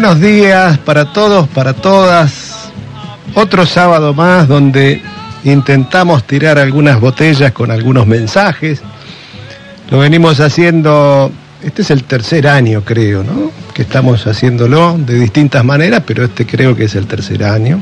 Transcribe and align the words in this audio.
Buenos 0.00 0.22
días 0.22 0.78
para 0.78 1.12
todos, 1.12 1.46
para 1.48 1.74
todas. 1.74 2.70
Otro 3.34 3.66
sábado 3.66 4.14
más 4.14 4.48
donde 4.48 5.02
intentamos 5.44 6.24
tirar 6.24 6.58
algunas 6.58 6.98
botellas 6.98 7.52
con 7.52 7.70
algunos 7.70 8.06
mensajes. 8.06 8.80
Lo 9.90 9.98
venimos 9.98 10.40
haciendo, 10.40 11.30
este 11.62 11.82
es 11.82 11.90
el 11.90 12.04
tercer 12.04 12.48
año 12.48 12.82
creo, 12.82 13.22
¿no? 13.22 13.52
Que 13.74 13.82
estamos 13.82 14.26
haciéndolo 14.26 14.96
de 14.96 15.20
distintas 15.20 15.66
maneras, 15.66 16.02
pero 16.06 16.24
este 16.24 16.46
creo 16.46 16.74
que 16.74 16.84
es 16.84 16.94
el 16.94 17.06
tercer 17.06 17.44
año. 17.44 17.78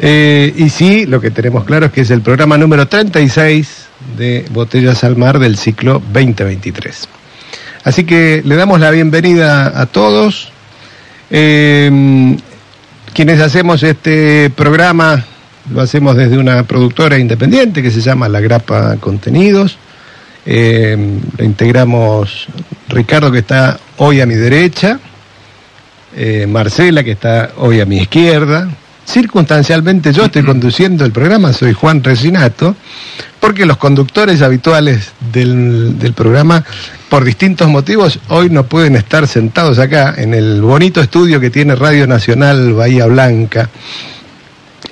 Eh, 0.00 0.54
y 0.56 0.70
sí, 0.70 1.04
lo 1.04 1.20
que 1.20 1.30
tenemos 1.30 1.64
claro 1.64 1.84
es 1.84 1.92
que 1.92 2.00
es 2.00 2.10
el 2.10 2.22
programa 2.22 2.56
número 2.56 2.88
36 2.88 3.88
de 4.16 4.46
Botellas 4.52 5.04
al 5.04 5.16
Mar 5.16 5.38
del 5.38 5.58
ciclo 5.58 6.00
2023. 6.14 7.08
Así 7.84 8.04
que 8.04 8.40
le 8.42 8.56
damos 8.56 8.80
la 8.80 8.90
bienvenida 8.90 9.78
a 9.78 9.84
todos. 9.84 10.50
Eh, 11.30 12.36
quienes 13.12 13.40
hacemos 13.40 13.82
este 13.82 14.50
programa 14.50 15.24
lo 15.72 15.80
hacemos 15.80 16.16
desde 16.16 16.38
una 16.38 16.64
productora 16.64 17.18
independiente 17.18 17.82
que 17.82 17.90
se 17.90 18.00
llama 18.00 18.28
La 18.28 18.40
Grapa 18.40 18.96
Contenidos. 18.98 19.78
Eh, 20.46 20.96
lo 21.36 21.44
integramos 21.44 22.46
Ricardo 22.88 23.30
que 23.30 23.40
está 23.40 23.78
hoy 23.98 24.20
a 24.20 24.26
mi 24.26 24.34
derecha, 24.34 24.98
eh, 26.16 26.46
Marcela 26.46 27.04
que 27.04 27.12
está 27.12 27.52
hoy 27.58 27.80
a 27.80 27.86
mi 27.86 27.98
izquierda. 27.98 28.68
Circunstancialmente 29.04 30.12
yo 30.12 30.24
estoy 30.24 30.42
conduciendo 30.44 31.04
el 31.04 31.12
programa, 31.12 31.52
soy 31.52 31.72
Juan 31.72 32.02
Resinato, 32.02 32.74
porque 33.50 33.66
los 33.66 33.78
conductores 33.78 34.42
habituales 34.42 35.10
del, 35.32 35.98
del 35.98 36.12
programa, 36.12 36.64
por 37.08 37.24
distintos 37.24 37.66
motivos, 37.66 38.20
hoy 38.28 38.48
no 38.48 38.66
pueden 38.66 38.94
estar 38.94 39.26
sentados 39.26 39.80
acá 39.80 40.14
en 40.16 40.34
el 40.34 40.62
bonito 40.62 41.00
estudio 41.00 41.40
que 41.40 41.50
tiene 41.50 41.74
Radio 41.74 42.06
Nacional 42.06 42.74
Bahía 42.74 43.06
Blanca. 43.06 43.68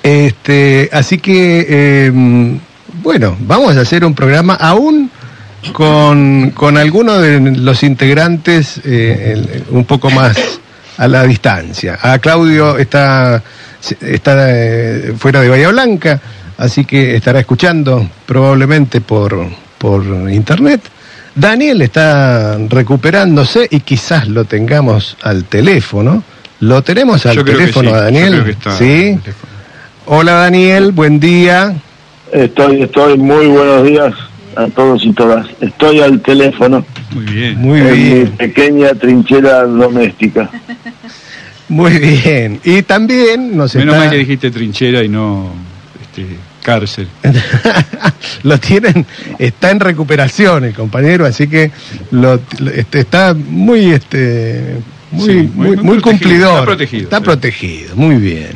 Este, 0.03 0.89
así 0.91 1.19
que, 1.19 1.67
eh, 1.69 2.11
bueno, 3.01 3.37
vamos 3.39 3.77
a 3.77 3.79
hacer 3.79 4.03
un 4.03 4.13
programa 4.13 4.55
aún 4.55 5.09
con, 5.71 6.51
con 6.51 6.75
algunos 6.77 7.21
de 7.21 7.39
los 7.39 7.81
integrantes 7.83 8.81
eh, 8.83 9.63
un 9.69 9.85
poco 9.85 10.09
más 10.09 10.35
a 10.97 11.07
la 11.07 11.23
distancia. 11.23 11.97
A 12.01 12.19
Claudio 12.19 12.77
está, 12.77 13.41
está 14.01 14.47
eh, 14.49 15.13
fuera 15.17 15.39
de 15.39 15.47
Bahía 15.47 15.69
Blanca, 15.69 16.19
así 16.59 16.83
que 16.85 17.15
estará 17.15 17.39
escuchando 17.39 18.07
probablemente 18.25 19.01
por, 19.01 19.47
por 19.77 20.03
internet. 20.29 20.81
Daniel 21.33 21.81
está 21.81 22.57
recuperándose 22.69 23.67
y 23.71 23.79
quizás 23.79 24.27
lo 24.27 24.43
tengamos 24.45 25.15
al 25.23 25.45
teléfono. 25.45 26.21
¿Lo 26.59 26.81
tenemos 26.83 27.25
al 27.25 27.37
Yo 27.37 27.43
creo 27.45 27.57
que 27.57 27.63
teléfono, 27.63 27.89
sí, 27.89 27.95
yo 27.95 28.01
Daniel? 28.01 28.31
creo 28.33 28.43
que 28.45 28.51
está 28.51 28.71
¿Sí? 28.77 29.19
teléfono. 29.23 29.53
Hola 30.07 30.33
Daniel, 30.33 30.91
buen 30.91 31.19
día. 31.19 31.73
Estoy, 32.33 32.81
estoy 32.83 33.17
muy 33.17 33.47
buenos 33.47 33.83
días 33.85 34.13
a 34.57 34.67
todos 34.67 35.05
y 35.05 35.13
todas. 35.13 35.47
Estoy 35.61 36.01
al 36.01 36.19
teléfono 36.21 36.85
Muy 37.11 37.23
bien. 37.25 37.57
Muy 37.57 37.79
en 37.79 37.85
mi 37.91 37.93
bien, 37.93 38.31
pequeña 38.31 38.93
trinchera 38.95 39.63
doméstica. 39.63 40.49
muy 41.69 41.97
bien. 41.99 42.59
Y 42.65 42.81
también 42.81 43.55
nos 43.55 43.73
Menos 43.75 43.93
está... 43.95 44.05
mal 44.05 44.09
que 44.11 44.17
dijiste 44.17 44.51
trinchera 44.51 45.03
y 45.03 45.07
no 45.07 45.53
este, 46.01 46.25
cárcel. 46.63 47.07
lo 48.43 48.57
tienen, 48.59 49.05
está 49.37 49.71
en 49.71 49.79
recuperación 49.79 50.65
el 50.65 50.73
compañero, 50.73 51.25
así 51.25 51.47
que 51.47 51.71
lo, 52.11 52.39
este, 52.73 52.99
está 52.99 53.33
muy, 53.33 53.91
este, 53.91 54.75
muy, 55.11 55.25
Sí, 55.25 55.33
muy, 55.33 55.47
muy- 55.47 55.51
muy, 55.53 55.77
muy 55.77 55.99
protegido, 55.99 56.01
cumplidor. 56.01 56.53
está 56.59 56.65
protegido, 56.65 57.03
Está 57.03 57.17
sí. 57.17 57.23
protegido, 57.23 57.95
muy 57.95 58.15
bien. 58.15 58.51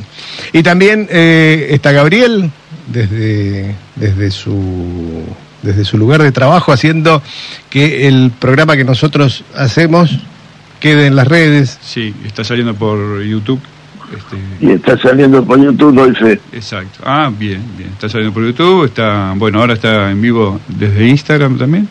Y 0.51 0.63
también 0.63 1.07
eh, 1.09 1.67
está 1.71 1.91
Gabriel 1.91 2.51
desde, 2.87 3.75
desde 3.95 4.31
su 4.31 5.23
desde 5.61 5.85
su 5.85 5.97
lugar 5.97 6.21
de 6.21 6.33
trabajo 6.33 6.73
haciendo 6.73 7.23
que 7.69 8.09
el 8.09 8.31
programa 8.37 8.75
que 8.75 8.83
nosotros 8.83 9.45
hacemos 9.55 10.19
quede 10.81 11.07
en 11.07 11.15
las 11.15 11.25
redes. 11.25 11.79
Sí, 11.81 12.13
está 12.25 12.43
saliendo 12.43 12.75
por 12.75 13.23
YouTube. 13.23 13.61
Este, 14.17 14.65
Y 14.65 14.71
está 14.71 14.97
saliendo 14.97 15.43
por 15.43 15.61
YouTube, 15.63 15.93
doy 15.95 16.15
fe. 16.15 16.39
exacto. 16.51 16.99
Ah, 17.05 17.31
bien, 17.37 17.61
bien. 17.77 17.89
Está 17.91 18.09
saliendo 18.09 18.33
por 18.33 18.45
YouTube. 18.45 18.85
Está, 18.85 19.33
bueno, 19.35 19.59
ahora 19.59 19.73
está 19.73 20.11
en 20.11 20.21
vivo 20.21 20.59
desde 20.67 21.07
Instagram 21.07 21.57
también. 21.57 21.87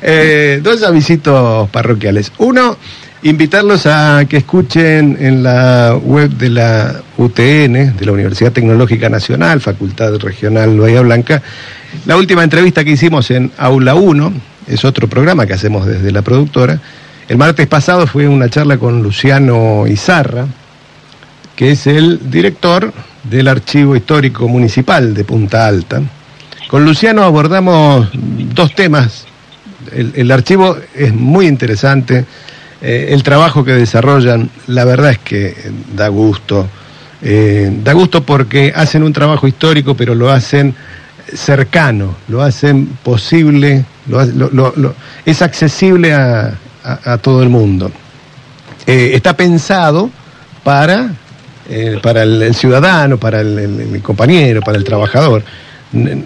Eh, 0.00 0.60
dos 0.62 0.82
avisitos 0.82 1.68
parroquiales. 1.70 2.32
Uno, 2.38 2.78
invitarlos 3.24 3.86
a 3.86 4.26
que 4.28 4.36
escuchen 4.36 5.16
en 5.18 5.42
la 5.42 5.98
web 6.00 6.30
de 6.30 6.50
la 6.50 7.02
UTN, 7.16 7.96
de 7.96 8.02
la 8.04 8.12
Universidad 8.12 8.52
Tecnológica 8.52 9.08
Nacional, 9.08 9.62
Facultad 9.62 10.18
Regional 10.18 10.78
Bahía 10.78 11.00
Blanca, 11.00 11.42
la 12.04 12.18
última 12.18 12.44
entrevista 12.44 12.84
que 12.84 12.90
hicimos 12.90 13.30
en 13.30 13.50
Aula 13.56 13.94
1, 13.94 14.32
es 14.66 14.84
otro 14.84 15.08
programa 15.08 15.46
que 15.46 15.54
hacemos 15.54 15.86
desde 15.86 16.12
la 16.12 16.20
productora. 16.20 16.78
El 17.26 17.38
martes 17.38 17.66
pasado 17.66 18.06
fue 18.06 18.28
una 18.28 18.50
charla 18.50 18.76
con 18.76 19.02
Luciano 19.02 19.86
Izarra, 19.86 20.46
que 21.56 21.70
es 21.70 21.86
el 21.86 22.30
director 22.30 22.92
del 23.22 23.48
Archivo 23.48 23.96
Histórico 23.96 24.48
Municipal 24.48 25.14
de 25.14 25.24
Punta 25.24 25.66
Alta. 25.66 26.02
Con 26.68 26.84
Luciano 26.84 27.22
abordamos 27.22 28.10
dos 28.12 28.74
temas. 28.74 29.24
El, 29.92 30.12
el 30.14 30.30
archivo 30.30 30.76
es 30.94 31.14
muy 31.14 31.46
interesante, 31.46 32.26
eh, 32.84 33.08
el 33.14 33.22
trabajo 33.22 33.64
que 33.64 33.72
desarrollan, 33.72 34.50
la 34.66 34.84
verdad 34.84 35.12
es 35.12 35.18
que 35.18 35.54
da 35.96 36.08
gusto. 36.08 36.68
Eh, 37.22 37.70
da 37.82 37.92
gusto 37.94 38.22
porque 38.22 38.72
hacen 38.76 39.02
un 39.02 39.12
trabajo 39.12 39.48
histórico, 39.48 39.96
pero 39.96 40.14
lo 40.14 40.30
hacen 40.30 40.74
cercano, 41.32 42.16
lo 42.28 42.42
hacen 42.42 42.86
posible, 43.02 43.84
lo, 44.06 44.24
lo- 44.26 44.72
lo- 44.76 44.94
es 45.24 45.40
accesible 45.40 46.12
a, 46.12 46.52
a- 46.84 47.18
todo 47.18 47.42
el 47.42 47.48
mundo. 47.48 47.90
Eh, 48.86 49.12
está 49.14 49.34
pensado 49.36 50.10
para 50.62 51.10
para 52.02 52.24
el, 52.24 52.54
ciudadano, 52.54 53.16
para 53.16 53.40
el, 53.40 53.98
compañero, 54.02 54.60
para 54.60 54.76
el 54.76 54.84
trabajador. 54.84 55.42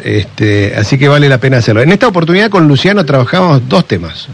Este, 0.02 0.75
así 0.76 0.99
que 0.99 1.06
vale 1.08 1.28
la 1.28 1.38
pena 1.38 1.58
hacerlo. 1.58 1.81
En 1.82 1.93
esta 1.93 2.08
oportunidad 2.08 2.50
con 2.50 2.66
Luciano 2.66 3.04
trabajamos 3.04 3.62
dos 3.69 3.87
temas. 3.87 4.28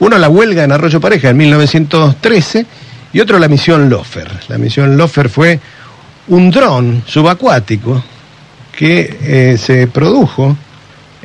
Uno, 0.00 0.18
la 0.18 0.28
huelga 0.28 0.64
en 0.64 0.72
Arroyo 0.72 1.00
Pareja 1.00 1.30
en 1.30 1.36
1913 1.36 2.66
y 3.12 3.20
otro, 3.20 3.38
la 3.38 3.48
misión 3.48 3.88
Lofer. 3.88 4.28
La 4.48 4.58
misión 4.58 4.96
Lofer 4.96 5.28
fue 5.28 5.60
un 6.28 6.50
dron 6.50 7.02
subacuático 7.06 8.02
que 8.76 9.18
eh, 9.22 9.56
se 9.58 9.86
produjo 9.86 10.56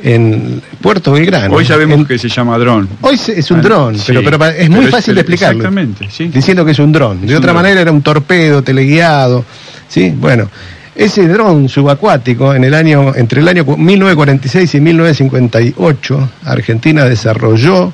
en 0.02 0.62
Puerto 0.80 1.12
Belgrano. 1.12 1.54
Hoy 1.54 1.66
sabemos 1.66 1.98
En- 1.98 2.06
que 2.06 2.18
se 2.18 2.28
llama 2.28 2.56
dron. 2.58 2.88
Hoy 3.02 3.16
se- 3.18 3.38
es 3.38 3.50
un 3.50 3.58
Ah, 3.58 3.62
dron, 3.62 3.98
sí. 3.98 4.04
pero, 4.14 4.22
pero 4.38 4.46
es 4.46 4.70
muy 4.70 4.80
Pero 4.86 4.92
fácil 4.92 5.14
de 5.14 5.20
explicarlo. 5.22 5.58
Exactamente, 5.58 6.08
sí. 6.10 6.28
Diciendo 6.28 6.64
que 6.64 6.70
es 6.70 6.78
un 6.78 6.92
dron. 6.92 7.26
De 7.26 7.32
un 7.34 7.38
otra 7.38 7.52
manera 7.52 7.80
era 7.80 7.90
un 7.92 8.00
torpedo 8.02 8.62
teleguiado. 8.62 9.44
¿sí? 9.88 10.14
Bueno, 10.16 10.48
ese 10.94 11.26
dron 11.28 11.68
subacuático, 11.68 12.54
en 12.54 12.64
el 12.64 12.72
año, 12.74 13.12
entre 13.16 13.40
el 13.40 13.48
año 13.48 13.66
cu- 13.66 13.76
1946 13.76 14.74
y 14.76 14.80
1958, 14.80 16.30
Argentina 16.44 17.04
desarrolló 17.04 17.92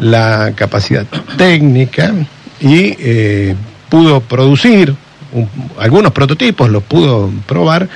la 0.00 0.52
capacidad 0.54 1.06
técnica 1.36 2.12
y 2.60 2.94
eh, 2.98 3.54
pudo 3.88 4.20
producir 4.20 4.94
un- 5.32 5.48
algunos 5.78 6.12
prototipos, 6.12 6.68
los 6.70 6.82
pudo 6.82 7.30
probar, 7.46 7.88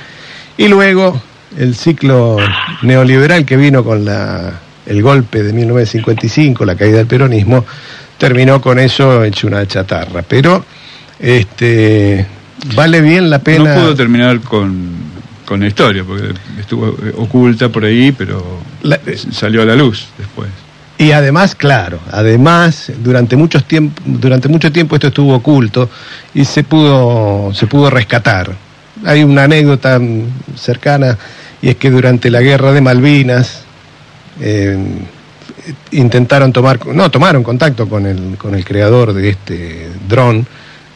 y 0.57 0.67
luego 0.67 1.21
el 1.57 1.75
ciclo 1.75 2.37
neoliberal 2.81 3.45
que 3.45 3.57
vino 3.57 3.83
con 3.83 4.05
la, 4.05 4.53
el 4.85 5.01
golpe 5.01 5.43
de 5.43 5.51
1955, 5.53 6.63
la 6.65 6.75
caída 6.75 6.97
del 6.97 7.07
peronismo, 7.07 7.65
terminó 8.17 8.61
con 8.61 8.79
eso 8.79 9.23
hecho 9.23 9.47
una 9.47 9.65
chatarra. 9.67 10.21
Pero 10.21 10.63
este 11.19 12.25
vale 12.75 13.01
bien 13.01 13.29
la 13.29 13.39
pena. 13.39 13.75
No 13.75 13.81
pudo 13.81 13.95
terminar 13.95 14.39
con, 14.41 14.89
con 15.45 15.59
la 15.61 15.67
historia, 15.67 16.03
porque 16.03 16.33
estuvo 16.59 16.89
eh, 16.89 17.13
oculta 17.17 17.69
por 17.69 17.85
ahí, 17.85 18.11
pero 18.11 18.59
La- 18.83 18.99
salió 19.31 19.61
a 19.61 19.65
la 19.65 19.75
luz 19.75 20.07
después. 20.17 20.49
Y 20.97 21.11
además, 21.11 21.55
claro, 21.55 21.99
además, 22.11 22.91
durante 23.03 23.35
muchos 23.35 23.67
tiemp- 23.67 23.99
durante 24.05 24.47
mucho 24.47 24.71
tiempo 24.71 24.95
esto 24.95 25.07
estuvo 25.07 25.35
oculto 25.35 25.89
y 26.33 26.45
se 26.45 26.63
pudo, 26.63 27.53
se 27.53 27.67
pudo 27.67 27.89
rescatar. 27.89 28.51
Hay 29.05 29.23
una 29.23 29.43
anécdota 29.43 29.99
cercana 30.55 31.17
y 31.61 31.69
es 31.69 31.75
que 31.75 31.89
durante 31.91 32.29
la 32.29 32.41
guerra 32.41 32.71
de 32.71 32.79
Malvinas 32.79 33.63
eh, 34.39 34.77
intentaron 35.91 36.53
tomar, 36.53 36.85
no, 36.87 37.11
tomaron 37.11 37.43
contacto 37.43 37.89
con 37.89 38.05
el, 38.05 38.37
con 38.37 38.55
el 38.55 38.63
creador 38.63 39.11
de 39.13 39.29
este 39.29 39.89
dron, 40.07 40.47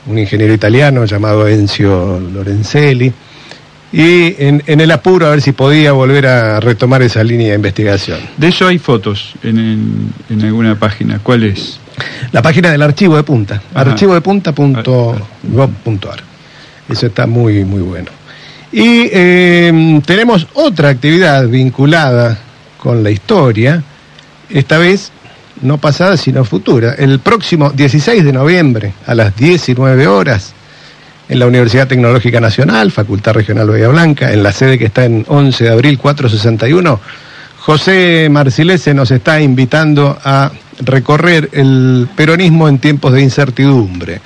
un 0.06 0.18
ingeniero 0.18 0.54
italiano 0.54 1.04
llamado 1.04 1.46
Enzio 1.46 2.20
Lorenzelli, 2.20 3.12
y 3.92 4.36
en, 4.44 4.62
en 4.68 4.82
el 4.82 4.92
apuro 4.92 5.26
a 5.28 5.32
ver 5.32 5.42
si 5.42 5.52
podía 5.52 5.92
volver 5.94 6.28
a 6.28 6.60
retomar 6.60 7.02
esa 7.02 7.24
línea 7.24 7.50
de 7.50 7.56
investigación. 7.56 8.20
De 8.38 8.50
eso 8.50 8.68
hay 8.68 8.78
fotos 8.78 9.34
en, 9.44 9.58
en, 9.58 10.14
en 10.30 10.42
alguna 10.46 10.78
página. 10.78 11.20
¿Cuál 11.20 11.44
es? 11.44 11.80
La 12.32 12.42
página 12.42 12.72
del 12.72 12.82
archivo 12.82 13.16
de 13.16 13.24
punta, 13.24 13.62
Ajá. 13.74 13.92
archivodepunta.gov.ar. 13.92 16.20
Eso 16.90 17.08
está 17.08 17.28
muy, 17.28 17.64
muy 17.66 17.82
bueno. 17.82 18.10
Y 18.72 19.10
eh, 19.12 20.02
tenemos 20.06 20.48
otra 20.54 20.90
actividad 20.90 21.48
vinculada 21.48 22.38
con 22.78 23.04
la 23.04 23.12
historia, 23.12 23.84
esta 24.50 24.78
vez 24.78 25.12
no 25.62 25.78
pasada 25.78 26.16
sino 26.18 26.46
futura. 26.46 26.94
El 26.94 27.20
próximo 27.20 27.72
16 27.72 28.24
de 28.24 28.32
noviembre 28.32 28.94
a 29.06 29.14
las 29.16 29.36
19 29.36 30.08
horas 30.08 30.54
en 31.30 31.40
la 31.40 31.48
Universidad 31.48 31.88
Tecnológica 31.88 32.40
Nacional, 32.42 32.92
Facultad 32.92 33.34
Regional 33.34 33.70
Bahía 33.70 33.88
Blanca, 33.88 34.34
en 34.34 34.42
la 34.44 34.52
sede 34.52 34.78
que 34.80 34.86
está 34.86 35.06
en 35.06 35.24
11 35.28 35.64
de 35.64 35.70
abril 35.70 35.98
461, 36.00 37.00
José 37.60 38.28
Marcilese 38.32 38.94
nos 38.96 39.12
está 39.12 39.40
invitando 39.40 40.18
a 40.24 40.52
recorrer 40.82 41.50
el 41.54 42.08
peronismo 42.16 42.68
en 42.68 42.80
tiempos 42.80 43.14
de 43.14 43.22
incertidumbre. 43.22 44.22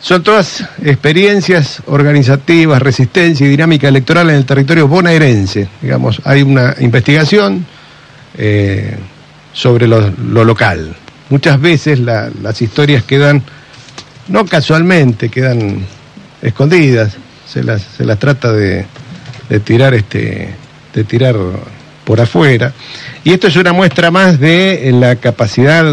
Son 0.00 0.22
todas 0.22 0.64
experiencias 0.84 1.82
organizativas, 1.86 2.80
resistencia 2.80 3.46
y 3.46 3.50
dinámica 3.50 3.88
electoral 3.88 4.30
en 4.30 4.36
el 4.36 4.44
territorio 4.46 4.86
bonaerense. 4.88 5.68
Digamos, 5.82 6.20
hay 6.24 6.42
una 6.42 6.74
investigación 6.80 7.66
eh, 8.38 8.96
sobre 9.52 9.86
lo, 9.86 10.10
lo 10.32 10.44
local. 10.44 10.94
Muchas 11.28 11.60
veces 11.60 11.98
la- 11.98 12.30
las 12.42 12.62
historias 12.62 13.02
quedan, 13.02 13.42
no 14.28 14.46
casualmente, 14.46 15.28
quedan 15.28 15.84
escondidas. 16.46 17.16
Se 17.46 17.62
las, 17.62 17.82
se 17.82 18.04
las 18.04 18.18
trata 18.18 18.52
de, 18.52 18.86
de 19.48 19.60
tirar 19.60 19.94
este, 19.94 20.54
de 20.92 21.04
tirar 21.04 21.36
por 22.04 22.20
afuera. 22.20 22.72
Y 23.24 23.32
esto 23.32 23.48
es 23.48 23.56
una 23.56 23.72
muestra 23.72 24.10
más 24.10 24.38
de 24.38 24.88
eh, 24.88 24.92
la 24.92 25.16
capacidad 25.16 25.84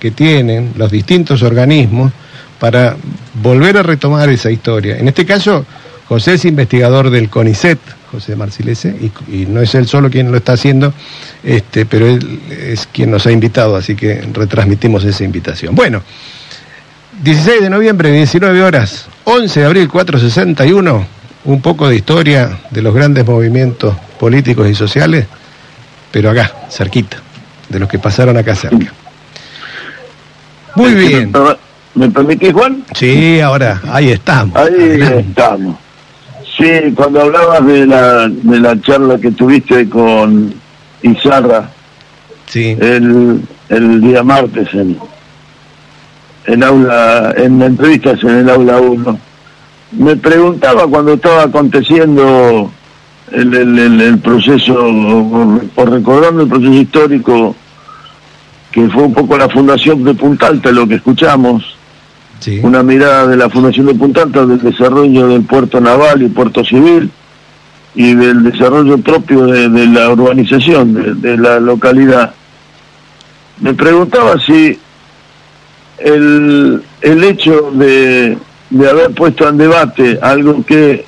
que 0.00 0.10
tienen 0.10 0.72
los 0.76 0.90
distintos 0.90 1.42
organismos 1.42 2.12
para 2.58 2.96
volver 3.34 3.76
a 3.78 3.82
retomar 3.82 4.28
esa 4.30 4.50
historia. 4.50 4.98
En 4.98 5.08
este 5.08 5.24
caso, 5.24 5.64
José 6.08 6.34
es 6.34 6.44
investigador 6.44 7.10
del 7.10 7.28
CONICET, 7.28 7.78
José 8.10 8.36
Marcilese, 8.36 8.88
y, 9.00 9.34
y 9.34 9.46
no 9.46 9.60
es 9.62 9.74
él 9.74 9.86
solo 9.86 10.10
quien 10.10 10.30
lo 10.30 10.36
está 10.36 10.52
haciendo, 10.52 10.92
este, 11.42 11.86
pero 11.86 12.06
él 12.06 12.40
es 12.50 12.86
quien 12.92 13.10
nos 13.10 13.26
ha 13.26 13.32
invitado, 13.32 13.76
así 13.76 13.94
que 13.94 14.22
retransmitimos 14.32 15.04
esa 15.04 15.24
invitación. 15.24 15.74
Bueno, 15.74 16.02
16 17.22 17.60
de 17.62 17.70
noviembre, 17.70 18.10
19 18.10 18.62
horas, 18.62 19.06
11 19.24 19.60
de 19.60 19.66
abril 19.66 19.88
461, 19.88 21.06
un 21.44 21.62
poco 21.62 21.88
de 21.88 21.96
historia 21.96 22.58
de 22.70 22.82
los 22.82 22.94
grandes 22.94 23.24
movimientos 23.26 23.94
políticos 24.18 24.68
y 24.68 24.74
sociales, 24.74 25.26
pero 26.10 26.30
acá, 26.30 26.52
cerquita, 26.68 27.18
de 27.68 27.78
los 27.78 27.88
que 27.88 27.98
pasaron 27.98 28.36
acá 28.36 28.54
cerca. 28.56 28.92
Muy 30.74 30.94
bien. 30.94 31.30
¿Me, 31.32 31.38
per- 31.40 31.58
¿me 31.94 32.10
permitís, 32.10 32.52
Juan? 32.52 32.84
Sí, 32.94 33.40
ahora, 33.40 33.80
ahí 33.90 34.10
estamos. 34.10 34.56
Ahí 34.56 34.74
Adelante. 34.74 35.20
estamos. 35.28 35.76
Sí, 36.56 36.92
cuando 36.94 37.22
hablabas 37.22 37.64
de 37.66 37.86
la, 37.86 38.28
de 38.28 38.60
la 38.60 38.80
charla 38.80 39.18
que 39.18 39.30
tuviste 39.30 39.88
con 39.88 40.52
Izarra 41.02 41.70
Sí, 42.46 42.76
el, 42.78 43.40
el 43.70 44.00
día 44.02 44.22
martes 44.22 44.68
en, 44.74 44.98
en 46.46 46.62
aula, 46.64 47.34
en 47.36 47.62
entrevistas 47.62 48.22
en 48.24 48.30
el 48.30 48.50
aula 48.50 48.78
1, 48.80 49.18
me 49.92 50.16
preguntaba 50.16 50.86
cuando 50.86 51.12
estaba 51.14 51.42
aconteciendo 51.44 52.70
el, 53.30 53.54
el, 53.54 53.78
el- 53.78 54.00
el 54.00 54.18
proceso, 54.18 54.74
o, 54.74 55.60
o 55.74 55.84
recordando 55.86 56.42
el 56.42 56.48
proceso 56.48 56.72
histórico, 56.72 57.54
que 58.70 58.88
fue 58.88 59.02
un 59.02 59.12
poco 59.14 59.36
la 59.36 59.48
fundación 59.48 60.02
de 60.02 60.14
Punta 60.14 60.46
Alta, 60.48 60.72
lo 60.72 60.86
que 60.88 60.94
escuchamos, 60.96 61.62
sí. 62.40 62.58
una 62.62 62.82
mirada 62.82 63.26
de 63.26 63.36
la 63.36 63.50
Fundación 63.50 63.86
de 63.86 63.94
Punta 63.94 64.22
Alta 64.22 64.46
del 64.46 64.60
desarrollo 64.60 65.28
del 65.28 65.42
puerto 65.42 65.80
naval 65.80 66.22
y 66.22 66.28
puerto 66.28 66.64
civil 66.64 67.10
y 67.94 68.14
del 68.14 68.42
desarrollo 68.44 68.96
propio 68.98 69.46
de, 69.46 69.68
de 69.68 69.86
la 69.86 70.08
urbanización 70.10 70.94
de, 70.94 71.14
de 71.14 71.36
la 71.36 71.60
localidad. 71.60 72.32
Me 73.60 73.74
preguntaba 73.74 74.38
si 74.40 74.78
el, 76.04 76.82
el 77.00 77.24
hecho 77.24 77.70
de, 77.72 78.36
de 78.70 78.90
haber 78.90 79.10
puesto 79.12 79.48
en 79.48 79.58
debate 79.58 80.18
algo 80.22 80.64
que 80.64 81.04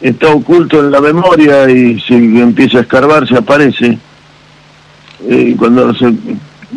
está 0.00 0.28
oculto 0.28 0.80
en 0.80 0.90
la 0.90 1.00
memoria 1.00 1.68
y 1.68 1.98
si 2.00 2.14
empieza 2.14 2.78
a 2.78 2.80
escarbar 2.82 3.26
se 3.26 3.36
aparece, 3.36 3.98
eh, 5.28 5.54
cuando 5.58 5.94
se, 5.94 6.12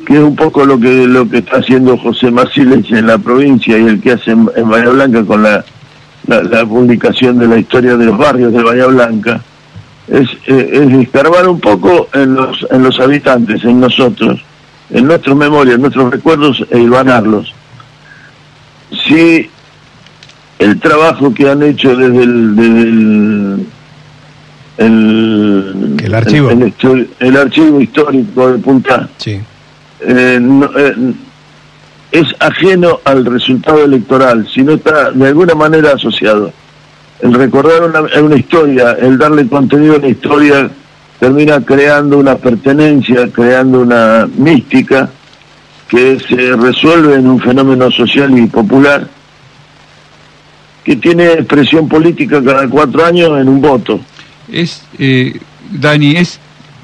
que 0.06 0.14
es 0.14 0.20
un 0.20 0.36
poco 0.36 0.66
lo 0.66 0.80
que 0.80 1.06
lo 1.06 1.30
que 1.30 1.40
está 1.40 1.58
haciendo 1.58 1.98
José 1.98 2.32
Marciles 2.32 2.90
en 2.92 3.08
la 3.08 3.18
provincia 3.18 3.78
y 3.78 3.86
el 3.86 4.02
que 4.02 4.14
hace 4.14 4.32
en, 4.32 4.50
en 4.56 4.70
Bahía 4.70 4.90
Blanca 4.90 5.24
con 5.24 5.44
la, 5.44 5.64
la, 6.28 6.44
la 6.44 6.66
publicación 6.66 7.38
de 7.38 7.48
la 7.48 7.58
historia 7.58 7.96
de 7.96 8.06
los 8.06 8.18
barrios 8.18 8.54
de 8.54 8.64
Bahía 8.64 8.88
Blanca, 8.88 9.42
es, 10.08 10.28
eh, 10.48 10.70
es 10.74 10.94
escarbar 11.04 11.48
un 11.48 11.60
poco 11.60 12.10
en 12.14 12.36
los, 12.36 12.66
en 12.72 12.84
los 12.84 13.00
habitantes, 13.00 13.64
en 13.64 13.80
nosotros, 13.80 14.42
en 14.94 15.08
nuestras 15.08 15.36
memorias, 15.36 15.76
en 15.76 15.82
nuestros 15.82 16.12
recuerdos 16.12 16.64
e 16.70 16.80
hilvanarlos. 16.80 17.54
Si 19.08 19.50
el 20.60 20.80
trabajo 20.80 21.34
que 21.34 21.50
han 21.50 21.64
hecho 21.64 21.96
desde 21.96 22.24
el, 22.24 22.56
desde 22.56 22.82
el, 22.82 23.66
el, 24.78 25.98
El 26.04 26.14
archivo. 26.16 26.50
el, 26.50 26.62
el 26.64 26.74
estu- 26.76 27.08
el 27.20 27.38
archivo 27.38 27.82
histórico 27.82 28.52
de 28.52 28.58
Punta 28.60 29.08
Sí, 29.18 29.40
eh, 30.02 30.40
no, 30.42 30.70
eh, 30.78 30.96
es 32.12 32.28
ajeno 32.40 33.00
al 33.06 33.26
resultado 33.26 33.84
electoral, 33.86 34.48
sino 34.54 34.74
está 34.74 35.12
de 35.12 35.28
alguna 35.28 35.56
manera 35.56 35.94
asociado. 35.94 36.52
El 37.22 37.34
recordar 37.34 37.84
una, 37.84 38.02
una 38.22 38.36
historia, 38.36 38.94
el 39.00 39.18
darle 39.18 39.48
contenido 39.48 39.94
a 39.96 39.98
una 40.00 40.08
historia, 40.08 40.70
termina 41.22 41.62
creando 41.62 42.18
una 42.18 42.36
pertenencia, 42.36 43.32
creando 43.32 43.82
una 43.82 44.28
mística 44.38 45.08
que 45.88 46.20
se 46.20 46.56
resuelve 46.56 47.14
en 47.14 47.28
un 47.28 47.40
fenómeno 47.40 47.92
social 47.92 48.36
y 48.36 48.48
popular, 48.48 49.08
que 50.84 50.96
tiene 50.96 51.34
expresión 51.34 51.88
política 51.88 52.44
cada 52.44 52.68
cuatro 52.68 53.06
años 53.06 53.40
en 53.40 53.50
un 53.50 53.62
voto. 53.62 54.00
Es, 54.52 54.84
eh, 54.98 55.40
Dani, 55.70 56.16
es, 56.18 56.40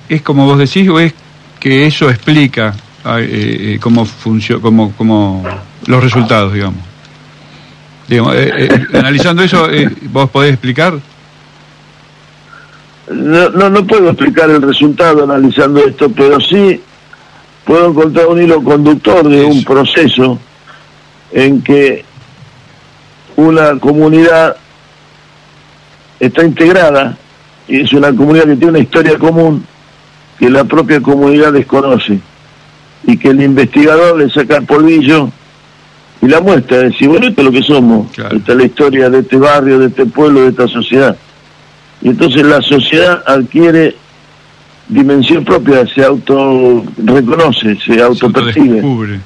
es 0.08 0.22
como 0.22 0.46
vos 0.46 0.60
decís 0.60 0.88
o 0.88 1.00
es 1.00 1.16
que 1.60 1.88
eso 1.88 2.08
explica 2.08 2.76
ah, 3.06 3.20
eh, 3.20 3.26
eh, 3.74 3.80
cómo 3.82 4.06
funciona, 4.06 4.62
cómo, 4.62 4.94
cómo 4.96 5.44
los 5.88 6.04
resultados, 6.04 6.54
digamos. 6.54 6.84
Digamos, 8.08 8.36
eh, 8.36 8.70
analizando 8.94 9.42
eso, 9.42 9.68
vos 10.12 10.30
podés 10.30 10.52
explicar. 10.54 11.00
No, 13.12 13.50
no, 13.50 13.70
no 13.70 13.86
puedo 13.88 14.10
explicar 14.10 14.50
el 14.50 14.62
resultado 14.62 15.24
analizando 15.24 15.80
esto, 15.86 16.10
pero 16.12 16.40
sí 16.42 16.82
puedo 17.66 17.90
encontrar 17.90 18.28
un 18.28 18.42
hilo 18.42 18.62
conductor 18.64 19.28
de 19.28 19.44
un 19.46 19.58
Eso. 19.60 19.66
proceso 19.68 20.40
en 21.32 21.62
que 21.62 22.04
una 23.38 23.80
comunidad 23.80 24.58
está 26.20 26.44
integrada 26.44 27.18
y 27.68 27.82
es 27.82 27.94
una 27.94 28.14
comunidad 28.16 28.46
que 28.46 28.56
tiene 28.56 28.70
una 28.70 28.80
historia 28.80 29.18
común 29.18 29.66
que 30.40 30.50
la 30.50 30.64
propia 30.66 31.00
comunidad 31.02 31.54
desconoce 31.54 32.20
y 33.06 33.18
que 33.18 33.30
el 33.30 33.42
investigador 33.42 34.18
le 34.18 34.30
saca 34.30 34.58
el 34.58 34.66
polvillo 34.66 35.30
y 36.22 36.28
la 36.28 36.42
muestra, 36.42 36.78
decir, 36.80 37.08
bueno, 37.10 37.28
esto 37.28 37.42
es 37.42 37.46
lo 37.46 37.52
que 37.52 37.64
somos, 37.64 38.12
Claro. 38.12 38.36
esta 38.38 38.52
es 38.54 38.58
la 38.58 38.64
historia 38.66 39.10
de 39.10 39.20
este 39.20 39.38
barrio, 39.38 39.78
de 39.80 39.88
este 39.88 40.06
pueblo, 40.08 40.42
de 40.42 40.50
esta 40.50 40.68
sociedad. 40.68 41.16
Y 42.08 42.12
entonces 42.12 42.42
la 42.46 42.62
sociedad 42.62 43.22
adquiere 43.26 43.94
dimensión 44.88 45.44
propia, 45.44 45.86
se 45.94 46.06
auto 46.06 46.86
reconoce, 47.04 47.78
se 47.86 48.02
autodescubre. 48.02 49.20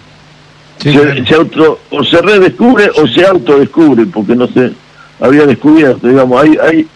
Sí, 0.80 0.92
se, 0.92 1.00
claro. 1.00 1.26
se 1.28 1.36
auto 1.36 1.80
o 1.92 2.04
se 2.04 2.20
redescubre 2.24 2.90
o 2.96 3.08
se 3.08 3.24
autodescubre, 3.24 4.08
porque 4.08 4.36
no 4.36 4.48
se 4.48 4.72
había 5.20 5.46
descubierto, 5.46 6.08
digamos, 6.08 6.42
hay, 6.42 6.58
hay 6.58 6.88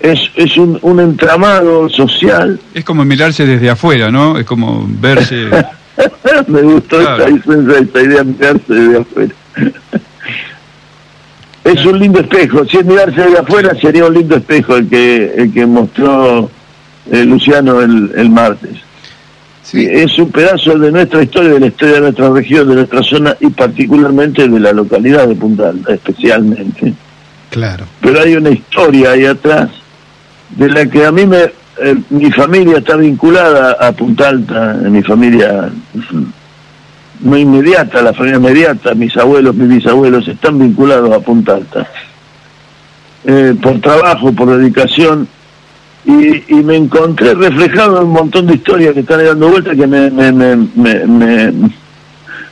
es, 0.00 0.18
es 0.34 0.56
un, 0.56 0.78
un 0.80 0.98
entramado 0.98 1.90
social, 1.90 2.58
Es 2.72 2.82
como 2.82 3.04
mirarse 3.04 3.44
desde 3.44 3.68
afuera, 3.68 4.10
¿no? 4.10 4.38
Es 4.38 4.46
como 4.46 4.82
verse. 4.98 5.50
me 6.46 6.62
gustó 6.62 7.00
Claro. 7.00 7.26
esta, 7.26 7.52
esta, 7.52 7.78
esta 7.80 8.00
idea 8.02 8.18
de 8.20 8.24
mirarse 8.24 8.62
desde 8.74 8.98
afuera. 8.98 9.34
Es 11.64 11.86
un 11.86 11.98
lindo 11.98 12.20
espejo, 12.20 12.64
si 12.64 12.78
es 12.78 12.84
mirarse 12.84 13.22
desde 13.22 13.38
afuera 13.38 13.74
sería 13.80 14.06
un 14.06 14.14
lindo 14.14 14.36
espejo 14.36 14.76
el 14.76 14.88
que, 14.88 15.32
el 15.36 15.52
que 15.52 15.64
mostró 15.64 16.50
eh, 17.10 17.24
Luciano 17.24 17.80
el, 17.80 18.10
el 18.16 18.30
martes. 18.30 18.78
Sí. 19.62 19.86
Es 19.88 20.18
un 20.18 20.30
pedazo 20.30 20.76
de 20.76 20.90
nuestra 20.90 21.22
historia, 21.22 21.50
de 21.50 21.60
la 21.60 21.66
historia 21.66 21.94
de 21.94 22.00
nuestra 22.00 22.30
región, 22.30 22.68
de 22.68 22.74
nuestra 22.74 23.02
zona 23.02 23.36
y 23.40 23.48
particularmente 23.50 24.46
de 24.48 24.60
la 24.60 24.72
localidad 24.72 25.28
de 25.28 25.36
Punta 25.36 25.68
Alta, 25.68 25.94
especialmente. 25.94 26.94
Claro. 27.50 27.84
Pero 28.00 28.20
hay 28.20 28.34
una 28.34 28.50
historia 28.50 29.12
ahí 29.12 29.24
atrás 29.24 29.70
de 30.50 30.68
la 30.68 30.84
que 30.86 31.06
a 31.06 31.12
mí 31.12 31.26
me, 31.26 31.42
eh, 31.78 31.96
mi 32.10 32.30
familia 32.32 32.78
está 32.78 32.96
vinculada 32.96 33.76
a 33.80 33.92
Punta 33.92 34.28
Alta, 34.28 34.74
mi 34.74 35.02
familia 35.02 35.70
no 37.22 37.36
inmediata, 37.36 38.02
la 38.02 38.12
familia 38.12 38.38
inmediata, 38.38 38.94
mis 38.94 39.16
abuelos, 39.16 39.54
mis 39.54 39.68
bisabuelos 39.68 40.26
están 40.28 40.58
vinculados 40.58 41.10
a 41.12 41.20
Punta 41.20 41.54
Alta. 41.54 41.86
Eh, 43.24 43.54
por 43.62 43.80
trabajo, 43.80 44.32
por 44.32 44.56
dedicación, 44.56 45.28
y, 46.04 46.54
me 46.64 46.74
encontré 46.76 47.32
reflejado 47.34 47.98
en 47.98 48.08
un 48.08 48.12
montón 48.12 48.46
de 48.48 48.54
historias 48.54 48.92
que 48.92 49.00
están 49.00 49.24
dando 49.24 49.48
vueltas 49.48 49.76
que 49.76 49.86
me, 49.86 50.10
me, 50.10 50.32
me, 50.32 50.56
me, 50.56 51.06
me- 51.06 51.70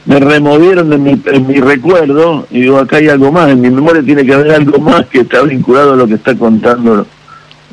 me 0.06 0.18
removieron 0.18 0.92
en 0.92 1.02
mi, 1.02 1.20
en 1.26 1.46
mi 1.46 1.54
recuerdo 1.60 2.46
y 2.50 2.60
digo 2.62 2.78
acá 2.78 2.96
hay 2.96 3.08
algo 3.08 3.30
más 3.30 3.50
en 3.50 3.60
mi 3.60 3.68
memoria 3.70 4.02
tiene 4.02 4.24
que 4.24 4.32
haber 4.32 4.52
algo 4.52 4.78
más 4.80 5.04
que 5.06 5.20
está 5.20 5.42
vinculado 5.42 5.92
a 5.92 5.96
lo 5.96 6.06
que 6.06 6.14
está 6.14 6.34
contando 6.36 7.06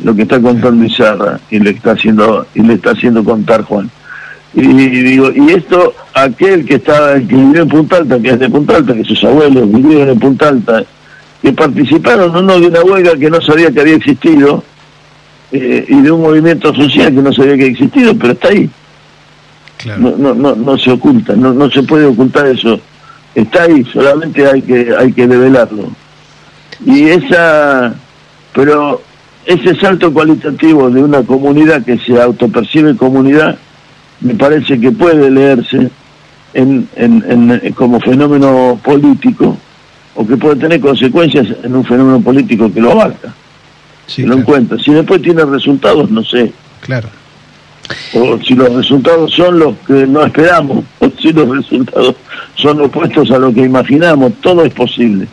lo 0.03 0.13
que 0.15 0.23
está 0.23 0.39
contando 0.41 0.83
Izarra 0.83 1.39
y 1.49 1.59
le 1.59 1.69
está 1.69 1.91
haciendo 1.91 2.45
y 2.53 2.61
le 2.63 2.73
está 2.73 2.91
haciendo 2.91 3.23
contar 3.23 3.61
Juan 3.63 3.89
y, 4.61 5.03
digo 5.03 5.31
y 5.35 5.51
esto 5.51 5.93
aquel 6.13 6.65
que 6.65 6.75
estaba 6.75 7.15
que 7.15 7.35
vivió 7.35 7.61
en 7.61 7.67
Punta 7.67 7.97
Alta 7.97 8.19
que 8.19 8.29
es 8.29 8.39
de 8.39 8.49
Punta 8.49 8.77
Alta 8.77 8.93
que 8.93 9.03
sus 9.03 9.23
abuelos 9.23 9.71
vivieron 9.71 10.09
en 10.09 10.19
Punta 10.19 10.49
Alta 10.49 10.83
que 11.41 11.53
participaron 11.53 12.35
o 12.35 12.41
no 12.41 12.59
de 12.59 12.67
una 12.67 12.81
huelga 12.81 13.15
que 13.15 13.29
no 13.29 13.39
sabía 13.41 13.71
que 13.71 13.81
había 13.81 13.95
existido 13.95 14.63
eh, 15.51 15.85
y 15.87 16.01
de 16.01 16.11
un 16.11 16.21
movimiento 16.21 16.73
social 16.73 17.13
que 17.13 17.21
no 17.21 17.31
sabía 17.31 17.55
que 17.55 17.63
había 17.63 17.73
existido 17.73 18.17
pero 18.17 18.33
está 18.33 18.49
ahí 18.49 18.69
Claro. 19.77 19.99
no, 20.01 20.17
no, 20.17 20.33
no, 20.33 20.55
no 20.55 20.77
se 20.77 20.91
oculta, 20.91 21.35
no, 21.35 21.53
no 21.53 21.69
se 21.69 21.83
puede 21.83 22.05
ocultar 22.05 22.47
eso. 22.47 22.79
Está 23.35 23.63
ahí, 23.63 23.85
solamente 23.93 24.47
hay 24.47 24.61
que, 24.61 24.93
hay 24.97 25.13
que 25.13 25.27
develarlo. 25.27 25.89
Y 26.83 27.09
esa, 27.09 27.93
pero 28.53 29.01
ese 29.45 29.75
salto 29.75 30.11
cualitativo 30.11 30.89
de 30.89 31.03
una 31.03 31.21
comunidad 31.21 31.85
que 31.85 31.99
se 31.99 32.19
autopercibe 32.19 32.97
comunidad, 32.97 33.57
me 34.21 34.33
parece 34.35 34.79
que 34.79 34.91
puede 34.91 35.29
leerse 35.29 35.89
en, 36.53 36.87
en, 36.95 37.23
en- 37.63 37.73
como 37.73 37.99
fenómeno 37.99 38.79
político 38.83 39.57
o 40.15 40.25
que 40.25 40.35
puede 40.37 40.55
tener 40.55 40.79
consecuencias 40.79 41.47
en 41.63 41.75
un 41.75 41.85
fenómeno 41.85 42.19
político 42.21 42.71
que 42.73 42.81
lo 42.81 42.91
abarca, 42.93 43.33
Sí, 44.07 44.23
que 44.23 44.27
lo 44.29 44.35
encuentra. 44.37 44.77
Si 44.79 44.91
después 44.91 45.21
tiene 45.21 45.43
resultados, 45.45 46.09
no 46.09 46.23
sé 46.23 46.51
Claro. 46.81 47.09
o 48.13 48.39
si 48.43 48.53
los 48.55 48.73
resultados 48.73 49.31
son 49.33 49.59
los 49.59 49.75
que 49.85 50.07
no 50.07 50.23
esperamos, 50.25 50.83
o 50.99 51.09
si 51.21 51.31
los 51.33 51.47
resultados 51.57 52.15
son 52.55 52.81
opuestos 52.81 53.29
a 53.31 53.37
lo 53.37 53.53
que 53.53 53.61
imaginamos, 53.61 54.33
todo 54.41 54.65
es 54.65 54.73
posible. 54.73 55.27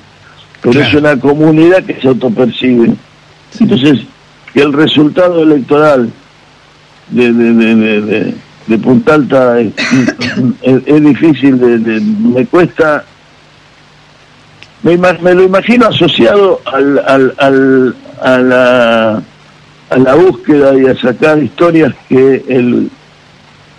Pero 0.61 0.73
Claro. 0.73 0.89
es 0.89 0.95
una 0.95 1.19
comunidad 1.21 1.83
que 1.85 2.01
se 2.01 2.09
autopercibe. 2.09 2.93
Entonces, 3.61 4.01
que 4.53 4.61
el 4.63 4.73
resultado 4.73 5.43
electoral 5.43 6.11
de, 7.11 7.33
de, 7.33 7.53
de, 7.55 8.01
de, 8.01 8.35
de- 8.67 8.79
Punta 8.79 9.15
Alta 9.15 9.61
es, 9.61 9.73
es- 10.63 10.83
es 10.87 11.05
difícil, 11.05 11.59
de, 11.59 11.79
de- 11.79 12.01
me 12.01 12.47
cuesta... 12.47 13.05
Me, 14.83 14.99
me 14.99 15.35
lo 15.35 15.43
imagino 15.45 15.87
asociado 15.87 16.61
al, 16.67 16.99
al, 17.07 17.35
al, 17.39 17.97
a 18.23 18.39
la 18.39 19.23
a 19.91 19.99
la 19.99 20.15
búsqueda 20.15 20.75
y 20.79 20.87
a 20.87 20.97
sacar 20.99 21.43
historias 21.43 21.95
que 22.09 22.43
el, 22.49 22.91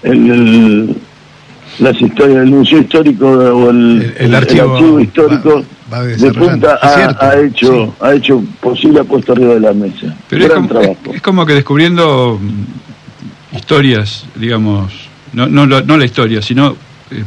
el, 0.04 0.32
el- 0.32 0.96
las 1.80 2.00
historias 2.02 2.40
del 2.40 2.52
museo 2.52 2.80
histórico 2.80 3.28
o 3.28 3.70
el, 3.70 4.02
El- 4.18 4.26
el 4.28 4.36
archivo 4.36 5.00
histórico 5.00 5.64
va- 5.94 6.00
va 6.00 6.04
de 6.06 6.32
punta 6.34 6.80
ha, 6.82 7.18
ha 7.28 7.40
hecho 7.42 7.68
sí. 7.86 7.92
ha 8.00 8.14
hecho 8.14 8.44
posible 8.62 9.02
ha 9.02 9.04
puesto 9.04 9.34
arriba 9.34 9.56
de 9.56 9.60
la 9.60 9.74
mesa. 9.74 10.16
Pero 10.30 10.46
es 10.46 10.52
como, 10.54 10.68
trabajo 10.70 10.98
es- 11.10 11.16
es 11.16 11.22
como 11.22 11.46
que 11.46 11.54
descubriendo 11.54 12.40
historias, 13.56 14.26
digamos, 14.36 14.92
no, 15.34 15.48
no, 15.48 15.66
la- 15.66 15.82
no 15.82 15.98
la 15.98 16.06
historia, 16.06 16.42
sino 16.42 16.72
eh, 17.12 17.16
eh, 17.22 17.24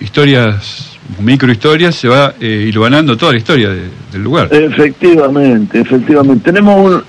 historias, 0.00 0.96
microhistorias, 1.20 1.94
se 1.94 2.08
va 2.08 2.34
eh, 2.40 2.66
hilvanando 2.68 3.16
toda 3.16 3.32
la 3.32 3.38
historia 3.38 3.68
de- 3.70 3.88
del 4.12 4.22
lugar. 4.22 4.48
Efectivamente, 4.52 5.80
efectivamente. 5.80 6.44
Tenemos 6.50 6.92
un, 6.92 7.02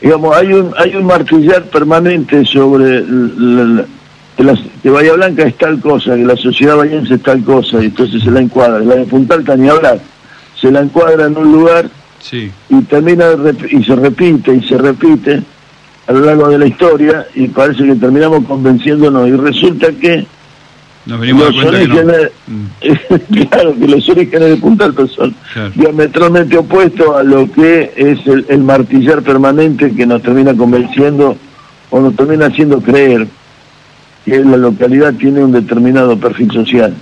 digamos, 0.00 0.36
hay 0.36 0.52
un, 0.52 0.72
hay 0.76 0.94
un 0.96 1.04
martillar 1.06 1.64
permanente 1.64 2.44
sobre 2.44 3.00
la- 3.06 3.64
la- 3.64 3.84
que, 4.36 4.44
las- 4.44 4.60
que 4.82 4.90
Bahía 4.90 5.12
Blanca 5.14 5.42
es 5.44 5.56
tal 5.58 5.80
cosa, 5.80 6.16
que 6.16 6.24
la 6.24 6.36
sociedad 6.36 6.76
bahiense 6.76 7.14
es 7.14 7.22
tal 7.22 7.42
cosa, 7.44 7.82
y 7.82 7.86
entonces 7.86 8.22
se 8.22 8.30
la 8.30 8.40
encuadra. 8.40 8.80
La 8.80 8.96
de 8.96 9.04
Punta 9.04 9.34
Alta 9.34 9.56
ni 9.56 9.68
hablar. 9.68 10.00
Se 10.60 10.70
la 10.70 10.80
encuadra 10.80 11.26
en 11.26 11.36
un 11.36 11.50
lugar 11.52 11.90
Sí, 12.20 12.50
y 12.68 12.80
termina 12.82 13.24
y 13.68 13.82
se 13.82 13.96
repite 13.96 14.54
y 14.54 14.62
se 14.68 14.78
repite 14.78 15.42
a 16.12 16.18
lo 16.18 16.26
largo 16.26 16.48
de 16.48 16.58
la 16.58 16.66
historia 16.66 17.26
y 17.34 17.48
parece 17.48 17.84
que 17.84 17.94
terminamos 17.94 18.44
convenciéndonos 18.46 19.28
y 19.28 19.32
resulta 19.32 19.88
que 19.92 20.26
nos 21.06 21.18
venimos 21.18 21.54
los 21.54 21.64
que 21.64 21.70
no. 21.70 21.78
orígenes, 21.78 22.30
Mm, 22.46 23.44
claro 23.50 23.74
que 23.78 23.88
los 23.88 24.08
orígenes 24.08 24.48
de 24.50 24.56
Punta 24.56 24.92
son 25.14 25.34
Claro. 25.52 25.70
diametralmente 25.74 26.58
opuestos 26.58 27.16
a 27.16 27.22
lo 27.22 27.50
que 27.50 27.92
es 27.96 28.26
el, 28.26 28.44
el 28.48 28.62
martillar 28.62 29.22
permanente 29.22 29.92
que 29.94 30.06
nos 30.06 30.22
termina 30.22 30.54
convenciendo 30.54 31.36
o 31.90 32.00
nos 32.00 32.14
termina 32.14 32.46
haciendo 32.46 32.80
creer 32.80 33.26
que 34.24 34.38
la 34.44 34.56
localidad 34.56 35.14
tiene 35.14 35.42
un 35.42 35.52
determinado 35.52 36.16
perfil 36.18 36.50
social 36.52 36.94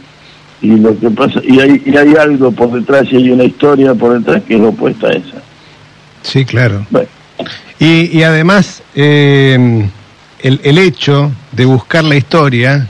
y 0.62 0.76
lo 0.76 0.98
que 0.98 1.10
pasa 1.10 1.40
y 1.42 1.58
hay, 1.60 1.82
y 1.84 1.96
hay 1.96 2.14
algo 2.16 2.52
por 2.52 2.70
detrás 2.72 3.04
y 3.10 3.16
hay 3.16 3.30
una 3.30 3.44
historia 3.44 3.94
por 3.94 4.18
detrás 4.18 4.42
que 4.44 4.56
es 4.56 4.62
opuesta 4.62 5.08
a 5.08 5.12
esa 5.12 5.42
Sí, 6.22 6.44
claro. 6.44 6.86
bueno, 6.90 7.08
Y, 7.80 8.16
y 8.16 8.22
además, 8.22 8.82
eh, 8.94 9.88
el, 10.40 10.60
el 10.62 10.78
hecho 10.78 11.32
de 11.52 11.64
buscar 11.64 12.04
la 12.04 12.14
historia 12.14 12.86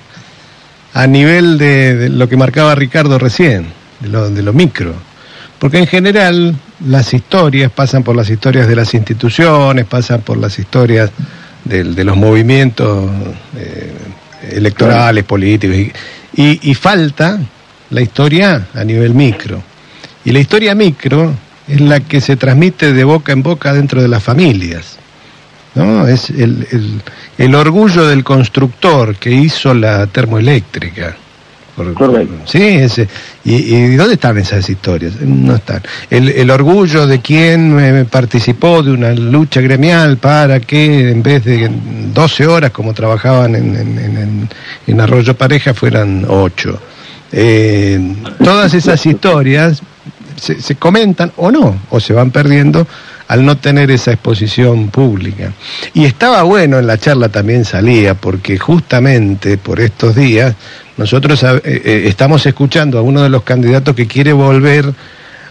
a 0.92 1.06
nivel 1.06 1.56
de, 1.58 1.94
de 1.96 2.08
lo 2.10 2.28
que 2.28 2.36
marcaba 2.36 2.74
Ricardo 2.74 3.18
recién, 3.18 3.66
de 4.00 4.08
lo, 4.08 4.28
de 4.28 4.42
lo 4.42 4.52
micro. 4.52 4.94
Porque 5.58 5.78
en 5.78 5.86
general 5.86 6.56
las 6.86 7.14
historias 7.14 7.70
pasan 7.70 8.02
por 8.02 8.16
las 8.16 8.28
historias 8.30 8.66
de 8.66 8.74
las 8.76 8.92
instituciones, 8.94 9.84
pasan 9.84 10.22
por 10.22 10.36
las 10.38 10.58
historias 10.58 11.10
del- 11.64 11.94
de, 11.94 12.04
los 12.04 12.16
movimientos 12.16 13.10
eh, 13.56 13.92
electorales, 14.52 15.22
políticos, 15.24 15.76
y, 15.76 15.92
y- 16.34 16.70
y 16.70 16.74
falta 16.74 17.38
la 17.90 18.00
historia 18.00 18.66
a 18.74 18.82
nivel 18.84 19.14
micro. 19.14 19.62
Y 20.24 20.32
la 20.32 20.40
historia 20.40 20.74
micro 20.74 21.32
es 21.70 21.80
la 21.80 22.00
que 22.00 22.20
se 22.20 22.36
transmite 22.36 22.92
de 22.92 23.04
boca 23.04 23.32
en 23.32 23.42
boca 23.42 23.72
dentro 23.72 24.02
de 24.02 24.08
las 24.08 24.22
familias. 24.22 24.96
¿no? 25.74 26.06
Es 26.08 26.30
el, 26.30 26.66
el, 26.72 27.00
el 27.38 27.54
orgullo 27.54 28.06
del 28.06 28.24
constructor 28.24 29.14
que 29.16 29.30
hizo 29.30 29.72
la 29.74 30.06
termoeléctrica. 30.08 31.16
Por- 31.76 31.94
Correcto. 31.94 32.34
Sí, 32.46 32.60
ese. 32.62 33.08
¿Y, 33.44 33.54
y 33.74 33.94
dónde 33.94 34.14
están 34.14 34.36
esas 34.36 34.68
historias? 34.68 35.12
No 35.20 35.54
están. 35.54 35.80
El, 36.10 36.28
el 36.28 36.50
orgullo 36.50 37.06
de 37.06 37.20
quien 37.20 37.78
eh, 37.78 38.04
participó 38.10 38.82
de 38.82 38.90
una 38.90 39.12
lucha 39.12 39.60
gremial 39.60 40.16
para 40.18 40.58
que 40.60 41.10
en 41.10 41.22
vez 41.22 41.44
de 41.44 41.70
12 42.12 42.46
horas 42.48 42.70
como 42.72 42.92
trabajaban 42.92 43.54
en, 43.54 43.76
en- 43.76 43.98
en- 43.98 44.16
en- 44.18 44.48
en 44.88 45.00
Arroyo 45.00 45.34
Pareja 45.36 45.72
fueran 45.72 46.26
8. 46.28 46.80
Eh, 47.32 48.14
todas 48.42 48.74
esas 48.74 49.06
historias 49.06 49.80
se, 50.36 50.74
comentan 50.76 51.32
o 51.36 51.50
no, 51.50 51.80
o 51.90 52.00
se 52.00 52.12
van 52.12 52.30
perdiendo 52.30 52.86
al 53.28 53.44
no 53.44 53.56
tener 53.58 53.90
esa 53.90 54.12
exposición 54.12 54.88
pública. 54.88 55.52
Y 55.94 56.04
estaba 56.04 56.42
bueno, 56.42 56.78
en 56.78 56.86
la 56.86 56.98
charla 56.98 57.28
también 57.28 57.64
salía, 57.64 58.14
porque 58.14 58.58
justamente 58.58 59.58
por 59.58 59.80
estos 59.80 60.16
días 60.16 60.54
nosotros 60.96 61.42
eh, 61.42 61.60
eh, 61.64 62.02
estamos 62.06 62.44
escuchando 62.46 62.98
a 62.98 63.02
uno 63.02 63.22
de 63.22 63.28
los 63.28 63.42
candidatos 63.42 63.94
que 63.94 64.06
quiere 64.06 64.32
volver 64.32 64.92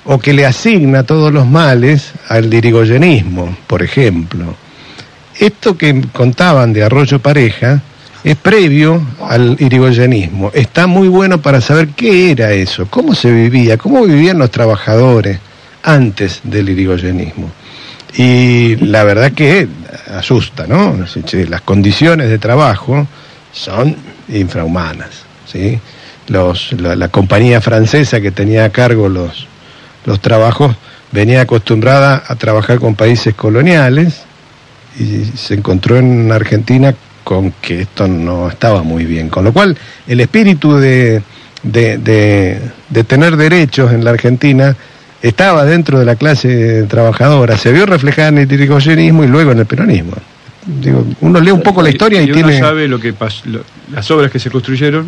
o 0.06 0.20
que 0.20 0.34
le 0.34 0.46
asigna 0.46 1.04
todos 1.04 1.32
los 1.32 1.48
males 1.48 2.12
al 2.28 2.50
dirigoyenismo, 2.50 3.58
por 3.68 3.84
ejemplo. 3.84 4.56
Esto 5.38 5.78
que 5.78 6.02
contaban 6.12 6.74
de 6.74 6.84
Arroyo 6.84 7.20
Pareja 7.20 7.82
es 8.24 8.36
previo 8.36 9.02
al 9.22 9.56
irigoyenismo. 9.60 10.52
Está 10.54 10.88
muy 10.88 11.08
bueno 11.08 11.42
para 11.42 11.62
saber 11.62 11.90
qué 11.90 12.32
era 12.32 12.52
eso, 12.52 12.88
cómo 12.90 13.16
se 13.16 13.32
vivía, 13.32 13.78
cómo 13.78 14.04
vivían 14.04 14.38
los 14.38 14.52
trabajadores 14.52 15.40
antes 15.84 16.42
del 16.44 16.70
irigoyenismo. 16.70 17.52
Y 18.16 18.76
la 18.78 19.04
verdad 19.04 19.32
que 19.32 19.68
asusta, 20.08 20.68
¿no? 20.68 20.98
Las 21.48 21.62
condiciones 21.62 22.30
de 22.30 22.40
trabajo 22.40 23.08
son 23.52 23.96
infrahumanas, 24.28 25.24
¿sí? 25.46 25.80
La, 26.28 27.08
compañía 27.08 27.62
francesa 27.62 28.22
que 28.22 28.32
tenía 28.32 28.66
a 28.66 28.70
cargo 28.70 29.10
los 29.10 30.20
trabajos 30.22 30.76
venía 31.12 31.42
acostumbrada 31.42 32.24
a 32.28 32.36
trabajar 32.36 32.80
con 32.80 32.96
países 32.96 33.34
coloniales 33.34 34.22
y 35.00 35.26
se 35.38 35.56
encontró 35.56 35.98
en 35.98 36.32
Argentina 36.32 36.94
con 37.30 37.52
que 37.62 37.82
esto 37.82 38.08
no 38.08 38.50
estaba 38.50 38.82
muy 38.82 39.06
bien. 39.06 39.30
Con 39.30 39.44
lo 39.44 39.54
cual, 39.54 39.78
el 40.08 40.20
espíritu 40.20 40.78
de, 40.78 41.22
de, 41.62 42.00
de- 42.00 42.60
de 42.90 43.04
tener 43.04 43.38
derechos 43.38 43.94
en 43.94 44.04
la 44.04 44.10
Argentina 44.10 44.76
estaba 45.22 45.64
dentro 45.64 46.00
de 46.00 46.06
la 46.06 46.16
clase 46.16 46.86
trabajadora, 46.90 47.56
se 47.56 47.72
vio 47.72 47.86
reflejada 47.86 48.30
en 48.30 48.40
el 48.40 48.52
irigoyenismo 48.52 49.24
y 49.24 49.28
luego 49.28 49.52
en 49.52 49.60
el 49.60 49.68
peronismo. 49.68 50.14
Digo, 50.66 51.06
uno 51.22 51.40
lee 51.40 51.52
un 51.52 51.62
poco 51.62 51.84
la 51.84 51.90
historia 51.92 52.20
y, 52.20 52.26
uno 52.32 52.34
tiene... 52.34 52.58
sabe 52.58 52.88
lo 52.88 53.00
que 53.00 53.14
pas- 53.14 53.44
lo- 53.46 53.64
las 53.92 54.10
obras 54.10 54.32
que 54.32 54.40
se 54.40 54.50
construyeron, 54.50 55.08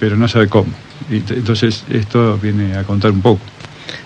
pero 0.00 0.16
no 0.16 0.26
sabe 0.26 0.48
cómo. 0.48 0.72
Y 1.08 1.18
entonces 1.34 1.84
esto 1.88 2.36
viene 2.42 2.76
a 2.76 2.82
contar 2.82 3.12
un 3.12 3.20
poco. 3.22 3.40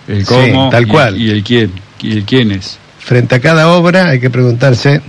El 0.07 0.27
Sí, 0.27 0.35
cómo 0.35 0.69
tal 0.69 0.83
y, 0.83 0.87
cual. 0.87 1.17
y 1.17 1.31
el 1.31 1.43
quién. 1.43 1.73
Y 2.03 2.13
el 2.19 2.25
quién 2.25 2.53
es. 2.53 2.77
Frente 2.99 3.37
a 3.37 3.41
cada 3.41 3.69
obra 3.71 4.09
hay 4.11 4.21
que 4.21 4.29
preguntarse 4.29 5.01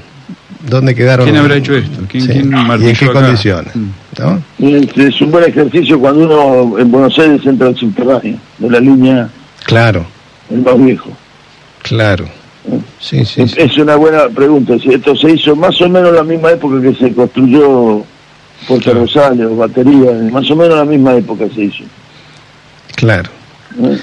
dónde 0.67 0.93
quedaron... 0.95 1.25
¿Quién 1.25 1.37
habrá 1.37 1.55
hecho 1.55 1.75
esto? 1.75 2.01
¿Quién- 2.09 2.23
Sí, 2.23 2.29
quién 2.31 2.51
y 2.81 2.87
en 2.89 2.95
qué 2.95 3.05
acá? 3.05 3.13
condiciones. 3.21 3.75
Mm. 3.75 4.63
Es, 4.65 4.97
es 4.97 5.21
un 5.21 5.31
buen 5.31 5.43
ejercicio 5.45 5.99
cuando 5.99 6.25
uno 6.25 6.79
en 6.79 6.91
Buenos 6.91 7.17
Aires 7.19 7.41
entra 7.45 7.67
al 7.67 7.75
subterráneo, 7.77 8.37
de 8.57 8.69
la 8.69 8.79
línea 8.79 9.29
Claro, 9.65 10.05
el 10.49 10.61
más 10.61 10.77
viejo. 10.83 11.09
claro. 11.83 12.25
Sí, 12.99 13.23
sí, 13.25 13.41
Es, 13.43 13.51
sí. 13.51 13.57
es 13.61 13.77
una 13.77 13.95
buena 13.95 14.27
pregunta. 14.29 14.77
Si 14.79 14.89
esto 14.89 15.15
se 15.15 15.31
hizo 15.31 15.55
más 15.55 15.79
o 15.81 15.87
menos 15.89 16.13
la 16.13 16.23
misma 16.23 16.51
época 16.51 16.81
que 16.81 16.93
se 16.93 17.13
construyó 17.13 18.03
Puerto 18.67 18.83
Claro. 18.91 18.99
Rosario, 19.01 19.55
batería, 19.55 20.11
más 20.31 20.49
o 20.51 20.55
menos 20.55 20.77
la 20.77 20.85
misma 20.85 21.15
época 21.15 21.45
se 21.55 21.63
hizo. 21.63 21.83
Claro. 22.95 23.29
¿eh? 23.81 23.97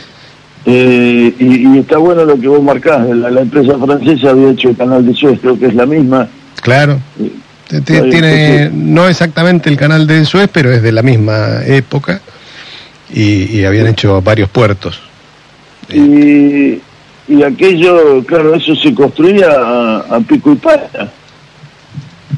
Eh, 0.64 1.34
y, 1.38 1.68
y 1.76 1.78
está 1.78 1.98
bueno 1.98 2.24
lo 2.24 2.40
que 2.40 2.48
vos 2.48 2.62
marcás. 2.62 3.06
La, 3.08 3.30
la 3.30 3.42
empresa 3.42 3.78
francesa 3.78 4.30
había 4.30 4.50
hecho 4.50 4.70
el 4.70 4.76
canal 4.76 5.04
de 5.06 5.14
Suez, 5.14 5.38
creo 5.40 5.58
que 5.58 5.66
es 5.66 5.74
la 5.74 5.86
misma. 5.86 6.26
Claro. 6.66 6.98
Tiene, 7.84 8.70
no 8.72 9.06
exactamente 9.06 9.70
el 9.70 9.76
canal 9.76 10.04
de 10.08 10.24
Suez, 10.24 10.50
pero 10.52 10.72
es 10.72 10.82
de 10.82 10.90
la 10.90 11.02
misma 11.02 11.64
época 11.64 12.20
y, 13.08 13.56
y 13.56 13.64
habían 13.64 13.86
hecho 13.86 14.20
varios 14.20 14.48
puertos. 14.48 15.00
Y, 15.88 16.80
y 17.28 17.42
aquello, 17.44 18.24
claro, 18.26 18.56
eso 18.56 18.74
se 18.74 18.92
construía 18.92 19.48
a, 19.48 20.16
a 20.16 20.20
pico 20.20 20.50
y 20.50 20.56
pala. 20.56 21.12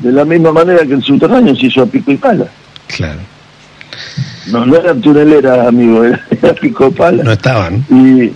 De 0.03 0.13
la 0.13 0.27
misma 0.27 0.53
manera 0.53 0.85
que 0.85 0.93
el 0.93 1.03
subterráneo 1.03 1.57
se 1.57 1.67
hizo 1.67 1.83
a 1.83 1.87
pico 1.87 2.13
y 2.13 2.17
pala. 2.19 2.49
Claro. 2.87 3.21
No, 4.53 4.65
no 4.67 4.77
eran 4.77 5.01
tuneleras, 5.01 5.67
amigo, 5.69 6.05
era, 6.05 6.21
era 6.31 6.53
pico 6.55 6.89
y 6.89 6.91
pala. 6.91 7.23
No 7.25 7.33
estaban. 7.33 7.85
Y, 7.91 8.33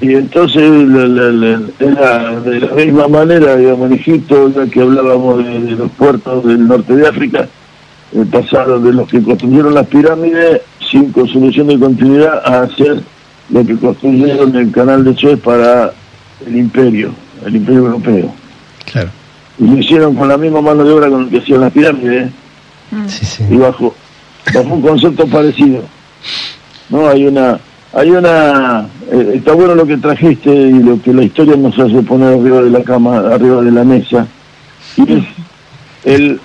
y 0.00 0.14
entonces 0.14 0.62
la- 0.88 1.06
la- 1.06 1.30
la- 1.30 1.60
era 1.80 2.40
de 2.40 2.60
la 2.60 2.74
misma 2.74 3.08
manera, 3.08 3.56
digamos, 3.56 3.90
en 3.90 3.96
Egipto, 3.98 4.50
ya 4.54 4.66
que 4.70 4.80
hablábamos 4.80 5.44
de, 5.44 5.60
de 5.60 5.70
los 5.72 5.90
puertos 5.92 6.44
del 6.46 6.66
norte 6.68 6.94
de 6.96 7.06
África, 7.08 7.48
eh, 8.12 8.24
pasaron 8.30 8.84
de 8.84 8.92
los 8.92 9.08
que 9.08 9.22
construyeron 9.22 9.74
las 9.74 9.86
pirámides 9.86 10.60
sin 10.90 11.12
solución 11.12 11.66
de 11.66 11.78
continuidad 11.78 12.40
a 12.44 12.62
hacer 12.62 13.00
lo 13.50 13.64
que 13.66 13.76
construyeron 13.76 14.54
el 14.56 14.70
canal 14.70 15.04
de 15.04 15.14
Suez 15.16 15.38
para 15.40 15.92
el 16.46 16.56
imperio, 16.56 17.10
el 17.44 17.56
imperio 17.56 17.80
europeo. 17.86 18.32
Claro. 18.90 19.10
Y 19.58 19.64
lo 19.66 19.78
hicieron 19.78 20.14
con 20.14 20.28
la 20.28 20.38
misma 20.38 20.60
mano 20.62 20.84
de 20.84 20.92
obra 20.92 21.08
con 21.10 21.24
la 21.24 21.30
que 21.30 21.38
hacían 21.38 21.60
las 21.62 21.72
pirámides, 21.72 22.30
Sí, 23.08 23.26
sí. 23.26 23.44
y 23.50 23.56
bajo, 23.56 23.94
bajo 24.54 24.74
un 24.74 24.82
concepto 24.82 25.26
parecido. 25.26 25.82
No, 26.90 27.08
hay 27.08 27.26
una, 27.26 27.58
hay 27.92 28.10
una, 28.10 28.86
eh, 29.12 29.32
está 29.36 29.52
bueno 29.52 29.74
lo 29.74 29.86
que 29.86 29.96
trajiste 29.98 30.50
y 30.50 30.72
lo 30.82 31.00
que 31.02 31.12
la 31.12 31.22
historia 31.24 31.56
nos 31.56 31.78
hace 31.78 32.02
poner 32.02 32.38
arriba 32.38 32.62
de 32.62 32.70
la 32.70 32.82
cama, 32.82 33.18
arriba 33.18 33.60
de 33.62 33.70
la 33.72 33.84
mesa. 33.84 34.26
Y 34.96 35.12
es 35.12 35.24
el, 36.04 36.40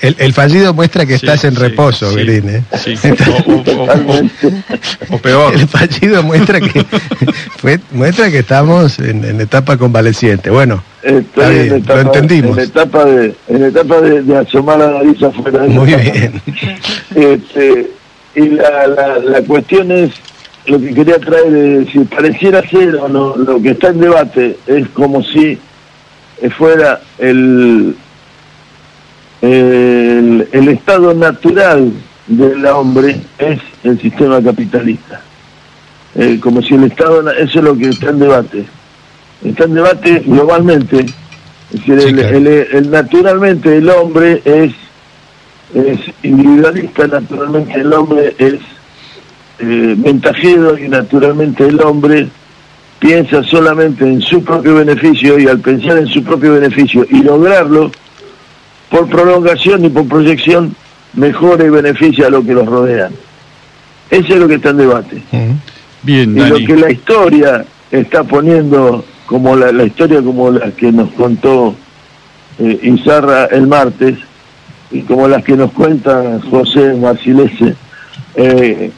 El, 0.00 0.16
el 0.18 0.32
fallido 0.34 0.74
muestra 0.74 1.06
que 1.06 1.18
Sí, 1.18 1.24
estás 1.26 1.44
en 1.44 1.54
sí, 1.54 1.60
reposo, 1.60 2.10
sí, 2.10 2.16
Belín, 2.16 2.48
¿eh? 2.50 2.62
sí. 2.76 2.94
O, 3.46 3.52
o- 3.52 3.84
o- 3.84 3.84
o- 5.12 5.14
o 5.14 5.18
peor. 5.18 5.54
El 5.54 5.66
fallido 5.66 6.22
muestra 6.22 6.60
que 6.60 6.84
muestra 7.92 8.30
que 8.30 8.38
estamos 8.40 8.98
en, 8.98 9.24
en 9.24 9.40
etapa 9.40 9.76
convaleciente. 9.78 10.50
Bueno, 10.50 10.82
En 11.04 11.18
etapa, 11.18 11.94
lo 11.94 12.00
entendimos. 12.00 12.56
en 12.56 12.64
etapa 12.64 13.04
de, 13.04 13.34
en 13.48 13.64
etapa 13.64 14.00
de, 14.00 14.22
de 14.22 14.36
asomar 14.38 14.78
la 14.78 14.90
nariz 14.90 15.22
afuera 15.22 15.60
de 15.60 15.68
muy 15.68 15.86
bien. 15.94 16.40
Este, 17.14 17.90
y 18.34 18.48
la, 18.48 18.86
la, 18.86 19.18
la 19.18 19.42
cuestión 19.42 19.92
es, 19.92 20.10
lo 20.66 20.80
que 20.80 20.94
quería 20.94 21.18
traer, 21.18 21.54
es, 21.54 21.90
si 21.90 21.98
pareciera 22.00 22.66
ser 22.68 22.96
o 22.96 23.08
no, 23.08 23.36
lo 23.36 23.60
que 23.60 23.70
está 23.70 23.88
en 23.88 24.00
debate 24.00 24.56
es 24.66 24.88
como 24.88 25.22
si 25.22 25.58
eh, 26.40 26.50
fuera 26.50 27.00
el, 27.18 27.94
el, 29.42 30.48
el 30.50 30.68
estado 30.68 31.12
natural 31.12 31.92
del 32.26 32.64
hombre 32.66 33.20
es 33.38 33.60
el 33.82 34.00
sistema 34.00 34.42
capitalista. 34.42 35.20
Eh, 36.14 36.38
como 36.40 36.62
si 36.62 36.74
el 36.74 36.84
estado, 36.84 37.30
eso 37.32 37.58
es 37.58 37.64
lo 37.64 37.76
que 37.76 37.90
está 37.90 38.10
en 38.10 38.20
debate. 38.20 38.64
Está 39.44 39.64
en 39.64 39.74
debate 39.74 40.22
globalmente. 40.26 41.00
Es 41.72 41.80
decir, 41.86 42.00
Sí, 42.00 42.08
el- 42.08 42.14
claro. 42.16 42.36
el- 42.36 42.46
el- 42.72 42.90
naturalmente 42.90 43.76
el 43.76 43.88
hombre 43.90 44.40
es 44.44 44.72
es 45.74 45.98
individualista, 46.22 47.06
naturalmente 47.08 47.80
el 47.80 47.92
hombre 47.92 48.34
es 48.38 48.54
eh, 49.58 49.94
ventajero 49.96 50.78
y 50.78 50.88
naturalmente 50.88 51.66
el 51.66 51.80
hombre 51.80 52.28
piensa 53.00 53.42
solamente 53.42 54.04
en 54.04 54.20
su 54.22 54.42
propio 54.44 54.76
beneficio 54.76 55.36
y 55.38 55.48
al 55.48 55.58
pensar 55.60 55.98
en 55.98 56.06
su 56.06 56.22
propio 56.22 56.54
beneficio 56.54 57.04
y 57.10 57.22
lograrlo, 57.22 57.90
por 58.88 59.08
prolongación 59.08 59.84
y 59.84 59.88
por 59.88 60.06
proyección, 60.06 60.74
mejora 61.14 61.64
y 61.64 61.70
beneficia 61.70 62.26
a 62.28 62.30
lo 62.30 62.44
que 62.44 62.52
los 62.54 62.66
rodean. 62.66 63.12
Eso 64.10 64.34
es 64.34 64.38
lo 64.40 64.46
que 64.46 64.54
está 64.54 64.70
en 64.70 64.76
debate. 64.76 65.22
Bien, 66.02 66.36
Y 66.36 66.40
lo 66.40 66.56
que 66.56 66.76
la 66.76 66.90
historia 66.92 67.64
está 67.90 68.22
poniendo, 68.22 69.04
como 69.26 69.56
la, 69.56 69.72
la 69.72 69.84
historia 69.84 70.22
como 70.22 70.50
la 70.50 70.70
que 70.72 70.92
nos 70.92 71.10
contó 71.12 71.74
eh, 72.58 72.78
Izarra 72.82 73.46
el 73.46 73.66
martes, 73.66 74.18
y 74.90 75.00
como 75.02 75.26
las 75.26 75.42
que 75.42 75.56
nos 75.56 75.72
cuenta 75.72 76.38
José 76.50 76.94
Marcilese, 76.94 77.74
eh, 78.36 78.90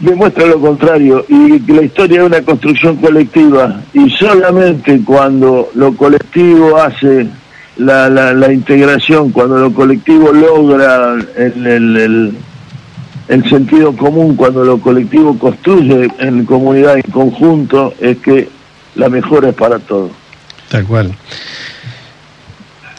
demuestra 0.00 0.46
lo 0.46 0.60
contrario, 0.60 1.24
y 1.28 1.60
que 1.60 1.72
la 1.72 1.82
historia 1.82 2.20
es 2.20 2.26
una 2.26 2.42
construcción 2.42 2.96
colectiva, 2.96 3.80
y 3.92 4.10
solamente 4.10 5.00
cuando 5.04 5.70
lo 5.74 5.94
colectivo 5.96 6.76
hace 6.78 7.28
la, 7.76 8.08
la, 8.10 8.32
la 8.32 8.52
integración, 8.52 9.30
cuando 9.30 9.58
lo 9.58 9.72
colectivo 9.72 10.32
logra 10.32 11.14
el, 11.36 11.66
el- 11.66 11.96
el- 11.96 12.36
el 13.26 13.48
sentido 13.48 13.96
común 13.96 14.36
cuando 14.36 14.62
lo 14.64 14.78
colectivo 14.78 15.38
construye 15.38 16.10
en 16.18 16.44
comunidad, 16.44 16.96
en 16.96 17.10
conjunto, 17.10 17.94
es 17.98 18.18
que 18.18 18.50
la 18.94 19.08
mejor 19.08 19.44
es 19.44 19.54
para 19.54 19.78
todos. 19.78 20.10
Tal 20.68 20.84
cual. 20.84 21.14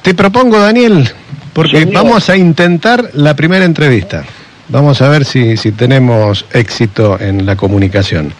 Te 0.01 0.13
propongo, 0.13 0.59
Daniel, 0.59 1.09
porque 1.53 1.79
Señor. 1.79 1.93
vamos 2.03 2.29
a 2.29 2.37
intentar 2.37 3.09
la 3.13 3.35
primera 3.35 3.65
entrevista. 3.65 4.23
Vamos 4.69 5.01
a 5.01 5.09
ver 5.09 5.25
si, 5.25 5.57
si 5.57 5.71
tenemos 5.71 6.45
éxito 6.51 7.19
en 7.19 7.45
la 7.45 7.55
comunicación. 7.55 8.33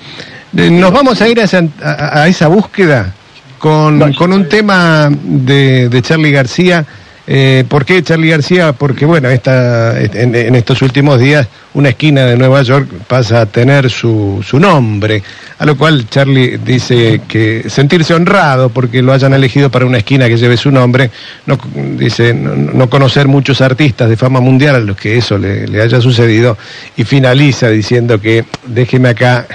Eh, 0.57 0.69
Nos 0.69 0.91
vamos 0.91 1.21
a 1.21 1.27
ir 1.27 1.39
a 1.39 1.43
esa, 1.43 1.61
a- 1.83 2.21
a 2.21 2.27
esa 2.27 2.47
búsqueda 2.47 3.13
con, 3.59 4.13
con 4.13 4.31
un 4.33 4.47
tema 4.47 5.09
de, 5.11 5.89
de 5.89 6.01
Charlie 6.01 6.31
García. 6.31 6.85
Eh, 7.27 7.63
¿Por 7.67 7.85
qué 7.85 8.03
Charlie 8.03 8.29
García? 8.29 8.73
Porque, 8.73 9.05
bueno, 9.05 9.29
esta, 9.29 9.99
en, 9.99 10.55
estos 10.55 10.81
últimos 10.83 11.19
días 11.19 11.47
una 11.73 11.89
esquina 11.89 12.25
de 12.25 12.37
Nueva 12.37 12.61
York 12.61 12.87
pasa 13.07 13.41
a 13.41 13.45
tener 13.47 13.89
su, 13.89 14.43
su 14.47 14.59
nombre, 14.59 15.23
a 15.57 15.65
lo 15.65 15.75
cual 15.75 16.07
Charlie 16.07 16.57
dice 16.57 17.21
que 17.27 17.65
sentirse 17.67 18.13
honrado 18.13 18.69
porque 18.69 19.01
lo 19.01 19.11
hayan 19.11 19.33
elegido 19.33 19.69
para 19.69 19.85
una 19.85 19.97
esquina 19.97 20.27
que 20.27 20.37
lleve 20.37 20.55
su 20.55 20.71
nombre, 20.71 21.09
no, 21.47 21.57
dice 21.97 22.33
no, 22.33 22.55
no 22.55 22.89
conocer 22.89 23.27
muchos 23.27 23.59
artistas 23.59 24.07
de 24.07 24.15
fama 24.15 24.39
mundial 24.39 24.75
a 24.75 24.79
los 24.79 24.95
que 24.95 25.17
eso 25.17 25.37
le, 25.37 25.67
le 25.67 25.81
haya 25.81 25.99
sucedido, 25.99 26.57
y 26.95 27.03
finaliza 27.03 27.69
diciendo 27.69 28.21
que 28.21 28.45
déjeme 28.67 29.09
acá 29.09 29.47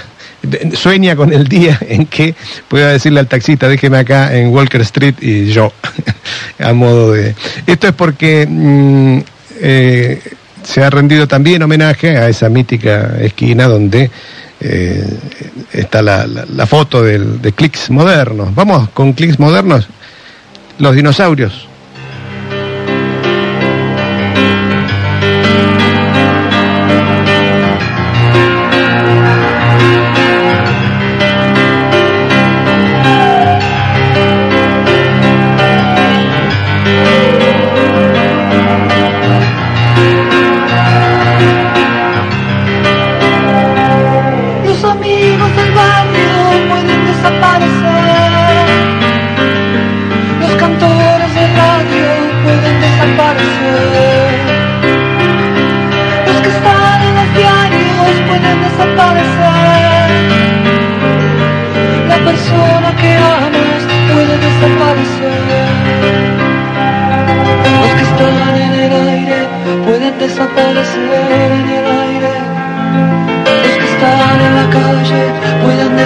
sueña 0.74 1.16
con 1.16 1.32
el 1.32 1.46
día 1.48 1.78
en 1.80 2.06
que 2.06 2.34
pueda 2.68 2.88
decirle 2.88 3.20
al 3.20 3.26
taxista, 3.26 3.68
déjeme 3.68 3.98
acá 3.98 4.34
en 4.36 4.48
Walker 4.48 4.80
Street 4.82 5.14
y 5.20 5.46
yo, 5.46 5.72
a 6.62 6.72
modo 6.72 7.12
de... 7.12 7.34
Esto 7.66 7.88
es 7.88 7.94
porque 7.94 8.46
mm, 8.48 9.18
eh, 9.60 10.20
se 10.62 10.82
ha 10.82 10.90
rendido 10.90 11.26
también 11.26 11.62
homenaje 11.62 12.16
a 12.18 12.28
esa 12.28 12.48
mítica 12.48 13.16
esquina 13.20 13.66
donde 13.66 14.10
eh, 14.60 15.04
está 15.72 16.02
la, 16.02 16.26
la- 16.26 16.44
la 16.46 16.66
foto 16.66 17.02
del- 17.02 17.40
de 17.40 17.52
clics 17.52 17.88
modernos. 17.90 18.54
Vamos 18.54 18.90
con 18.90 19.12
clics 19.14 19.38
modernos, 19.38 19.88
los 20.78 20.94
dinosaurios. 20.94 21.66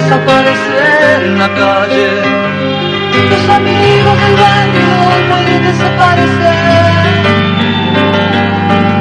Desaparecer 0.05 1.25
en 1.25 1.39
la 1.39 1.49
calle. 1.49 2.07
Los 3.31 3.49
amigos 3.49 4.15
del 4.23 4.35
barrio 4.45 4.89
pueden 5.29 5.61
desaparecer. 5.63 7.05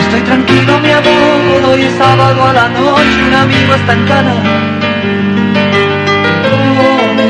Estoy 0.00 0.22
tranquilo, 0.22 0.72
mi 0.80 0.90
amor. 0.90 1.70
Hoy 1.70 1.82
es 1.82 1.94
sábado 1.94 2.44
a 2.44 2.52
la 2.52 2.68
noche. 2.70 3.18
Un 3.28 3.34
amigo 3.34 3.74
está 3.74 3.92
en 3.92 4.04
cana. 4.06 4.34
Oh, 6.50 7.14
mi 7.16 7.28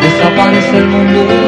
desaparece 0.00 0.78
el 0.78 0.86
mundo. 0.86 1.47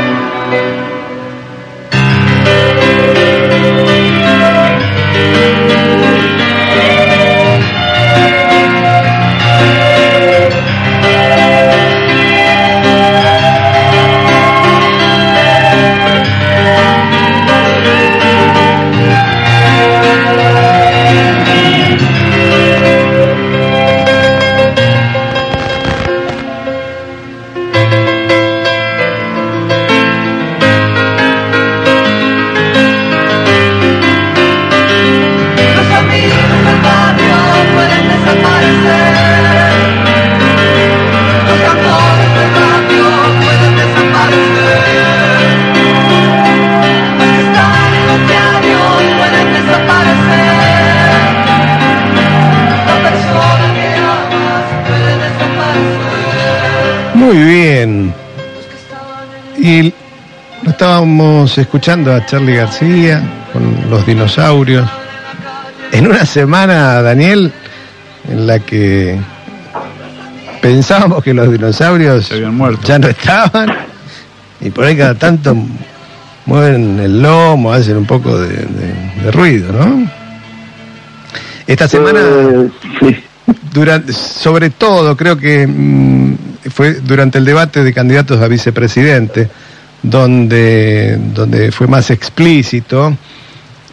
Estábamos 61.11 61.57
escuchando 61.57 62.13
a 62.15 62.25
Charlie 62.25 62.55
García 62.55 63.21
con 63.51 63.89
los 63.89 64.05
dinosaurios. 64.05 64.87
En 65.91 66.07
una 66.07 66.25
semana, 66.25 67.01
Daniel, 67.01 67.51
en 68.29 68.47
la 68.47 68.59
que 68.59 69.19
pensábamos 70.61 71.21
que 71.21 71.33
los 71.33 71.51
dinosaurios 71.51 72.27
Se 72.27 72.35
habían 72.35 72.55
muerto. 72.55 72.79
ya 72.87 72.97
no 72.97 73.09
estaban, 73.09 73.73
y 74.61 74.69
por 74.69 74.85
ahí 74.85 74.95
cada 74.95 75.15
tanto 75.15 75.53
mueven 76.45 76.97
el 77.01 77.21
lomo, 77.21 77.73
hacen 77.73 77.97
un 77.97 78.05
poco 78.05 78.39
de, 78.39 78.47
de- 78.55 79.21
de 79.25 79.31
ruido, 79.31 79.73
¿no? 79.73 80.09
Esta 81.67 81.89
semana 81.89 82.21
Eh, 82.21 82.69
sí. 83.01 83.17
durante, 83.73 84.13
sobre 84.13 84.69
todo 84.69 85.17
creo 85.17 85.35
que 85.37 85.67
mm, 85.67 86.35
fue 86.73 86.93
durante 87.01 87.37
el 87.37 87.43
debate 87.43 87.83
de 87.83 87.93
candidatos 87.93 88.41
a 88.41 88.47
vicepresidente 88.47 89.49
donde, 90.03 91.17
donde 91.33 91.71
fue 91.71 91.87
más 91.87 92.09
explícito 92.09 93.15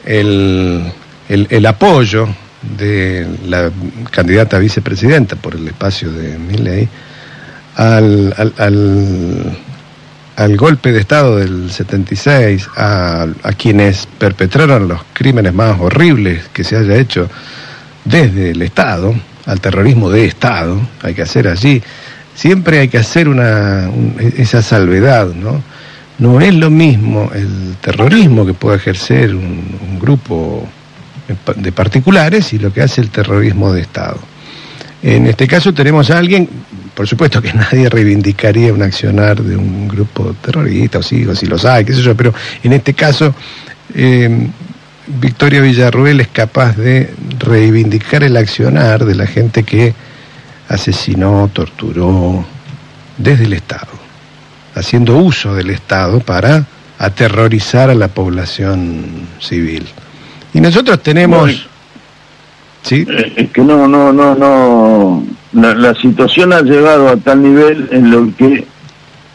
el, 0.04 0.84
el- 1.28 1.46
el 1.50 1.66
apoyo 1.66 2.28
de 2.76 3.26
la 3.46 3.70
candidata 4.10 4.56
a 4.56 4.60
vicepresidenta 4.60 5.36
por 5.36 5.54
el 5.54 5.66
espacio 5.68 6.10
de 6.10 6.38
Milley 6.38 6.88
al, 7.76 8.34
al, 8.36 8.54
al- 8.58 9.58
al 10.36 10.56
golpe 10.56 10.92
de 10.92 11.00
Estado 11.00 11.36
del 11.36 11.68
76, 11.70 12.68
a, 12.76 13.26
a 13.42 13.52
quienes 13.52 14.06
perpetraron 14.18 14.86
los 14.86 15.00
crímenes 15.12 15.52
más 15.52 15.78
horribles 15.80 16.44
que 16.52 16.62
se 16.62 16.76
haya 16.76 16.94
hecho 16.96 17.28
desde 18.04 18.52
el 18.52 18.62
Estado, 18.62 19.14
al 19.46 19.60
terrorismo 19.60 20.10
de 20.10 20.26
Estado, 20.26 20.80
hay 21.02 21.14
que 21.14 21.22
hacer 21.22 21.48
allí 21.48 21.82
siempre 22.34 22.78
hay 22.78 22.88
que 22.88 22.98
hacer 22.98 23.28
una, 23.28 23.88
un- 23.92 24.14
esa 24.36 24.62
salvedad, 24.62 25.26
¿no? 25.34 25.60
No 26.18 26.40
es 26.40 26.54
lo 26.54 26.70
mismo 26.70 27.30
el 27.32 27.76
terrorismo 27.80 28.44
que 28.44 28.54
puede 28.54 28.76
ejercer 28.76 29.34
un, 29.34 29.98
grupo 30.00 30.66
de 31.56 31.72
particulares 31.72 32.52
y 32.52 32.58
lo 32.58 32.72
que 32.72 32.82
hace 32.82 33.00
el 33.00 33.10
terrorismo 33.10 33.72
de 33.72 33.82
Estado. 33.82 34.18
En 35.02 35.26
este 35.26 35.46
caso 35.46 35.72
tenemos 35.72 36.10
a 36.10 36.18
alguien, 36.18 36.48
por 36.94 37.06
supuesto 37.06 37.42
que 37.42 37.52
nadie 37.54 37.88
reivindicaría 37.88 38.72
un 38.72 38.82
accionar 38.82 39.42
de 39.42 39.56
un 39.56 39.88
grupo 39.88 40.34
terrorista, 40.40 40.98
o 40.98 41.02
sí, 41.02 41.24
o 41.26 41.34
si 41.34 41.46
los 41.46 41.64
hay, 41.64 41.84
qué 41.84 41.92
sé 41.92 42.02
yo, 42.02 42.16
pero 42.16 42.32
en 42.62 42.72
este 42.72 42.94
caso 42.94 43.34
eh, 43.94 44.48
Victoria 45.06 45.62
Villarruel 45.62 46.20
es 46.20 46.28
capaz 46.28 46.76
de 46.76 47.14
reivindicar 47.38 48.22
el 48.24 48.36
accionar 48.36 49.04
de 49.04 49.14
la 49.14 49.26
gente 49.26 49.62
que 49.62 49.94
asesinó, 50.68 51.48
torturó 51.52 52.44
desde 53.16 53.44
el 53.44 53.54
Estado, 53.54 53.88
haciendo 54.78 55.16
uso 55.16 55.54
del 55.54 55.70
Estado 55.70 56.20
para 56.20 56.66
aterrorizar 56.98 57.90
a 57.90 57.94
la 57.94 58.08
población 58.08 59.26
civil. 59.40 59.86
Y 60.54 60.60
nosotros 60.60 61.02
tenemos... 61.02 61.68
¿Sí? 62.82 63.06
Eh, 63.08 63.32
Es 63.36 63.50
que 63.50 63.60
no, 63.60 63.86
no, 63.88 64.12
no, 64.12 64.34
no. 64.34 65.24
La, 65.52 65.74
la 65.74 65.94
situación 65.94 66.52
ha 66.52 66.62
llegado 66.62 67.08
a 67.08 67.16
tal 67.16 67.42
nivel 67.42 67.88
en 67.92 68.10
lo 68.10 68.34
que 68.36 68.66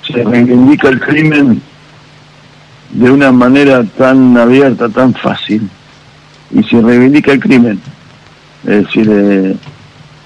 se 0.08 0.24
reivindica 0.24 0.90
el 0.90 1.00
crimen 1.00 1.62
de 2.92 3.12
una 3.12 3.32
manera 3.32 3.84
tan 3.98 4.38
abierta, 4.38 4.90
tan 4.90 5.14
fácil. 5.14 5.70
Y 6.52 6.64
se 6.64 6.82
reivindica 6.82 7.32
el 7.32 7.40
crimen. 7.40 7.80
Es 8.66 8.86
decir, 8.86 9.10
eh, 9.12 9.56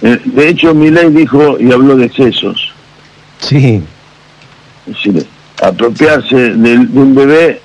eh, 0.02 0.22
de 0.26 0.50
hecho, 0.50 0.74
Milei 0.74 1.10
dijo 1.10 1.58
y 1.60 1.72
habló 1.72 1.96
de 1.96 2.06
excesos. 2.06 2.72
Sí, 3.40 3.82
Es 4.88 4.96
decir, 4.96 5.26
apropiarse 5.62 6.36
de, 6.54 6.78
un 6.78 7.16
bebé 7.16 7.62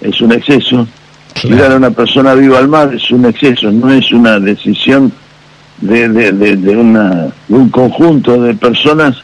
es 0.00 0.20
un 0.20 0.32
exceso. 0.32 0.86
Tirar 1.40 1.72
a 1.72 1.76
una 1.76 1.90
persona 1.90 2.34
viva 2.34 2.58
al 2.58 2.68
mar 2.68 2.94
es 2.94 3.10
un 3.10 3.26
exceso, 3.26 3.70
no 3.70 3.92
es 3.92 4.10
una 4.12 4.38
decisión 4.38 5.12
de, 5.80 6.08
de, 6.08 6.32
de, 6.32 6.56
de 6.56 6.76
una, 6.76 7.26
de 7.48 7.54
un 7.54 7.68
conjunto 7.70 8.40
de 8.40 8.54
personas 8.54 9.16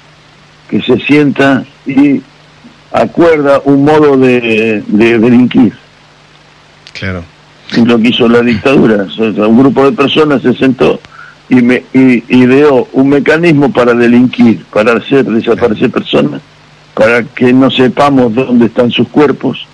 que 0.68 0.82
se 0.82 0.98
sienta 0.98 1.64
y 1.86 2.20
acuerda 2.92 3.62
un 3.64 3.84
modo 3.84 4.16
de, 4.16 4.82
de 4.86 5.18
delinquir. 5.18 5.72
claro. 6.92 7.24
Es 7.70 7.78
lo 7.78 7.98
que 8.00 8.08
hizo 8.08 8.28
la 8.28 8.40
dictadura. 8.40 9.04
O 9.04 9.10
sea, 9.10 9.46
un 9.46 9.58
grupo 9.58 9.84
de 9.84 9.92
personas 9.92 10.42
se 10.42 10.52
sentó 10.54 11.00
y, 11.48 11.56
me, 11.56 11.84
y 11.92 12.24
ideó 12.28 12.88
un 12.92 13.08
mecanismo 13.08 13.72
para 13.72 13.94
delinquir, 13.94 14.64
para 14.72 14.94
hacer 14.94 15.24
desaparecer 15.24 15.90
personas, 15.90 16.40
para 17.00 17.22
que 17.22 17.50
no 17.50 17.70
sepamos 17.70 18.34
dónde 18.34 18.66
están 18.66 18.90
sus 18.90 19.08
cuerpos, 19.08 19.66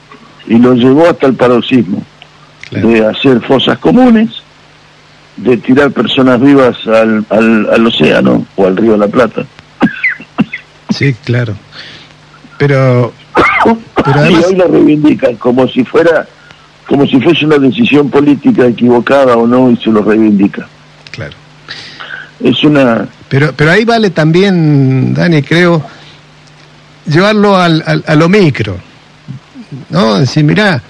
y 0.47 0.59
lo 0.59 0.75
llevó 0.75 1.09
hasta 1.09 1.27
el 1.27 1.35
paroxismo 1.35 2.01
Claro. 2.69 2.89
de 2.89 3.05
hacer 3.07 3.41
fosas 3.43 3.79
comunes, 3.79 4.29
de 5.37 5.57
tirar 5.57 5.91
personas 5.91 6.41
vivas 6.41 6.77
al, 6.87 7.25
al, 7.31 7.69
al 7.73 7.87
océano 7.87 8.47
o 8.55 8.65
al 8.67 8.77
río 8.77 8.93
de 8.93 8.99
la 8.99 9.09
Plata. 9.09 9.45
Sí, 10.91 11.15
claro. 11.25 11.55
Pero, 12.59 13.13
pero 14.05 14.31
y 14.31 14.35
hoy 14.37 14.55
lo 14.55 14.69
reivindican 14.69 15.35
como 15.37 15.67
si 15.69 15.85
fuera 15.85 16.27
como 16.87 17.05
si 17.07 17.21
fuese 17.21 17.45
una 17.45 17.59
decisión 17.59 18.09
política 18.09 18.67
equivocada 18.67 19.37
o 19.37 19.47
no 19.49 19.69
y 19.71 19.77
se 19.79 19.91
lo 19.91 20.03
reivindica. 20.03 20.69
claro. 21.11 21.35
Es 22.43 22.63
una 22.65 23.09
Pero, 23.29 23.53
pero 23.57 23.71
ahí 23.73 23.85
vale 23.85 24.11
también, 24.11 25.13
Dani, 25.15 25.43
creo, 25.43 25.83
llevarlo 27.07 27.57
al, 27.57 27.83
al- 27.87 28.05
a 28.07 28.15
lo 28.15 28.29
micro. 28.29 28.77
¿No? 29.91 30.19
Decir, 30.19 30.45
mirá, 30.45 30.81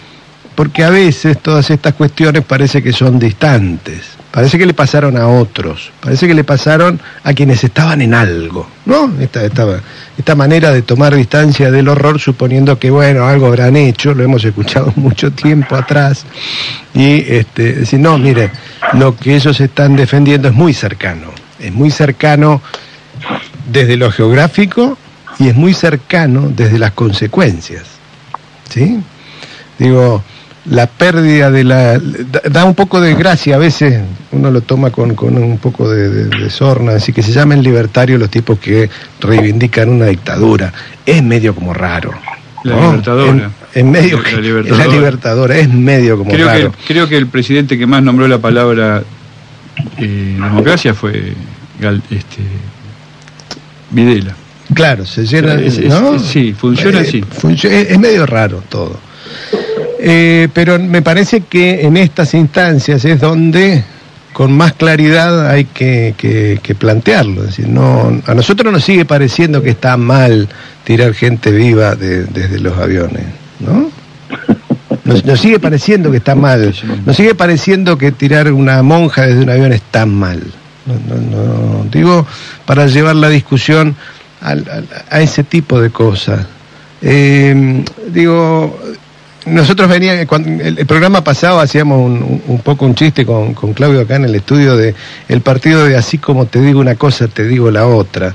porque 0.55 0.85
a 0.85 0.91
veces 0.91 1.39
todas 1.41 1.69
estas 1.71 1.95
cuestiones 1.95 2.45
parece 2.45 2.83
que 2.83 2.93
son 2.93 3.19
distantes. 3.19 4.03
Parece 4.31 4.59
que 4.59 4.67
le 4.67 4.75
pasaron 4.75 5.17
a 5.17 5.29
otros, 5.29 5.91
parece 5.99 6.29
que 6.29 6.35
le 6.35 6.45
pasaron 6.45 7.01
a 7.25 7.33
quienes 7.33 7.65
estaban 7.65 8.03
en 8.03 8.13
algo, 8.13 8.69
¿no? 8.85 9.11
Esta, 9.19 9.43
esta, 9.43 9.81
esta 10.19 10.35
manera 10.35 10.73
de 10.73 10.83
tomar 10.83 11.15
distancia 11.15 11.71
del 11.71 11.89
horror 11.89 12.21
suponiendo 12.21 12.79
que, 12.79 12.91
bueno, 12.91 13.27
algo 13.27 13.47
habrán 13.47 13.77
hecho, 13.77 14.13
lo 14.13 14.23
hemos 14.23 14.45
escuchado 14.45 14.93
mucho 14.97 15.31
tiempo 15.31 15.75
atrás, 15.75 16.27
y 16.93 17.25
este, 17.33 17.73
decir, 17.77 17.99
no, 17.99 18.19
mire, 18.19 18.51
lo 18.93 19.17
que 19.17 19.37
ellos 19.37 19.59
están 19.59 19.97
defendiendo 19.97 20.49
es 20.49 20.55
muy 20.55 20.75
cercano, 20.75 21.29
es 21.59 21.73
muy 21.73 21.91
cercano 21.91 22.61
desde 23.73 23.97
lo 23.97 24.11
geográfico 24.13 24.99
y 25.39 25.49
es 25.49 25.55
muy 25.55 25.75
cercano 25.75 26.51
desde 26.55 26.79
las 26.79 26.93
consecuencias, 26.93 27.85
¿sí? 28.71 29.01
Digo, 29.79 30.23
la 30.65 30.87
pérdida 30.87 31.51
de 31.51 31.63
la... 31.65 32.01
da, 32.51 32.65
un 32.65 32.75
poco 32.75 33.01
de 33.01 33.15
gracia, 33.15 33.55
a 33.57 33.59
veces 33.59 34.01
uno 34.33 34.51
lo 34.51 34.63
toma 34.63 34.91
con, 34.91 35.15
con 35.15 35.37
un 35.39 35.59
poco 35.59 35.89
de, 35.91 36.09
de- 36.09 36.25
de 36.45 36.51
sorna, 36.51 36.93
así 36.93 37.13
que 37.13 37.23
se 37.23 37.31
llaman 37.33 37.63
libertarios 37.63 38.19
los 38.19 38.31
tipos 38.31 38.59
que 38.59 38.89
reivindican 39.21 39.89
una 39.91 40.07
dictadura. 40.07 40.73
Es 41.05 41.23
medio 41.23 41.55
como 41.55 41.73
raro. 41.75 42.13
La 42.65 42.75
¿no? 42.75 42.87
libertadora. 42.91 43.31
En, 43.75 43.87
en 43.87 43.91
medio 43.93 44.21
La 44.23 44.41
libertadora. 44.41 44.85
la 44.87 44.93
libertadora, 44.93 45.57
es 45.59 45.69
medio 45.69 46.19
como 46.19 46.31
Creo 46.33 46.47
que, 46.49 46.53
raro. 46.59 46.73
creo 46.89 47.09
que 47.09 47.17
el 47.17 47.27
presidente 47.29 47.79
que 47.79 47.87
más 47.87 48.03
nombró 48.03 48.27
la 48.27 48.39
palabra 48.39 49.03
eh, 49.99 50.37
democracia 50.41 50.95
fue 50.95 51.35
este, 52.11 52.43
Videla. 53.91 54.35
Claro, 54.75 55.07
se 55.07 55.25
llena. 55.27 55.55
Es- 55.55 55.79
es- 55.79 55.89
¿no? 55.89 56.17
es- 56.17 56.23
sí, 56.23 56.55
funciona 56.59 57.01
así. 57.01 57.23
funcio- 57.23 57.71
es, 57.71 57.91
es 57.93 57.99
medio 57.99 58.27
raro 58.27 58.63
todo. 58.69 58.99
Eh, 59.99 60.49
pero 60.53 60.79
me 60.79 61.03
parece 61.03 61.41
que 61.43 61.83
en 61.83 61.97
estas 61.97 62.35
instancias 62.35 63.05
es 63.05 63.21
donde 63.21 63.83
con 64.33 64.53
más 64.53 64.75
claridad 64.75 65.49
hay 65.49 65.65
que, 65.65 66.15
que- 66.19 66.61
que 66.63 66.75
plantearlo. 66.75 67.43
Es 67.43 67.49
decir, 67.49 67.69
no, 67.69 68.21
a 68.27 68.35
nosotros 68.35 68.71
nos 68.73 68.85
sigue 68.85 69.05
pareciendo 69.05 69.63
que 69.63 69.71
está 69.71 69.97
mal 69.97 70.49
tirar 70.85 71.15
gente 71.15 71.51
viva 71.51 71.95
de- 71.97 72.25
desde 72.27 72.61
los 72.61 72.77
aviones, 72.77 73.25
¿no? 73.61 73.91
Nos, 75.05 75.25
nos 75.25 75.41
sigue 75.41 75.59
pareciendo 75.61 76.11
que 76.11 76.19
está 76.19 76.35
mal. 76.35 76.75
Nos 77.07 77.17
sigue 77.17 77.35
pareciendo 77.35 77.97
que 77.97 78.13
tirar 78.13 78.53
una 78.53 78.83
monja 78.83 79.23
desde 79.27 79.43
un 79.43 79.51
avión 79.51 79.73
está 79.73 80.05
mal. 80.05 80.43
No, 80.85 80.95
no, 81.17 81.21
no. 81.83 81.85
Digo, 81.91 82.27
para 82.67 82.87
llevar 82.87 83.17
la 83.17 83.29
discusión 83.29 83.97
al- 84.41 84.87
a 85.11 85.21
ese 85.21 85.45
tipo 85.45 85.81
de 85.81 85.91
cosas. 85.91 86.47
Eh, 87.03 87.85
digo, 88.13 88.79
nosotros 89.47 89.89
veníamos, 89.89 90.27
cuando 90.27 90.63
el, 90.65 90.87
programa 90.87 91.23
pasado 91.23 91.61
hacíamos 91.61 91.99
un, 92.01 92.43
un- 92.47 92.59
poco 92.61 92.85
un 92.87 92.95
chiste 92.95 93.25
con, 93.25 93.55
con 93.55 93.75
Claudio 93.75 94.01
acá 94.01 94.17
en 94.17 94.25
el 94.25 94.35
estudio 94.35 94.77
de 94.77 94.95
el 95.29 95.41
partido 95.41 95.85
de 95.85 95.97
así 95.97 96.19
como 96.19 96.47
te 96.47 96.61
digo 96.61 96.81
una 96.81 96.97
cosa, 96.97 97.29
te 97.29 97.45
digo 97.47 97.71
la 97.71 97.87
otra. 97.87 98.35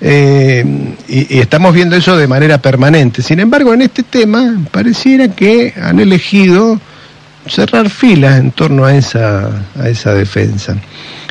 Eh, 0.00 0.64
y, 1.08 1.36
y 1.36 1.40
estamos 1.40 1.72
viendo 1.74 1.96
eso 1.96 2.16
de 2.16 2.26
manera 2.26 2.58
permanente. 2.58 3.22
Sin 3.22 3.40
embargo, 3.40 3.72
en 3.72 3.82
este 3.82 4.02
tema 4.02 4.54
pareciera 4.70 5.28
que 5.28 5.72
han 5.80 5.98
elegido 5.98 6.78
cerrar 7.46 7.88
filas 7.90 8.38
en 8.38 8.50
torno 8.52 8.84
a 8.84 8.94
esa, 8.94 9.48
a 9.80 9.88
esa 9.88 10.12
defensa. 10.14 10.76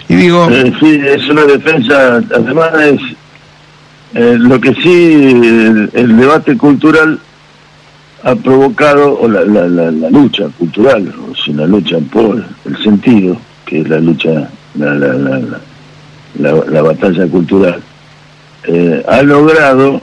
Y 0.10 0.16
digo, 0.16 0.48
Eh, 0.50 0.74
sí, 0.80 1.00
es 1.06 1.30
una 1.30 1.44
defensa, 1.46 2.20
además 2.36 2.70
es 2.82 3.00
eh, 4.16 4.36
lo 4.40 4.60
que 4.62 4.74
sí 4.76 5.14
el, 5.14 5.90
el 5.94 6.18
debate 6.18 6.58
cultural 6.58 7.20
ha 8.24 8.36
provocado, 8.36 9.20
o 9.20 9.28
la, 9.28 9.44
la, 9.44 9.68
la, 9.68 9.92
la 9.92 10.10
lucha 10.10 10.46
cultural, 10.58 11.14
o 11.30 11.36
sea, 11.36 11.54
la 11.56 11.68
lucha 11.68 11.98
por 12.12 12.44
el 12.66 12.78
sentido, 12.84 13.38
que 13.66 13.82
es 13.82 13.90
la 13.90 14.00
lucha, 14.00 14.50
la, 14.76 14.94
la, 14.94 15.14
la, 15.14 15.40
la, 15.40 15.60
la- 16.40 16.66
la 16.66 16.82
batalla 16.82 17.28
cultural, 17.28 17.82
eh, 18.66 19.04
ha 19.10 19.22
logrado 19.24 20.02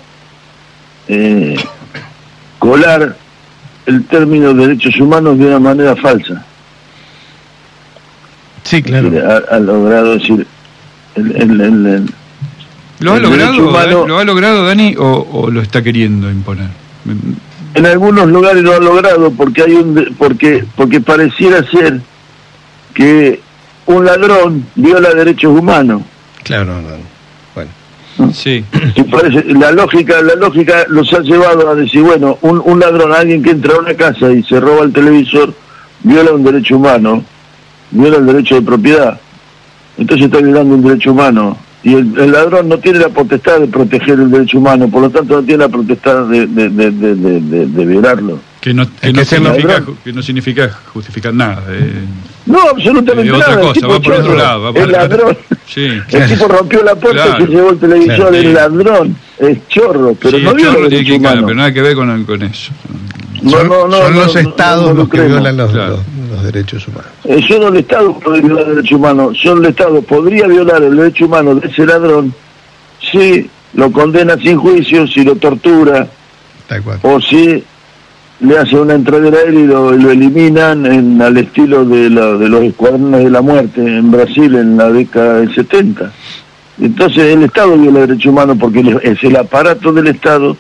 eh, 1.09 1.57
colar 2.59 3.17
el 3.87 4.05
término 4.05 4.53
derechos 4.53 5.01
humanos 5.01 5.39
de 5.39 5.47
una 5.47 5.59
manera 5.59 5.97
falsa. 5.97 6.45
sí, 8.65 8.83
claro. 8.83 9.11
Ha, 9.27 9.57
ha 9.57 9.59
logrado 9.61 10.13
decir, 10.19 10.47
el, 11.15 11.37
el- 11.37 11.61
el- 11.61 11.87
el- 11.87 12.15
¿Lo 13.01 13.13
ha, 13.13 13.17
El 13.17 13.23
logrado, 13.23 13.69
humano- 13.69 13.99
Dan- 14.01 14.09
¿Lo 14.09 14.19
ha 14.19 14.25
logrado 14.25 14.65
Dani 14.67 14.95
o, 14.99 15.27
o 15.33 15.51
lo 15.51 15.61
está 15.61 15.83
queriendo 15.83 16.31
imponer? 16.31 16.69
en 17.75 17.87
algunos 17.87 18.29
lugares 18.29 18.63
lo 18.63 18.75
ha 18.75 18.79
logrado 18.79 19.31
porque 19.33 19.63
hay 19.63 19.73
un 19.75 20.15
porque 20.19 20.65
porque 20.77 21.01
pareciera 21.01 21.63
ser 21.71 22.01
que 22.95 23.41
un 23.87 24.05
ladrón 24.05 24.67
viola 24.75 25.15
derechos 25.15 25.59
humanos 25.59 26.03
Claro, 26.43 26.67
no, 26.75 26.81
no. 26.83 26.89
Bueno, 27.55 28.33
Sí. 28.35 28.65
Y 28.97 29.03
parece- 29.05 29.45
la 29.55 29.71
lógica 29.73 30.21
la 30.21 30.35
lógica 30.35 30.85
los 30.89 31.13
ha 31.15 31.21
llevado 31.21 31.71
a 31.71 31.75
decir 31.75 32.03
bueno 32.03 32.39
un, 32.43 32.61
un 32.65 32.81
ladrón 32.81 33.13
alguien 33.13 33.43
que 33.43 33.51
entra 33.51 33.75
a 33.77 33.79
una 33.81 33.95
casa 33.95 34.31
y 34.33 34.43
se 34.43 34.61
roba 34.61 34.85
el 34.85 34.93
televisor 34.93 35.55
viola 36.03 36.33
un 36.33 36.43
derecho 36.45 36.77
humano 36.77 37.25
viola 37.93 38.17
el 38.19 38.27
derecho 38.27 38.57
de 38.57 38.63
propiedad 38.63 39.19
entonces 39.97 40.27
está 40.27 40.39
violando 40.39 40.75
un 40.75 40.83
derecho 40.83 41.13
humano 41.13 41.57
y 41.83 41.95
el, 41.95 42.19
el 42.19 42.33
ladrón 42.33 42.69
no 42.69 42.79
tiene 42.79 42.99
la 42.99 43.09
potestad 43.09 43.59
de 43.61 43.67
proteger 43.67 44.19
el 44.21 44.31
derecho 44.31 44.59
humano, 44.59 44.89
por 44.89 45.03
lo 45.03 45.11
tanto 45.11 45.35
no 45.35 45.43
tiene 45.43 45.63
la 45.65 45.69
potestad 45.69 46.27
de, 46.27 46.47
de, 46.47 46.69
de, 46.69 46.91
de, 46.91 47.15
de- 47.15 47.41
de- 47.41 47.67
de 47.67 47.85
violarlo. 47.87 48.39
Que 48.61 48.75
no, 48.75 48.85
que 49.01 49.13
no 49.13 49.25
significa, 49.25 49.83
que 50.05 50.13
no 50.13 50.21
significa 50.23 50.71
justificar 50.93 51.33
nada. 51.33 51.63
eh. 51.71 52.05
No, 52.45 52.59
absolutamente 52.71 53.31
Eh, 53.31 53.33
otra 53.35 53.47
nada. 53.49 53.61
el 53.61 53.67
cosa, 53.69 53.73
tipo 53.81 53.89
va 53.89 54.01
por 54.01 54.13
otro 54.13 54.35
lado, 54.37 54.63
va 54.63 54.73
por- 54.75 54.83
el 54.83 54.93
ladrón. 54.93 55.39
Sí. 55.67 55.87
El 56.11 56.27
tipo 56.29 56.49
rompió 56.49 56.83
la 56.83 56.95
puerta 56.97 57.25
Claro. 57.25 57.45
y 57.45 57.47
se 57.47 57.53
llevó 57.53 57.71
el 57.71 57.79
televisor, 57.79 58.17
Claro. 58.17 58.35
el 58.37 58.53
ladrón, 58.55 59.17
es 59.39 59.69
chorro, 59.69 60.15
pero 60.21 60.37
Sí, 60.39 60.45
no 60.45 60.51
el 60.51 60.57
viola 60.57 60.79
el 60.79 60.91
derecho 60.91 61.19
pero 61.23 61.55
nada 61.55 61.73
que 61.73 61.81
ver 61.81 61.95
con, 61.95 62.25
con 62.25 62.43
eso. 62.43 62.73
No, 63.43 63.51
son 63.53 63.69
no, 63.69 63.89
no, 63.89 63.97
son 63.97 64.13
no, 64.15 64.21
los 64.21 64.35
no, 64.35 64.41
estados 64.41 64.89
no 64.89 64.95
los 64.95 65.05
que 65.09 65.11
creemos. 65.13 65.37
violan 65.39 65.57
los, 65.57 65.71
Claro. 65.71 65.91
los- 65.97 66.01
los 66.43 66.53
derechos 66.53 66.87
humanos. 66.89 67.11
Eh, 67.25 67.41
solo 67.47 67.69
el 67.69 67.77
Estado 67.77 68.19
puede 68.19 68.41
violar 68.43 68.67
el 68.69 68.75
derecho 68.77 68.97
humano. 68.97 69.33
Solo 69.35 69.63
el 69.63 69.67
Estado 69.71 70.03
podría 70.03 70.47
violar 70.47 70.83
el 70.83 70.97
derecho 70.97 71.27
humano 71.27 71.55
de 71.55 71.69
ese 71.69 71.87
ladrón 71.87 72.35
si 73.13 73.49
lo 73.75 73.91
condena 73.93 74.37
sin 74.37 74.57
juicio, 74.59 75.07
si 75.07 75.23
lo 75.25 75.37
tortura 75.37 76.07
o 77.03 77.21
si 77.21 77.63
le 78.41 78.59
hace 78.59 78.77
una 78.77 78.95
entradera 78.95 79.39
a 79.39 79.43
él 79.43 79.55
y 79.59 79.67
lo, 79.67 79.93
lo 79.93 80.11
eliminan 80.11 80.87
en, 80.87 81.21
al 81.21 81.37
estilo 81.37 81.85
de, 81.85 82.09
la- 82.11 82.35
de 82.39 82.49
los 82.49 82.63
escuadrones 82.63 83.25
de 83.25 83.31
la 83.31 83.43
muerte 83.43 83.81
en 83.81 84.11
Brasil 84.11 84.55
en 84.57 84.77
la 84.77 84.91
década 84.91 85.41
del 85.41 85.55
70. 85.55 86.11
Entonces 86.81 87.19
el 87.35 87.43
Estado 87.45 87.77
viola 87.77 88.01
el 88.01 88.07
derecho 88.09 88.31
humano 88.31 88.57
porque 88.57 88.99
es 89.03 89.23
el 89.23 89.37
aparato 89.37 89.93
del 89.93 90.07
Estado 90.09 90.57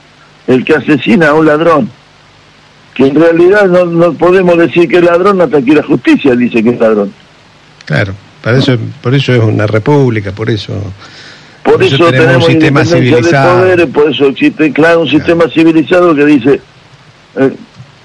el 0.46 0.64
que 0.64 0.74
asesina 0.74 1.28
a 1.28 1.34
un 1.34 1.46
ladrón. 1.46 1.90
Que 3.00 3.06
en 3.08 3.14
realidad 3.14 3.64
no, 3.66 3.86
no 3.86 4.12
podemos 4.12 4.58
decir 4.58 4.86
que 4.86 4.98
es 4.98 5.02
ladrón 5.04 5.40
hasta 5.40 5.62
que 5.62 5.74
la 5.74 5.82
justicia 5.82 6.34
dice 6.36 6.62
que 6.62 6.68
es 6.68 6.78
ladrón. 6.78 7.10
Claro, 7.86 8.12
para 8.42 8.58
eso, 8.58 8.76
por 9.00 9.14
eso 9.14 9.32
es 9.32 9.40
una 9.42 9.66
república, 9.66 10.32
por 10.32 10.50
eso. 10.50 10.74
Por, 11.62 11.74
Por 11.74 11.82
eso 11.82 11.94
eso, 11.96 12.10
tenemos 12.10 12.46
un 12.46 12.58
tenemos 12.58 12.82
sistema 12.82 12.84
civilizado. 12.84 13.54
de 13.56 13.62
poderes, 13.62 13.86
por 13.86 14.10
eso 14.10 14.26
existe, 14.26 14.70
claro, 14.72 15.00
un 15.00 15.08
sistema 15.08 15.44
civilizado 15.48 16.14
que 16.14 16.24
dice, 16.26 16.60
eh, 17.36 17.54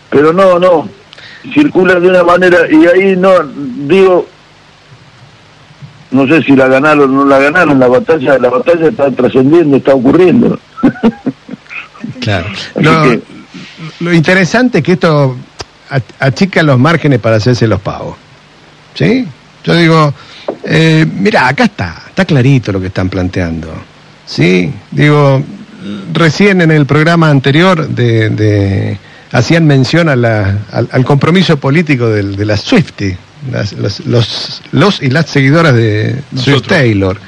pero 0.09 0.31
no, 0.31 0.59
no, 0.59 0.87
circula 1.53 1.99
de 1.99 2.07
una 2.07 2.23
manera, 2.23 2.59
y 2.71 2.85
ahí 2.85 3.15
no, 3.17 3.31
digo, 3.87 4.27
no 6.11 6.25
sé 6.27 6.41
si 6.43 6.55
la 6.55 6.67
ganaron 6.69 7.09
o 7.11 7.23
no 7.23 7.25
la 7.25 7.39
ganaron, 7.39 7.77
la 7.79 7.87
batalla, 7.87 8.37
la 8.37 8.49
batalla 8.49 8.87
está 8.87 9.11
trascendiendo, 9.11 9.75
está 9.75 9.93
ocurriendo. 9.93 10.57
Claro. 12.21 12.47
Que- 12.73 13.21
lo 13.99 14.13
interesante 14.13 14.79
es 14.79 14.83
que 14.83 14.93
esto 14.93 15.35
achica 16.19 16.63
los 16.63 16.79
márgenes 16.79 17.19
para 17.19 17.37
hacerse 17.37 17.67
los 17.67 17.79
pagos. 17.81 18.15
¿Sí? 18.93 19.25
Yo 19.63 19.75
digo, 19.75 20.13
eh, 20.63 21.05
mira, 21.19 21.47
acá 21.47 21.65
está, 21.65 22.03
está 22.07 22.25
clarito 22.25 22.71
lo 22.71 22.79
que 22.79 22.87
están 22.87 23.09
planteando. 23.09 23.73
¿Sí? 24.25 24.71
Digo, 24.91 25.43
recién 26.13 26.61
en 26.61 26.71
el 26.71 26.85
programa 26.85 27.29
anterior 27.29 27.87
de, 27.87 28.29
de- 28.29 28.97
hacían 29.31 29.65
mención 29.67 30.07
a 30.09 30.15
la- 30.15 30.59
al, 30.71 30.87
al 30.91 31.05
compromiso 31.05 31.57
político 31.57 32.09
del- 32.09 32.35
de, 32.35 32.45
las 32.45 32.61
Swifty, 32.61 33.15
las- 33.51 33.73
los, 33.73 33.99
los, 34.05 34.61
los 34.71 35.01
y 35.01 35.09
las 35.09 35.27
seguidoras 35.29 35.73
de 35.75 36.21
Swift. 36.35 36.67
Taylor. 36.67 37.19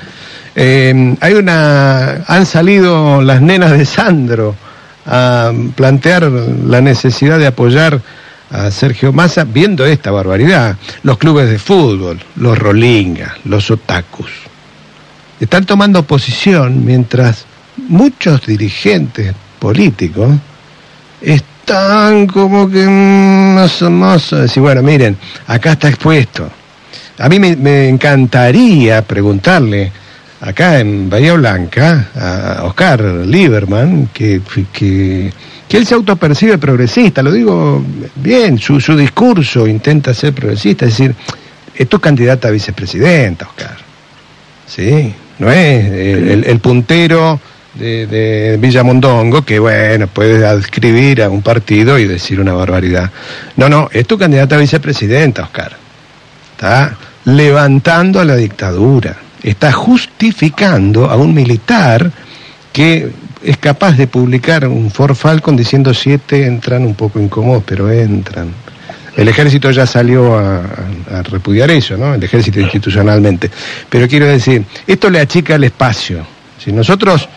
Eh, 0.55 1.15
hay 1.21 1.33
una, 1.33 2.23
han 2.27 2.45
salido 2.45 3.21
las 3.21 3.41
nenas 3.41 3.71
de 3.77 3.85
Sandro 3.85 4.55
a 5.07 5.53
plantear 5.75 6.23
la 6.23 6.81
necesidad 6.81 7.39
de 7.39 7.47
apoyar 7.47 8.01
a 8.51 8.71
Sergio 8.71 9.13
Massa 9.13 9.45
viendo 9.45 9.85
esta 9.85 10.11
barbaridad. 10.11 10.77
Los 11.03 11.17
clubes 11.17 11.49
de 11.49 11.59
fútbol, 11.59 12.19
los 12.35 12.57
rolingas, 12.57 13.33
los 13.45 13.71
otakus, 13.71 14.29
están 15.39 15.65
tomando 15.65 16.03
posición 16.03 16.85
mientras 16.85 17.45
muchos 17.87 18.45
dirigentes 18.45 19.33
políticos 19.59 20.35
están 21.21 22.27
como 22.27 22.69
que 22.69 22.85
más 22.85 23.81
o 23.81 23.89
menos 23.89 24.29
decir, 24.31 24.61
bueno, 24.61 24.81
miren, 24.81 25.17
acá 25.47 25.73
está 25.73 25.89
expuesto. 25.89 26.49
A 27.19 27.29
mí 27.29 27.39
me 27.39 27.89
encantaría 27.89 29.01
preguntarle 29.01 29.91
acá 30.41 30.79
en 30.79 31.09
Bahía 31.09 31.33
Blanca 31.33 32.09
a 32.15 32.63
Oscar 32.65 33.01
Lieberman 33.01 34.09
que, 34.13 34.41
que, 34.71 35.31
que 35.67 35.77
él 35.77 35.85
se 35.85 35.95
autopercibe 35.95 36.57
progresista, 36.57 37.23
lo 37.23 37.31
digo 37.31 37.83
bien, 38.15 38.57
su, 38.59 38.79
su 38.79 38.95
discurso 38.95 39.67
intenta 39.67 40.13
ser 40.13 40.33
progresista, 40.33 40.85
es 40.85 40.91
decir, 40.97 41.15
es 41.75 41.87
tu 41.89 41.99
candidata 41.99 42.47
a 42.47 42.51
vicepresidenta, 42.51 43.45
Oscar. 43.47 43.77
Sí, 44.67 45.13
no 45.39 45.51
es 45.51 45.85
el, 45.85 46.43
el- 46.45 46.59
puntero 46.59 47.39
de, 47.75 48.07
de 48.07 48.57
Villamondongo 48.59 49.43
que, 49.43 49.59
bueno, 49.59 50.07
puede 50.07 50.45
adscribir 50.45 51.21
a 51.23 51.29
un 51.29 51.41
partido 51.41 51.97
y 51.99 52.05
decir 52.05 52.39
una 52.41 52.53
barbaridad. 52.53 53.11
No, 53.55 53.69
no, 53.69 53.89
es 53.93 54.05
tu 54.07 54.17
candidata 54.17 54.55
a 54.55 54.59
vicepresidenta, 54.59 55.43
Oscar. 55.43 55.75
Está 56.51 56.97
levantando 57.25 58.19
a 58.19 58.25
la 58.25 58.35
dictadura. 58.35 59.15
Está 59.43 59.71
justificando 59.71 61.09
a 61.09 61.15
un 61.15 61.33
militar 61.33 62.11
que 62.73 63.09
es 63.43 63.57
capaz 63.57 63.97
de 63.97 64.07
publicar 64.07 64.67
un 64.67 64.91
Ford 64.91 65.15
Falcon 65.15 65.55
diciendo 65.55 65.93
siete 65.93 66.45
entran 66.45 66.83
un 66.83 66.95
poco 66.95 67.19
incómodos, 67.19 67.63
pero 67.65 67.91
entran. 67.91 68.51
El 69.15 69.27
ejército 69.27 69.71
ya 69.71 69.87
salió 69.87 70.37
a, 70.37 70.63
repudiar 71.23 71.71
eso, 71.71 71.97
¿no? 71.97 72.13
El 72.13 72.23
ejército 72.23 72.59
institucionalmente. 72.59 73.49
Pero 73.89 74.07
quiero 74.07 74.27
decir, 74.27 74.63
esto 74.85 75.09
le 75.09 75.19
achica 75.19 75.55
el 75.55 75.63
espacio. 75.63 76.23
Si 76.63 76.71
nosotros 76.71 77.27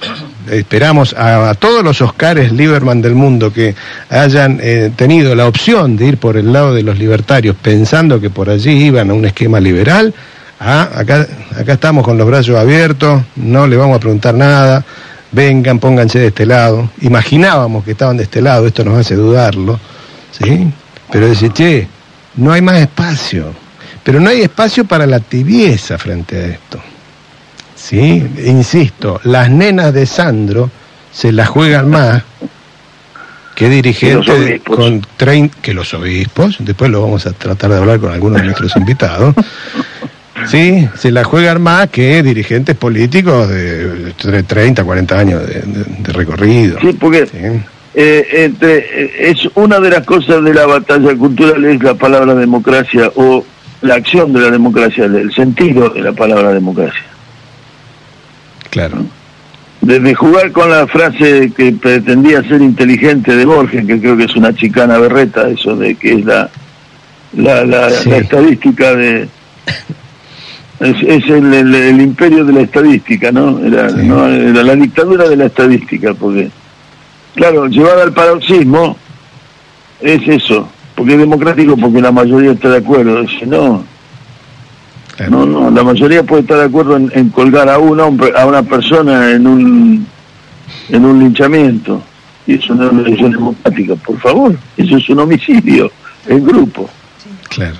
esperamos 0.50 1.14
a, 1.16 1.54
todos 1.54 1.82
los 1.82 2.02
Oscares 2.02 2.52
Lieberman 2.52 3.00
del 3.00 3.14
mundo 3.14 3.50
que 3.50 3.74
hayan 4.10 4.58
eh, 4.62 4.90
tenido 4.94 5.34
la 5.34 5.46
opción 5.46 5.96
de 5.96 6.06
ir 6.06 6.16
por 6.18 6.36
el 6.36 6.52
lado 6.52 6.74
de 6.74 6.82
los 6.82 6.98
libertarios 6.98 7.56
pensando 7.60 8.20
que 8.20 8.28
por 8.28 8.50
allí 8.50 8.72
iban 8.72 9.10
a 9.10 9.14
un 9.14 9.24
esquema 9.24 9.58
liberal, 9.58 10.12
ah, 10.60 10.88
acá, 10.94 11.26
acá 11.58 11.72
estamos 11.74 12.04
con 12.04 12.16
los 12.16 12.26
brazos 12.26 12.56
abiertos, 12.56 13.22
no 13.36 13.66
le 13.66 13.76
vamos 13.76 13.96
a 13.96 14.00
preguntar 14.00 14.34
nada, 14.34 14.84
vengan, 15.32 15.78
pónganse 15.78 16.18
de 16.18 16.28
este 16.28 16.46
lado. 16.46 16.90
Imaginábamos 17.00 17.84
que 17.84 17.92
estaban 17.92 18.16
de 18.16 18.24
este 18.24 18.40
lado, 18.40 18.66
esto 18.66 18.84
nos 18.84 18.98
hace 18.98 19.14
dudarlo, 19.14 19.78
¿sí? 20.30 20.68
Pero 21.10 21.28
decir, 21.28 21.52
che, 21.52 21.88
no 22.36 22.52
hay 22.52 22.62
más 22.62 22.78
espacio. 22.78 23.52
Pero 24.02 24.18
no 24.20 24.30
hay 24.30 24.40
espacio 24.42 24.84
para 24.86 25.06
la 25.06 25.20
tibieza 25.20 25.98
frente 25.98 26.36
a 26.36 26.46
esto. 26.46 26.80
¿Sí? 27.76 28.26
Insisto, 28.46 29.20
las 29.24 29.50
nenas 29.50 29.92
de 29.92 30.06
Sandro 30.06 30.70
se 31.12 31.32
las 31.32 31.48
juegan 31.48 31.90
más 31.90 32.22
que 34.26 34.32
obispos. 34.32 34.76
con 34.76 35.02
trein- 35.18 35.50
que 35.62 35.74
los 35.74 35.92
obispos, 35.94 36.56
después 36.60 36.90
lo 36.90 37.02
vamos 37.02 37.26
a 37.26 37.32
tratar 37.32 37.70
de 37.70 37.76
hablar 37.78 38.00
con 38.00 38.12
algunos 38.12 38.38
de 38.40 38.44
nuestros 38.46 38.74
invitados. 38.76 39.34
Sí, 40.46 40.88
se 40.96 41.10
la 41.10 41.24
juegan 41.24 41.60
más 41.62 41.88
que 41.90 42.22
dirigentes 42.22 42.76
políticos 42.76 43.48
de, 43.48 44.12
de 44.12 44.42
30, 44.42 44.82
40 44.84 45.18
años 45.18 45.46
de, 45.46 45.54
de- 45.62 45.84
de 45.98 46.12
recorrido. 46.12 46.78
Sí, 46.80 46.96
porque 46.98 47.26
Sí. 47.26 47.38
eh, 47.94 48.26
entre, 48.44 48.78
eh, 48.78 49.10
es 49.30 49.38
una 49.54 49.78
de 49.80 49.90
las 49.90 50.06
cosas 50.06 50.42
de 50.44 50.54
la 50.54 50.66
batalla 50.66 51.14
cultural 51.16 51.64
es 51.64 51.82
la 51.82 51.94
palabra 51.94 52.34
democracia 52.34 53.10
o 53.16 53.44
la 53.82 53.94
acción 53.94 54.32
de 54.32 54.40
la 54.40 54.50
democracia, 54.50 55.04
el 55.06 55.32
sentido 55.32 55.88
de 55.90 56.00
la 56.02 56.12
palabra 56.12 56.50
democracia. 56.52 57.02
Claro. 58.70 59.04
Desde 59.80 60.14
jugar 60.14 60.52
con 60.52 60.70
la 60.70 60.86
frase 60.86 61.50
que 61.56 61.72
pretendía 61.72 62.42
ser 62.42 62.60
inteligente 62.60 63.34
de 63.34 63.44
Borges, 63.46 63.86
que 63.86 63.98
creo 63.98 64.16
que 64.16 64.24
es 64.24 64.36
una 64.36 64.54
chicana 64.54 64.98
berreta, 64.98 65.48
eso 65.48 65.74
de 65.74 65.94
que 65.94 66.12
es 66.14 66.24
la, 66.24 66.50
la, 67.34 67.64
la, 67.64 67.90
Sí. 67.90 68.10
la 68.10 68.16
estadística 68.18 68.94
de... 68.94 69.28
Es, 70.80 70.96
es 71.02 71.28
el, 71.28 71.52
el- 71.52 71.74
el 71.74 72.00
imperio 72.00 72.44
de 72.44 72.52
la 72.54 72.60
estadística, 72.62 73.30
¿no? 73.30 73.58
Era, 73.58 73.90
Sí. 73.90 74.02
¿no? 74.06 74.26
Era 74.26 74.62
la 74.62 74.74
dictadura 74.76 75.28
de 75.28 75.36
la 75.36 75.46
estadística, 75.46 76.14
porque, 76.14 76.50
claro, 77.34 77.66
llevada 77.66 78.02
al 78.02 78.12
paroxismo 78.12 78.96
es 80.00 80.26
eso, 80.26 80.68
porque 80.94 81.12
es 81.12 81.18
democrático 81.18 81.76
porque 81.76 82.00
la 82.00 82.10
mayoría 82.12 82.52
está 82.52 82.70
de 82.70 82.78
acuerdo, 82.78 83.20
dice, 83.22 83.44
no, 83.46 83.84
claro. 85.16 85.30
no, 85.30 85.46
no, 85.46 85.70
la 85.70 85.82
mayoría 85.84 86.22
puede 86.22 86.42
estar 86.42 86.56
de 86.58 86.64
acuerdo 86.64 86.96
en, 86.96 87.10
en 87.14 87.28
colgar 87.28 87.68
a 87.68 87.78
una, 87.78 88.04
a 88.04 88.46
una 88.46 88.62
persona 88.62 89.30
en 89.32 89.46
un 89.46 90.06
en 90.88 91.04
un 91.04 91.18
linchamiento. 91.20 92.02
Y 92.46 92.54
eso 92.54 92.74
no 92.74 92.86
es 92.86 92.92
una 92.92 93.02
elección 93.02 93.32
democrática, 93.32 93.94
por 93.96 94.18
favor. 94.18 94.56
Eso 94.76 94.96
es 94.96 95.08
un 95.10 95.20
homicidio 95.20 95.90
en 96.26 96.44
grupo. 96.44 96.88
Claro. 97.50 97.76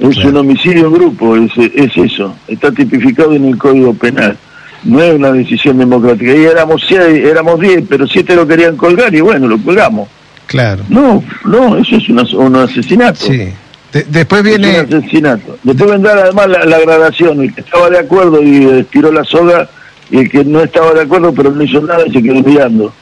Es, 0.00 0.08
es 0.08 0.14
Claro. 0.16 0.30
un 0.30 0.36
homicidio 0.38 0.86
en 0.86 0.92
grupo, 0.92 1.36
es, 1.36 1.50
es 1.56 1.96
eso. 1.96 2.34
Está 2.48 2.72
tipificado 2.72 3.34
en 3.34 3.44
el 3.44 3.56
Código 3.58 3.94
Penal. 3.94 4.36
No 4.82 5.02
es 5.02 5.14
una 5.14 5.30
decisión 5.30 5.76
democrática. 5.78 6.34
Y 6.34 6.44
éramos 6.44 6.82
seis, 6.88 7.00
éramos 7.24 7.60
diez, 7.60 7.84
pero 7.88 8.06
siete 8.06 8.34
lo 8.34 8.46
querían 8.46 8.76
colgar 8.76 9.14
y 9.14 9.20
bueno, 9.20 9.46
lo 9.46 9.58
colgamos. 9.58 10.08
Claro. 10.46 10.82
No, 10.88 11.22
no, 11.44 11.76
eso 11.76 11.96
es 11.96 12.08
una- 12.08 12.24
un 12.34 12.56
asesinato. 12.56 13.20
Sí. 13.26 13.48
De- 13.92 14.04
después 14.08 14.40
Es 14.40 14.46
viene... 14.58 14.80
un 14.80 14.86
asesinato. 14.96 15.58
Después 15.62 15.90
vendrá 15.90 16.12
además 16.12 16.48
la, 16.48 16.64
la 16.64 16.78
gradación, 16.80 17.42
el 17.42 17.54
que 17.54 17.60
estaba 17.60 17.90
de 17.90 17.98
acuerdo 17.98 18.42
y 18.42 18.64
estiró 18.80 19.12
la 19.12 19.22
soga, 19.24 19.68
y 20.10 20.18
el 20.18 20.30
que 20.30 20.44
no 20.44 20.60
estaba 20.60 20.92
de 20.94 21.02
acuerdo 21.02 21.32
pero 21.34 21.50
no 21.52 21.62
hizo 21.62 21.80
nada 21.82 22.04
y 22.06 22.10
se 22.12 22.22
quedó 22.22 22.42
mirando. 22.42 22.92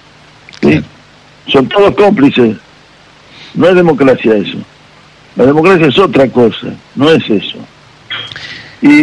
¿Sí? 0.61 0.69
Claro. 0.69 0.83
Son 1.47 1.67
todos 1.69 1.95
cómplices. 1.95 2.57
No 3.55 3.69
es 3.69 3.75
democracia 3.77 4.37
eso. 4.37 4.59
La 5.39 5.47
democracia 5.47 5.87
es 5.87 5.99
otra 5.99 6.29
cosa, 6.29 6.67
no 6.97 7.09
es 7.11 7.23
eso. 7.31 7.57
Y, 8.83 9.03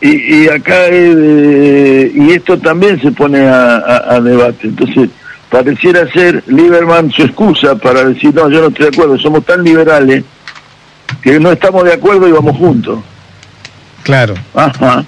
y, 0.00 0.44
y 0.44 0.48
acá, 0.48 0.86
eh, 0.88 2.10
y 2.14 2.30
esto 2.30 2.56
también 2.58 2.98
se 3.02 3.10
pone 3.12 3.40
a, 3.46 3.76
a- 3.76 4.14
a 4.14 4.20
debate. 4.20 4.68
Entonces, 4.68 5.10
pareciera 5.50 6.10
ser 6.12 6.42
Lieberman 6.46 7.10
su 7.10 7.22
excusa 7.22 7.74
para 7.76 8.04
decir, 8.04 8.32
no, 8.34 8.48
yo 8.48 8.60
no 8.62 8.68
estoy 8.68 8.84
de 8.86 8.96
acuerdo, 8.96 9.18
somos 9.18 9.44
tan 9.44 9.62
liberales 9.64 10.24
que 11.20 11.38
no 11.40 11.50
estamos 11.52 11.82
de 11.84 11.92
acuerdo 11.94 12.28
y 12.28 12.32
vamos 12.32 12.56
juntos. 12.56 13.00
Claro. 14.04 14.34
Ajá. 14.54 15.04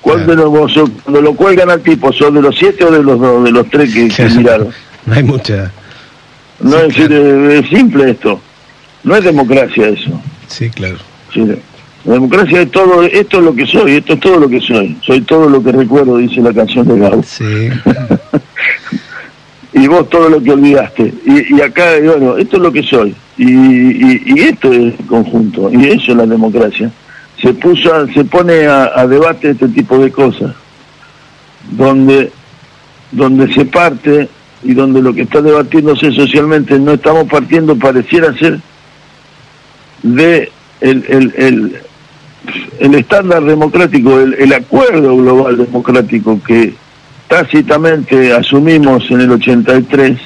¿Cuál 0.00 0.24
Claro. 0.24 0.30
de 0.30 0.36
los 0.42 0.50
vos 0.50 0.90
cuando 1.04 1.22
lo 1.22 1.34
cuelgan 1.34 1.70
al 1.70 1.80
tipo, 1.80 2.12
son 2.12 2.34
de 2.34 2.42
los 2.42 2.56
siete 2.58 2.84
o 2.84 2.90
de 2.90 3.02
los 3.02 3.18
dos, 3.20 3.44
de 3.44 3.52
los 3.52 3.70
tres 3.70 3.94
que, 3.94 4.08
que 4.08 4.14
Claro. 4.14 4.34
miraron? 4.36 4.68
No 5.06 5.14
hay 5.14 5.22
mucha... 5.22 5.70
No 6.58 6.78
Sí, 6.90 7.02
es 7.02 7.06
claro. 7.08 7.50
es 7.50 7.68
simple 7.68 8.10
esto. 8.10 8.40
No 9.04 9.16
es 9.16 9.24
democracia 9.24 9.88
eso. 9.88 10.10
Sí, 10.48 10.70
claro. 10.70 10.96
Sí, 11.32 11.40
La 12.04 12.12
democracia 12.14 12.62
es 12.62 12.70
todo, 12.70 13.02
esto 13.02 13.38
es 13.38 13.44
lo 13.44 13.54
que 13.54 13.66
soy, 13.66 13.92
esto 13.96 14.12
es 14.14 14.20
todo 14.20 14.38
lo 14.38 14.48
que 14.48 14.60
soy. 14.60 14.96
Soy 15.04 15.20
todo 15.22 15.48
lo 15.48 15.62
que 15.62 15.72
recuerdo, 15.72 16.16
dice 16.18 16.40
la 16.40 16.52
canción 16.52 16.86
de 16.88 16.98
Gauss. 16.98 17.26
Sí. 17.26 17.68
y 19.74 19.86
vos 19.88 20.08
todo 20.10 20.28
lo 20.28 20.42
que 20.42 20.52
olvidaste. 20.52 21.12
Y, 21.24 21.56
y 21.56 21.60
acá, 21.62 21.84
bueno, 22.04 22.36
esto 22.36 22.56
es 22.56 22.62
lo 22.62 22.72
que 22.72 22.82
soy. 22.82 23.14
Y, 23.38 23.44
y, 23.50 24.22
y 24.26 24.40
esto 24.40 24.70
es 24.72 24.78
el 24.78 25.06
conjunto. 25.06 25.70
Y 25.72 25.86
eso 25.86 26.12
es 26.12 26.16
la 26.16 26.26
democracia. 26.26 26.90
Se 27.40 27.54
puso, 27.54 27.92
a- 27.94 28.06
se 28.12 28.24
pone 28.24 28.66
a, 28.66 28.90
a 28.94 29.06
debate 29.06 29.50
este 29.50 29.68
tipo 29.68 29.98
de 29.98 30.12
cosas. 30.12 30.52
Donde, 31.70 32.30
donde 33.10 33.52
se 33.54 33.64
parte 33.64 34.28
y 34.64 34.74
donde 34.74 35.00
lo 35.00 35.14
que 35.14 35.22
está 35.22 35.40
debatiéndose 35.40 36.12
socialmente 36.12 36.78
no 36.78 36.92
estamos 36.92 37.24
partiendo, 37.24 37.76
pareciera 37.76 38.36
ser 38.36 38.60
de 40.02 40.50
el, 40.80 41.04
el, 41.08 41.34
el, 41.36 41.76
el 42.80 42.94
estándar 42.94 43.42
democrático, 43.44 44.18
el, 44.20 44.34
el 44.34 44.52
acuerdo 44.52 45.16
global 45.16 45.56
democrático 45.58 46.40
que 46.44 46.74
tácitamente 47.28 48.32
asumimos 48.32 49.10
en 49.10 49.20
el 49.22 49.30
83 49.30 50.18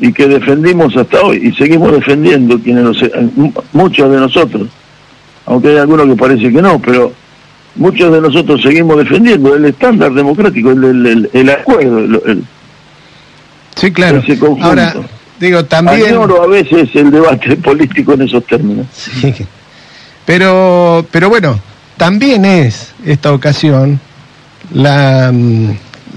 y 0.00 0.12
que 0.12 0.26
defendimos 0.28 0.96
hasta 0.96 1.20
hoy 1.22 1.38
y 1.48 1.52
seguimos 1.52 1.92
defendiendo 1.92 2.58
quienes 2.60 2.84
los- 2.84 3.10
muchos 3.72 4.10
de 4.10 4.16
nosotros, 4.18 4.68
aunque 5.46 5.68
hay 5.68 5.76
algunos 5.78 6.06
que 6.06 6.14
parece 6.16 6.52
que 6.52 6.62
no, 6.62 6.78
pero 6.80 7.12
muchos 7.76 8.12
de 8.12 8.20
nosotros 8.20 8.60
seguimos 8.62 8.96
defendiendo 8.98 9.54
el 9.54 9.64
estándar 9.64 10.12
democrático, 10.12 10.70
el, 10.72 10.84
el, 10.84 11.30
el- 11.32 11.50
acuerdo, 11.50 11.98
el, 12.26 12.44
Sí, 13.76 13.92
claro. 13.92 14.18
Ese 14.18 14.36
conjunto. 14.38 14.66
Ahora, 14.66 14.92
digo, 15.40 15.64
también... 15.64 16.08
añoro 16.08 16.42
a 16.42 16.46
veces 16.46 16.88
el 16.94 17.10
debate 17.10 17.56
político 17.56 18.12
en 18.14 18.22
esos 18.22 18.44
términos. 18.46 18.86
Sí. 18.92 19.34
Pero, 20.24 21.06
pero 21.10 21.28
bueno, 21.28 21.58
también 21.96 22.44
es 22.44 22.92
esta 23.04 23.32
ocasión 23.32 23.98
la, 24.72 25.30
mm, 25.32 25.70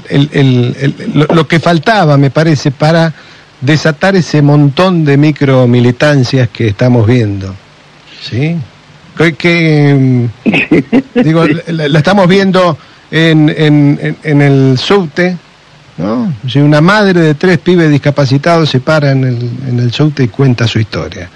el- 0.09 0.29
el- 0.33 0.75
el- 0.79 0.95
lo, 1.13 1.25
lo 1.33 1.47
que 1.47 1.59
faltaba, 1.59 2.17
me 2.17 2.29
parece, 2.29 2.71
para 2.71 3.13
desatar 3.61 4.15
ese 4.15 4.41
montón 4.41 5.05
de 5.05 5.17
micromilitancias 5.17 6.49
que 6.49 6.67
estamos 6.67 7.07
viendo. 7.07 7.53
¿Sí? 8.21 8.55
Que, 9.17 9.33
que, 9.35 10.27
mm, 10.45 11.21
digo, 11.23 11.45
la, 11.67 11.87
la 11.87 11.97
estamos 11.99 12.27
viendo 12.27 12.77
en, 13.11 13.49
en, 13.49 13.99
en- 14.01 14.17
en 14.23 14.41
el 14.41 14.77
subte, 14.77 15.37
¿no? 16.01 16.33
Si 16.47 16.59
una 16.59 16.81
madre 16.81 17.21
de 17.21 17.35
tres 17.35 17.59
pibes 17.59 17.89
discapacitados 17.89 18.69
se 18.69 18.79
para 18.79 19.11
en 19.11 19.23
el, 19.23 19.49
en 19.67 19.79
el 19.79 19.91
subte 19.91 20.23
y 20.23 20.27
cuenta 20.27 20.67
su 20.67 20.79
historia. 20.79 21.29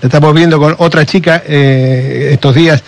La 0.00 0.06
estamos 0.06 0.34
viendo 0.34 0.58
con 0.58 0.74
otra 0.78 1.04
chica 1.04 1.42
eh, 1.46 2.30
estos 2.32 2.54
días, 2.54 2.82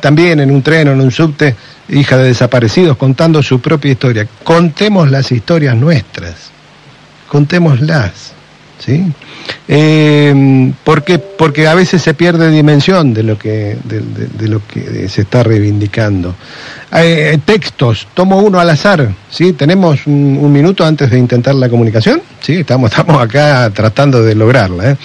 también 0.00 0.40
en 0.40 0.50
un 0.50 0.62
tren 0.62 0.88
o 0.88 0.92
en 0.92 1.00
un 1.00 1.10
subte, 1.10 1.54
hija 1.88 2.16
de 2.16 2.24
desaparecidos, 2.24 2.96
contando 2.96 3.42
su 3.42 3.60
propia 3.60 3.92
historia. 3.92 4.26
Contemos 4.44 5.10
las 5.10 5.30
historias 5.32 5.76
nuestras, 5.76 6.50
contémoslas, 7.28 8.32
¿sí? 8.78 9.12
Eh, 9.66 10.72
porque, 10.84 11.18
porque 11.18 11.66
a 11.66 11.74
veces 11.74 12.02
se 12.02 12.14
pierde 12.14 12.50
dimensión 12.50 13.12
de 13.12 13.22
lo 13.22 13.38
que, 13.38 13.76
de 13.84 14.48
lo 14.48 14.60
que 14.66 15.08
se 15.08 15.22
está 15.22 15.42
reivindicando. 15.42 16.34
Eh, 16.92 17.38
textos, 17.44 18.06
tomo 18.14 18.38
uno 18.38 18.60
al 18.60 18.70
azar, 18.70 19.10
¿sí? 19.32 19.54
¿Tenemos 19.54 20.06
un, 20.06 20.38
un 20.40 20.52
minuto 20.52 20.84
antes 20.84 21.10
de 21.10 21.18
intentar 21.18 21.56
la 21.56 21.68
comunicación? 21.68 22.22
Sí, 22.42 22.56
estamos, 22.56 22.90
estamos 22.96 23.22
acá 23.22 23.70
tratando 23.70 24.22
de 24.22 24.34
lograrla. 24.34 24.90
¿eh? 24.90 24.96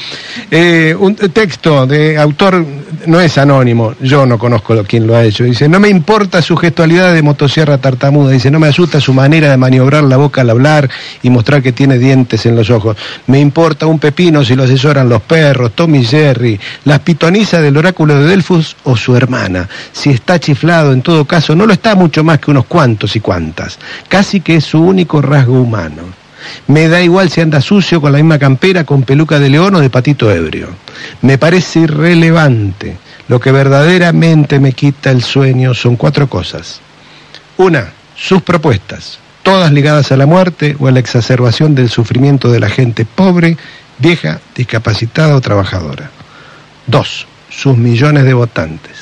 Eh, 0.49 0.95
un 0.99 1.15
texto 1.15 1.85
de 1.85 2.17
autor, 2.17 2.65
no 3.05 3.19
es 3.21 3.37
anónimo, 3.37 3.93
yo 4.01 4.25
no 4.25 4.39
conozco 4.39 4.83
quién 4.83 5.05
lo 5.05 5.15
ha 5.15 5.23
hecho, 5.23 5.43
dice, 5.43 5.69
no 5.69 5.79
me 5.79 5.89
importa 5.89 6.41
su 6.41 6.57
gestualidad 6.57 7.13
de 7.13 7.21
motosierra 7.21 7.77
tartamuda, 7.77 8.31
dice, 8.31 8.51
no 8.51 8.59
me 8.59 8.67
asusta 8.67 8.99
su 8.99 9.13
manera 9.13 9.49
de 9.51 9.57
maniobrar 9.57 10.03
la 10.03 10.17
boca 10.17 10.41
al 10.41 10.49
hablar 10.49 10.89
y 11.21 11.29
mostrar 11.29 11.61
que 11.61 11.71
tiene 11.71 11.97
dientes 11.97 12.45
en 12.45 12.55
los 12.55 12.69
ojos, 12.69 12.97
me 13.27 13.39
importa 13.39 13.85
un 13.85 13.99
pepino 13.99 14.43
si 14.43 14.55
lo 14.55 14.63
asesoran 14.63 15.09
los 15.09 15.21
perros, 15.21 15.73
Tommy 15.73 16.03
Jerry, 16.03 16.59
las 16.85 16.99
pitonizas 16.99 17.61
del 17.61 17.77
oráculo 17.77 18.15
de 18.19 18.27
Delfos 18.27 18.75
o 18.83 18.97
su 18.97 19.15
hermana, 19.15 19.69
si 19.91 20.09
está 20.09 20.39
chiflado, 20.39 20.91
en 20.91 21.01
todo 21.01 21.25
caso, 21.25 21.55
no 21.55 21.65
lo 21.65 21.73
está 21.73 21.95
mucho 21.95 22.23
más 22.23 22.39
que 22.39 22.51
unos 22.51 22.65
cuantos 22.65 23.15
y 23.15 23.19
cuantas, 23.19 23.77
casi 24.17 24.41
que 24.41 24.55
es 24.55 24.65
su 24.65 24.81
único 24.81 25.21
rasgo 25.21 25.61
humano. 25.61 26.01
Me 26.65 26.87
da 26.87 27.03
igual 27.03 27.29
si 27.29 27.39
anda 27.39 27.61
sucio 27.61 28.01
con 28.01 28.11
la 28.11 28.17
misma 28.17 28.39
campera, 28.39 28.83
con 28.83 29.03
peluca 29.03 29.37
de 29.37 29.47
león 29.47 29.75
o 29.75 29.79
de 29.79 29.91
patito 29.91 30.31
ebrio. 30.31 30.69
Me 31.21 31.37
parece 31.37 31.81
irrelevante. 31.81 32.97
Lo 33.27 33.39
que 33.39 33.51
verdaderamente 33.51 34.59
me 34.59 34.71
quita 34.71 35.11
el 35.11 35.21
sueño 35.21 35.75
son 35.75 35.97
cuatro 35.97 36.27
cosas. 36.27 36.81
Una, 37.57 37.93
sus 38.15 38.41
propuestas, 38.41 39.19
todas 39.43 39.71
ligadas 39.71 40.11
a 40.11 40.17
la 40.17 40.25
muerte 40.25 40.75
o 40.79 40.87
a 40.87 40.91
la 40.91 40.99
exacerbación 40.99 41.75
del 41.75 41.91
sufrimiento 41.91 42.51
de 42.51 42.59
la 42.59 42.69
gente 42.69 43.05
pobre, 43.05 43.55
vieja, 43.99 44.39
discapacitada 44.55 45.35
o 45.35 45.41
trabajadora. 45.41 46.09
Dos, 46.87 47.27
sus 47.51 47.77
millones 47.77 48.23
de 48.23 48.33
votantes. 48.33 48.97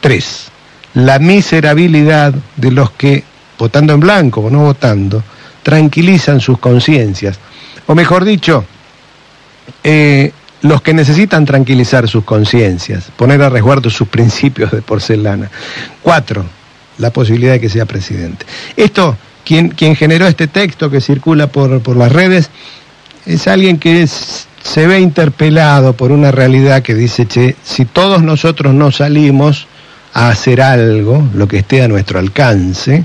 Tres, 0.00 0.48
la 0.94 1.20
miserabilidad 1.20 2.34
de 2.56 2.72
los 2.72 2.90
que, 2.90 3.29
votando 3.60 3.92
en 3.92 4.00
blanco 4.00 4.40
o 4.40 4.50
no 4.50 4.60
votando, 4.62 5.22
tranquilizan 5.62 6.40
sus 6.40 6.58
conciencias. 6.58 7.38
O 7.86 7.94
mejor 7.94 8.24
dicho, 8.24 8.64
eh, 9.84 10.32
los 10.62 10.80
que 10.82 10.94
necesitan 10.94 11.44
tranquilizar 11.44 12.08
sus 12.08 12.24
conciencias, 12.24 13.12
poner 13.16 13.42
a 13.42 13.50
resguardo 13.50 13.90
sus 13.90 14.08
principios 14.16 14.70
de 14.72 14.82
porcelana. 14.82 15.50
Cuatro, 16.02 16.44
la 16.98 17.10
posibilidad 17.10 17.52
de 17.52 17.60
que 17.60 17.68
sea 17.68 17.84
presidente. 17.84 18.46
Esto, 18.76 19.16
quien, 19.44 19.68
quien 19.68 19.94
generó 19.94 20.26
este 20.26 20.48
texto 20.48 20.90
que 20.90 21.00
circula 21.00 21.46
por, 21.46 21.80
por 21.82 21.96
las 21.96 22.10
redes, 22.10 22.50
es 23.26 23.46
alguien 23.46 23.78
que 23.78 24.06
se 24.06 24.86
ve 24.86 25.00
interpelado 25.00 25.92
por 25.92 26.12
una 26.12 26.30
realidad 26.30 26.82
que 26.82 26.94
dice, 26.94 27.26
che, 27.26 27.56
si 27.62 27.84
todos 27.84 28.22
nosotros 28.22 28.72
no 28.72 28.90
salimos 28.90 29.66
a 30.14 30.30
hacer 30.30 30.62
algo, 30.62 31.28
lo 31.34 31.46
que 31.46 31.58
esté 31.58 31.82
a 31.82 31.88
nuestro 31.88 32.18
alcance, 32.18 33.04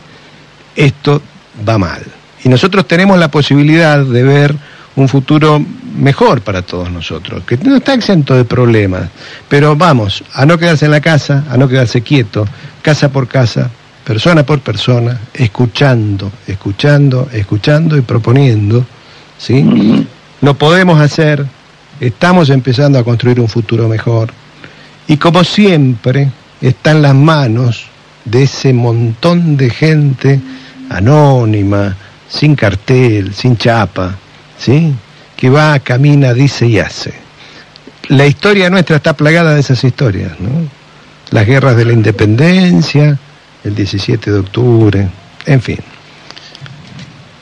esto 0.75 1.21
va 1.67 1.77
mal. 1.77 2.03
Y 2.43 2.49
nosotros 2.49 2.87
tenemos 2.87 3.17
la 3.17 3.29
posibilidad 3.29 4.03
de 4.03 4.23
ver 4.23 4.55
un 4.95 5.09
futuro 5.09 5.63
mejor 5.97 6.41
para 6.41 6.61
todos 6.61 6.91
nosotros, 6.91 7.43
que 7.45 7.57
no 7.57 7.77
está 7.77 7.93
exento 7.93 8.35
de 8.35 8.45
problemas, 8.45 9.09
pero 9.47 9.75
vamos, 9.75 10.23
a 10.33 10.45
no 10.45 10.57
quedarse 10.57 10.85
en 10.85 10.91
la 10.91 11.01
casa, 11.01 11.45
a 11.49 11.57
no 11.57 11.67
quedarse 11.67 12.01
quieto, 12.01 12.45
casa 12.81 13.09
por 13.09 13.27
casa, 13.27 13.69
persona 14.03 14.45
por 14.45 14.59
persona, 14.59 15.19
escuchando, 15.33 16.31
escuchando, 16.47 17.27
escuchando 17.31 17.97
y 17.97 18.01
proponiendo, 18.01 18.85
¿sí? 19.37 20.05
Lo 20.41 20.53
podemos 20.53 20.99
hacer, 21.01 21.45
estamos 21.99 22.49
empezando 22.49 22.99
a 22.99 23.03
construir 23.03 23.39
un 23.39 23.47
futuro 23.47 23.87
mejor. 23.87 24.31
Y 25.07 25.17
como 25.17 25.43
siempre, 25.43 26.29
está 26.61 26.91
en 26.91 27.01
las 27.01 27.15
manos 27.15 27.87
de 28.25 28.43
ese 28.43 28.73
montón 28.73 29.57
de 29.57 29.69
gente 29.69 30.39
anónima, 30.89 31.95
sin 32.27 32.55
cartel, 32.55 33.33
sin 33.33 33.57
chapa, 33.57 34.15
¿sí? 34.57 34.93
Que 35.35 35.49
va, 35.49 35.79
camina, 35.79 36.33
dice 36.33 36.67
y 36.67 36.79
hace. 36.79 37.13
La 38.09 38.25
historia 38.25 38.69
nuestra 38.69 38.97
está 38.97 39.13
plagada 39.13 39.53
de 39.53 39.59
esas 39.59 39.83
historias, 39.83 40.39
¿no? 40.39 40.49
Las 41.31 41.45
guerras 41.47 41.75
de 41.75 41.85
la 41.85 41.93
independencia, 41.93 43.17
el 43.63 43.75
17 43.75 44.31
de 44.31 44.39
octubre, 44.39 45.07
en 45.45 45.61
fin. 45.61 45.79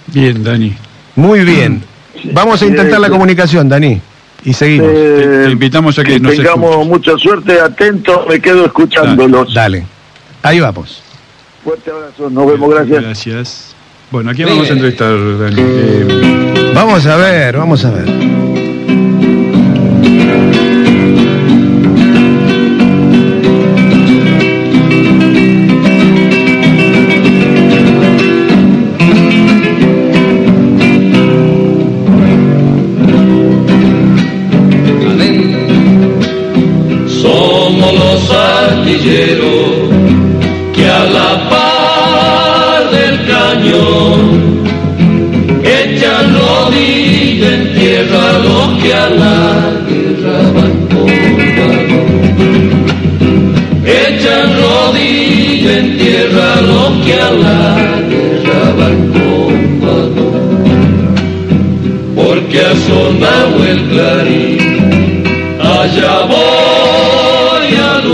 Bien, 0.07 0.43
Dani. 0.43 0.75
Muy 1.15 1.41
bien. 1.41 1.83
Vamos 2.31 2.61
a 2.61 2.65
intentar 2.65 2.99
la 2.99 3.09
comunicación, 3.09 3.67
Dani. 3.67 3.99
Y 4.45 4.53
seguimos. 4.53 4.89
Eh, 4.93 5.43
te 5.45 5.51
invitamos 5.51 5.97
a 5.99 6.03
que 6.03 6.19
nos 6.19 6.35
tengamos 6.35 6.71
escuches. 6.71 6.87
mucha 6.87 7.17
suerte, 7.17 7.59
atento, 7.59 8.25
me 8.29 8.39
quedo 8.39 8.65
escuchándolos. 8.65 9.53
Dale. 9.53 9.85
Ahí 10.41 10.59
vamos. 10.59 11.01
Fuerte 11.63 11.91
abrazo, 11.91 12.29
nos 12.29 12.47
vemos, 12.47 12.69
gracias. 12.69 13.01
Gracias. 13.03 13.75
Bueno, 14.11 14.31
¿a 14.31 14.33
quién 14.33 14.49
vamos 14.49 14.69
a 14.69 14.73
entrevistar, 14.73 15.15
Dani? 15.39 15.55
Eh, 15.57 16.71
Vamos 16.75 17.05
a 17.05 17.15
ver, 17.17 17.55
vamos 17.57 17.85
a 17.85 17.91
ver. 17.91 18.42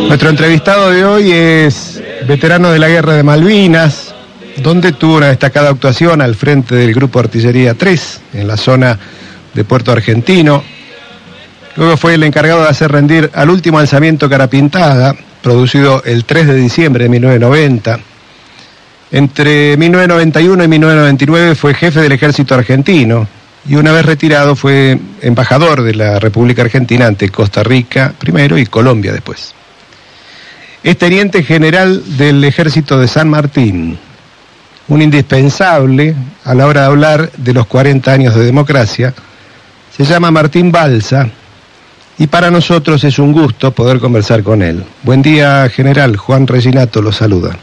Nuestro 0.07 0.29
entrevistado 0.29 0.89
de 0.91 1.05
hoy 1.05 1.31
es 1.31 2.01
veterano 2.27 2.71
de 2.71 2.79
la 2.79 2.87
Guerra 2.89 3.13
de 3.13 3.23
Malvinas, 3.23 4.13
donde 4.57 4.91
tuvo 4.91 5.17
una 5.17 5.27
destacada 5.27 5.69
actuación 5.69 6.21
al 6.21 6.35
frente 6.35 6.75
del 6.75 6.93
Grupo 6.93 7.19
Artillería 7.19 7.75
3 7.75 8.21
en 8.33 8.47
la 8.47 8.57
zona 8.57 8.97
de 9.53 9.63
Puerto 9.63 9.91
Argentino. 9.91 10.63
Luego 11.75 11.97
fue 11.97 12.15
el 12.15 12.23
encargado 12.23 12.63
de 12.63 12.69
hacer 12.69 12.91
rendir 12.91 13.29
al 13.33 13.49
último 13.49 13.79
alzamiento 13.79 14.29
Carapintada, 14.29 15.15
producido 15.41 16.03
el 16.03 16.25
3 16.25 16.47
de 16.47 16.55
diciembre 16.55 17.03
de 17.03 17.09
1990. 17.09 17.99
Entre 19.11 19.77
1991 19.77 20.63
y 20.63 20.67
1999 20.67 21.55
fue 21.55 21.73
jefe 21.73 22.01
del 22.01 22.11
ejército 22.11 22.55
argentino 22.55 23.38
y 23.67 23.75
una 23.75 23.91
vez 23.91 24.05
retirado 24.05 24.55
fue 24.55 24.99
embajador 25.21 25.81
de 25.81 25.95
la 25.95 26.19
República 26.19 26.61
Argentina 26.61 27.07
ante 27.07 27.29
Costa 27.29 27.63
Rica 27.63 28.13
primero 28.17 28.57
y 28.57 28.65
Colombia 28.65 29.11
después. 29.11 29.53
Es 30.83 30.97
teniente 30.97 31.43
general 31.43 32.17
del 32.17 32.43
ejército 32.43 32.99
de 32.99 33.07
San 33.07 33.29
Martín, 33.29 33.99
un 34.87 35.01
indispensable 35.01 36.15
a 36.45 36.53
la 36.53 36.67
hora 36.67 36.81
de 36.81 36.87
hablar 36.87 37.31
de 37.33 37.53
los 37.53 37.67
40 37.67 38.11
años 38.11 38.35
de 38.35 38.45
democracia. 38.45 39.13
Se 39.95 40.05
llama 40.05 40.31
Martín 40.31 40.71
Balsa 40.71 41.29
y 42.17 42.27
para 42.27 42.49
nosotros 42.49 43.03
es 43.03 43.19
un 43.19 43.33
gusto 43.33 43.71
poder 43.71 43.99
conversar 43.99 44.41
con 44.41 44.61
él. 44.61 44.85
Buen 45.03 45.21
día, 45.21 45.69
general. 45.69 46.15
Juan 46.15 46.47
Reginato 46.47 47.01
lo 47.01 47.11
saluda. 47.11 47.57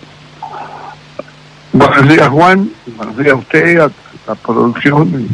Buenos 1.73 2.09
días, 2.09 2.29
Juan. 2.29 2.71
Buenos 2.97 3.17
días 3.17 3.33
a 3.33 3.37
usted, 3.37 3.79
a 3.81 3.91
la 4.27 4.35
producción 4.35 5.29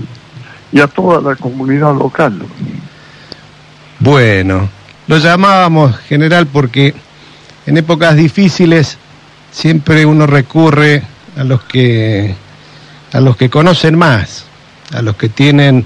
y, 0.73 0.81
a 0.81 0.87
toda 0.87 1.21
la 1.21 1.37
comunidad 1.37 1.95
local. 1.95 2.43
Bueno, 3.99 4.69
lo 5.07 5.19
llamábamos 5.19 5.97
general 5.99 6.47
porque 6.47 6.95
en 7.67 7.77
épocas 7.77 8.17
difíciles 8.17 8.99
siempre 9.51 10.07
uno 10.07 10.27
recurre 10.27 11.03
a 11.37 11.45
los 11.45 11.63
que 11.63 12.35
a 13.13 13.21
los 13.21 13.37
que 13.37 13.51
conocen 13.51 13.97
más, 13.99 14.47
a 14.93 15.03
los 15.03 15.17
que 15.17 15.29
tienen 15.29 15.85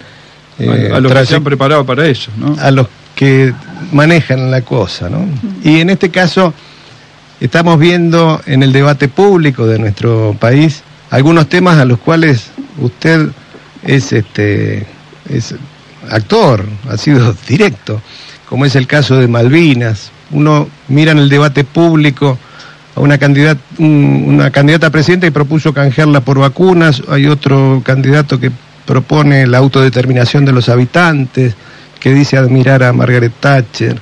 eh, 0.59 0.91
a, 0.95 1.01
los 1.01 1.13
que 1.13 1.27
se 1.27 1.37
han 1.37 1.45
preparado 1.45 1.85
para 1.85 2.07
eso, 2.07 2.31
¿no? 2.37 2.57
a 2.61 2.71
los 2.71 2.87
que 3.15 3.53
manejan 3.93 4.51
la 4.51 4.63
cosa, 4.63 5.09
¿no? 5.09 5.27
Y 5.65 5.81
en 5.81 5.91
este 5.91 6.11
caso 6.11 6.55
estamos 7.41 7.79
viendo 7.79 8.41
en 8.47 8.63
el 8.63 8.73
debate 8.73 9.09
público 9.09 9.67
de 9.67 9.79
nuestro 9.79 10.37
país 10.39 10.83
algunos 11.11 11.49
temas 11.49 11.79
a 11.79 11.85
los 11.85 11.99
cuales 11.99 12.51
usted 12.79 13.29
es 13.87 14.13
este 14.13 14.87
es 15.29 15.55
actor, 16.11 16.65
ha 16.91 16.97
sido 16.97 17.35
directo, 17.49 18.01
como 18.49 18.65
es 18.65 18.77
el 18.77 18.87
caso 18.87 19.17
de 19.17 19.29
Malvinas. 19.29 20.11
Uno 20.31 20.69
mira 20.89 21.13
en 21.13 21.19
el 21.19 21.29
debate 21.29 21.65
público 21.65 22.39
a 22.95 23.01
una 23.01 23.19
candidata, 23.19 23.61
una 23.79 24.51
candidata 24.51 24.89
a 24.89 24.91
presidenta 24.91 25.27
y 25.27 25.31
propuso 25.31 25.73
canjearla 25.73 26.21
por 26.21 26.39
vacunas, 26.39 27.03
hay 27.09 27.27
otro 27.27 27.83
candidato 27.85 28.39
que 28.41 28.51
propone 28.87 29.47
la 29.47 29.59
autodeterminación 29.59 30.45
de 30.45 30.53
los 30.53 30.69
habitantes, 30.69 31.55
que 32.01 32.13
dice 32.15 32.37
admirar 32.37 32.83
a 32.83 32.93
Margaret 32.93 33.33
Thatcher. 33.41 34.01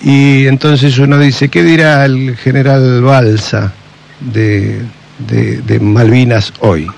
Y 0.00 0.46
entonces 0.46 0.98
uno 0.98 1.18
dice, 1.18 1.48
¿qué 1.48 1.62
dirá 1.62 2.04
el 2.04 2.36
general 2.36 3.02
Balsa 3.02 3.72
de, 4.20 4.80
de- 5.28 5.60
de 5.62 5.80
Malvinas 5.80 6.52
hoy? 6.60 6.88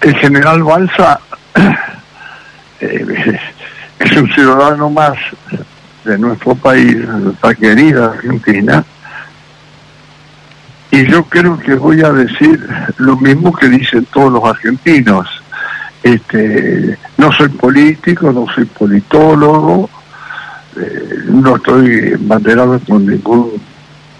El 0.00 0.16
general 0.16 0.62
Balsa 0.62 1.20
eh, 2.80 3.38
es 3.98 4.16
un 4.16 4.28
ciudadano 4.32 4.90
más 4.90 5.16
de 6.04 6.18
nuestro 6.18 6.54
país, 6.54 6.96
de 6.96 7.06
nuestra 7.06 7.54
querida 7.54 8.06
Argentina, 8.06 8.84
y 10.90 11.06
yo 11.06 11.24
creo 11.24 11.58
que 11.58 11.74
voy 11.74 12.02
a 12.02 12.12
decir 12.12 12.66
lo 12.96 13.16
mismo 13.16 13.52
que 13.54 13.68
dicen 13.68 14.06
todos 14.06 14.32
los 14.32 14.44
argentinos. 14.44 15.28
Este, 16.02 16.96
no 17.18 17.30
soy 17.32 17.48
político, 17.50 18.32
no 18.32 18.46
soy 18.54 18.64
politólogo, 18.64 19.90
eh, 20.76 21.24
no 21.26 21.56
estoy 21.56 22.14
banderado 22.18 22.80
con 22.88 23.04
ningún 23.04 23.60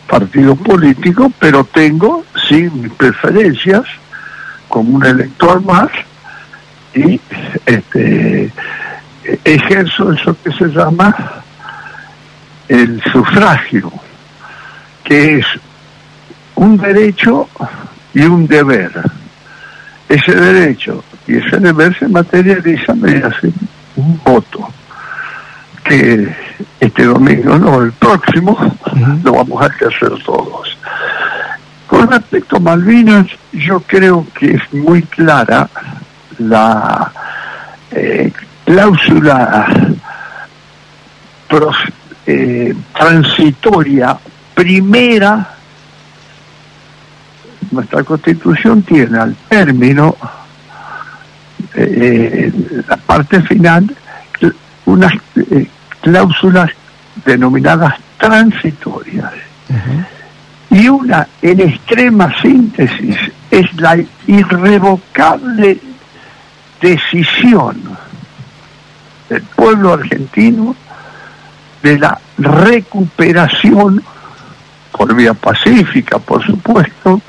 partido 0.07 0.55
político, 0.57 1.33
pero 1.39 1.65
tengo 1.65 2.25
sí 2.49 2.69
mis 2.73 2.93
preferencias 2.93 3.85
como 4.69 4.97
un 4.97 5.05
elector 5.05 5.63
más 5.65 5.89
y 6.95 7.21
este 7.67 8.53
ejerzo 9.45 10.13
eso 10.13 10.37
que 10.43 10.53
se 10.53 10.67
llama 10.69 11.15
el 12.69 13.03
sufragio, 13.13 13.91
que 15.05 15.39
es 15.39 15.47
un 16.55 16.77
derecho 16.77 17.49
y 18.15 18.23
un 18.23 18.47
deber. 18.47 18.93
Ese 20.09 20.35
derecho 20.35 21.05
y 21.27 21.37
ese 21.37 21.59
deber 21.59 21.97
se 21.99 22.09
materializan 22.09 23.01
mediante 23.01 23.53
un 23.97 24.21
voto, 24.25 24.69
que 25.85 26.35
este 26.81 27.05
domingo, 27.05 27.59
no, 27.59 27.83
el 27.83 27.93
próximo, 27.93 28.57
lo 29.23 29.33
vamos 29.33 29.63
a 29.63 29.67
hacer 29.67 30.23
todos. 30.25 30.78
Con 31.99 32.13
respecto 32.13 32.59
a 32.59 32.61
Malvinas, 32.61 33.27
yo 33.53 33.81
creo 33.81 34.25
que 34.39 34.53
es 34.55 34.73
muy 34.73 35.03
clara 35.03 35.69
la 36.39 37.11
eh, 37.91 38.33
cláusula 38.65 39.67
eh, 42.25 42.73
transitoria 42.97 44.17
primera. 44.55 45.57
Nuestra 47.73 48.05
constitución 48.05 48.83
tiene 48.83 49.19
al 49.19 49.35
término, 49.49 50.15
eh, 51.75 52.53
la 52.87 52.97
parte 52.97 53.43
final, 53.43 53.93
unas 54.87 55.13
cláusulas 56.01 56.71
denominadas 57.25 57.95
transitorias. 58.19 59.33
Y 60.71 60.89
una, 60.89 61.27
en 61.41 61.61
extrema 61.61 62.33
síntesis, 62.41 63.17
es 63.51 63.75
la 63.81 63.99
irrevocable 64.27 65.79
decisión 66.81 67.97
del 69.29 69.43
pueblo 69.43 69.95
argentino 69.95 70.77
de 71.83 71.99
la 71.99 72.19
recuperación, 72.37 74.03
por 74.93 75.15
vía 75.15 75.35
pacífica, 75.35 76.19
por 76.19 76.45
supuesto, 76.45 77.21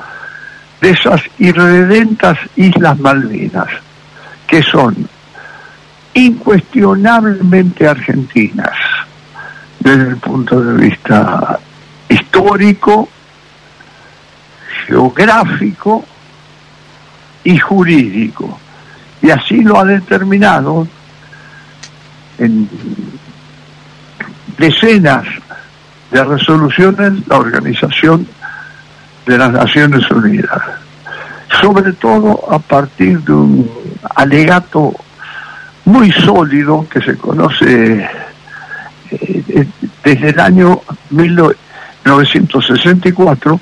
de 0.81 0.91
esas 0.91 1.21
irredentas 1.37 2.37
Islas 2.55 2.97
Malvinas, 2.99 3.67
que 4.47 4.63
son 4.63 5.07
incuestionablemente 6.13 7.87
argentinas 7.87 8.73
desde 9.79 10.09
el 10.09 10.17
punto 10.17 10.61
de 10.61 10.87
vista 10.87 11.59
histórico, 12.09 13.07
geográfico 14.87 16.05
y 17.43 17.57
jurídico. 17.57 18.59
Y 19.21 19.31
así 19.31 19.61
lo 19.61 19.79
ha 19.79 19.85
determinado 19.85 20.87
en 22.37 22.69
decenas 24.57 25.25
de 26.11 26.23
resoluciones 26.23 27.27
la 27.27 27.37
Organización 27.37 28.27
de 29.25 29.37
las 29.37 29.51
Naciones 29.51 30.09
Unidas, 30.09 30.61
sobre 31.61 31.91
todo 31.93 32.51
a 32.51 32.59
partir 32.59 33.19
de 33.21 33.31
un 33.31 33.71
alegato 34.15 34.93
muy 35.85 36.11
sólido 36.11 36.87
que 36.89 36.99
se 37.01 37.15
conoce 37.17 38.09
eh, 39.11 39.43
eh, 39.49 39.67
desde 40.03 40.29
el 40.29 40.39
año 40.39 40.81
1964, 41.09 43.59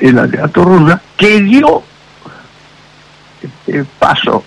el 0.00 0.18
alegato 0.18 0.64
Ruda, 0.64 1.00
que 1.16 1.40
dio 1.40 1.82
eh, 3.66 3.84
paso 3.98 4.44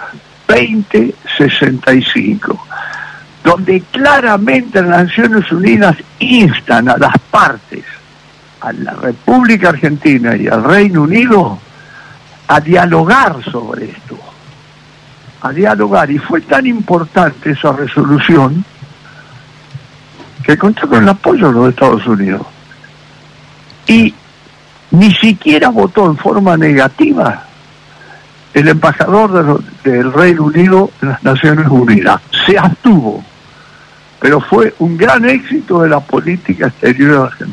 2065, 0.46 2.64
donde 3.42 3.82
claramente 3.90 4.80
las 4.82 5.06
Naciones 5.06 5.50
Unidas 5.50 5.96
instan 6.20 6.88
a 6.88 6.96
las 6.96 7.18
partes, 7.30 7.82
a 8.64 8.72
la 8.72 8.92
República 8.92 9.70
Argentina 9.70 10.36
y 10.36 10.48
al 10.48 10.64
Reino 10.64 11.02
Unido, 11.02 11.58
a 12.48 12.60
dialogar 12.60 13.42
sobre 13.50 13.86
esto 13.86 14.18
a 15.44 15.52
dialogar 15.52 16.10
y 16.10 16.16
fue 16.16 16.40
tan 16.40 16.66
importante 16.66 17.50
esa 17.50 17.70
resolución 17.72 18.64
que 20.42 20.56
contó 20.56 20.88
con 20.88 21.02
el 21.02 21.08
apoyo 21.10 21.48
de 21.48 21.52
los 21.52 21.68
Estados 21.68 22.06
Unidos. 22.06 22.46
Y 23.86 24.14
ni 24.92 25.12
siquiera 25.12 25.68
votó 25.68 26.06
en 26.06 26.16
forma 26.16 26.56
negativa 26.56 27.44
el 28.54 28.68
embajador 28.68 29.62
del 29.84 30.12
Reino 30.14 30.44
Unido 30.44 30.90
en 31.02 31.10
las 31.10 31.22
Naciones 31.22 31.66
Unidas. 31.68 32.22
Se 32.46 32.56
abstuvo, 32.56 33.22
pero 34.20 34.40
fue 34.40 34.74
un 34.78 34.96
gran 34.96 35.28
éxito 35.28 35.82
de 35.82 35.90
la 35.90 36.00
política 36.00 36.68
exterior 36.68 37.36
de 37.36 37.44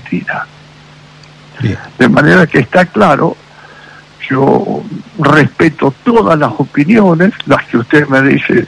De 1.98 2.10
manera 2.10 2.48
que 2.48 2.60
está 2.60 2.86
claro 2.86 3.36
yo 4.32 4.84
respeto 5.20 5.94
todas 6.04 6.38
las 6.40 6.52
opiniones, 6.58 7.34
las 7.46 7.66
que 7.66 7.78
usted 7.78 8.08
me 8.08 8.22
dice, 8.22 8.66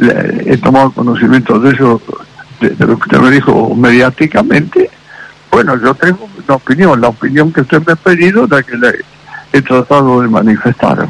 he 0.00 0.56
tomado 0.58 0.90
conocimiento 0.90 1.58
de 1.58 1.70
eso, 1.72 2.00
de, 2.60 2.70
lo 2.86 2.98
que 2.98 3.08
usted 3.08 3.18
me 3.18 3.30
dijo 3.30 3.74
mediáticamente. 3.74 4.90
Bueno, 5.50 5.80
yo 5.80 5.94
tengo 5.94 6.28
una 6.46 6.54
opinión, 6.54 7.00
la 7.00 7.08
opinión 7.08 7.52
que 7.52 7.62
usted 7.62 7.82
me 7.86 7.94
ha 7.94 7.96
pedido, 7.96 8.46
la 8.46 8.62
que 8.62 8.76
le 8.76 8.88
he 9.52 9.62
tratado 9.62 10.20
de 10.20 10.28
manifestar. 10.28 11.08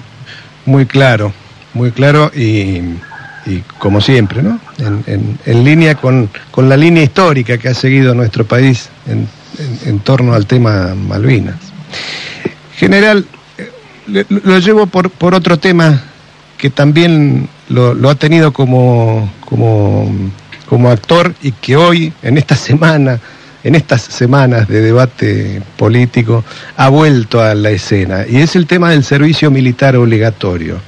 Muy 0.65 0.87
claro, 0.87 1.33
muy 1.75 1.91
claro 1.91 2.31
y, 2.35 2.97
como 3.79 4.01
siempre, 4.01 4.43
¿no? 4.43 4.61
En, 4.79 5.39
en, 5.47 5.65
línea 5.65 5.95
con, 5.95 6.29
con, 6.51 6.69
la 6.69 6.77
línea 6.77 7.03
histórica 7.03 7.57
que 7.57 7.69
ha 7.69 7.75
seguido 7.75 8.15
nuestro 8.15 8.45
país 8.45 8.91
en, 9.07 9.27
en 9.87 9.99
torno 10.01 10.35
al 10.35 10.47
tema 10.47 10.95
Malvinas. 10.95 11.57
General, 12.77 13.25
lo 14.07 14.59
llevo 14.59 14.87
por, 14.87 15.11
por 15.11 15.35
otro 15.35 15.59
tema 15.59 16.03
que 16.57 16.71
también 16.71 17.49
lo, 17.69 18.11
ha 18.11 18.15
tenido 18.15 18.53
como, 18.53 19.33
como, 19.45 20.11
como 20.69 20.91
actor 20.91 21.35
y 21.43 21.53
que 21.53 21.77
hoy, 21.77 22.13
en 22.23 22.39
esta 22.39 22.57
semana, 22.57 23.21
en 23.63 23.75
estas 23.75 24.03
semanas 24.03 24.69
de 24.69 24.81
debate 24.81 25.63
político, 25.77 26.45
ha 26.77 26.89
vuelto 26.89 27.43
a 27.43 27.55
la 27.55 27.71
escena, 27.71 28.27
y 28.29 28.39
es 28.39 28.57
el 28.57 28.67
tema 28.67 28.91
del 28.91 29.05
servicio 29.05 29.51
militar 29.51 29.97
obligatorio. 29.97 30.81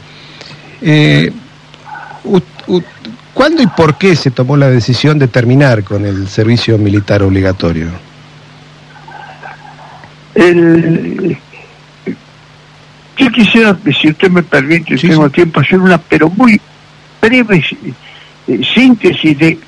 Eh, 0.83 1.31
¿Cuándo 3.35 3.63
y 3.63 3.67
por 3.69 3.97
qué 3.97 4.17
se 4.17 4.31
tomó 4.31 4.57
la 4.57 4.69
decisión 4.69 5.19
de 5.19 5.29
terminar 5.29 5.85
con 5.85 6.05
el 6.05 6.29
servicio 6.29 6.79
militar 6.79 7.23
obligatorio? 7.23 8.10
El, 10.35 11.37
yo 13.17 13.31
quisiera, 13.31 13.77
si 14.01 14.09
usted 14.09 14.31
me 14.31 14.43
permite, 14.43 14.97
tengo 14.97 15.29
tiempo, 15.29 15.61
hacer 15.61 15.79
una, 15.79 15.99
pero 15.99 16.31
muy 16.31 16.59
breve 17.21 17.63
eh, 18.47 18.61
síntesis 18.75 19.39
de, 19.39 19.59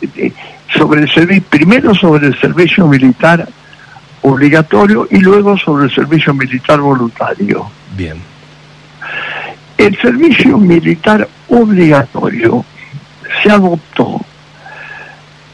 sobre 0.75 1.03
el 1.03 1.13
servicio, 1.13 1.45
primero 1.51 1.95
sobre 1.95 2.29
el 2.29 2.41
servicio 2.41 2.87
militar 2.87 3.47
obligatorio 4.23 5.07
y 5.11 5.19
luego 5.19 5.59
sobre 5.59 5.85
el 5.85 5.95
servicio 5.95 6.33
militar 6.33 6.81
voluntario. 6.81 7.71
Bien. 7.97 8.17
El 9.77 10.01
servicio 10.01 10.57
militar 10.59 11.29
obligatorio 11.49 12.65
se 13.43 13.51
adoptó 13.51 14.21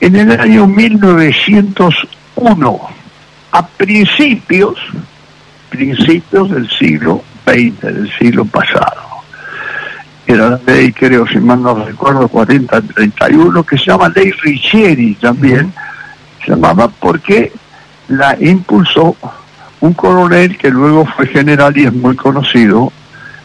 en 0.01 0.17
el 0.17 0.39
año 0.39 0.67
1901, 0.67 2.81
a 3.53 3.67
principios, 3.67 4.79
principios 5.71 6.51
del 6.51 6.69
siglo 6.71 7.23
del 7.55 8.11
siglo 8.19 8.45
pasado. 8.45 9.03
Era 10.27 10.51
la 10.51 10.61
ley, 10.67 10.93
creo, 10.93 11.27
si 11.27 11.39
mal 11.39 11.63
no 11.63 11.75
recuerdo, 11.87 12.29
4031, 12.29 13.63
que 13.65 13.79
se 13.79 13.87
llama 13.87 14.11
ley 14.11 14.31
Richieri 14.31 15.15
también, 15.15 15.73
se 16.45 16.51
llamaba 16.51 16.89
porque 16.89 17.53
la 18.09 18.37
impulsó 18.39 19.17
un 19.81 19.95
coronel 19.95 20.59
que 20.59 20.71
luego 20.71 21.07
fue 21.07 21.27
general 21.29 21.77
y 21.79 21.87
es 21.87 21.93
muy 21.93 22.17
conocido, 22.17 22.93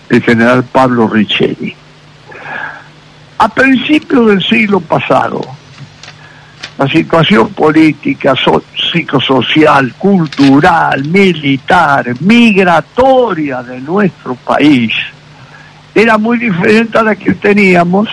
el 0.09 0.21
general 0.21 0.63
Pablo 0.65 1.07
Richieri. 1.07 1.75
A 3.37 3.47
principios 3.47 4.27
del 4.27 4.43
siglo 4.43 4.79
pasado, 4.79 5.41
la 6.77 6.87
situación 6.87 7.49
política, 7.49 8.33
psicosocial, 8.91 9.93
cultural, 9.93 11.03
militar, 11.05 12.13
migratoria 12.21 13.61
de 13.61 13.79
nuestro 13.79 14.33
país 14.35 14.91
era 15.93 16.17
muy 16.17 16.39
diferente 16.39 16.97
a 16.97 17.03
la 17.03 17.15
que 17.15 17.33
teníamos 17.35 18.09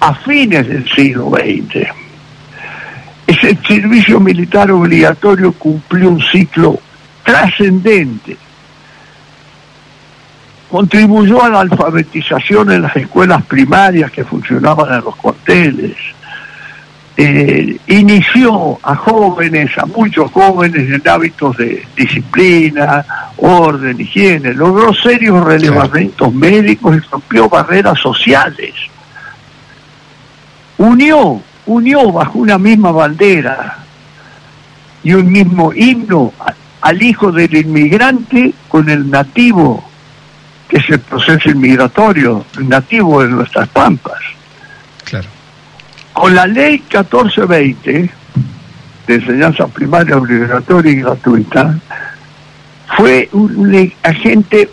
a 0.00 0.14
fines 0.14 0.66
del 0.66 0.88
siglo 0.90 1.30
XX. 1.30 1.86
Ese 3.26 3.56
servicio 3.66 4.18
militar 4.18 4.70
obligatorio 4.72 5.52
cumplió 5.52 6.10
un 6.10 6.20
ciclo 6.20 6.78
trascendente. 7.22 8.36
Contribuyó 10.68 11.44
a 11.44 11.48
la 11.48 11.60
alfabetización 11.60 12.72
en 12.72 12.82
las 12.82 12.96
escuelas 12.96 13.44
primarias 13.44 14.10
que 14.10 14.24
funcionaban 14.24 14.92
en 14.92 15.04
los 15.04 15.14
cuarteles 15.14 15.96
eh, 17.16 17.76
inició 17.86 18.78
a 18.82 18.96
jóvenes, 18.96 19.70
a 19.78 19.86
muchos 19.86 20.32
jóvenes 20.32 20.90
en 20.90 21.08
hábitos 21.08 21.56
de 21.56 21.86
disciplina, 21.96 23.04
orden, 23.36 24.00
higiene, 24.00 24.52
logró 24.52 24.92
serios 24.92 25.44
relevamientos 25.44 26.34
médicos 26.34 26.96
y 26.96 27.00
rompió 27.08 27.48
barreras 27.48 28.00
sociales. 28.00 28.74
Unió, 30.76 31.40
unió 31.66 32.10
bajo 32.10 32.40
una 32.40 32.58
misma 32.58 32.90
bandera 32.90 33.78
y 35.04 35.12
un 35.12 35.30
mismo 35.30 35.72
himno 35.72 36.32
al 36.80 37.00
hijo 37.00 37.30
del 37.30 37.54
inmigrante 37.54 38.52
con 38.66 38.90
el 38.90 39.08
nativo, 39.08 39.88
que 40.68 40.78
es 40.78 40.90
el 40.90 40.98
proceso 40.98 41.48
inmigratorio, 41.48 42.44
el 42.58 42.68
nativo 42.68 43.22
de 43.22 43.28
nuestras 43.28 43.68
pampas. 43.68 44.18
Claro. 45.04 45.28
Con 46.14 46.34
la 46.34 46.46
ley 46.46 46.78
1420 46.78 48.10
de 49.06 49.14
enseñanza 49.14 49.66
primaria 49.66 50.16
obligatoria 50.16 50.92
y 50.92 50.96
gratuita, 50.96 51.78
fue 52.96 53.28
un 53.32 53.92
agente 54.02 54.70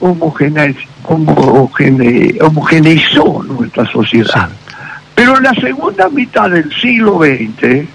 homogeneizó 2.40 3.44
nuestra 3.44 3.86
sociedad. 3.92 4.50
Pero 5.16 5.38
en 5.38 5.44
la 5.44 5.54
segunda 5.56 6.08
mitad 6.10 6.50
del 6.52 6.72
siglo 6.80 7.20
XX, 7.20 7.88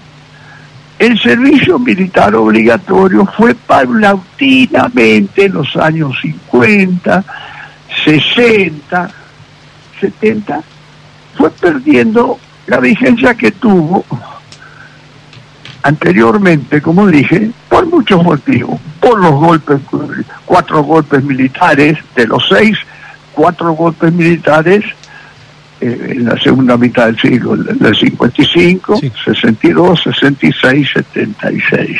el 0.99 1.19
servicio 1.19 1.79
militar 1.79 2.35
obligatorio 2.35 3.25
fue 3.25 3.55
paulatinamente 3.55 5.45
en 5.45 5.53
los 5.53 5.73
años 5.77 6.17
50, 6.21 7.23
60, 8.03 9.09
70, 10.01 10.61
fue 11.37 11.49
perdiendo 11.51 12.37
la 12.67 12.79
vigencia 12.79 13.33
que 13.33 13.51
tuvo 13.51 14.05
anteriormente, 15.83 16.81
como 16.81 17.07
dije, 17.07 17.49
por 17.69 17.85
muchos 17.87 18.23
motivos, 18.23 18.79
por 18.99 19.19
los 19.19 19.31
golpes, 19.31 19.79
cuatro 20.45 20.83
golpes 20.83 21.23
militares, 21.23 21.97
de 22.15 22.27
los 22.27 22.45
seis, 22.49 22.77
cuatro 23.33 23.71
golpes 23.71 24.11
militares 24.11 24.83
eh, 25.79 26.13
en 26.17 26.25
la 26.25 26.37
segunda 26.39 26.75
mitad 26.77 27.05
del 27.05 27.19
siglo, 27.19 27.55
del 27.55 27.95
55, 27.95 28.97
Sí. 28.97 29.11
62, 29.25 30.01
66, 30.03 30.89
76. 30.93 31.99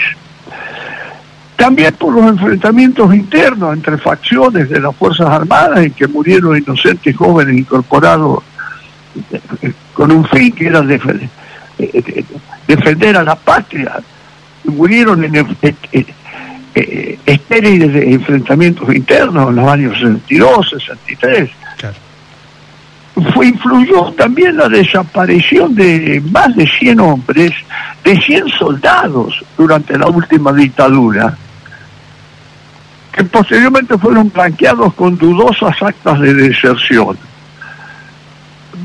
También 1.56 1.94
por 1.96 2.14
los 2.14 2.26
enfrentamientos 2.26 3.14
internos 3.16 3.74
entre 3.74 3.98
facciones 3.98 4.70
de 4.70 4.80
las 4.80 4.96
Fuerzas 4.96 5.28
Armadas 5.30 5.80
en 5.80 5.92
que 5.92 6.08
murieron 6.08 6.58
inocentes 6.58 7.16
jóvenes 7.16 7.58
incorporados 7.58 8.44
con 9.94 10.12
un 10.12 10.26
fin 10.28 10.52
que 10.52 10.68
era 10.68 10.82
defe- 10.82 11.30
eh, 11.80 11.90
eh, 11.94 12.24
defender 12.68 13.18
a 13.18 13.24
la 13.24 13.36
patria. 13.36 13.98
Murieron 14.66 15.24
en 15.24 15.36
eh, 15.64 17.20
estériles 17.26 17.94
de 17.94 18.12
enfrentamientos 18.14 18.94
internos 18.94 19.50
en 19.50 19.56
los 19.56 19.68
años 19.70 19.94
62, 19.98 20.70
63 20.70 21.50
Claro. 21.78 21.96
fue 23.34 23.48
influyó 23.48 24.12
también 24.14 24.58
la 24.58 24.68
desaparición 24.70 25.74
de 25.76 26.22
más 26.32 26.56
de 26.56 26.68
100 26.68 27.00
hombres, 27.00 27.52
de 28.04 28.20
100 28.22 28.48
soldados 28.50 29.44
durante 29.58 29.98
la 29.98 30.08
última 30.08 30.52
dictadura, 30.54 31.36
que 33.12 33.24
posteriormente 33.24 33.98
fueron 33.98 34.32
blanqueados 34.32 34.94
con 34.94 35.18
dudosas 35.18 35.76
actas 35.82 36.20
de 36.20 36.34
deserción. 36.34 37.18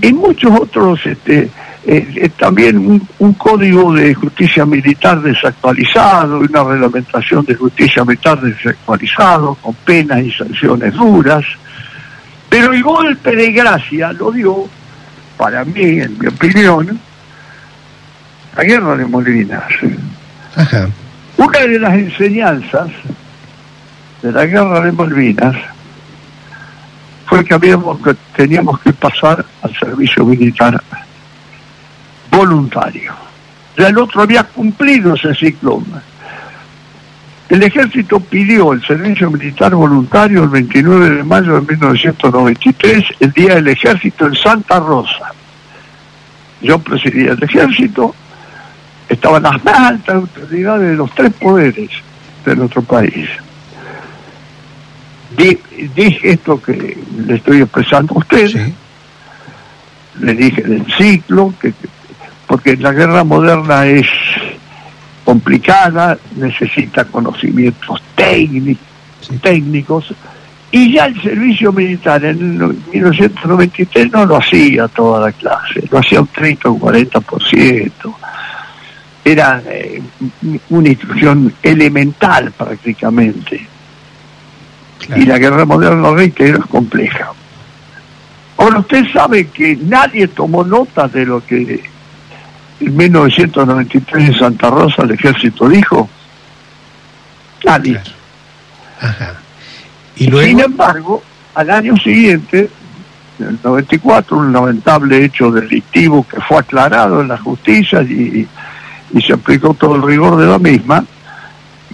Y 0.02 0.12
muchos 0.12 0.50
otros, 0.60 1.00
este, 1.06 1.48
eh, 1.86 2.12
eh, 2.16 2.28
también 2.36 2.76
un, 2.76 3.08
un 3.20 3.34
código 3.34 3.94
de 3.94 4.12
justicia 4.14 4.66
militar 4.66 5.22
desactualizado, 5.22 6.40
una 6.40 6.64
reglamentación 6.64 7.44
de 7.44 7.54
justicia 7.54 8.04
militar 8.04 8.40
desactualizado, 8.40 9.54
con 9.54 9.74
penas 9.74 10.20
y 10.24 10.32
sanciones 10.32 10.92
duras. 10.94 11.44
Pero 12.48 12.72
el 12.72 12.82
golpe 12.82 13.36
de 13.36 13.52
gracia 13.52 14.12
lo 14.12 14.32
dio, 14.32 14.68
para 15.36 15.64
mí, 15.64 16.00
en 16.00 16.18
mi 16.18 16.26
opinión, 16.26 16.98
la 18.56 18.64
guerra 18.64 18.96
de 18.96 19.06
Malvinas. 19.06 19.64
Ajá. 20.56 20.88
Una 21.36 21.58
de 21.60 21.78
las 21.78 21.94
enseñanzas 21.94 22.88
de 24.20 24.32
la 24.32 24.46
guerra 24.46 24.80
de 24.80 24.90
Malvinas 24.90 25.56
fue 27.32 27.46
que, 27.46 27.54
habíamos, 27.54 27.98
que 28.02 28.14
teníamos 28.36 28.78
que 28.80 28.92
pasar 28.92 29.42
al 29.62 29.74
servicio 29.78 30.22
militar 30.26 30.78
voluntario. 32.30 33.14
Ya 33.74 33.88
el 33.88 33.96
otro 33.96 34.20
había 34.20 34.44
cumplido 34.44 35.14
ese 35.14 35.34
ciclo. 35.34 35.82
El 37.48 37.62
ejército 37.62 38.20
pidió 38.20 38.74
el 38.74 38.82
servicio 38.84 39.30
militar 39.30 39.74
voluntario 39.74 40.42
el 40.44 40.50
29 40.50 41.08
de 41.08 41.24
mayo 41.24 41.54
de 41.54 41.74
1993, 41.74 43.04
el 43.20 43.32
día 43.32 43.54
del 43.54 43.68
ejército 43.68 44.26
en 44.26 44.34
Santa 44.34 44.78
Rosa. 44.78 45.32
Yo 46.60 46.78
presidía 46.80 47.32
el 47.32 47.42
ejército, 47.42 48.14
estaban 49.08 49.44
las 49.44 49.64
más 49.64 49.78
altas 49.78 50.16
autoridades 50.16 50.90
de 50.90 50.96
los 50.96 51.10
tres 51.14 51.32
poderes 51.32 51.88
de 52.44 52.56
nuestro 52.56 52.82
país. 52.82 53.26
Di- 55.36 55.58
dije 55.94 56.30
esto 56.32 56.60
que 56.62 56.96
le 57.26 57.34
estoy 57.36 57.62
expresando 57.62 58.14
a 58.14 58.18
usted, 58.18 58.48
Sí. 58.48 58.74
le 60.20 60.34
dije 60.34 60.62
del 60.62 60.84
ciclo, 60.96 61.54
que, 61.60 61.72
que- 61.72 61.88
porque 62.46 62.76
la 62.76 62.92
guerra 62.92 63.24
moderna 63.24 63.86
es 63.86 64.06
complicada, 65.24 66.18
necesita 66.36 67.04
conocimientos 67.06 68.02
técnicos, 68.14 68.84
Sí. 69.20 69.38
técnicos, 69.38 70.12
y 70.70 70.92
ya 70.94 71.06
el 71.06 71.20
servicio 71.22 71.72
militar 71.72 72.24
en 72.24 72.38
el 72.60 72.76
1993 72.92 74.10
no 74.10 74.26
lo 74.26 74.36
hacía 74.36 74.88
toda 74.88 75.20
la 75.26 75.32
clase, 75.32 75.84
lo 75.90 75.98
hacía 75.98 76.20
un 76.20 76.26
30 76.28 76.68
o 76.68 76.72
un 76.72 76.80
40%. 76.80 78.16
Era 79.24 79.62
eh, 79.66 80.02
una 80.70 80.88
instrucción 80.88 81.54
elemental 81.62 82.50
prácticamente. 82.52 83.68
Claro. 85.06 85.22
Y 85.22 85.26
la 85.26 85.38
guerra 85.38 85.64
moderna, 85.64 86.10
reitero, 86.10 86.58
es 86.58 86.66
compleja. 86.66 87.32
Ahora, 88.56 88.78
usted 88.78 89.04
sabe 89.12 89.48
que 89.48 89.76
nadie 89.76 90.28
tomó 90.28 90.64
nota 90.64 91.08
de 91.08 91.26
lo 91.26 91.44
que 91.44 91.82
en 92.80 92.96
1993 92.96 94.28
en 94.28 94.38
Santa 94.38 94.70
Rosa 94.70 95.02
el 95.02 95.12
ejército 95.12 95.68
dijo. 95.68 96.08
Nadie. 97.64 97.92
Claro. 97.92 98.10
Ajá. 99.00 99.34
Y 100.16 100.30
Sin 100.30 100.60
embargo, 100.60 101.22
al 101.54 101.70
año 101.70 101.96
siguiente, 101.96 102.68
en 103.38 103.46
el 103.46 103.58
94, 103.62 104.36
un 104.36 104.52
lamentable 104.52 105.24
hecho 105.24 105.50
delictivo 105.50 106.26
que 106.28 106.40
fue 106.40 106.58
aclarado 106.58 107.20
en 107.20 107.28
la 107.28 107.38
justicia 107.38 108.02
y, 108.02 108.46
y 109.12 109.20
se 109.20 109.32
aplicó 109.32 109.74
todo 109.74 109.96
el 109.96 110.02
rigor 110.02 110.36
de 110.36 110.46
la 110.46 110.58
misma, 110.58 111.04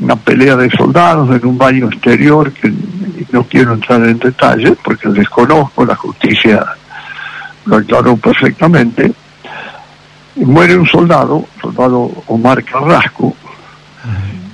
una 0.01 0.17
pelea 0.17 0.57
de 0.57 0.71
soldados 0.71 1.31
en 1.35 1.47
un 1.47 1.59
baño 1.59 1.87
exterior 1.87 2.53
que 2.53 2.73
no 3.33 3.45
quiero 3.45 3.75
entrar 3.75 4.03
en 4.05 4.19
detalles 4.19 4.73
porque 4.83 5.09
desconozco, 5.09 5.85
la 5.85 5.95
justicia 5.97 6.65
lo 7.67 7.77
aclaró 7.77 8.17
perfectamente. 8.17 9.13
Y 10.37 10.45
muere 10.45 10.77
un 10.77 10.87
soldado, 10.87 11.47
soldado 11.61 12.11
Omar 12.29 12.63
Carrasco, 12.65 13.35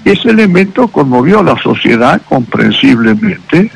y 0.04 0.10
ese 0.10 0.30
elemento 0.30 0.88
conmovió 0.88 1.40
a 1.40 1.42
la 1.42 1.56
sociedad 1.62 2.20
comprensiblemente 2.28 3.70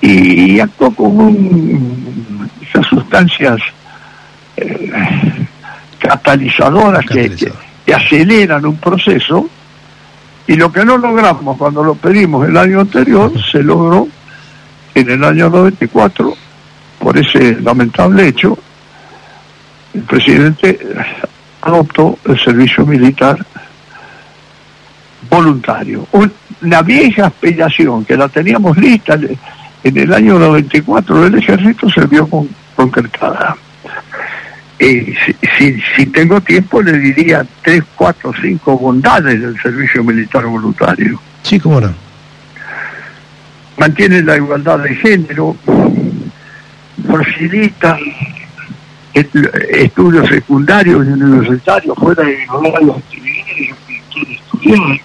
y 0.00 0.60
actuó 0.60 0.90
como 0.94 1.26
un, 1.28 2.50
esas 2.62 2.86
sustancias 2.86 3.58
eh, 4.56 4.90
catalizadoras 5.98 7.04
que, 7.06 7.14
que- 7.14 7.28
Catalizador. 7.30 7.64
que 7.86 7.94
aceleran 7.94 8.66
un 8.66 8.76
proceso 8.76 9.48
y 10.46 10.56
lo 10.56 10.70
que 10.72 10.84
no 10.84 10.96
logramos 10.98 11.56
cuando 11.56 11.82
lo 11.82 11.94
pedimos 11.94 12.46
el 12.48 12.56
año 12.56 12.80
anterior 12.80 13.32
se 13.50 13.62
logró 13.62 14.06
en 14.94 15.10
el 15.10 15.24
año 15.24 15.48
94 15.50 16.34
por 16.98 17.16
ese 17.18 17.60
lamentable 17.60 18.28
hecho 18.28 18.56
el 19.94 20.02
presidente 20.02 20.78
adoptó 21.62 22.18
el 22.26 22.38
servicio 22.38 22.84
militar 22.84 23.38
voluntario. 25.30 26.06
Una 26.62 26.82
vieja 26.82 27.26
aspiración 27.26 28.04
que 28.04 28.16
la 28.16 28.28
teníamos 28.28 28.76
lista 28.76 29.14
en 29.14 29.96
el 29.98 30.12
año 30.12 30.38
94 30.38 31.22
del 31.22 31.36
ejército 31.36 31.88
se 31.90 32.06
vio 32.06 32.26
con- 32.28 32.48
concretada. 32.76 33.56
Eh, 34.86 35.14
si, 35.96 36.06
tengo 36.06 36.40
tiempo 36.42 36.82
le 36.82 36.92
diría 36.98 37.46
tres, 37.62 37.82
cuatro, 37.96 38.32
cinco 38.42 38.76
bondades 38.78 39.40
del 39.40 39.58
servicio 39.62 40.04
militar 40.04 40.44
voluntario. 40.44 41.18
Sí, 41.42 41.58
cómo 41.58 41.80
no. 41.80 41.94
Mantiene 43.78 44.22
la 44.22 44.36
igualdad 44.36 44.80
de 44.80 44.94
género, 44.96 45.56
facilita 47.10 47.96
est- 49.14 49.34
estudios 49.70 50.28
secundarios 50.28 51.06
y 51.06 51.10
universitarios 51.10 51.96
fuera 51.98 52.22
de 52.22 52.38
las 52.46 52.96
actividades 52.96 53.56
de 53.56 54.34
estudiar, 54.34 55.00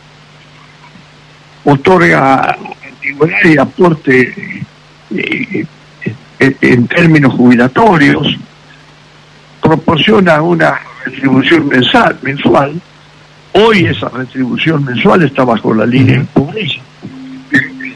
otorga 1.64 2.58
antigüedad 2.86 3.44
y 3.46 3.58
aporte 3.58 4.64
eh, 5.16 5.66
eh, 6.40 6.56
en 6.62 6.88
términos 6.88 7.34
jubilatorios, 7.34 8.38
proporciona 9.62 10.42
una 10.42 10.80
retribución 11.06 11.68
mensal, 11.68 12.18
mensual. 12.22 12.82
Hoy 13.54 13.86
esa 13.86 14.10
retribución 14.10 14.84
mensual 14.86 15.24
está 15.24 15.44
bajo 15.44 15.74
la 15.74 15.86
línea 15.86 16.20
de 16.20 16.26
pobreza. 16.26 16.82
Pero 17.50 17.68
que 17.80 17.96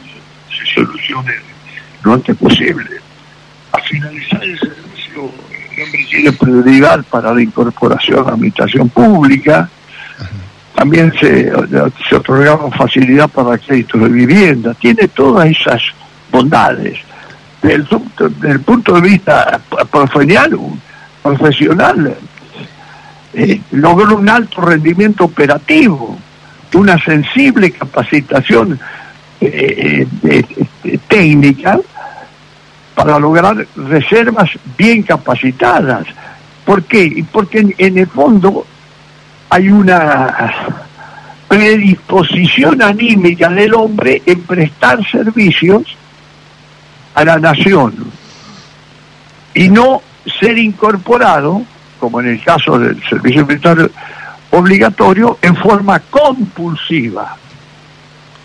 se 0.50 0.74
solucione 0.74 1.32
lo 2.02 2.14
antes 2.14 2.36
posible. 2.36 2.84
A 3.72 3.78
finalizar 3.78 4.42
el 4.44 4.58
servicio, 4.58 5.30
el 5.76 5.82
hombre 5.82 6.06
tiene 6.10 6.32
prioridad 6.32 7.04
para 7.10 7.32
la 7.34 7.42
incorporación 7.42 8.20
a 8.20 8.22
la 8.24 8.32
administración 8.32 8.88
pública. 8.88 9.68
También 10.74 11.12
se, 11.20 11.52
se 12.08 12.16
otorgaba 12.16 12.68
facilidad 12.72 13.28
para 13.28 13.56
créditos 13.58 14.00
de 14.02 14.08
vivienda. 14.08 14.74
Tiene 14.74 15.06
todas 15.08 15.48
esas 15.48 15.80
bondades. 16.32 16.98
Desde 17.62 17.76
el, 17.76 18.60
punto- 18.60 18.94
de 18.94 19.00
vista 19.00 19.60
profesional, 19.90 20.58
profesional 21.24 22.16
eh, 23.32 23.60
logró 23.72 24.18
un 24.18 24.28
alto 24.28 24.60
rendimiento 24.60 25.24
operativo, 25.24 26.18
una 26.74 27.02
sensible 27.02 27.70
capacitación 27.70 28.78
eh, 29.40 30.06
eh, 30.22 30.44
eh, 30.84 30.98
técnica 31.08 31.80
para 32.94 33.18
lograr 33.18 33.66
reservas 33.74 34.50
bien 34.76 35.02
capacitadas. 35.02 36.06
¿Por 36.64 36.84
qué? 36.84 37.24
Porque 37.32 37.60
en, 37.60 37.74
en 37.78 37.98
el 37.98 38.06
fondo 38.06 38.66
hay 39.48 39.70
una 39.70 40.52
predisposición 41.48 42.82
anímica 42.82 43.48
del 43.48 43.74
hombre 43.74 44.22
en 44.26 44.42
prestar 44.42 44.98
servicios 45.10 45.96
a 47.14 47.24
la 47.24 47.38
nación. 47.38 47.94
y 49.54 49.68
no 49.68 50.02
ser 50.40 50.58
incorporado, 50.58 51.62
como 51.98 52.20
en 52.20 52.28
el 52.28 52.42
caso 52.42 52.78
del 52.78 53.02
servicio 53.08 53.46
militar 53.46 53.90
obligatorio, 54.50 55.38
en 55.42 55.56
forma 55.56 55.98
compulsiva. 56.00 57.36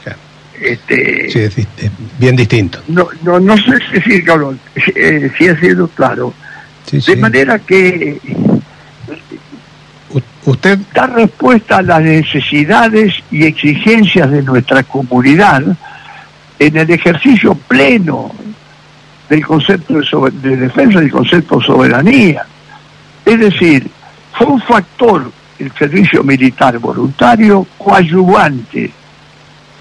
Claro. 0.03 0.19
Este, 0.59 1.29
Sí, 1.29 1.39
es 1.39 1.91
bien 2.17 2.35
distinto. 2.35 2.79
no, 2.87 3.07
no, 3.23 3.39
no 3.39 3.55
sé 3.57 3.79
si, 4.03 4.23
cabrón, 4.23 4.59
eh, 4.95 5.31
si 5.37 5.47
ha 5.47 5.59
sido 5.59 5.87
claro. 5.89 6.33
Sí, 6.85 6.99
De 7.05 7.15
manera 7.17 7.59
que 7.59 8.19
usted, 10.45 10.79
dar 10.93 11.13
respuesta 11.13 11.77
a 11.77 11.81
las 11.81 12.01
necesidades 12.01 13.13
y 13.29 13.45
exigencias 13.45 14.31
de 14.31 14.41
nuestra 14.41 14.83
comunidad 14.83 15.61
en 16.57 16.77
el 16.77 16.89
ejercicio 16.89 17.53
pleno 17.55 18.33
del 19.29 19.45
concepto 19.45 19.95
de, 19.95 20.01
sober- 20.03 20.33
de 20.33 20.57
defensa 20.57 20.99
del 20.99 21.11
concepto 21.11 21.59
de 21.59 21.65
soberanía. 21.65 22.45
Es 23.25 23.39
decir, 23.39 23.89
fue 24.33 24.47
un 24.47 24.61
factor 24.61 25.31
el 25.59 25.71
servicio 25.77 26.23
militar 26.23 26.79
voluntario 26.79 27.67
coadyuvante 27.77 28.91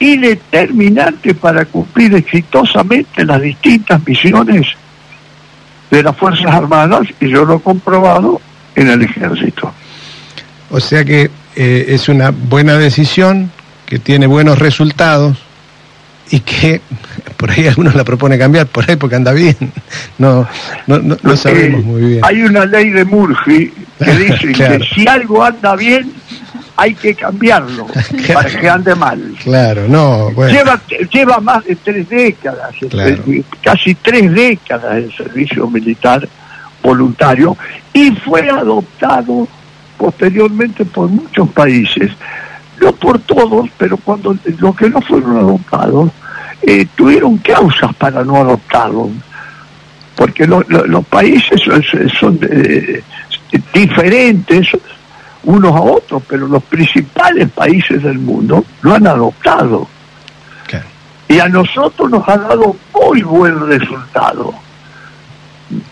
y 0.01 0.17
determinante 0.17 1.35
para 1.35 1.65
cumplir 1.65 2.15
exitosamente 2.15 3.25
las 3.25 3.41
distintas 3.41 4.05
misiones 4.07 4.67
de 5.91 6.03
las 6.03 6.17
Fuerzas 6.17 6.53
Armadas 6.53 7.07
y 7.21 7.29
yo 7.31 7.45
lo 7.45 7.57
he 7.57 7.61
comprobado 7.61 8.41
en 8.75 8.89
el 8.91 9.03
ejército. 9.03 9.73
o 10.71 10.81
sea 10.81 11.05
que 11.05 11.31
eh, 11.57 11.87
es 11.89 12.09
una 12.09 12.31
buena 12.31 12.75
decisión, 12.75 13.51
que 13.87 13.99
tiene 13.99 14.27
buenos 14.27 14.59
resultados 14.59 15.39
y 16.31 16.41
que 16.41 16.81
por 17.37 17.51
ahí 17.51 17.67
algunos 17.67 17.95
la 17.95 18.05
propone 18.05 18.39
cambiar, 18.39 18.67
por 18.67 18.89
ahí 18.89 18.97
porque 18.97 19.17
anda 19.17 19.33
bien. 19.33 19.57
No, 20.19 20.47
no, 20.87 20.99
no, 20.99 21.17
no 21.23 21.37
sabemos 21.37 21.81
Eh, 21.81 21.85
muy 21.85 22.01
bien. 22.03 22.21
Hay 22.25 22.43
una 22.43 22.65
ley 22.67 22.91
de 22.91 23.05
Murphy 23.05 23.73
que 24.05 24.11
dice 24.17 24.53
Claro. 24.53 24.79
que 24.79 24.85
si 24.95 25.07
algo 25.09 25.43
anda 25.45 25.75
bien, 25.77 26.13
hay 26.77 26.95
que 26.95 27.15
cambiarlo 27.15 27.87
para 28.35 28.49
que 28.51 28.69
ande 28.69 28.95
mal. 28.95 29.35
Claro, 29.43 29.87
no, 29.89 30.31
bueno. 30.33 30.53
Lleva, 30.53 30.81
lleva 31.11 31.41
más 31.41 31.65
de 31.65 31.77
tres 31.77 32.09
décadas, 32.09 32.75
Claro. 32.91 33.23
eh, 33.27 33.43
casi 33.63 33.95
tres 33.95 34.33
décadas 34.33 34.97
el 34.97 35.13
servicio 35.17 35.67
militar 35.69 36.29
voluntario 36.83 37.57
y 37.93 38.13
fue 38.13 38.49
adoptado 38.49 39.49
posteriormente 39.97 40.85
por 40.85 41.09
muchos 41.09 41.49
países, 41.51 42.13
no 42.81 42.93
por 42.93 43.19
todos, 43.21 43.69
pero 43.77 43.97
cuando 43.97 44.37
los 44.59 44.77
que 44.77 44.89
no 44.91 45.01
fueron 45.01 45.37
adoptados 45.37 46.11
eh, 46.63 46.87
tuvieron 46.97 47.39
causas 47.39 47.95
para 47.97 48.25
no 48.25 48.37
adoptarlo, 48.37 49.11
porque 50.17 50.47
lo- 50.47 50.65
lo- 50.69 50.87
los 50.87 51.07
países 51.07 51.61
son, 51.63 51.83
son, 52.19 52.39
eh, 52.51 53.03
diferentes 53.73 54.69
unos 55.45 55.73
a 55.75 55.81
otros, 55.81 56.23
pero 56.29 56.47
los 56.49 56.63
principales 56.65 57.49
países 57.51 58.03
del 58.03 58.19
mundo 58.19 58.65
lo 58.83 58.95
han 58.95 59.07
adoptado 59.07 59.89
y 61.29 61.39
a 61.39 61.49
nosotros 61.49 62.11
nos 62.11 62.29
ha 62.29 62.37
dado 62.37 62.77
muy 62.95 63.23
buen 63.23 63.67
resultado. 63.67 64.53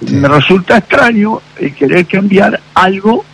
Sí. 0.06 0.14
Me 0.16 0.28
resulta 0.28 0.78
extraño 0.78 1.40
el 1.58 1.74
querer 1.74 2.06
cambiar 2.06 2.60
algo 2.74 3.24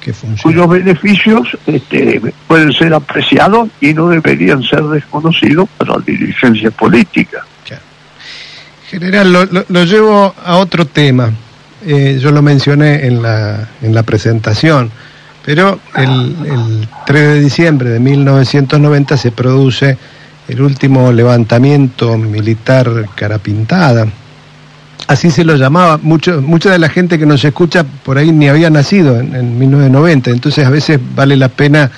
que 0.00 0.12
cuyos 0.42 0.68
beneficios 0.68 1.48
este, 1.66 2.20
pueden 2.46 2.72
ser 2.72 2.94
apreciados 2.94 3.68
y 3.80 3.92
no 3.94 4.08
deberían 4.08 4.62
ser 4.62 4.82
desconocidos 4.84 5.68
para 5.76 5.94
la 5.96 6.02
dirigencia 6.06 6.70
política. 6.70 7.44
General, 8.90 9.30
lo, 9.32 9.44
lo- 9.44 9.64
lo 9.68 9.84
llevo 9.84 10.34
a 10.44 10.56
otro 10.56 10.86
tema. 10.86 11.30
Eh, 11.84 12.18
yo 12.20 12.32
lo 12.32 12.40
mencioné 12.42 13.06
en 13.06 13.20
la, 13.22 13.68
en 13.82 13.94
la 13.94 14.02
presentación, 14.02 14.90
pero 15.44 15.78
el, 15.94 16.36
el 16.46 16.88
3 17.06 17.28
de 17.34 17.40
diciembre 17.40 17.90
de 17.90 18.00
1990 18.00 19.16
se 19.16 19.30
produce 19.30 19.96
el 20.48 20.62
último 20.62 21.12
levantamiento 21.12 22.16
militar 22.16 22.88
carapintada. 23.14 24.06
Así 25.08 25.30
se 25.30 25.42
lo 25.42 25.56
llamaba. 25.56 25.98
Mucha 26.02 26.70
de 26.70 26.78
la 26.78 26.88
gente 26.90 27.18
que 27.18 27.26
nos 27.26 27.42
escucha 27.44 27.82
por 28.04 28.18
ahí 28.18 28.30
ni 28.30 28.48
había 28.48 28.68
nacido 28.70 29.18
en, 29.18 29.34
en 29.34 29.58
1990, 29.58 30.30
entonces 30.30 30.64
a 30.66 30.70
veces 30.70 31.00
vale 31.16 31.34
la 31.36 31.48
pena 31.48 31.90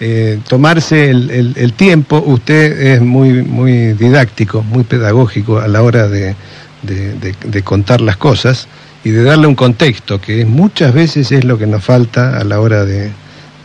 eh, 0.00 0.40
tomarse 0.48 1.08
el, 1.10 1.30
el- 1.56 1.72
tiempo. 1.74 2.22
Usted 2.26 2.80
es 2.94 3.00
muy, 3.00 3.42
muy 3.44 3.92
didáctico, 3.94 4.62
muy 4.64 4.82
pedagógico 4.82 5.58
a 5.60 5.68
la 5.68 5.82
hora 5.82 6.08
de, 6.08 6.34
de- 6.82 7.14
contar 7.62 8.00
las 8.00 8.16
cosas 8.16 8.66
y 9.04 9.10
de 9.10 9.22
darle 9.22 9.46
un 9.46 9.54
contexto, 9.54 10.20
que 10.20 10.44
muchas 10.44 10.92
veces 10.92 11.30
es 11.30 11.44
lo 11.44 11.56
que 11.58 11.66
nos 11.68 11.84
falta 11.84 12.36
a 12.36 12.42
la 12.42 12.60
hora 12.60 12.84
de, 12.84 13.12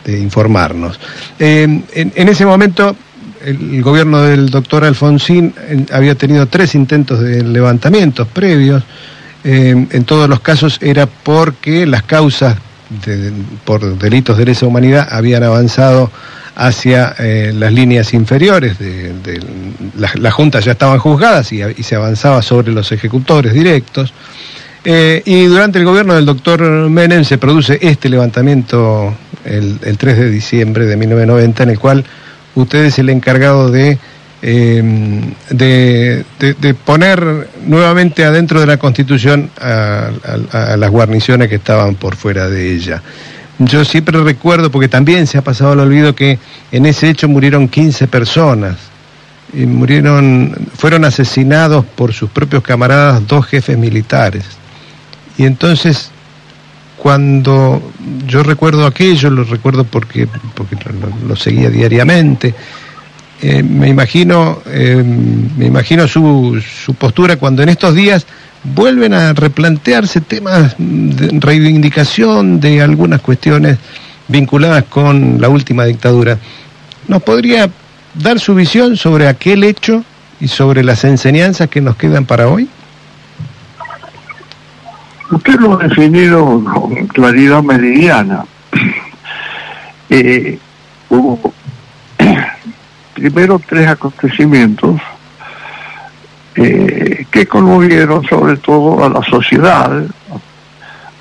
de 0.04 0.20
informarnos. 0.20 1.00
Eh, 1.40 1.82
en 1.92 2.28
ese 2.28 2.46
momento 2.46 2.96
el, 3.44 3.82
gobierno 3.82 4.22
del 4.22 4.50
doctor 4.50 4.84
Alfonsín 4.84 5.54
había 5.92 6.14
tenido 6.14 6.46
tres 6.46 6.74
intentos 6.74 7.20
de 7.20 7.42
levantamientos 7.42 8.28
previos. 8.28 8.82
Eh, 9.44 9.86
en 9.90 10.04
todos 10.04 10.28
los 10.28 10.40
casos 10.40 10.78
era 10.80 11.06
porque 11.06 11.86
las 11.86 12.02
causas 12.04 12.56
de- 13.04 13.32
por 13.64 13.98
delitos 13.98 14.38
de 14.38 14.44
lesa 14.44 14.66
humanidad 14.66 15.08
habían 15.10 15.42
avanzado 15.42 16.10
hacia 16.54 17.14
eh, 17.18 17.52
las 17.54 17.72
líneas 17.72 18.12
inferiores. 18.14 18.78
De, 18.78 19.12
las, 19.96 20.34
juntas 20.34 20.64
ya 20.64 20.72
estaban 20.72 20.98
juzgadas 20.98 21.52
y, 21.52 21.60
y 21.62 21.82
se 21.82 21.96
avanzaba 21.96 22.42
sobre 22.42 22.72
los 22.72 22.92
ejecutores 22.92 23.52
directos. 23.52 24.12
Eh, 24.84 25.22
y 25.24 25.44
durante 25.46 25.78
el 25.78 25.84
gobierno 25.84 26.14
del 26.14 26.26
doctor 26.26 26.60
Menem 26.90 27.24
se 27.24 27.38
produce 27.38 27.78
este 27.82 28.08
levantamiento 28.08 29.14
el, 29.44 29.78
el 29.84 29.96
3 29.96 30.18
de 30.18 30.30
diciembre 30.30 30.86
de 30.86 30.96
1990, 30.96 31.62
en 31.62 31.70
el 31.70 31.78
cual 31.78 32.04
usted 32.54 32.84
es 32.84 32.98
el 32.98 33.08
encargado 33.10 33.70
de, 33.70 33.98
eh, 34.42 35.22
de, 35.50 36.24
de- 36.38 36.54
de 36.54 36.74
poner 36.74 37.48
nuevamente 37.66 38.24
adentro 38.24 38.60
de 38.60 38.66
la 38.66 38.76
Constitución 38.76 39.50
a, 39.60 40.10
a- 40.52 40.72
a 40.72 40.76
las 40.76 40.90
guarniciones 40.90 41.48
que 41.48 41.56
estaban 41.56 41.94
por 41.94 42.16
fuera 42.16 42.48
de 42.48 42.72
ella. 42.74 43.02
Yo 43.58 43.84
siempre 43.84 44.20
recuerdo, 44.22 44.70
porque 44.70 44.88
también 44.88 45.26
se 45.26 45.38
ha 45.38 45.42
pasado 45.42 45.72
al 45.72 45.80
olvido, 45.80 46.14
que 46.14 46.38
en 46.72 46.86
ese 46.86 47.08
hecho 47.08 47.28
murieron 47.28 47.68
15 47.68 48.08
personas. 48.08 48.76
Y 49.54 49.66
murieron, 49.66 50.56
fueron 50.76 51.04
asesinados 51.04 51.84
por 51.84 52.14
sus 52.14 52.30
propios 52.30 52.62
camaradas 52.62 53.26
dos 53.28 53.44
jefes 53.46 53.76
militares. 53.76 54.44
Y 55.36 55.44
entonces, 55.44 56.10
cuando 56.96 57.92
yo 58.26 58.42
recuerdo 58.42 58.86
aquello, 58.86 59.30
lo 59.30 59.44
recuerdo 59.44 59.84
porque, 59.84 60.28
porque 60.54 60.76
lo, 61.26 61.36
seguía 61.36 61.68
diariamente, 61.70 62.54
eh, 63.40 63.62
me 63.62 63.88
imagino, 63.88 64.60
eh, 64.66 65.02
me 65.56 65.66
imagino 65.66 66.06
su, 66.06 66.62
su 66.84 66.94
postura 66.94 67.36
cuando 67.36 67.62
en 67.62 67.70
estos 67.70 67.94
días 67.94 68.26
vuelven 68.64 69.14
a 69.14 69.32
replantearse 69.32 70.20
temas 70.20 70.76
de 70.78 71.30
reivindicación 71.40 72.60
de 72.60 72.80
algunas 72.80 73.20
cuestiones 73.20 73.78
vinculadas 74.28 74.84
con 74.84 75.40
la 75.40 75.48
última 75.48 75.84
dictadura. 75.84 76.38
¿Nos 77.08 77.22
podría 77.22 77.68
dar 78.14 78.38
su 78.38 78.54
visión 78.54 78.96
sobre 78.96 79.26
aquel 79.26 79.64
hecho 79.64 80.04
y 80.40 80.48
sobre 80.48 80.84
las 80.84 81.04
enseñanzas 81.04 81.68
que 81.68 81.80
nos 81.80 81.96
quedan 81.96 82.24
para 82.26 82.48
hoy? 82.48 82.68
Usted 85.32 85.60
lo 85.60 85.80
ha 85.80 85.84
definido 85.88 86.62
con 86.62 87.06
claridad 87.08 87.62
meridiana. 87.62 88.44
Eh, 90.14 90.58
hubo 91.08 91.54
primero 93.14 93.58
tres 93.66 93.88
acontecimientos 93.88 95.00
eh, 96.54 97.24
que 97.30 97.46
conmovieron 97.46 98.22
sobre 98.24 98.58
todo 98.58 99.02
a 99.02 99.08
la 99.08 99.22
sociedad, 99.22 100.04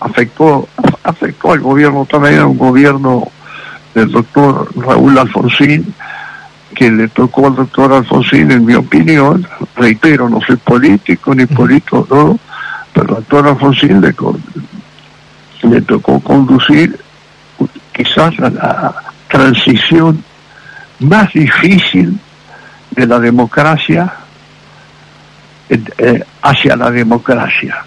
afectó, 0.01 0.67
afectó 1.03 1.53
al 1.53 1.61
gobierno 1.61 2.05
también, 2.05 2.39
a 2.39 2.47
un 2.47 2.57
gobierno 2.57 3.31
del 3.95 4.11
doctor 4.11 4.67
Raúl 4.75 5.17
Alfonsín, 5.17 5.93
que 6.75 6.91
le 6.91 7.07
tocó 7.07 7.47
al 7.47 7.55
doctor 7.55 7.93
Alfonsín, 7.93 8.51
en 8.51 8.65
mi 8.65 8.73
opinión, 8.73 9.47
reitero, 9.77 10.27
no 10.27 10.41
soy 10.41 10.57
político 10.57 11.33
ni 11.33 11.45
político, 11.45 12.05
no, 12.09 12.37
pero 12.93 13.17
al 13.17 13.23
doctor 13.23 13.47
Alfonsín 13.47 14.01
le, 14.01 15.81
tocó 15.81 16.19
conducir 16.19 16.99
quizás 17.93 18.37
la, 18.39 18.49
la 18.49 18.95
transición 19.27 20.23
más 20.99 21.31
difícil 21.33 22.19
de 22.91 23.07
la 23.07 23.19
democracia 23.19 24.13
eh, 25.69 26.23
hacia 26.41 26.75
la 26.75 26.91
democracia. 26.91 27.77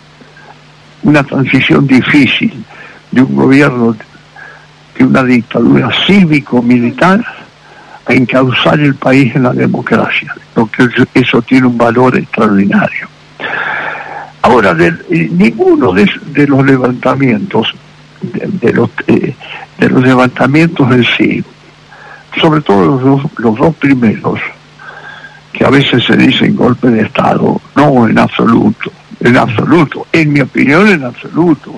Una 1.03 1.23
transición 1.23 1.87
difícil 1.87 2.65
de 3.11 3.21
un 3.21 3.37
gobierno, 3.37 3.95
de 4.97 5.05
una 5.05 5.23
dictadura 5.23 5.91
cívico-militar 6.07 7.23
a 8.07 8.13
encauzar 8.15 8.81
el 8.81 8.95
país 8.95 9.37
en 9.37 9.43
la 9.43 9.53
democracia, 9.53 10.35
porque 10.55 10.89
eso 11.13 11.43
tiene 11.43 11.67
un 11.67 11.77
valor 11.77 12.17
extraordinario. 12.17 13.09
Ahora, 14.45 14.75
de, 14.75 14.89
eh, 15.09 15.29
ninguno 15.33 15.93
de, 15.95 16.07
de 16.33 16.47
los 16.47 16.63
levantamientos, 16.67 17.75
de, 18.21 18.47
de 18.61 18.73
los, 18.75 18.91
eh, 19.07 19.35
de 19.79 19.89
los 19.89 20.03
levantamientos 20.03 20.91
en 20.93 21.03
sí, 21.17 21.43
sobre 22.39 22.61
todo 22.61 22.85
los 22.85 23.03
dos, 23.03 23.23
los 23.39 23.57
dos 23.57 23.75
primeros, 23.77 24.39
que 25.51 25.65
a 25.65 25.71
veces 25.71 26.05
se 26.05 26.15
dicen 26.17 26.55
golpe 26.55 26.89
de 26.91 27.03
Estado, 27.03 27.59
no 27.75 28.07
en 28.07 28.19
absoluto, 28.19 28.93
en 29.21 29.35
absoluto, 29.39 30.07
en 30.13 30.33
mi 30.35 30.41
opinión 30.43 30.89
en 30.89 31.05
absoluto. 31.05 31.73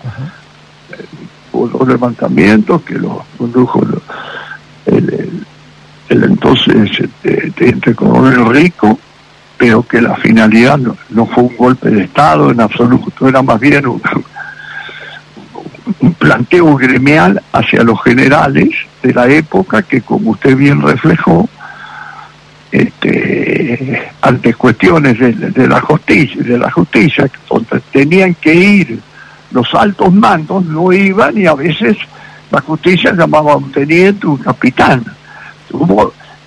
Eh, 0.90 1.04
los 1.72 1.86
levantamientos 1.88 2.82
que 2.82 2.94
los 2.94 3.18
condujo 3.38 3.80
el, 4.86 4.96
el- 4.96 5.46
el 6.08 6.22
entonces 6.24 6.90
este, 7.00 7.50
teniente 7.52 7.94
coronel 7.94 8.46
Rico, 8.48 8.98
pero 9.58 9.82
que 9.82 10.00
la 10.00 10.16
finalidad 10.16 10.78
no, 10.78 11.26
fue 11.26 11.44
un 11.44 11.56
golpe 11.56 11.90
de 11.90 12.04
Estado 12.04 12.50
en 12.50 12.60
absoluto, 12.60 13.28
era 13.28 13.42
más 13.42 13.58
bien 13.58 13.86
un, 13.86 14.02
planteo 16.18 16.76
gremial 16.76 17.40
hacia 17.52 17.82
los 17.82 18.02
generales 18.02 18.70
de 19.02 19.14
la 19.14 19.28
época 19.28 19.82
que, 19.82 20.00
como 20.00 20.32
usted 20.32 20.56
bien 20.56 20.82
reflejó, 20.82 21.48
este, 22.72 24.10
ante 24.20 24.52
cuestiones 24.54 25.18
de, 25.18 25.68
la 25.68 25.80
justicia, 25.80 26.42
de 26.42 26.58
la 26.58 26.70
justicia, 26.70 27.30
tenían 27.92 28.34
que 28.34 28.54
ir 28.54 29.00
los 29.52 29.72
altos 29.74 30.12
mandos, 30.12 30.64
no 30.64 30.92
iban 30.92 31.38
y 31.38 31.46
a 31.46 31.54
veces 31.54 31.96
la 32.50 32.60
justicia 32.60 33.12
llamaba 33.12 33.52
a 33.52 33.56
un 33.56 33.70
teniente, 33.70 34.26
un 34.26 34.38
capitán. 34.38 35.04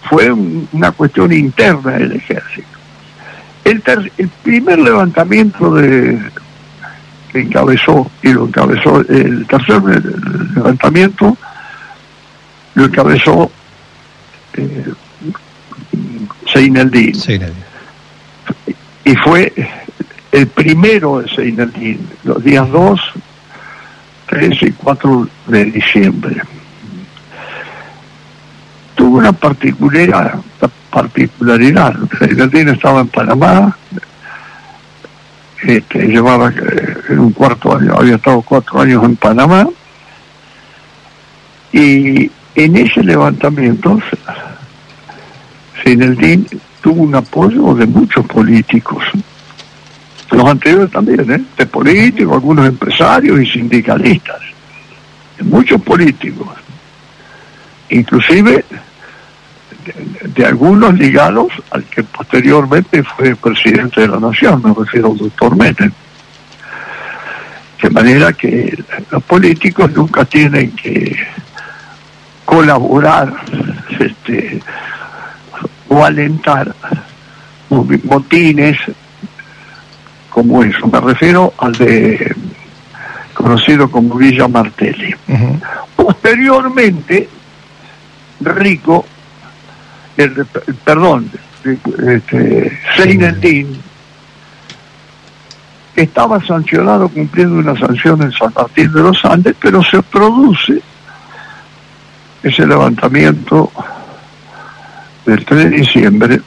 Fue 0.10 0.32
un- 0.32 0.68
una 0.74 0.91
cuestión 0.91 1.32
interna 1.32 1.91
del 1.91 2.14
ejército. 2.14 2.79
El, 3.64 3.82
ter- 3.82 4.12
el 4.18 4.28
primer 4.30 4.80
levantamiento 4.80 5.74
de, 5.76 6.20
que 7.32 7.41
encabezó, 7.41 8.10
y 8.24 8.34
lo 8.34 8.45
encabezó, 8.47 9.01
el 9.01 9.45
tercer 9.47 9.82
le- 9.84 10.01
levantamiento 10.55 11.38
lo 12.76 12.86
encabezó 12.86 13.51
eh, 14.53 14.86
Seineldin 16.51 17.14
Sí, 17.16 17.38
nadie. 17.38 17.53
y 19.05 19.16
fue 19.18 19.53
el 20.32 20.47
primero 20.47 21.20
de 21.20 21.30
Seineldin, 21.30 22.07
los 22.24 22.43
días 22.43 22.68
2, 22.70 22.99
3 24.28 24.64
y 24.64 24.72
4 24.72 25.28
de 25.47 25.66
diciembre. 25.66 26.41
Tuvo 28.95 29.18
una 29.20 29.32
particularidad, 29.32 30.36
particularidad. 30.90 31.96
Seineldin 32.18 32.70
estaba 32.70 33.02
en 33.02 33.08
Panamá, 33.08 33.78
este, 35.62 36.08
llevaba 36.08 36.50
eh, 36.50 36.98
en 37.10 37.20
un 37.20 37.32
cuarto 37.32 37.76
año, 37.76 37.94
había 37.96 38.16
estado 38.16 38.42
cuatro 38.42 38.82
años 38.82 39.04
en 39.04 39.16
Panamá, 39.16 39.68
y 41.72 42.32
en 42.56 42.76
ese 42.76 43.04
levantamiento 43.04 44.00
Seineldin 45.84 46.48
tuvo 46.82 47.04
un 47.04 47.16
apoyo 47.16 47.74
de 47.76 47.86
muchos 47.86 48.26
políticos. 48.26 49.04
Los 50.32 50.46
anteriores 50.46 50.92
también, 50.92 51.32
¿eh? 51.32 51.42
de 51.58 51.66
políticos, 51.66 52.34
algunos 52.34 52.68
empresarios 52.68 53.42
y 53.42 53.46
sindicalistas. 53.46 54.42
Muchos 55.42 55.82
políticos. 55.82 56.50
Inclusive 57.90 58.64
de, 60.36 60.46
algunos 60.46 60.94
ligados 60.94 61.48
al 61.72 61.84
que 61.86 62.04
posteriormente 62.04 63.04
fue 63.04 63.36
presidente 63.36 64.02
de 64.02 64.08
la 64.08 64.20
nación, 64.20 64.62
me 64.64 64.74
refiero 64.74 65.12
al 65.12 65.18
doctor 65.18 65.56
Menem. 65.56 65.92
De 67.82 67.90
manera 67.90 68.34
que 68.34 68.78
los 69.10 69.24
políticos 69.24 69.92
nunca 69.94 70.26
tienen 70.26 70.72
que 70.72 71.16
colaborar 72.44 73.34
este, 74.00 74.60
o 75.88 76.04
alentar 76.04 76.76
motines 77.70 78.78
como 80.30 80.64
eso. 80.64 80.88
Me 80.88 81.00
refiero 81.00 81.54
al 81.58 81.74
de 81.74 82.36
conocido 83.34 83.90
como 83.90 84.16
Villa 84.16 84.48
Martelli. 84.48 85.16
Posteriormente, 85.96 87.30
Rico, 88.42 89.06
el, 90.20 90.46
perdón, 90.84 91.32
este, 91.64 92.78
Seineldin, 92.98 93.80
estaba 95.96 96.44
sancionado 96.46 97.08
cumpliendo 97.10 97.56
una 97.56 97.78
sanción 97.78 98.22
en 98.22 98.32
San 98.32 98.54
Martín 98.54 98.92
de 98.92 99.02
los 99.02 99.24
Andes, 99.24 99.56
pero 99.60 99.82
se 99.84 100.02
produce 100.04 100.82
ese 102.44 102.68
levantamiento 102.68 103.72
del 105.26 105.46
3 105.46 105.64
de 105.64 105.78
diciembre 105.78 106.42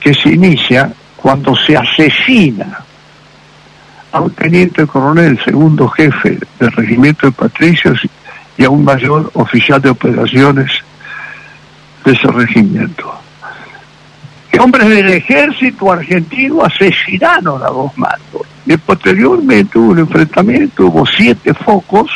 que 0.00 0.14
se 0.14 0.30
inicia 0.30 0.92
cuando 1.16 1.54
se 1.56 1.76
asesina 1.76 2.80
a 4.12 4.20
un 4.20 4.30
teniente 4.30 4.86
coronel, 4.86 5.38
segundo 5.42 5.88
jefe 5.88 6.38
del 6.58 6.72
regimiento 6.72 7.26
de 7.26 7.32
patricios 7.32 7.98
y 8.58 8.64
a 8.64 8.70
un 8.70 8.84
mayor 8.84 9.30
oficial 9.34 9.80
de 9.80 9.90
operaciones 9.90 10.70
de 12.04 12.12
ese 12.12 12.28
regimiento. 12.28 13.22
Hombres 14.62 14.88
del 14.88 15.08
ejército 15.08 15.90
argentino 15.90 16.62
asesinaron 16.62 17.62
a 17.62 17.66
dos 17.66 17.96
mandos. 17.98 18.42
Y 18.64 18.76
posteriormente 18.76 19.76
hubo 19.76 19.90
un 19.90 19.98
enfrentamiento, 19.98 20.86
hubo 20.86 21.04
siete 21.04 21.52
focos, 21.52 22.10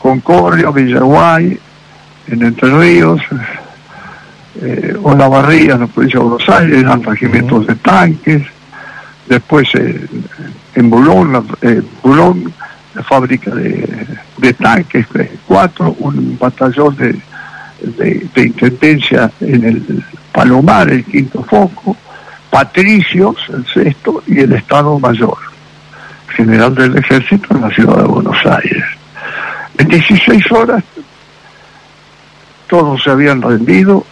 Concordia, 0.00 0.70
Villaguay, 0.70 1.56
en 2.26 2.42
Entre 2.42 2.68
Ríos, 2.68 3.20
eh, 4.60 4.96
Olavarría, 5.00 5.74
en 5.74 5.80
la 5.80 5.86
provincia 5.86 6.18
de 6.18 6.26
Buenos 6.26 6.48
Aires, 6.48 6.78
eran 6.78 7.02
regimientos 7.02 7.66
de 7.66 7.74
tanques, 7.76 8.42
después 9.28 9.68
eh, 9.74 10.04
en 10.74 10.90
Bulón, 10.90 11.32
la, 11.32 11.44
eh, 11.62 11.82
Bulón, 12.02 12.52
la 12.94 13.02
fábrica 13.04 13.54
de, 13.54 14.52
tanques, 14.54 15.06
cuatro, 15.46 15.94
un 16.00 16.36
batallón 16.40 16.96
de, 16.96 17.20
de, 17.82 18.26
de 18.34 18.42
intendencia 18.42 19.30
en 19.40 19.64
el 19.64 20.04
Palomar, 20.32 20.90
el 20.90 21.04
quinto 21.04 21.42
foco, 21.44 21.96
Patricios, 22.50 23.36
el 23.48 23.64
sexto, 23.66 24.22
y 24.26 24.40
el 24.40 24.52
Estado 24.52 24.98
Mayor, 24.98 25.38
general 26.28 26.74
del 26.74 26.96
ejército 26.96 27.54
en 27.54 27.60
la 27.60 27.70
ciudad 27.70 27.98
de 27.98 28.04
Buenos 28.04 28.38
Aires. 28.44 28.84
En 29.78 29.88
16 29.88 30.52
horas 30.52 30.84
todos 32.66 33.02
se 33.02 33.10
habían 33.10 33.42
rendido 33.42 34.04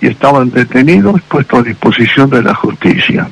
y 0.00 0.08
estaban 0.08 0.50
detenidos, 0.50 1.20
puestos 1.22 1.60
a 1.60 1.62
disposición 1.62 2.30
de 2.30 2.42
la 2.42 2.54
justicia. 2.54 3.28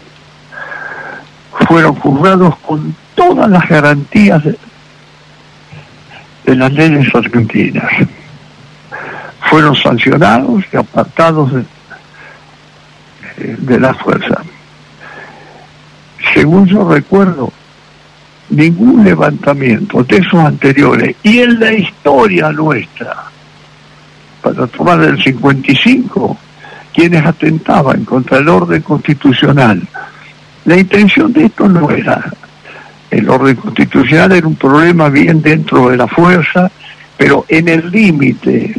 Fueron 1.69 1.95
juzgados 1.95 2.57
con 2.59 2.95
todas 3.15 3.49
las 3.49 3.69
garantías 3.69 4.43
de 6.45 6.57
las 6.57 6.73
leyes 6.73 7.15
argentinas. 7.15 7.91
Fueron 9.53 9.77
sancionados 9.77 10.65
y 10.73 10.77
apartados 10.79 11.53
de, 11.53 11.65
de 13.59 13.79
la 13.79 13.93
fuerza. 13.93 14.41
Según 16.33 16.65
yo 16.65 16.91
recuerdo, 16.91 17.53
ningún 18.49 19.05
levantamiento 19.05 20.03
de 20.05 20.17
esos 20.17 20.41
anteriores 20.41 21.17
y 21.23 21.41
en 21.41 21.61
la 21.61 21.71
historia 21.75 22.51
nuestra, 22.51 23.25
para 24.41 24.67
tomar 24.69 25.03
el 25.03 25.23
55, 25.23 26.39
quienes 26.95 27.23
atentaban 27.23 28.07
contra 28.07 28.39
el 28.39 28.49
orden 28.49 28.81
constitucional. 28.81 29.83
La 30.65 30.79
intención 30.79 31.31
de 31.31 31.45
esto 31.45 31.69
no 31.69 31.91
era 31.91 32.33
el 33.11 33.29
orden 33.29 33.57
constitucional, 33.57 34.33
era 34.33 34.47
un 34.47 34.57
problema 34.57 35.11
bien 35.11 35.43
dentro 35.43 35.91
de 35.91 35.99
la 35.99 36.07
fuerza, 36.07 36.71
pero 37.19 37.45
en 37.49 37.69
el 37.69 37.91
límite. 37.91 38.75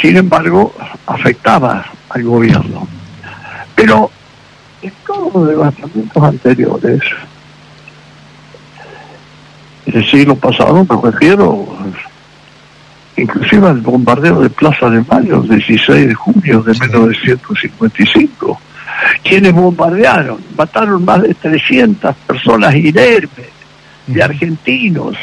Sin 0.00 0.16
embargo, 0.16 0.74
afectaba 1.06 1.84
al 2.08 2.22
gobierno. 2.22 2.86
Pero 3.74 4.10
en 4.82 4.92
todos 5.06 5.34
los 5.34 5.48
levantamientos 5.48 6.22
anteriores, 6.22 7.00
el 9.86 10.10
siglo 10.10 10.36
pasado 10.36 10.86
me 10.88 11.10
refiero 11.10 11.66
inclusive 13.16 13.68
al 13.68 13.80
bombardeo 13.80 14.40
de 14.40 14.50
Plaza 14.50 14.88
de 14.88 15.02
Mayo 15.02 15.42
el 15.42 15.48
16 15.48 16.08
de 16.08 16.14
junio 16.14 16.62
de 16.62 16.72
1955. 16.72 18.60
Quienes 19.22 19.52
bombardearon, 19.52 20.38
mataron 20.56 21.04
más 21.04 21.22
de 21.22 21.34
300 21.34 22.14
personas 22.26 22.74
inermes 22.74 23.48
de 24.06 24.22
argentinos 24.22 25.16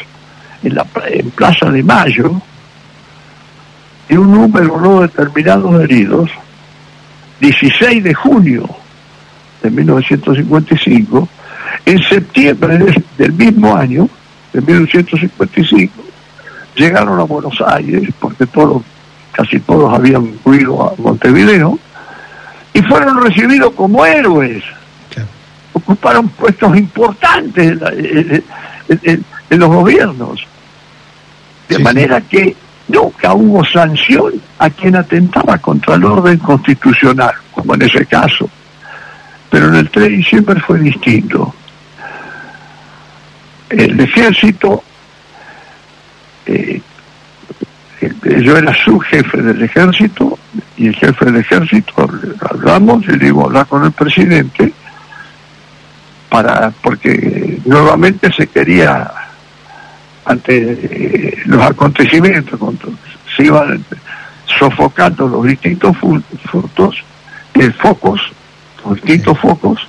en 0.62 0.74
la 0.74 0.86
en 1.06 1.30
Plaza 1.30 1.70
de 1.70 1.82
Mayo 1.82 2.40
y 4.08 4.16
un 4.16 4.32
número 4.32 4.80
no 4.80 5.00
determinado 5.02 5.78
de 5.78 5.84
heridos. 5.84 6.30
16 7.40 8.02
de 8.02 8.14
junio 8.14 8.68
de 9.62 9.70
1955, 9.70 11.28
en 11.86 12.02
septiembre 12.02 12.78
de- 12.78 13.02
del 13.16 13.32
mismo 13.32 13.76
año, 13.76 14.08
de 14.52 14.60
1955, 14.60 15.92
llegaron 16.74 17.20
a 17.20 17.24
Buenos 17.24 17.60
Aires, 17.66 18.08
porque 18.18 18.46
todos, 18.46 18.82
casi 19.32 19.60
todos 19.60 19.92
habían 19.94 20.32
huido 20.44 20.82
a 20.88 20.94
Montevideo, 21.00 21.78
y 22.72 22.82
fueron 22.82 23.22
recibidos 23.22 23.72
como 23.74 24.04
héroes. 24.04 24.62
Ocuparon 25.72 26.28
puestos 26.30 26.76
importantes 26.76 27.68
en, 27.72 27.78
la- 27.78 27.90
en- 27.90 28.44
en- 28.88 29.00
en- 29.04 29.24
en 29.50 29.58
los 29.60 29.68
gobiernos. 29.68 30.40
De 31.68 31.74
Sí, 31.74 31.76
sí. 31.76 31.82
manera 31.82 32.20
que 32.20 32.56
nunca 32.88 33.34
hubo 33.34 33.64
sanción 33.64 34.34
a 34.58 34.70
quien 34.70 34.96
atentaba 34.96 35.58
contra 35.58 35.94
el 35.94 36.04
orden 36.04 36.38
constitucional, 36.38 37.34
como 37.52 37.74
en 37.74 37.82
ese 37.82 38.06
caso. 38.06 38.48
Pero 39.50 39.68
en 39.68 39.76
el 39.76 39.90
3 39.90 40.08
de 40.08 40.16
diciembre 40.16 40.60
fue 40.60 40.78
distinto. 40.80 41.54
El 43.68 44.00
ejército, 44.00 44.82
eh, 46.46 46.80
yo 48.22 48.56
era 48.56 48.72
subjefe 48.84 49.42
del 49.42 49.62
ejército 49.62 50.38
y 50.76 50.88
el 50.88 50.96
jefe 50.96 51.26
del 51.26 51.36
ejército 51.36 52.08
hablamos 52.48 53.04
y 53.04 53.08
le 53.08 53.18
digo 53.18 53.44
hablar 53.44 53.66
con 53.66 53.84
el 53.84 53.92
presidente 53.92 54.72
para 56.28 56.70
porque 56.82 57.58
nuevamente 57.64 58.32
se 58.32 58.46
quería 58.46 59.10
ante 60.28 60.78
eh, 60.82 61.38
los 61.46 61.62
acontecimientos 61.62 62.60
se 63.36 63.44
iban 63.44 63.84
sofocando 64.58 65.26
los 65.28 65.44
distintos 65.44 65.96
frutos 65.96 67.04
eh, 67.54 67.70
focos 67.70 68.20
los 68.84 68.94
distintos 68.96 69.38
focos 69.38 69.80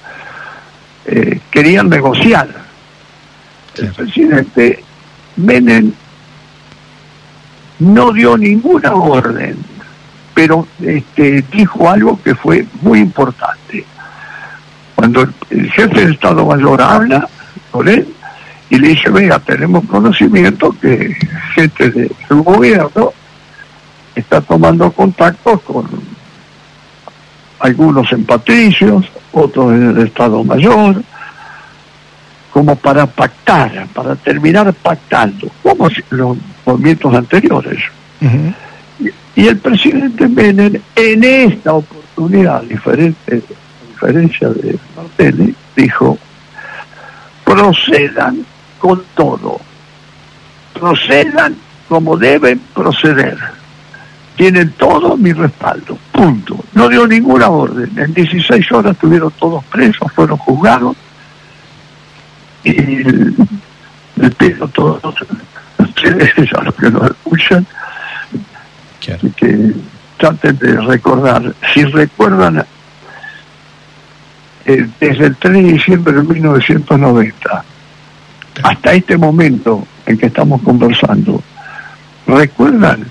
eh, 1.05 1.39
querían 1.49 1.89
negociar. 1.89 2.47
El 3.75 3.91
presidente 3.93 4.83
Menem 5.37 5.91
no 7.79 8.11
dio 8.11 8.37
ninguna 8.37 8.93
orden 8.93 9.57
pero 10.39 10.65
este, 10.81 11.43
dijo 11.51 11.89
algo 11.89 12.17
que 12.23 12.33
fue 12.33 12.65
muy 12.81 12.99
importante. 12.99 13.83
Cuando 14.95 15.27
el, 15.49 15.69
jefe 15.71 15.99
del 15.99 16.13
Estado 16.13 16.45
Mayor 16.45 16.81
habla 16.81 17.27
con 17.71 17.89
él 17.89 18.07
y 18.69 18.77
le 18.77 18.89
dice, 18.89 19.09
vea, 19.09 19.39
tenemos 19.39 19.83
conocimiento 19.85 20.75
que 20.79 21.15
gente 21.55 21.89
de 21.89 22.11
su 22.27 22.43
gobierno 22.43 23.11
está 24.15 24.41
tomando 24.41 24.91
contacto 24.91 25.59
con 25.59 25.87
algunos 27.59 28.11
en 28.11 28.25
Patricios, 28.25 29.05
otros 29.31 29.73
en 29.73 29.89
el 29.89 30.07
Estado 30.07 30.43
Mayor, 30.43 31.01
como 32.51 32.75
para 32.75 33.05
pactar, 33.05 33.87
para 33.93 34.15
terminar 34.15 34.71
pactando, 34.73 35.49
como 35.63 35.89
los 36.11 36.37
movimientos 36.65 37.13
anteriores. 37.13 37.79
Ujú. 38.21 38.53
Y 39.35 39.47
el 39.47 39.57
presidente 39.57 40.27
Menem, 40.27 40.79
en 40.95 41.23
esta 41.23 41.73
oportunidad, 41.73 42.61
diferente, 42.63 43.41
a 43.41 43.87
diferencia 43.87 44.49
de 44.49 44.77
Martelli, 44.95 45.55
dijo, 45.75 46.17
procedan 47.45 48.45
con 48.79 49.03
todo, 49.15 49.59
procedan 50.73 51.55
como 51.87 52.17
deben 52.17 52.59
proceder. 52.73 53.37
Tienen 54.35 54.71
todo 54.73 55.17
mi 55.17 55.33
respaldo, 55.33 55.97
punto. 56.13 56.63
No 56.73 56.87
dio 56.87 57.05
ninguna 57.05 57.49
orden. 57.49 57.91
En 57.97 58.13
16 58.13 58.71
horas 58.71 58.93
estuvieron 58.93 59.31
todos 59.37 59.63
presos, 59.65 60.09
fueron 60.13 60.37
juzgados. 60.37 60.95
Y 62.63 62.73
le 62.75 64.29
pido 64.37 64.65
a 64.65 64.67
todos 64.69 65.01
ustedes, 65.77 66.53
a 66.57 66.61
los 66.63 66.75
que 66.75 66.89
nos 66.89 67.03
escuchan, 67.11 67.65
Claro. 69.01 69.29
que 69.35 69.73
traten 70.17 70.57
de 70.57 70.81
recordar, 70.81 71.53
si 71.73 71.83
recuerdan 71.85 72.65
eh, 74.65 74.87
desde 74.99 75.25
el 75.27 75.35
3 75.37 75.53
de 75.53 75.63
diciembre 75.73 76.13
de 76.13 76.23
1990 76.23 77.63
hasta 78.63 78.93
este 78.93 79.17
momento 79.17 79.85
en 80.05 80.17
que 80.17 80.27
estamos 80.27 80.61
conversando, 80.61 81.41
¿recuerdan 82.27 83.05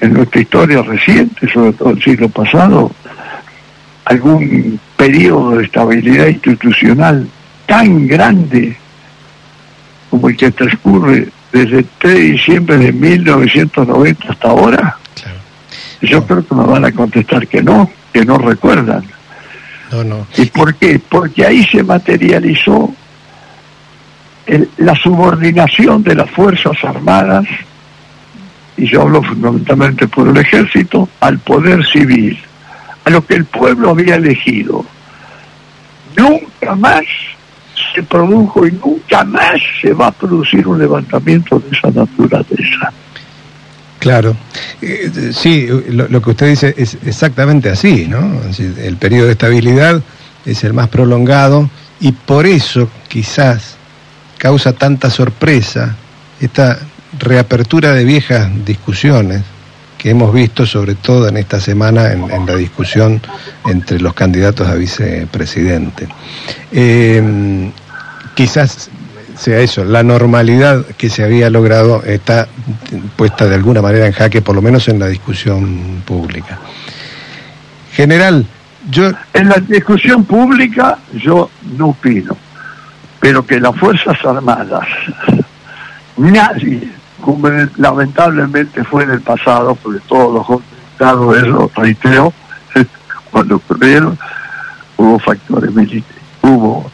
en 0.00 0.12
nuestra 0.12 0.40
historia 0.40 0.82
reciente, 0.82 1.48
sobre 1.52 1.72
todo 1.72 1.90
el 1.90 2.02
siglo 2.02 2.28
pasado, 2.28 2.90
algún 4.04 4.78
periodo 4.96 5.56
de 5.58 5.64
estabilidad 5.64 6.26
institucional 6.28 7.26
tan 7.66 8.06
grande 8.06 8.76
como 10.10 10.28
el 10.28 10.36
que 10.36 10.50
transcurre 10.52 11.28
desde 11.52 11.78
el 11.78 11.86
3 11.98 12.14
de 12.14 12.20
diciembre 12.20 12.76
de 12.78 12.92
1990 12.92 14.28
hasta 14.28 14.48
ahora? 14.48 14.96
Claro. 15.14 15.38
Yo 16.02 16.20
No. 16.20 16.26
creo 16.26 16.46
que 16.46 16.54
me 16.54 16.64
van 16.64 16.84
a 16.84 16.92
contestar 16.92 17.46
que 17.48 17.62
no, 17.62 17.90
que 18.12 18.24
no 18.24 18.38
recuerdan. 18.38 19.02
No, 19.90 20.04
no. 20.04 20.26
¿Y 20.36 20.46
por 20.46 20.74
qué? 20.74 21.00
Porque 21.08 21.44
ahí 21.46 21.64
se 21.64 21.82
materializó 21.82 22.92
el- 24.46 24.68
la 24.78 24.94
subordinación 24.94 26.02
de 26.02 26.14
las 26.14 26.30
Fuerzas 26.30 26.76
Armadas, 26.84 27.44
y 28.76 28.86
yo 28.88 29.02
hablo 29.02 29.22
fundamentalmente 29.22 30.06
por 30.08 30.28
el 30.28 30.36
ejército, 30.36 31.08
al 31.20 31.38
poder 31.38 31.84
civil, 31.86 32.38
a 33.04 33.10
lo 33.10 33.24
que 33.24 33.34
el 33.34 33.44
pueblo 33.46 33.90
había 33.90 34.16
elegido. 34.16 34.84
Nunca 36.16 36.74
más 36.74 37.02
se 37.94 38.02
produjo 38.02 38.66
y 38.66 38.72
nunca 38.72 39.24
más 39.24 39.60
se 39.80 39.92
va 39.92 40.08
a 40.08 40.12
producir 40.12 40.66
un 40.66 40.78
levantamiento 40.78 41.58
de 41.58 41.76
esa 41.76 41.90
naturaleza. 41.90 42.92
Claro. 43.98 44.36
Eh, 44.82 45.30
sí, 45.32 45.66
lo, 45.90 46.06
lo 46.08 46.22
que 46.22 46.30
usted 46.30 46.48
dice 46.48 46.74
es 46.76 46.96
exactamente 47.04 47.70
así, 47.70 48.06
¿no? 48.08 48.40
El 48.58 48.96
periodo 48.98 49.26
de 49.26 49.32
estabilidad 49.32 50.02
es 50.44 50.62
el 50.64 50.74
más 50.74 50.88
prolongado 50.88 51.68
y 52.00 52.12
por 52.12 52.46
eso 52.46 52.88
quizás 53.08 53.76
causa 54.38 54.72
tanta 54.72 55.10
sorpresa 55.10 55.96
esta 56.40 56.78
reapertura 57.18 57.92
de 57.92 58.04
viejas 58.04 58.48
discusiones 58.64 59.42
que 59.96 60.10
hemos 60.10 60.32
visto 60.32 60.66
sobre 60.66 60.94
todo 60.94 61.28
en 61.28 61.36
esta 61.36 61.60
semana 61.60 62.12
en, 62.12 62.46
la 62.46 62.54
discusión 62.54 63.20
entre 63.64 63.98
los 63.98 64.12
candidatos 64.12 64.68
a 64.68 64.74
vicepresidente. 64.74 66.06
Eh, 66.70 67.70
quizás 68.34 68.90
sea 69.36 69.60
eso, 69.60 69.84
la 69.84 70.02
normalidad 70.02 70.84
que 70.96 71.10
se 71.10 71.22
había 71.22 71.50
logrado 71.50 72.02
está 72.04 72.48
puesta 73.16 73.46
de 73.46 73.54
alguna 73.54 73.82
manera 73.82 74.06
en 74.06 74.12
jaque, 74.12 74.42
por 74.42 74.54
lo 74.54 74.62
menos 74.62 74.88
en 74.88 74.98
la 74.98 75.08
discusión 75.08 76.02
pública. 76.04 76.58
General, 77.92 78.46
yo 78.90 79.10
En 79.32 79.48
la 79.48 79.56
discusión 79.56 80.24
pública 80.24 80.98
yo 81.14 81.50
no 81.76 81.88
opino, 81.88 82.36
pero 83.26 83.44
que 83.44 83.58
las 83.58 83.74
Fuerzas 83.74 84.16
Armadas, 84.24 84.86
nadie, 86.16 86.88
como 87.20 87.48
lamentablemente 87.76 88.84
fue 88.84 89.02
en 89.02 89.10
el 89.10 89.20
pasado, 89.20 89.74
porque 89.74 89.98
todos 90.06 90.32
los 90.32 90.46
golpes 90.46 90.68
de 90.96 91.48
eso 91.48 91.68
reitero, 91.74 92.32
cuando 93.32 93.56
ocurrieron, 93.56 94.16
hubo 94.96 95.18
factores 95.18 95.74
militares, 95.74 96.22
hubo 96.40 96.88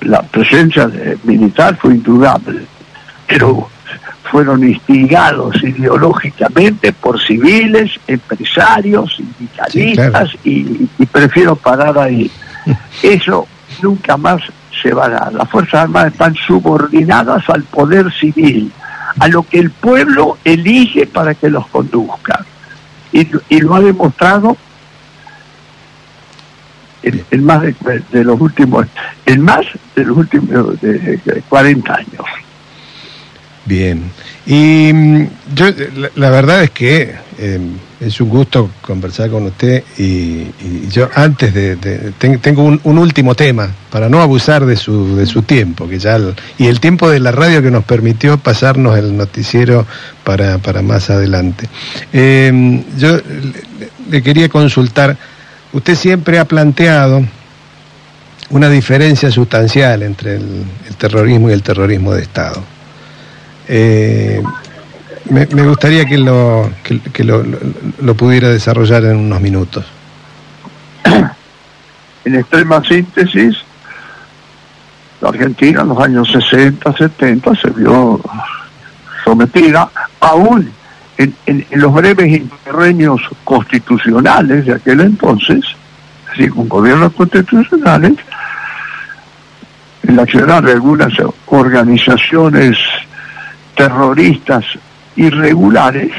la 0.00 0.22
presencia 0.22 0.86
de- 0.88 1.18
militar 1.24 1.76
fue 1.76 1.92
indudable, 1.96 2.62
pero 3.26 3.68
fueron 4.30 4.66
instigados 4.66 5.62
ideológicamente 5.62 6.94
por 6.94 7.20
civiles, 7.20 8.00
empresarios, 8.06 9.14
sindicalistas, 9.14 10.30
y, 10.42 10.88
y 10.98 11.04
prefiero 11.04 11.54
parar 11.54 11.98
ahí. 11.98 12.30
Eso 13.02 13.46
nunca 13.82 14.16
más 14.16 14.40
se 14.82 14.92
va 14.92 15.06
a 15.06 15.08
dar. 15.08 15.32
Las 15.32 15.48
Fuerzas 15.48 15.82
Armadas 15.82 16.12
están 16.12 16.34
subordinadas 16.34 17.48
al 17.48 17.62
poder 17.64 18.12
civil, 18.12 18.72
a 19.18 19.28
lo 19.28 19.42
que 19.42 19.58
el 19.58 19.70
pueblo 19.70 20.38
elige 20.44 21.06
para 21.06 21.34
que 21.34 21.50
los 21.50 21.66
conduzca. 21.68 22.44
Y, 23.12 23.26
y 23.48 23.60
lo 23.60 23.74
ha 23.74 23.80
demostrado 23.80 24.56
en, 27.02 27.24
en 27.30 27.44
más 27.44 27.62
de, 27.62 27.74
de 28.12 28.24
los 28.24 28.40
últimos, 28.40 28.86
en 29.26 29.40
más 29.42 29.66
de 29.96 30.04
los 30.04 30.16
últimos 30.16 30.80
de, 30.80 31.18
de 31.24 31.42
40 31.48 31.94
años. 31.94 32.26
Bien. 33.64 34.10
Y 34.46 34.92
mm, 34.92 35.26
yo, 35.54 35.66
la, 35.96 36.10
la 36.14 36.30
verdad 36.30 36.64
es 36.64 36.70
que 36.70 37.14
eh, 37.38 37.60
es 38.00 38.18
un 38.20 38.30
gusto 38.30 38.70
conversar 38.80 39.28
con 39.30 39.44
usted 39.44 39.84
y, 39.98 40.46
yo 40.90 41.08
antes 41.14 41.52
de... 41.52 41.76
de- 41.76 42.12
ten- 42.18 42.38
tengo 42.40 42.62
un, 42.62 42.80
último 42.98 43.34
tema 43.34 43.70
para 43.90 44.08
no 44.08 44.22
abusar 44.22 44.64
de 44.64 44.76
su, 44.76 45.16
de 45.16 45.26
su 45.26 45.42
tiempo, 45.42 45.86
que 45.86 45.98
ya 45.98 46.18
y 46.58 46.66
el 46.66 46.80
tiempo 46.80 47.10
de 47.10 47.20
la 47.20 47.30
radio 47.30 47.62
que 47.62 47.70
nos 47.70 47.84
permitió 47.84 48.38
pasarnos 48.38 48.98
el 48.98 49.16
noticiero 49.16 49.86
para, 50.24 50.58
para 50.58 50.80
más 50.82 51.10
adelante. 51.10 51.68
Eh, 52.12 52.82
yo 52.96 53.18
le, 54.08 54.22
quería 54.22 54.48
consultar, 54.48 55.16
usted 55.72 55.94
siempre 55.94 56.38
ha 56.38 56.46
planteado 56.46 57.22
una 58.48 58.68
diferencia 58.68 59.30
sustancial 59.30 60.02
entre 60.02 60.36
el, 60.36 60.64
el 60.88 60.96
terrorismo 60.96 61.50
y 61.50 61.52
el 61.52 61.62
terrorismo 61.62 62.14
de 62.14 62.22
Estado. 62.22 62.62
Eh, 63.68 64.42
me, 65.30 65.46
me 65.46 65.62
gustaría 65.66 66.04
que, 66.04 66.18
lo, 66.18 66.70
que, 66.84 67.24
lo 67.24 68.14
pudiera 68.14 68.48
desarrollar 68.48 69.04
en 69.04 69.16
unos 69.16 69.40
minutos. 69.40 69.84
En 72.22 72.34
extrema 72.34 72.84
síntesis, 72.84 73.56
la 75.22 75.30
Argentina 75.30 75.80
en 75.80 75.88
los 75.88 75.98
años 76.00 76.30
60, 76.30 76.92
70 76.94 77.54
se 77.56 77.70
vio 77.70 78.20
sometida, 79.24 79.90
aún 80.20 80.70
en, 81.16 81.34
en- 81.46 81.66
en 81.70 81.80
los 81.80 81.94
breves 81.94 82.28
interreños 82.28 83.22
constitucionales 83.42 84.66
de 84.66 84.74
aquel 84.74 85.00
entonces, 85.00 85.60
es 85.64 86.30
decir, 86.38 86.50
con 86.52 86.68
gobiernos 86.68 87.12
constitucionales, 87.14 88.12
el 90.06 90.18
accionar 90.18 90.62
de 90.62 90.72
algunas 90.72 91.12
organizaciones 91.46 92.76
terroristas 93.74 94.64
irregulares 95.16 96.12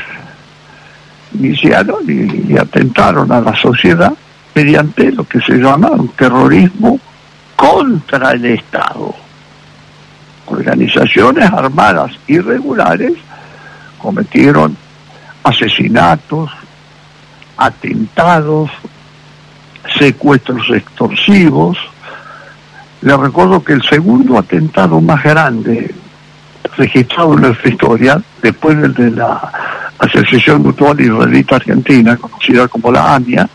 iniciaron 1.33 2.03
y, 2.07 2.57
atentaron 2.57 3.31
a 3.31 3.41
la 3.41 3.55
sociedad 3.55 4.13
mediante 4.53 5.11
lo 5.11 5.23
que 5.23 5.39
se 5.39 5.57
llama 5.57 5.91
un 5.91 6.09
terrorismo 6.09 6.99
contra 7.55 8.31
el 8.31 8.45
Estado. 8.45 9.13
Organizaciones 10.47 11.49
armadas 11.49 12.11
irregulares 12.27 13.13
cometieron 13.97 14.75
asesinatos, 15.43 16.51
atentados, 17.55 18.69
secuestros 19.97 20.69
extorsivos. 20.71 21.77
Les 23.01 23.17
recuerdo 23.17 23.63
que 23.63 23.73
el 23.73 23.83
segundo 23.83 24.37
atentado 24.37 24.99
más 24.99 25.23
grande 25.23 25.93
registrado 26.77 27.33
en 27.33 27.41
nuestra 27.41 27.69
historia, 27.69 28.21
después 28.41 28.77
del 28.81 28.93
de 28.93 29.11
la 29.11 29.51
Asociación 29.99 30.61
Mutual 30.63 30.99
Israelita 30.99 31.57
Argentina, 31.57 32.17
conocida 32.17 32.67
como 32.67 32.91
la 32.91 33.15
AMIA, 33.15 33.47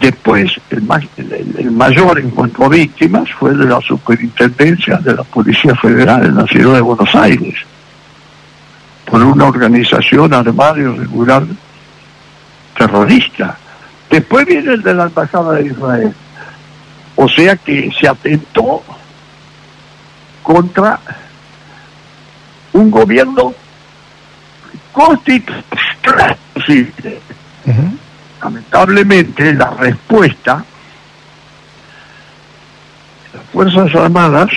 después 0.00 0.52
el, 0.70 0.82
ma- 0.82 1.00
el- 1.16 1.70
mayor 1.72 2.18
en 2.18 2.30
cuanto 2.30 2.64
a 2.64 2.68
víctimas 2.68 3.28
fue 3.38 3.54
de 3.54 3.64
la 3.66 3.80
Superintendencia 3.80 4.96
de 4.98 5.14
la 5.14 5.22
Policía 5.24 5.74
Federal 5.76 6.24
en 6.24 6.36
la 6.36 6.46
ciudad 6.46 6.74
de 6.74 6.80
Buenos 6.80 7.14
Aires, 7.14 7.54
por 9.04 9.22
una 9.22 9.46
organización 9.46 10.32
armada 10.32 10.78
y 10.78 10.84
regular 10.84 11.44
terrorista. 12.76 13.56
Después 14.10 14.46
viene 14.46 14.74
el 14.74 14.82
de 14.82 14.94
la 14.94 15.04
Embajada 15.04 15.52
de 15.54 15.66
Israel. 15.66 16.12
O 17.16 17.28
sea 17.28 17.56
que 17.56 17.90
se 17.98 18.08
atentó 18.08 18.82
contra 20.42 20.98
un 22.72 22.90
gobierno 22.90 23.54
constitucional. 24.92 26.36
Lamentablemente 28.42 29.54
la 29.54 29.70
respuesta 29.70 30.64
de 33.32 33.38
las 33.38 33.46
Fuerzas 33.48 33.94
Armadas 33.94 34.50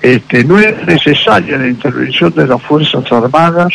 este, 0.00 0.44
no 0.44 0.58
es 0.58 0.84
necesaria 0.84 1.56
la 1.58 1.68
intervención 1.68 2.32
de 2.34 2.46
las 2.46 2.60
Fuerzas 2.62 3.10
Armadas 3.12 3.72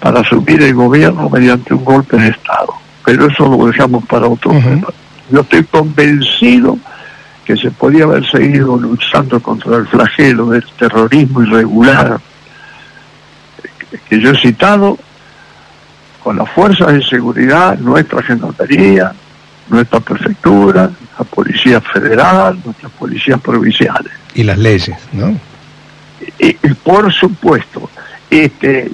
para 0.00 0.20
asumir 0.20 0.62
el 0.62 0.74
gobierno 0.74 1.28
mediante 1.28 1.74
un 1.74 1.84
golpe 1.84 2.16
de 2.16 2.28
Estado. 2.28 2.72
Pero 3.04 3.26
eso 3.26 3.46
lo 3.46 3.66
dejamos 3.66 4.04
para 4.06 4.26
otro 4.26 4.50
tema. 4.52 4.88
Yo 5.30 5.40
estoy 5.40 5.64
convencido 5.64 6.78
que 7.54 7.56
se 7.60 7.70
podía 7.72 8.04
haber 8.04 8.24
seguido 8.30 8.76
luchando 8.76 9.40
contra 9.40 9.76
el 9.76 9.86
flagelo 9.88 10.50
del 10.50 10.64
terrorismo 10.78 11.42
irregular 11.42 12.20
que 14.08 14.20
yo 14.20 14.30
he 14.30 14.40
citado 14.40 14.96
con 16.22 16.36
las 16.36 16.48
fuerzas 16.50 16.92
de 16.92 17.02
seguridad, 17.02 17.76
nuestra 17.78 18.22
gendarmería, 18.22 19.12
nuestra 19.68 19.98
prefectura, 19.98 20.90
la 21.18 21.24
policía 21.24 21.80
federal, 21.80 22.58
nuestras 22.64 22.92
policías 22.92 23.40
provinciales. 23.40 24.12
Y 24.34 24.44
las 24.44 24.58
leyes, 24.58 24.96
¿no? 25.12 25.36
Y, 26.38 26.48
y 26.50 26.74
por 26.84 27.12
supuesto, 27.12 27.90
este, 28.28 28.90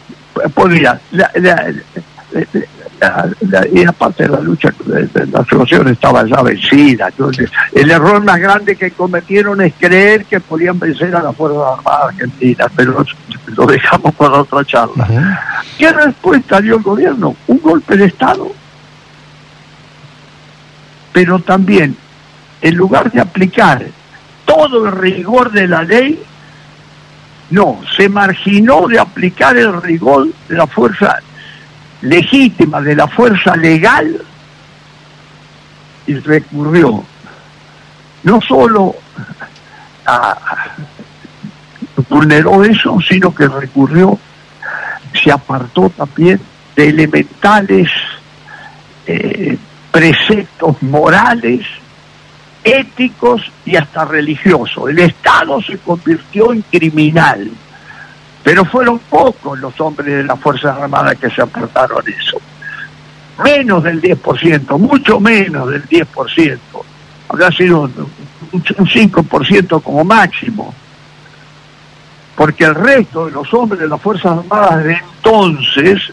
podría, 0.54 0.98
la, 1.10 1.30
la- 1.34 1.40
la- 1.56 1.72
la- 1.72 2.02
y 3.72 3.84
aparte 3.84 4.24
de 4.24 4.28
la 4.30 4.40
lucha 4.40 4.72
de, 4.84 5.26
la 5.26 5.42
situación 5.44 5.88
estaba 5.88 6.26
ya 6.26 6.42
vencida. 6.42 7.08
Entonces, 7.08 7.50
el 7.72 7.90
error 7.90 8.22
más 8.22 8.38
grande 8.38 8.76
que 8.76 8.90
cometieron 8.90 9.60
es 9.60 9.74
creer 9.78 10.24
que 10.24 10.40
podían 10.40 10.78
vencer 10.78 11.14
a 11.14 11.22
las 11.22 11.36
Fuerzas 11.36 11.78
Armadas 11.78 12.08
Argentinas, 12.08 12.68
pero 12.74 13.04
lo 13.46 13.66
dejamos 13.66 14.14
para 14.14 14.40
otra 14.40 14.64
charla. 14.64 15.06
¿Qué 15.78 15.92
respuesta 15.92 16.60
dio 16.60 16.76
el 16.76 16.82
gobierno? 16.82 17.36
Un 17.46 17.60
golpe 17.60 17.96
de 17.96 18.06
Estado. 18.06 18.50
Pero 21.12 21.38
también, 21.38 21.96
en 22.60 22.74
lugar 22.74 23.10
de 23.10 23.20
aplicar 23.20 23.86
todo 24.44 24.86
el 24.86 24.92
rigor 24.92 25.50
de 25.50 25.66
la 25.66 25.82
ley, 25.82 26.22
no, 27.50 27.80
se 27.96 28.08
marginó 28.08 28.88
de 28.88 28.98
aplicar 28.98 29.56
el 29.56 29.80
rigor 29.80 30.28
de 30.48 30.56
la 30.56 30.66
fuerza 30.66 31.20
legítima, 32.02 32.80
de 32.80 32.96
la 32.96 33.08
fuerza 33.08 33.56
legal, 33.56 34.20
y 36.06 36.14
recurrió 36.14 37.04
no 38.26 38.40
solo 38.40 38.94
a, 40.04 40.36
vulneró 42.08 42.64
eso, 42.64 42.98
sino 43.00 43.34
que 43.34 43.46
recurrió 43.46 44.18
se 45.22 45.30
apartó 45.30 45.88
también 45.90 46.40
de 46.74 46.88
elementales 46.88 47.88
eh, 49.06 49.56
preceptos 49.90 50.82
morales, 50.82 51.64
éticos 52.64 53.42
y 53.64 53.76
hasta 53.76 54.04
religiosos. 54.04 54.90
El 54.90 54.98
Estado 54.98 55.62
se 55.62 55.78
convirtió 55.78 56.52
en 56.52 56.62
criminal, 56.62 57.48
pero 58.46 58.64
fueron 58.64 59.00
pocos 59.00 59.58
los 59.58 59.80
hombres 59.80 60.18
de 60.18 60.22
las 60.22 60.38
Fuerzas 60.38 60.78
Armadas 60.78 61.16
que 61.16 61.28
se 61.28 61.42
apartaron 61.42 62.00
eso. 62.08 62.40
Menos 63.42 63.82
del 63.82 64.00
10%, 64.00 64.78
mucho 64.78 65.18
menos 65.18 65.68
del 65.68 65.84
10%. 65.88 66.58
Habrá 67.28 67.50
sido 67.50 67.90
un 68.52 68.62
5% 68.62 69.82
como 69.82 70.04
máximo 70.04 70.72
porque 72.36 72.66
el 72.66 72.76
resto 72.76 73.26
de 73.26 73.32
los 73.32 73.52
hombres 73.52 73.80
de 73.80 73.88
las 73.88 74.00
Fuerzas 74.00 74.38
Armadas 74.38 74.84
de 74.84 74.92
entonces 74.94 76.12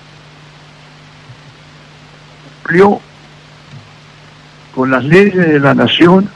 cumplió 2.64 2.99
con 4.73 4.89
las 4.89 5.03
leyes 5.03 5.35
de 5.35 5.60
la 5.60 5.76
nación 5.76 6.27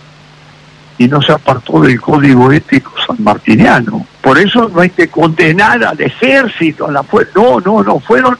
y 0.97 1.07
no 1.07 1.21
se 1.21 1.31
apartó 1.31 1.81
del 1.81 1.99
código 2.01 2.51
ético 2.51 2.91
sanmartiniano. 3.05 4.05
Por 4.21 4.37
eso 4.39 4.67
no 4.69 4.81
hay 4.81 4.89
que 4.89 5.07
condenar 5.09 5.83
al 5.83 6.01
ejército, 6.01 6.87
a 6.87 6.91
la 6.91 7.03
fuerza. 7.03 7.31
No, 7.35 7.59
no, 7.59 7.83
no, 7.83 7.99
fueron 7.99 8.37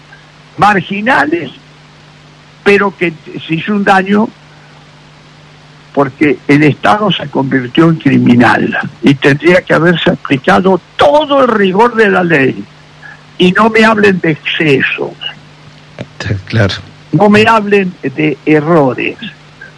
marginales, 0.58 1.52
pero 2.64 2.96
que 2.98 3.14
se 3.48 3.54
hizo 3.56 3.74
un 3.74 3.84
daño 3.84 4.28
porque 5.94 6.38
el 6.48 6.64
Estado 6.64 7.12
se 7.12 7.28
convirtió 7.28 7.90
en 7.90 7.96
criminal 7.96 8.78
y 9.02 9.16
tendría 9.16 9.62
que 9.62 9.74
haberse 9.74 10.12
aplicado 10.12 10.80
todo 10.96 11.42
el 11.44 11.48
rigor 11.48 11.96
de 11.96 12.10
la 12.10 12.24
ley. 12.24 12.64
Y 13.40 13.52
no 13.52 13.70
me 13.70 13.86
hablen 13.86 14.20
de 14.20 14.32
excesos, 14.32 15.12
Claro. 16.46 16.74
no 17.12 17.30
me 17.30 17.46
hablen 17.48 17.94
de 18.02 18.38
errores, 18.46 19.18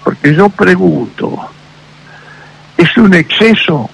porque 0.03 0.33
yo 0.33 0.49
pregunto, 0.49 1.37
¿es 2.79 2.97
un 2.97 3.13
exceso. 3.13 3.89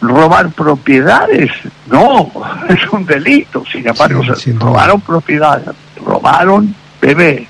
Robar 0.00 0.50
propiedades? 0.50 1.50
No, 1.86 2.30
es 2.68 2.86
un 2.92 3.06
delito, 3.06 3.64
sin 3.70 3.86
embargo, 3.88 4.22
Sí, 4.36 4.52
se 4.52 4.58
robaron 4.58 5.00
propiedades, 5.00 5.66
robaron 6.04 6.74
bebés, 7.00 7.46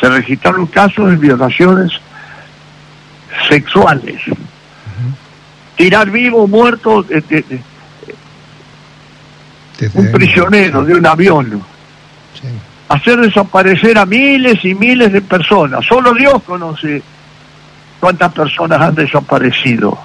se 0.00 0.08
registraron 0.08 0.66
casos 0.66 1.10
de 1.10 1.16
violaciones 1.16 1.92
sexuales, 3.48 4.20
tirar 5.76 6.10
vivo 6.10 6.44
o 6.44 6.46
muerto 6.48 7.02
de- 7.02 7.20
de- 7.20 7.42
de- 7.42 7.60
Desde- 9.78 9.98
un 10.00 10.12
prisionero 10.12 10.84
de 10.84 10.94
un 10.94 11.06
avión, 11.06 11.62
Sí. 12.40 12.48
hacer 12.88 13.20
desaparecer 13.20 13.98
a 13.98 14.06
miles 14.06 14.64
y 14.64 14.74
miles 14.74 15.12
de 15.12 15.20
personas. 15.20 15.84
Solo 15.86 16.12
Dios 16.14 16.42
conoce 16.44 17.02
cuántas 18.04 18.34
personas 18.34 18.78
han 18.82 18.94
desaparecido. 18.94 19.96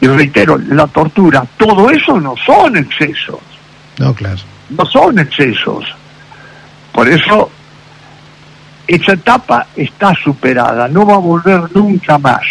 Y 0.00 0.06
reitero, 0.06 0.56
la 0.58 0.86
tortura, 0.86 1.44
todo 1.56 1.90
eso 1.90 2.20
no 2.20 2.36
son 2.46 2.76
excesos, 2.76 3.40
No, 3.98 4.14
claro. 4.14 4.38
no 4.70 4.86
son 4.86 5.18
excesos. 5.18 5.84
Por 6.92 7.08
eso 7.08 7.50
esa 8.86 9.14
etapa 9.14 9.66
está 9.74 10.14
superada, 10.14 10.86
no 10.86 11.04
va 11.04 11.14
a 11.14 11.18
volver 11.18 11.62
nunca 11.74 12.16
más, 12.18 12.42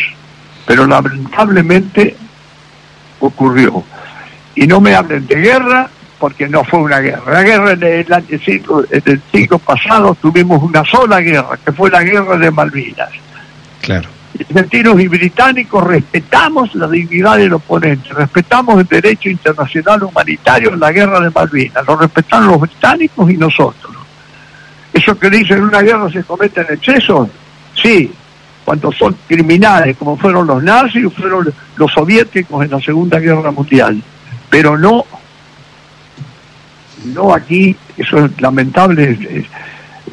pero 0.65 0.85
lamentablemente 0.85 2.17
ocurrió. 3.21 3.81
Y 4.55 4.67
no 4.67 4.81
me 4.81 4.93
hablen 4.93 5.25
de 5.25 5.35
guerra, 5.35 5.89
porque 6.19 6.49
no 6.49 6.65
fue 6.65 6.79
una 6.79 6.99
guerra. 6.99 7.31
La 7.31 7.43
guerra 7.43 7.71
en 7.71 7.83
el, 7.83 8.11
año 8.11 8.39
siglo, 8.43 8.83
en 8.91 9.03
el 9.05 9.21
siglo 9.31 9.57
pasado 9.57 10.13
tuvimos 10.15 10.61
una 10.61 10.83
sola 10.83 11.21
guerra, 11.21 11.57
que 11.63 11.71
fue 11.71 11.89
la 11.89 12.03
guerra 12.03 12.35
de 12.35 12.51
Malvinas. 12.51 13.09
Claro. 13.81 14.09
Argentinos 14.39 14.99
y 14.99 15.07
británicos 15.07 15.83
respetamos 15.83 16.73
la 16.75 16.87
dignidad 16.87 17.37
del 17.37 17.53
oponente, 17.53 18.13
respetamos 18.13 18.79
el 18.79 18.87
derecho 18.87 19.29
internacional 19.29 20.03
humanitario 20.03 20.73
en 20.73 20.79
la 20.79 20.91
guerra 20.91 21.19
de 21.19 21.29
Malvinas, 21.29 21.85
lo 21.85 21.95
respetaron 21.97 22.47
los 22.47 22.61
británicos 22.61 23.29
y 23.29 23.37
nosotros. 23.37 23.93
Eso 24.93 25.17
que 25.17 25.29
dicen 25.29 25.57
en 25.57 25.63
una 25.65 25.81
guerra 25.81 26.09
se 26.09 26.23
cometen 26.23 26.65
excesos, 26.69 27.29
sí, 27.81 28.11
cuando 28.63 28.91
son 28.91 29.15
criminales, 29.27 29.97
como 29.97 30.17
fueron 30.17 30.47
los 30.47 30.63
nazis 30.63 31.05
o 31.05 31.11
fueron 31.11 31.53
los 31.75 31.91
soviéticos 31.91 32.63
en 32.63 32.71
la 32.71 32.79
Segunda 32.79 33.19
Guerra 33.19 33.51
Mundial, 33.51 34.01
pero 34.49 34.77
no, 34.77 35.05
no 37.05 37.33
aquí, 37.33 37.75
eso 37.97 38.25
es 38.25 38.41
lamentable 38.41 39.45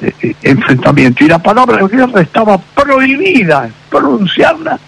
eh, 0.03 0.35
enfrentamiento. 0.43 1.25
Y 1.25 1.29
la 1.29 1.39
palabra 1.39 1.87
guerra 1.87 2.21
estaba 2.21 2.59
prohibida 2.59 3.69
pronunciarla 3.91 4.79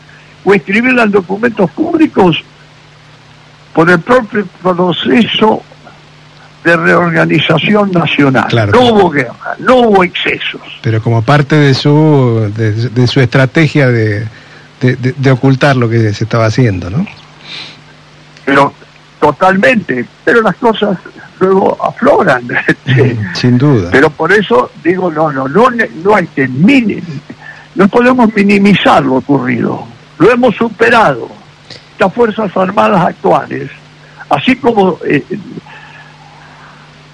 o 0.45 0.55
escribirla 0.55 1.05
en 1.05 1.11
documentos 1.11 1.71
públicos 1.73 2.43
por 3.75 3.91
el 3.91 4.01
propio 4.01 4.47
proceso 4.63 5.63
de 6.65 6.77
reorganización 6.77 7.91
nacional. 7.93 8.47
Claro. 8.49 8.73
No 8.73 8.81
hubo 8.89 9.11
guerra, 9.11 9.55
no 9.59 9.77
hubo 9.77 10.05
excesos. 10.05 10.61
Pero 10.83 11.03
como 11.03 11.23
parte 11.23 11.57
de 11.57 11.73
su, 11.75 12.53
de, 12.55 12.73
de 12.91 13.07
su 13.07 13.21
estrategia 13.21 13.87
de, 13.89 14.27
de, 14.81 14.97
de- 14.97 15.15
de 15.17 15.31
ocultar 15.31 15.77
lo 15.77 15.89
que 15.89 16.13
se 16.13 16.25
estaba 16.25 16.47
haciendo, 16.47 16.91
¿no? 16.91 17.07
Pero 18.45 18.75
totalmente, 19.21 20.05
pero 20.25 20.43
las 20.43 20.57
cosas 20.57 20.99
luego 21.41 21.77
afloran. 21.83 22.47
Sin 23.35 23.59
duda. 23.59 23.89
Pero 23.91 24.11
por 24.11 24.33
eso 24.33 24.71
digo, 24.85 25.11
no, 25.11 25.33
no, 25.33 25.49
no, 25.49 25.69
no 25.71 26.15
hay 26.15 26.27
que 26.29 26.47
no 27.75 27.89
podemos 27.89 28.33
minimizar 28.35 29.05
lo 29.05 29.17
ocurrido. 29.17 29.87
Lo 30.19 30.31
hemos 30.31 30.55
superado. 30.55 31.29
Las 31.99 32.15
Fuerzas 32.15 32.57
Armadas 32.57 33.09
actuales, 33.09 33.71
así 34.31 34.57
como 34.57 34.99
eh, 35.05 35.23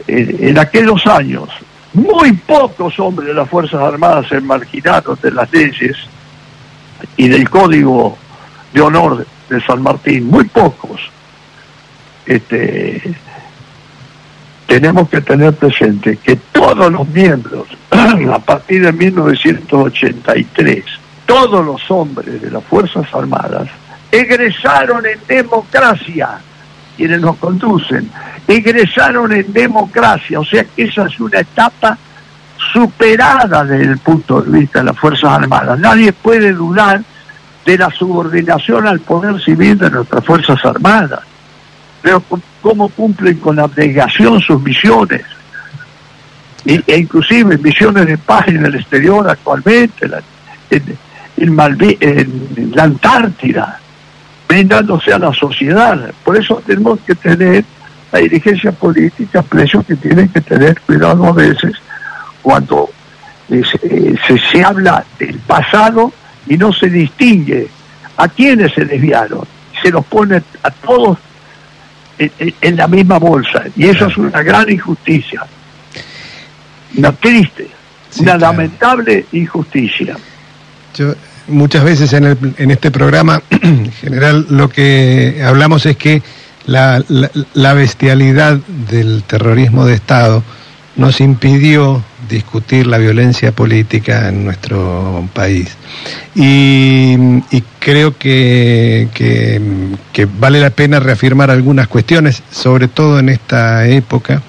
en, 0.07 0.48
en 0.48 0.59
aquellos 0.59 1.05
años, 1.09 1.48
muy 1.93 2.32
pocos 2.32 2.98
hombres 3.01 3.28
de 3.28 3.35
las 3.35 3.48
Fuerzas 3.48 3.81
Armadas 3.81 4.27
se 4.28 4.40
marginaron 4.40 5.19
de 5.20 5.31
las 5.32 5.51
leyes 5.51 5.97
y 7.16 7.28
del 7.28 7.48
Código 7.51 8.16
de 8.73 8.81
Honor 8.81 9.27
de 9.48 9.61
San 9.62 9.82
Martín, 9.82 10.28
muy 10.28 10.44
pocos. 10.44 11.01
Este, 12.27 13.15
tenemos 14.66 15.09
que 15.09 15.20
tener 15.20 15.55
presente 15.55 16.16
que 16.18 16.36
todos 16.52 16.93
los 16.93 17.09
miembros, 17.09 17.66
a 17.90 18.38
partir 18.38 18.84
de 18.84 18.93
1983, 18.93 20.84
todos 21.24 21.64
los 21.64 21.90
hombres 21.90 22.43
de 22.43 22.51
las 22.51 22.64
Fuerzas 22.64 23.06
Armadas 23.12 23.68
egresaron 24.10 25.05
en 25.06 25.18
democracia, 25.26 26.38
quienes 26.97 27.20
nos 27.20 27.36
conducen, 27.36 28.10
egresaron 28.47 29.32
en 29.32 29.52
democracia, 29.52 30.40
o 30.40 30.44
sea 30.44 30.64
que 30.64 30.84
esa 30.84 31.06
es 31.06 31.20
una 31.20 31.40
etapa 31.40 31.97
superada 32.72 33.64
desde 33.64 33.93
el 33.93 33.98
punto 33.98 34.40
de 34.43 34.59
vista 34.59 34.80
de 34.80 34.86
las 34.86 34.98
Fuerzas 34.98 35.30
Armadas. 35.30 35.78
Nadie 35.78 36.12
puede 36.12 36.52
dudar 36.52 37.02
de 37.64 37.78
la 37.78 37.90
subordinación 37.90 38.86
al 38.86 39.01
poder 39.01 39.40
civil 39.43 39.78
de 39.78 39.90
nuestras 39.90 40.24
Fuerzas 40.24 40.64
Armadas 40.64 41.20
pero 42.06 42.22
cómo 42.62 42.88
cumplen 42.90 43.36
con 43.38 43.58
abnegación 43.58 44.40
sus 44.40 44.62
misiones, 44.62 45.22
y- 46.64 46.80
e 46.86 46.98
inclusive 46.98 47.58
misiones 47.58 48.06
de 48.06 48.16
paz 48.16 48.46
en 48.46 48.64
el 48.64 48.76
exterior 48.76 49.28
actualmente, 49.28 50.06
la- 50.06 50.22
en, 50.70 50.96
la 52.76 52.84
Antártida, 52.84 53.80
brindándose 54.48 55.12
a 55.12 55.18
la 55.18 55.34
sociedad. 55.34 56.12
Por 56.24 56.36
eso 56.36 56.62
tenemos 56.64 57.00
que 57.04 57.16
tener 57.16 57.64
la 58.12 58.20
dirigencia 58.20 58.70
política, 58.70 59.42
precios 59.42 59.84
que 59.84 59.96
tienen 59.96 60.28
que 60.28 60.40
tener 60.40 60.80
cuidado 60.82 61.26
a 61.26 61.32
veces 61.32 61.72
cuando 62.40 62.88
eh, 63.50 63.64
se, 64.28 64.38
se 64.38 64.64
habla 64.64 65.04
del 65.18 65.40
pasado 65.40 66.12
y 66.46 66.56
no 66.56 66.72
se 66.72 66.88
distingue 66.88 67.66
a 68.16 68.28
quienes 68.28 68.72
se 68.74 68.84
desviaron. 68.84 69.44
Se 69.82 69.90
los 69.90 70.04
pone 70.06 70.40
a 70.62 70.70
todos 70.70 71.18
en, 72.18 72.76
la 72.76 72.86
misma 72.88 73.18
bolsa. 73.18 73.64
Y 73.76 73.86
eso 73.86 74.06
es 74.06 74.16
una 74.16 74.43
gran 74.43 74.70
injusticia. 74.70 75.43
Una 76.97 77.12
triste, 77.12 77.68
Sí, 78.10 78.22
una 78.22 78.36
claro. 78.38 78.52
lamentable 78.52 79.26
injusticia. 79.32 80.16
Yo, 80.97 81.14
muchas 81.48 81.84
veces 81.84 82.12
en, 82.14 82.24
el- 82.24 82.55
en 82.56 82.70
este 82.70 82.90
programa, 82.90 83.43
en 83.51 83.93
general, 83.93 84.47
lo 84.51 84.68
que 84.70 85.43
hablamos 85.44 85.84
es 85.86 85.97
que 85.97 86.22
la, 86.66 87.02
la- 87.09 87.30
la 87.55 87.74
bestialidad 87.74 88.56
del 88.90 89.22
terrorismo 89.24 89.84
de 89.84 89.94
Estado 89.94 90.43
nos 90.97 91.20
impidió 91.20 92.02
discutir 92.28 92.86
la 92.86 92.98
violencia 92.98 93.53
política 93.53 94.28
en 94.28 94.44
nuestro 94.44 95.28
país. 95.32 95.77
Y, 96.35 97.16
creo 97.78 98.16
que 98.19 99.09
vale 100.40 100.61
la 100.61 100.70
pena 100.70 100.98
reafirmar 100.98 101.51
algunas 101.51 101.86
cuestiones, 101.86 102.43
sobre 102.51 102.89
todo 102.89 103.20
en 103.20 103.28
esta 103.28 103.86
época, 103.86 104.43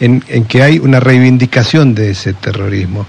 en, 0.00 0.24
en 0.28 0.44
que 0.44 0.62
hay 0.62 0.78
una 0.78 0.98
reivindicación 0.98 1.94
de 1.94 2.10
ese 2.10 2.32
terrorismo. 2.32 3.06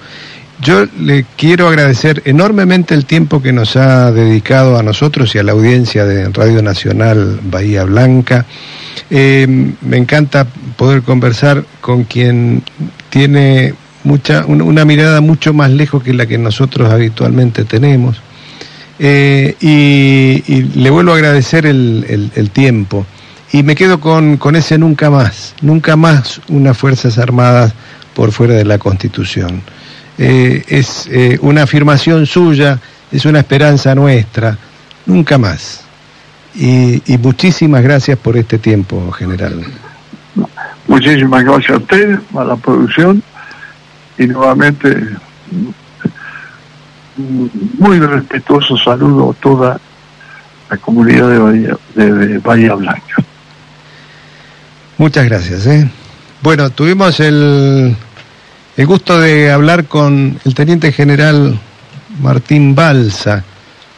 Yo 0.61 0.85
le 0.99 1.25
quiero 1.37 1.67
agradecer 1.67 2.21
enormemente 2.25 2.93
el 2.93 3.05
tiempo 3.05 3.41
que 3.41 3.51
nos 3.51 3.75
ha 3.75 4.11
dedicado 4.11 4.77
a 4.77 4.83
nosotros 4.83 5.33
y 5.33 5.39
a 5.39 5.43
la 5.43 5.53
audiencia 5.53 6.05
de 6.05 6.29
Radio 6.29 6.61
Nacional 6.61 7.39
Bahía 7.43 7.83
Blanca. 7.83 8.45
Eh, 9.09 9.47
me 9.81 9.97
encanta 9.97 10.45
poder 10.77 11.01
conversar 11.01 11.65
con 11.81 12.03
quien 12.03 12.61
tiene 13.09 13.73
mucha, 14.03 14.45
un- 14.45 14.61
una 14.61 14.85
mirada 14.85 15.21
mucho 15.21 15.53
más 15.53 15.71
lejos 15.71 16.03
que 16.03 16.13
la 16.13 16.25
que 16.25 16.37
nosotros 16.37 16.91
habitualmente 16.91 17.63
tenemos. 17.65 18.21
Eh, 18.99 19.55
y, 19.59 20.43
y 20.53 20.61
le 20.75 20.89
vuelvo 20.89 21.11
a 21.11 21.15
agradecer 21.15 21.65
el, 21.65 22.05
el- 22.07 22.31
el 22.35 22.49
tiempo. 22.51 23.05
Y 23.51 23.63
me 23.63 23.75
quedo 23.75 23.99
con, 23.99 24.37
con 24.37 24.55
ese 24.55 24.77
nunca 24.77 25.09
más, 25.09 25.55
nunca 25.61 25.95
más 25.95 26.39
unas 26.47 26.77
Fuerzas 26.77 27.17
Armadas 27.17 27.73
por 28.13 28.31
fuera 28.31 28.53
de 28.53 28.63
la 28.65 28.77
Constitución. 28.77 29.61
Eh, 30.17 30.63
es 30.67 31.07
eh, 31.11 31.37
una 31.41 31.63
afirmación 31.63 32.25
suya, 32.25 32.79
es 33.11 33.25
una 33.25 33.39
esperanza 33.39 33.93
nuestra, 33.95 34.57
nunca 35.05 35.37
más. 35.37 35.81
Y, 36.55 37.01
y 37.11 37.17
muchísimas 37.17 37.81
gracias 37.81 38.17
por 38.19 38.37
este 38.37 38.57
tiempo, 38.57 39.11
general. 39.11 39.63
Muchísimas 40.87 41.43
gracias 41.43 41.71
a 41.71 41.77
ustedes, 41.77 42.19
a 42.37 42.43
la 42.43 42.55
producción 42.55 43.23
y 44.17 44.27
nuevamente 44.27 44.95
muy 47.77 47.99
respetuoso 47.99 48.77
saludo 48.77 49.31
a 49.31 49.33
toda 49.41 49.79
la 50.69 50.77
comunidad 50.77 51.29
de 51.29 51.39
Bahía, 51.39 51.77
de, 51.95 52.13
de 52.13 52.37
Bahía 52.39 52.73
Blanca. 52.75 53.15
Muchas 54.97 55.25
gracias. 55.25 55.65
¿eh? 55.67 55.89
Bueno, 56.41 56.69
tuvimos 56.69 57.19
el, 57.19 57.95
el 58.77 58.87
gusto 58.87 59.19
de 59.19 59.51
hablar 59.51 59.85
con 59.85 60.39
el 60.45 60.53
teniente 60.55 60.91
general 60.91 61.59
Martín 62.21 62.75
Balsa, 62.75 63.43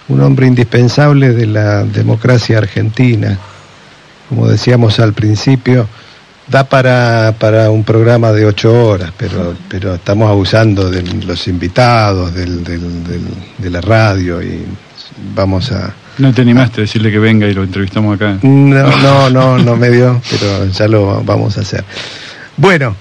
un 0.07 0.21
hombre 0.21 0.47
indispensable 0.47 1.33
de 1.33 1.45
la 1.45 1.83
democracia 1.83 2.57
argentina. 2.57 3.37
Como 4.29 4.47
decíamos 4.47 4.99
al 4.99 5.13
principio, 5.13 5.87
da 6.47 6.63
para, 6.65 7.33
para 7.39 7.69
un 7.71 7.83
programa 7.83 8.31
de 8.31 8.45
ocho 8.45 8.73
horas, 8.87 9.11
pero, 9.17 9.55
pero 9.69 9.95
estamos 9.95 10.29
abusando 10.29 10.89
de 10.89 11.01
los 11.01 11.47
invitados, 11.47 12.33
del, 12.33 12.63
del- 12.63 13.03
del- 13.03 13.27
de 13.57 13.69
la 13.69 13.81
radio 13.81 14.41
y 14.41 14.63
vamos 15.35 15.71
a... 15.71 15.93
No 16.17 16.31
te 16.33 16.41
animaste 16.41 16.81
a 16.81 16.83
decirle 16.83 17.11
que 17.11 17.17
venga 17.17 17.47
y 17.47 17.53
lo 17.53 17.63
entrevistamos 17.63 18.15
acá. 18.15 18.37
No, 18.43 18.85
no, 18.97 19.29
no, 19.31 19.57
no 19.57 19.75
me 19.75 19.89
dio, 19.89 20.21
pero 20.29 20.67
ya 20.67 20.87
lo 20.87 21.23
vamos 21.23 21.57
a 21.57 21.61
hacer. 21.61 21.83
Bueno, 22.57 22.95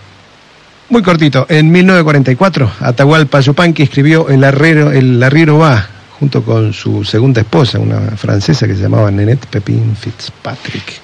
muy 0.88 1.02
cortito. 1.02 1.44
En 1.48 1.70
1944, 1.70 2.70
Atahualpa 2.80 3.40
Yupanqui 3.40 3.82
escribió 3.82 4.28
El 4.30 4.44
arriero, 4.44 4.92
el 4.92 5.22
arriero 5.22 5.58
va, 5.58 5.86
junto 6.18 6.42
con 6.42 6.72
su 6.72 7.04
segunda 7.04 7.40
esposa, 7.42 7.78
una 7.78 7.98
francesa 8.16 8.66
que 8.66 8.74
se 8.76 8.82
llamaba 8.82 9.10
Nenette 9.10 9.46
Pepin 9.46 9.94
Fitzpatrick. 9.96 11.01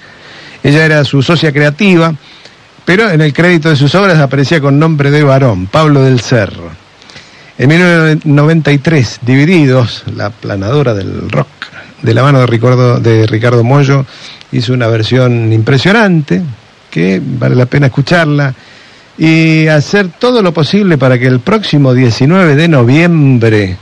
Ella 0.63 0.85
era 0.85 1.05
su 1.05 1.23
socia 1.23 1.53
creativa, 1.53 2.15
pero 2.85 3.11
en 3.11 3.21
el 3.21 3.33
crédito 3.33 3.69
de 3.69 3.77
sus 3.77 3.95
obras 3.95 4.19
aparecía 4.19 4.61
con 4.61 4.79
nombre 4.79 5.11
de 5.11 5.23
varón, 5.23 5.67
Pablo 5.67 6.03
del 6.03 6.21
Cerro. 6.21 6.71
En 7.59 7.69
1993, 7.69 9.21
Divididos, 9.23 10.05
la 10.15 10.31
planadora 10.31 10.95
del 10.95 11.29
rock, 11.31 11.49
de 12.03 12.15
la 12.15 12.23
mano 12.23 12.41
de 12.41 12.47
Ricardo, 12.47 13.01
de 13.01 13.27
Ricardo 13.27 13.65
Mollo, 13.65 14.07
hizo 14.53 14.73
una 14.73 14.87
versión 14.87 15.53
impresionante, 15.53 16.43
que 16.91 17.21
vale 17.23 17.57
la 17.57 17.67
pena 17.67 17.87
escucharla, 17.89 18.55
y 19.19 19.67
hacer 19.67 20.09
todo 20.19 20.41
lo 20.43 20.55
posible 20.55 20.97
para 20.97 21.19
que 21.19 21.27
el 21.27 21.41
próximo 21.41 21.93
19 21.93 22.55
de 22.55 22.69
noviembre 22.69 23.77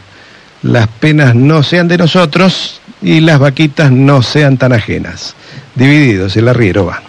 las 0.63 0.89
penas 0.89 1.35
no 1.35 1.63
sean 1.63 1.89
de 1.89 1.99
nosotros 1.99 2.81
y 3.03 3.21
las 3.21 3.39
vaquitas 3.39 3.91
no 3.91 4.23
sean 4.23 4.57
tan 4.57 4.73
ajenas. 4.73 5.35
Divididos, 5.75 6.37
el 6.37 6.49
arriero 6.49 6.87
va. 6.87 7.03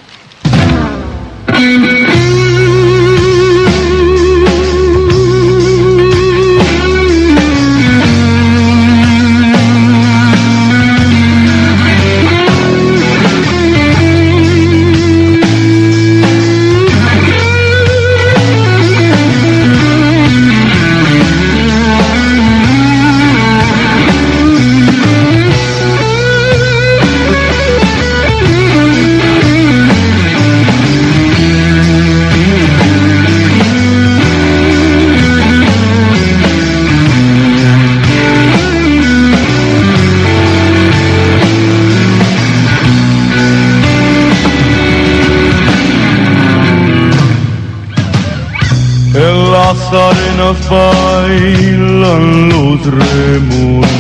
Bailan 50.70 52.50
los 52.50 52.80
remolinos. 52.86 53.98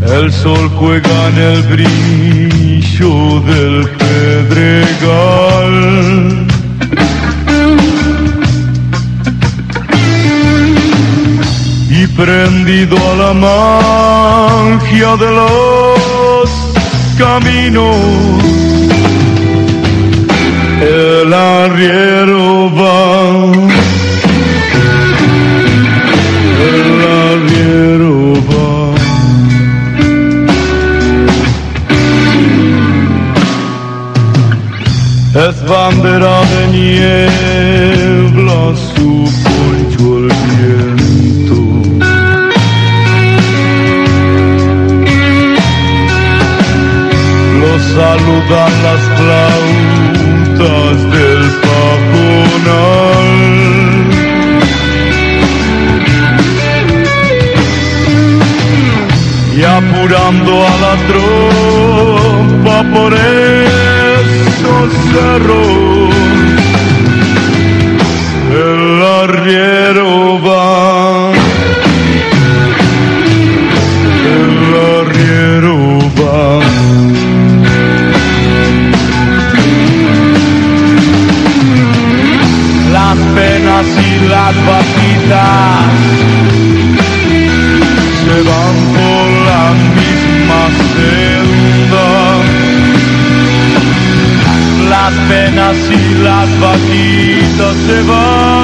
El 0.00 0.32
sol 0.32 0.70
juega 0.78 1.28
en 1.28 1.38
el 1.38 1.62
brillo 1.74 3.40
del 3.42 3.88
pedregal. 4.00 5.76
Y 11.90 12.06
prendido 12.08 12.96
a 12.96 13.16
la 13.16 13.32
magia 13.34 15.16
de 15.16 15.30
los 15.32 16.50
caminos, 17.18 18.47
el 21.38 21.44
arriero 21.44 22.70
va. 22.78 23.52
El 26.76 26.88
arriero 27.26 28.14
va. 28.48 28.70
Es 35.46 35.56
bandera 35.68 36.36
de 36.52 36.62
niebla, 36.76 38.60
su 38.94 39.10
poncho 39.44 40.06
el 40.18 40.26
viento. 40.50 41.58
Lo 47.60 47.72
saludan 47.94 48.72
las 48.86 49.02
flautas 49.16 49.67
pajonal. 52.68 53.28
Y 59.56 59.64
apurando 59.64 60.52
a 60.66 60.70
la 60.84 60.94
tropa 61.08 62.76
por 62.94 63.12
esos 63.14 64.86
cerros, 65.12 66.14
el 68.52 69.02
arriero 69.02 70.27
vaquitas 84.68 85.96
se 88.24 88.36
van 88.50 88.76
por 88.96 89.26
la 89.48 89.64
misma 89.98 90.62
senda. 90.94 92.08
Las 94.92 95.12
penas 95.30 95.76
y 95.90 96.04
las 96.22 96.48
vaquitas 96.60 97.74
se 97.86 97.98
van 98.10 98.58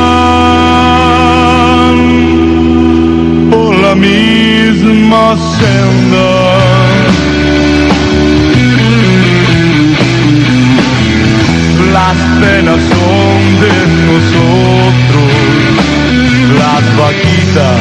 por 3.51 3.72
la 3.85 3.94
misma 3.94 5.24
senda. 5.59 6.28
Las 11.93 12.18
penas 12.40 12.81
son 12.93 13.39
de 13.62 13.76
nosotros, 14.09 15.44
las 16.75 16.97
vaquitas 16.97 17.81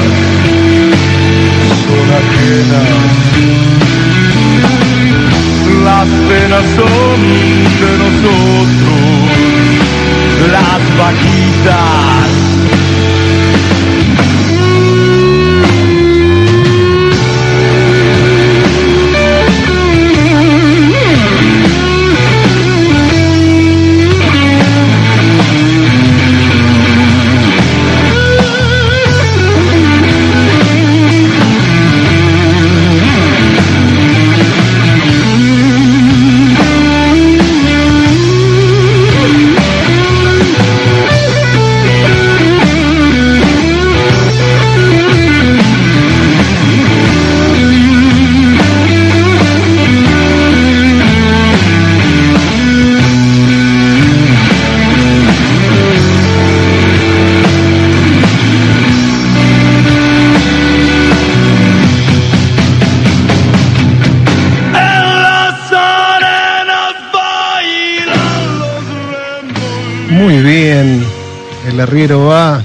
son 1.84 2.08
ajenas. 2.12 3.73
El 71.94 72.04
arriero 72.12 72.26
va. 72.26 72.64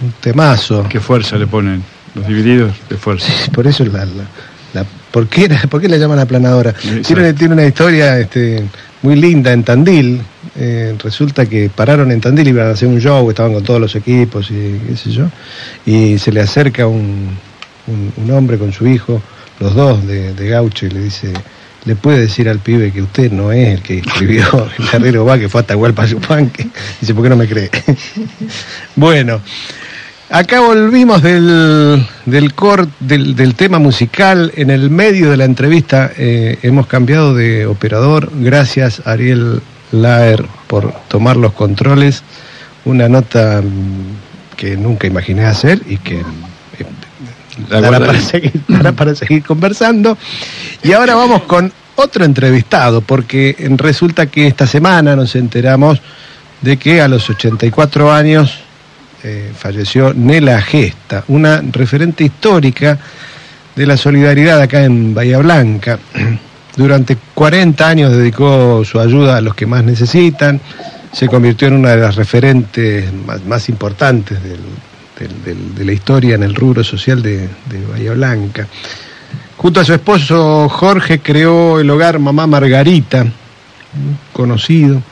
Un 0.00 0.12
temazo. 0.20 0.86
Qué 0.88 1.00
fuerza 1.00 1.36
le 1.36 1.46
ponen 1.46 1.82
los 2.14 2.26
divididos 2.26 2.72
de 2.88 2.96
fuerza. 2.96 3.26
Sí, 3.44 3.50
Por 3.50 3.66
eso 3.66 3.84
la, 3.84 4.04
la, 4.04 4.24
la- 4.74 4.86
¿por, 5.10 5.26
qué, 5.26 5.48
¿por 5.70 5.80
qué 5.80 5.88
la 5.88 5.96
llaman 5.96 6.20
aplanadora? 6.20 6.72
Sí, 6.80 7.00
Tiene, 7.02 7.32
tiene 7.32 7.54
una 7.54 7.64
historia 7.66 8.18
este, 8.18 8.62
muy 9.02 9.16
linda 9.16 9.52
en 9.52 9.64
Tandil. 9.64 10.20
Eh, 10.54 10.96
resulta 11.02 11.46
que 11.46 11.68
pararon 11.74 12.10
en 12.12 12.20
Tandil, 12.20 12.48
iban 12.48 12.68
a 12.68 12.70
hacer 12.70 12.88
un 12.88 13.00
show, 13.00 13.28
estaban 13.28 13.52
con 13.54 13.62
todos 13.64 13.80
los 13.80 13.94
equipos 13.96 14.50
y 14.50 14.78
qué 14.88 14.96
sé 14.96 15.10
yo. 15.10 15.26
Y 15.84 16.18
se 16.18 16.30
le 16.32 16.40
acerca 16.40 16.86
un, 16.86 17.30
un- 17.88 18.12
un 18.16 18.30
hombre 18.30 18.56
con 18.58 18.72
su 18.72 18.86
hijo, 18.86 19.20
los 19.58 19.74
dos 19.74 20.06
de, 20.06 20.32
de 20.34 20.48
gaucho, 20.48 20.86
y 20.86 20.90
le 20.90 21.00
dice, 21.00 21.32
le 21.88 21.96
puede 21.96 22.18
decir 22.18 22.50
al 22.50 22.58
pibe 22.58 22.92
que 22.92 23.00
usted 23.00 23.32
no 23.32 23.50
es 23.50 23.68
el 23.68 23.82
que 23.82 24.00
escribió 24.00 24.68
El 24.78 24.84
Herrero 24.92 25.24
va, 25.24 25.38
que 25.38 25.48
fue 25.48 25.62
hasta 25.62 25.74
Hualpa 25.74 26.04
Yupanque. 26.04 26.68
Dice, 27.00 27.14
¿por 27.14 27.22
qué 27.22 27.30
no 27.30 27.36
me 27.36 27.48
cree? 27.48 27.70
bueno, 28.94 29.40
acá 30.28 30.60
volvimos 30.60 31.22
del, 31.22 32.06
del, 32.26 32.52
cor, 32.52 32.86
del, 33.00 33.34
del 33.34 33.54
tema 33.54 33.78
musical. 33.78 34.52
En 34.56 34.68
el 34.68 34.90
medio 34.90 35.30
de 35.30 35.38
la 35.38 35.46
entrevista 35.46 36.12
eh, 36.18 36.58
hemos 36.60 36.86
cambiado 36.86 37.34
de 37.34 37.64
operador. 37.64 38.30
Gracias, 38.34 39.00
Ariel 39.06 39.62
Laer, 39.90 40.44
por 40.66 40.92
tomar 41.08 41.38
los 41.38 41.54
controles. 41.54 42.22
Una 42.84 43.08
nota 43.08 43.62
mm, 43.62 44.56
que 44.58 44.76
nunca 44.76 45.06
imaginé 45.06 45.46
hacer 45.46 45.80
y 45.88 45.96
que 45.96 46.18
eh, 46.18 46.24
dará 47.70 47.98
para 47.98 48.20
seguir, 48.20 48.60
dará 48.68 48.92
para 48.92 49.14
seguir 49.14 49.42
conversando. 49.42 50.18
Y 50.82 50.92
ahora 50.92 51.14
vamos 51.14 51.44
con 51.44 51.72
otro 52.00 52.24
entrevistado, 52.24 53.00
porque 53.00 53.56
resulta 53.76 54.26
que 54.26 54.46
esta 54.46 54.68
semana 54.68 55.16
nos 55.16 55.34
enteramos 55.34 56.00
de 56.60 56.76
que 56.76 57.00
a 57.00 57.08
los 57.08 57.28
84 57.28 58.12
años 58.12 58.60
eh, 59.24 59.50
falleció 59.56 60.14
Nela 60.14 60.62
Gesta, 60.62 61.24
una 61.26 61.60
referente 61.72 62.22
histórica 62.22 62.96
de 63.74 63.86
la 63.86 63.96
solidaridad 63.96 64.60
acá 64.60 64.84
en 64.84 65.12
Bahía 65.12 65.38
Blanca. 65.38 65.98
Durante 66.76 67.16
40 67.34 67.88
años 67.88 68.16
dedicó 68.16 68.84
su 68.84 69.00
ayuda 69.00 69.38
a 69.38 69.40
los 69.40 69.56
que 69.56 69.66
más 69.66 69.82
necesitan, 69.82 70.60
se 71.12 71.26
convirtió 71.26 71.66
en 71.66 71.74
una 71.74 71.90
de 71.90 72.02
las 72.02 72.14
referentes 72.14 73.12
más, 73.44 73.68
importantes 73.68 74.38
de 74.40 75.84
la 75.84 75.92
historia 75.92 76.36
en 76.36 76.44
el 76.44 76.54
rubro 76.54 76.84
social 76.84 77.20
de 77.20 77.48
Bahía 77.90 78.12
Blanca. 78.12 78.68
Junto 79.58 79.80
a 79.80 79.84
su 79.84 79.92
esposo 79.92 80.68
Jorge 80.68 81.18
creó 81.18 81.80
el 81.80 81.90
hogar 81.90 82.20
Mamá 82.20 82.46
Margarita, 82.46 83.26
conocido, 84.32 85.02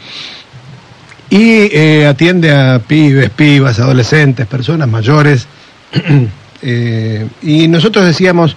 y 1.28 1.68
eh, 1.76 2.06
atiende 2.06 2.52
a 2.52 2.78
pibes, 2.78 3.28
pibas, 3.30 3.80
adolescentes, 3.80 4.46
personas 4.46 4.88
mayores. 4.88 5.46
Eh, 6.68 7.28
y 7.42 7.68
nosotros 7.68 8.06
decíamos, 8.06 8.56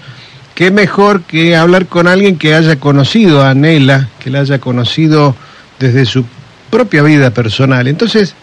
qué 0.56 0.72
mejor 0.72 1.22
que 1.24 1.58
hablar 1.58 1.86
con 1.86 2.08
alguien 2.08 2.38
que 2.38 2.56
haya 2.56 2.80
conocido 2.80 3.44
a 3.44 3.54
Nela, 3.54 4.08
que 4.20 4.30
la 4.30 4.40
haya 4.40 4.58
conocido 4.58 5.36
desde 5.80 6.06
su 6.06 6.26
propia 6.72 7.04
vida 7.04 7.32
personal. 7.32 7.88
Entonces, 7.88 8.36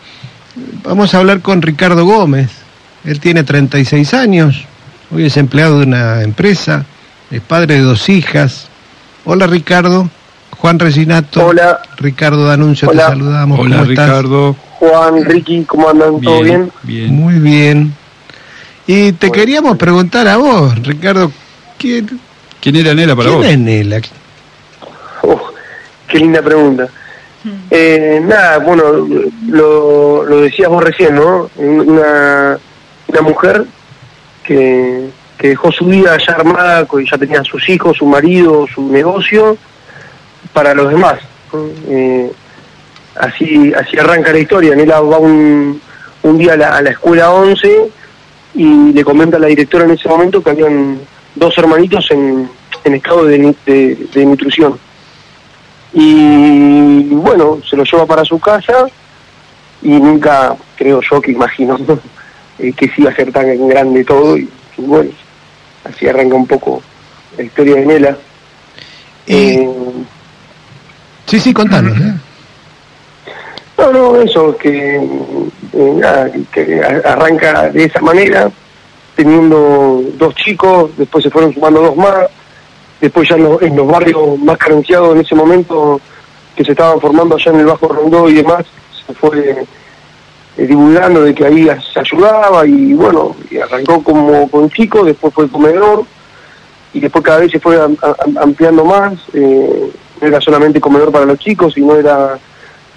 vamos 0.84 1.14
a 1.14 1.18
hablar 1.18 1.40
con 1.40 1.62
Ricardo 1.62 2.04
Gómez. 2.04 2.50
Él 3.04 3.18
tiene 3.18 3.44
36 3.44 4.14
años, 4.14 4.66
hoy 5.10 5.24
es 5.24 5.36
empleado 5.38 5.80
de 5.80 5.86
una 5.86 6.22
empresa, 6.22 6.84
es 7.30 7.40
padre 7.40 7.74
de 7.74 7.80
dos 7.80 8.08
hijas. 8.08 8.68
Hola 9.24 9.46
Ricardo, 9.46 10.08
Juan 10.58 10.78
Reginato. 10.78 11.44
Hola. 11.44 11.80
Ricardo 11.98 12.46
D'Anuncio, 12.46 12.88
Hola. 12.88 13.06
te 13.06 13.12
saludamos. 13.12 13.58
Hola 13.58 13.76
¿Cómo 13.78 13.90
estás? 13.90 14.06
Ricardo. 14.06 14.56
Juan, 14.78 15.24
Ricky, 15.24 15.64
¿cómo 15.64 15.88
andan? 15.88 16.20
¿Todo 16.20 16.42
bien? 16.42 16.70
bien. 16.82 17.14
Muy 17.14 17.34
bien. 17.38 17.94
Y 18.86 19.12
te 19.12 19.28
Bueno. 19.28 19.40
queríamos 19.42 19.76
preguntar 19.78 20.28
a 20.28 20.36
vos, 20.36 20.74
Ricardo, 20.82 21.32
¿quién, 21.78 22.20
¿Quién 22.60 22.76
era 22.76 22.94
Nela 22.94 23.16
para 23.16 23.28
quién 23.30 23.38
vos? 23.40 23.46
es 23.48 23.58
Nela? 23.58 24.00
Oh, 25.22 25.40
qué 26.06 26.18
linda 26.18 26.42
pregunta. 26.42 26.88
Eh, 27.70 28.20
nada, 28.24 28.58
bueno, 28.58 28.84
lo, 29.48 30.24
lo 30.24 30.40
decías 30.42 30.68
vos 30.68 30.82
recién, 30.82 31.14
¿no? 31.14 31.48
Una, 31.56 32.58
una 33.08 33.20
mujer 33.22 33.64
que, 34.44 35.10
que 35.38 35.48
dejó 35.48 35.70
su 35.70 35.86
vida 35.86 36.16
ya 36.18 36.34
armada, 36.34 36.86
ya 37.10 37.18
tenía 37.18 37.44
sus 37.44 37.68
hijos, 37.68 37.96
su 37.98 38.06
marido, 38.06 38.66
su 38.74 38.90
negocio, 38.90 39.56
para 40.52 40.74
los 40.74 40.90
demás. 40.90 41.20
Eh, 41.88 42.30
así, 43.16 43.72
así 43.74 43.98
arranca 43.98 44.32
la 44.32 44.38
historia. 44.38 44.74
Nela 44.74 45.00
va 45.00 45.18
un, 45.18 45.80
día 46.22 46.54
a 46.54 46.56
la, 46.56 46.76
a 46.76 46.82
la 46.82 46.90
escuela 46.90 47.30
11 47.30 47.90
y 48.54 48.92
le 48.92 49.04
comenta 49.04 49.36
a 49.36 49.40
la 49.40 49.46
directora 49.46 49.84
en 49.84 49.92
ese 49.92 50.08
momento 50.08 50.42
que 50.42 50.50
habían 50.50 50.98
dos 51.34 51.56
hermanitos 51.58 52.10
en, 52.10 52.48
estado 52.84 53.24
de, 53.24 54.24
nutrición. 54.24 54.78
Y 55.92 57.08
bueno, 57.10 57.60
se 57.68 57.76
lo 57.76 57.84
lleva 57.84 58.06
para 58.06 58.24
su 58.24 58.38
casa 58.38 58.86
y 59.82 59.90
nunca, 59.90 60.56
creo 60.76 61.00
yo 61.00 61.20
que 61.20 61.32
imagino, 61.32 61.78
eh, 62.58 62.72
que 62.72 62.86
sí 62.88 63.02
iba 63.02 63.10
a 63.10 63.14
ser 63.14 63.32
tan 63.32 63.68
grande 63.68 64.04
todo. 64.04 64.36
Y 64.36 64.48
bueno, 64.78 65.10
así 65.88 66.08
arranca 66.08 66.34
un 66.36 66.46
poco 66.46 66.82
la 67.36 67.44
historia 67.44 67.76
de 67.76 67.86
Nela. 67.86 68.16
Y- 69.26 69.34
Eh, 69.58 69.70
Sí, 71.26 71.40
sí, 71.40 71.52
contanos. 71.52 71.98
¿eh? 71.98 72.14
No, 73.78 73.92
no, 73.92 74.16
eso, 74.22 74.56
que, 74.56 74.94
eh, 74.96 75.92
nada, 75.96 76.30
que 76.52 76.80
arranca 77.04 77.68
de 77.68 77.84
esa 77.84 78.00
manera, 78.00 78.48
teniendo 79.16 80.02
dos 80.16 80.34
chicos, 80.36 80.90
después 80.96 81.24
se 81.24 81.30
fueron 81.30 81.52
sumando 81.52 81.80
dos 81.82 81.96
más, 81.96 82.14
después 83.00 83.28
ya 83.28 83.34
en 83.36 83.42
los, 83.42 83.60
en 83.60 83.74
los 83.76 83.86
barrios 83.88 84.38
más 84.38 84.56
carenciados 84.56 85.16
en 85.16 85.22
ese 85.22 85.34
momento 85.34 86.00
que 86.54 86.64
se 86.64 86.70
estaban 86.72 87.00
formando 87.00 87.34
allá 87.34 87.50
en 87.50 87.58
el 87.60 87.66
Bajo 87.66 87.88
Rondó 87.88 88.28
y 88.30 88.34
demás, 88.34 88.64
se 89.06 89.12
fue 89.12 89.66
eh, 90.56 90.66
divulgando 90.66 91.22
de 91.22 91.34
que 91.34 91.44
ahí 91.46 91.68
se 91.92 92.00
ayudaba 92.00 92.66
y 92.66 92.94
bueno, 92.94 93.36
y 93.50 93.58
arrancó 93.58 94.02
como 94.02 94.48
con 94.50 94.70
chicos, 94.70 95.06
después 95.06 95.32
fue 95.34 95.48
comedor 95.48 96.04
y 96.94 97.00
después 97.00 97.24
cada 97.24 97.38
vez 97.38 97.50
se 97.50 97.60
fue 97.60 97.80
am- 97.80 97.96
am- 98.02 98.38
ampliando 98.38 98.84
más, 98.84 99.14
eh, 99.34 99.90
no 100.20 100.26
era 100.26 100.40
solamente 100.40 100.80
comedor 100.80 101.12
para 101.12 101.26
los 101.26 101.38
chicos, 101.38 101.74
sino 101.74 101.94
era 101.96 102.38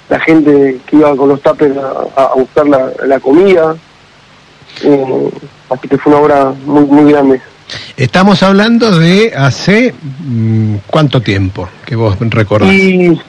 la 0.07 0.19
gente 0.21 0.79
que 0.85 0.95
iba 0.95 1.15
con 1.15 1.29
los 1.29 1.41
tapes 1.41 1.73
a, 1.77 2.23
a 2.23 2.33
buscar 2.35 2.67
la, 2.67 2.91
la 3.05 3.19
comida. 3.19 3.75
Eh, 4.83 5.29
así 5.69 5.87
que 5.87 5.97
fue 5.97 6.13
una 6.13 6.21
obra 6.21 6.53
muy, 6.65 6.85
muy 6.85 7.11
grande. 7.11 7.41
Estamos 7.97 8.41
hablando 8.41 8.97
de 8.97 9.33
hace 9.35 9.93
mm, 10.25 10.75
cuánto 10.87 11.21
tiempo 11.21 11.67
que 11.85 11.95
vos 11.95 12.15
recordás. 12.19 12.71
Y 12.73 13.19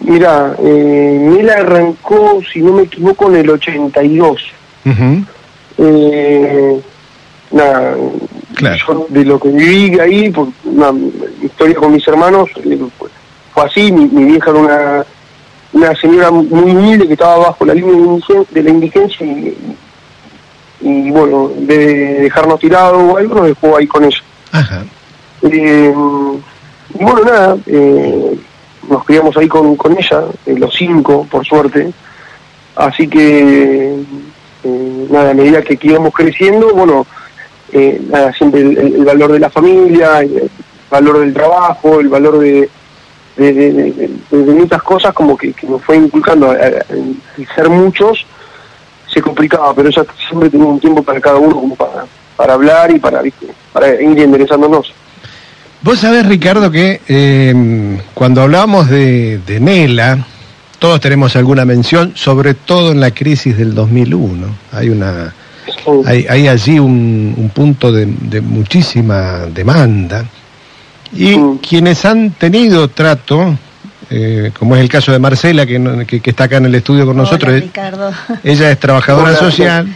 mira, 0.00 0.54
eh, 0.62 1.18
Mela 1.20 1.54
arrancó, 1.54 2.40
si 2.52 2.60
no 2.60 2.72
me 2.74 2.82
equivoco, 2.82 3.28
en 3.30 3.36
el 3.36 3.50
82. 3.50 4.42
Ujú. 4.86 5.24
Eh, 5.78 6.80
nada, 7.52 7.96
Claro. 8.54 8.76
yo 8.86 9.06
de 9.08 9.24
lo 9.24 9.38
que 9.40 9.48
viví 9.48 9.98
ahí, 9.98 10.30
por 10.30 10.48
una 10.64 10.92
historia 11.42 11.76
con 11.76 11.92
mis 11.92 12.06
hermanos, 12.06 12.50
eh, 12.64 12.78
fue, 13.52 13.64
así, 13.64 13.90
mi, 13.92 14.06
mi 14.06 14.24
vieja 14.24 14.50
era 14.50 14.58
una, 14.58 15.04
una 15.72 15.94
señora 15.96 16.30
muy 16.30 16.70
humilde 16.72 17.06
que 17.06 17.14
estaba 17.14 17.38
bajo 17.38 17.64
la 17.64 17.74
línea 17.74 17.94
de 18.50 18.62
la 18.62 18.70
indigencia 18.70 19.24
y, 19.26 19.56
y, 20.82 21.10
bueno, 21.10 21.50
de 21.56 22.20
dejarnos 22.22 22.58
tirados 22.60 23.02
o 23.02 23.16
algo, 23.16 23.34
nos 23.36 23.46
dejó 23.46 23.76
ahí 23.76 23.86
con 23.86 24.04
ella. 24.04 24.22
Ajá. 24.52 24.82
Eh, 25.42 25.94
y 26.98 27.04
bueno, 27.04 27.20
nada, 27.24 27.56
eh, 27.66 28.38
nos 28.88 29.04
criamos 29.04 29.36
ahí 29.36 29.48
con, 29.48 29.76
con 29.76 29.96
ella, 29.96 30.24
eh, 30.46 30.54
los 30.58 30.74
cinco, 30.74 31.26
por 31.30 31.44
suerte. 31.44 31.92
Así 32.76 33.08
que, 33.08 33.94
eh, 34.64 35.06
nada, 35.10 35.30
a 35.30 35.34
medida 35.34 35.62
que, 35.62 35.78
íbamos 35.80 36.14
creciendo, 36.14 36.74
bueno, 36.74 37.06
eh, 37.72 38.00
nada, 38.08 38.32
siempre 38.32 38.60
el, 38.62 39.04
valor 39.04 39.32
de 39.32 39.40
la 39.40 39.50
familia, 39.50 40.20
el 40.20 40.50
valor 40.90 41.20
del 41.20 41.34
trabajo, 41.34 42.00
el 42.00 42.08
valor 42.08 42.38
de, 42.38 42.68
de, 43.36 44.10
muchas 44.30 44.82
cosas, 44.82 45.12
como 45.12 45.36
que, 45.36 45.54
nos 45.68 45.82
fue 45.82 45.96
inculcando. 45.96 46.52
El, 46.52 47.16
ser 47.54 47.68
muchos 47.68 48.26
se 49.06 49.20
complicaba, 49.20 49.74
pero 49.74 49.88
ella 49.88 50.04
siempre 50.28 50.50
tenía 50.50 50.66
un 50.66 50.80
tiempo 50.80 51.02
para 51.02 51.20
cada 51.20 51.38
uno, 51.38 51.54
como 51.54 51.74
para, 51.74 52.06
para 52.36 52.54
hablar 52.54 52.90
y 52.90 52.98
para, 52.98 53.22
para 53.72 54.00
ir 54.00 54.18
enderezándonos. 54.18 54.92
Vos 55.82 55.98
sabés, 56.00 56.26
Ricardo, 56.26 56.70
que 56.70 57.00
eh, 57.08 57.98
cuando 58.12 58.42
hablamos 58.42 58.88
de, 58.90 59.38
de 59.46 59.60
Nela, 59.60 60.26
todos 60.78 61.00
tenemos 61.00 61.36
alguna 61.36 61.64
mención, 61.64 62.12
sobre 62.16 62.54
todo 62.54 62.92
en 62.92 63.00
la 63.00 63.12
crisis 63.12 63.56
del 63.56 63.74
2001. 63.74 64.46
Hay 64.72 64.90
una, 64.90 65.32
hay, 66.04 66.26
hay 66.28 66.48
allí 66.48 66.78
un, 66.78 67.34
un 67.36 67.48
punto 67.50 67.90
de, 67.92 68.06
de 68.06 68.40
muchísima 68.40 69.46
demanda. 69.46 70.24
Y 71.12 71.36
Mm. 71.36 71.58
quienes 71.58 72.04
han 72.04 72.30
tenido 72.32 72.86
trato, 72.88 73.56
eh, 74.10 74.52
como 74.58 74.76
es 74.76 74.82
el 74.82 74.88
caso 74.88 75.10
de 75.12 75.18
Marcela, 75.18 75.64
que, 75.66 76.04
que- 76.06 76.20
que 76.20 76.30
está 76.30 76.44
acá 76.44 76.58
en 76.58 76.66
el 76.66 76.74
estudio 76.74 77.04
con 77.06 77.16
nosotros, 77.16 77.48
Hola, 77.48 77.58
eh, 77.58 77.60
Ricardo. 77.62 78.12
ella 78.44 78.70
es 78.70 78.78
trabajadora 78.78 79.30
Hola. 79.30 79.38
social 79.38 79.88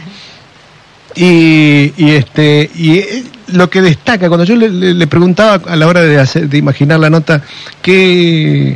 y, 1.15 1.93
y 1.95 2.09
este 2.11 2.69
y 2.75 3.25
lo 3.47 3.69
que 3.69 3.81
destaca 3.81 4.27
cuando 4.27 4.43
yo 4.45 4.55
le, 4.55 4.69
le- 4.69 5.07
preguntaba 5.07 5.61
a 5.71 5.75
la 5.75 5.87
hora 5.87 6.01
de 6.01 6.17
de 6.47 6.57
imaginar 6.57 6.99
la 6.99 7.09
nota 7.09 7.41
qué 7.81 8.75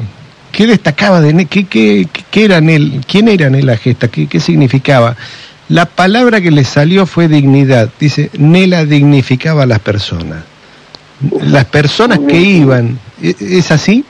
qué 0.52 0.68
destacaba 0.68 1.22
de 1.22 1.46
qué, 1.46 1.66
qué, 1.66 2.08
qué 2.32 2.46
era 2.46 2.60
Nel, 2.62 3.02
quién 3.08 3.28
era 3.28 3.50
Nela 3.50 3.78
Gesta, 3.78 4.08
qué, 4.08 4.28
qué 4.28 4.40
significaba. 4.40 5.16
La 5.70 5.86
palabra 5.86 6.42
que 6.42 6.50
le 6.50 6.64
salió 6.64 7.06
fue 7.06 7.28
dignidad. 7.28 7.90
Dice, 8.00 8.32
Nela 8.38 8.86
dignificaba 8.86 9.64
a 9.64 9.66
las 9.68 9.80
personas. 9.80 10.44
las 11.44 11.66
personas 11.66 12.20
que 12.28 12.38
iban, 12.42 12.98
¿e- 13.22 13.36
¿es 13.40 13.70
así? 13.72 14.04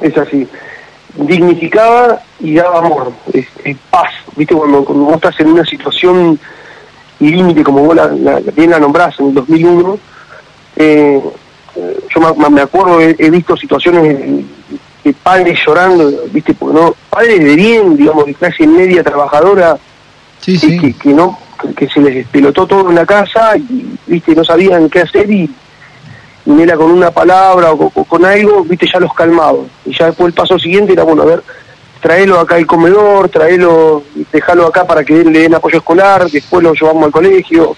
es 0.00 0.16
así. 0.16 0.46
Dignificaba 1.16 2.20
y 2.40 2.54
daba 2.54 2.78
amor, 2.78 3.12
es, 3.32 3.46
es 3.64 3.76
paz. 3.90 4.10
¿Viste? 4.36 4.54
Cuando, 4.54 4.84
cuando 4.84 5.04
vos 5.06 5.14
estás 5.16 5.40
en 5.40 5.48
una 5.48 5.64
situación 5.64 6.38
límite, 7.20 7.62
como 7.64 7.82
vos 7.82 7.96
la, 7.96 8.06
la- 8.08 8.40
bien 8.54 8.70
la 8.70 8.78
nombrás 8.78 9.18
en 9.20 9.28
el 9.28 9.34
2001, 9.34 9.98
eh, 10.76 11.20
yo 12.14 12.20
me, 12.20 12.50
me 12.50 12.60
acuerdo, 12.62 13.00
he, 13.00 13.14
he 13.18 13.30
visto 13.30 13.56
situaciones 13.56 14.02
de, 14.02 14.44
de 15.04 15.12
padres 15.12 15.58
llorando, 15.66 16.10
¿viste? 16.32 16.54
Porque 16.54 16.78
no, 16.78 16.94
padres 17.10 17.38
de 17.44 17.54
bien, 17.56 17.96
digamos, 17.96 18.26
de 18.26 18.34
clase 18.34 18.66
media 18.66 19.02
trabajadora, 19.02 19.76
Sí, 20.40 20.58
que, 20.60 20.78
que, 20.78 20.92
que 20.92 21.08
no 21.12 21.38
que, 21.76 21.88
se 21.88 22.00
les 22.00 22.14
despelotó 22.14 22.66
todo 22.66 22.88
en 22.90 22.94
la 22.96 23.06
casa 23.06 23.56
y 23.56 23.96
viste 24.06 24.34
no 24.34 24.44
sabían 24.44 24.88
qué 24.90 25.00
hacer 25.00 25.28
y, 25.30 25.50
y 26.44 26.60
era 26.60 26.76
con 26.76 26.90
una 26.90 27.10
palabra 27.10 27.72
o 27.72 27.90
con, 27.90 28.04
con 28.04 28.24
algo 28.24 28.62
viste 28.62 28.86
ya 28.92 29.00
los 29.00 29.12
calmaba. 29.14 29.58
Y 29.86 29.94
ya 29.96 30.06
después 30.06 30.28
el 30.28 30.34
paso 30.34 30.58
siguiente 30.58 30.92
era 30.92 31.02
bueno 31.04 31.22
a 31.22 31.26
ver 31.26 31.42
traelo 32.00 32.38
acá 32.38 32.56
al 32.56 32.66
comedor 32.66 33.28
traelo 33.28 34.02
dejalo 34.32 34.66
acá 34.66 34.86
para 34.86 35.04
que 35.04 35.24
le 35.24 35.40
den 35.40 35.54
apoyo 35.54 35.78
escolar 35.78 36.30
después 36.30 36.62
lo 36.62 36.72
llevamos 36.74 37.04
al 37.04 37.12
colegio 37.12 37.76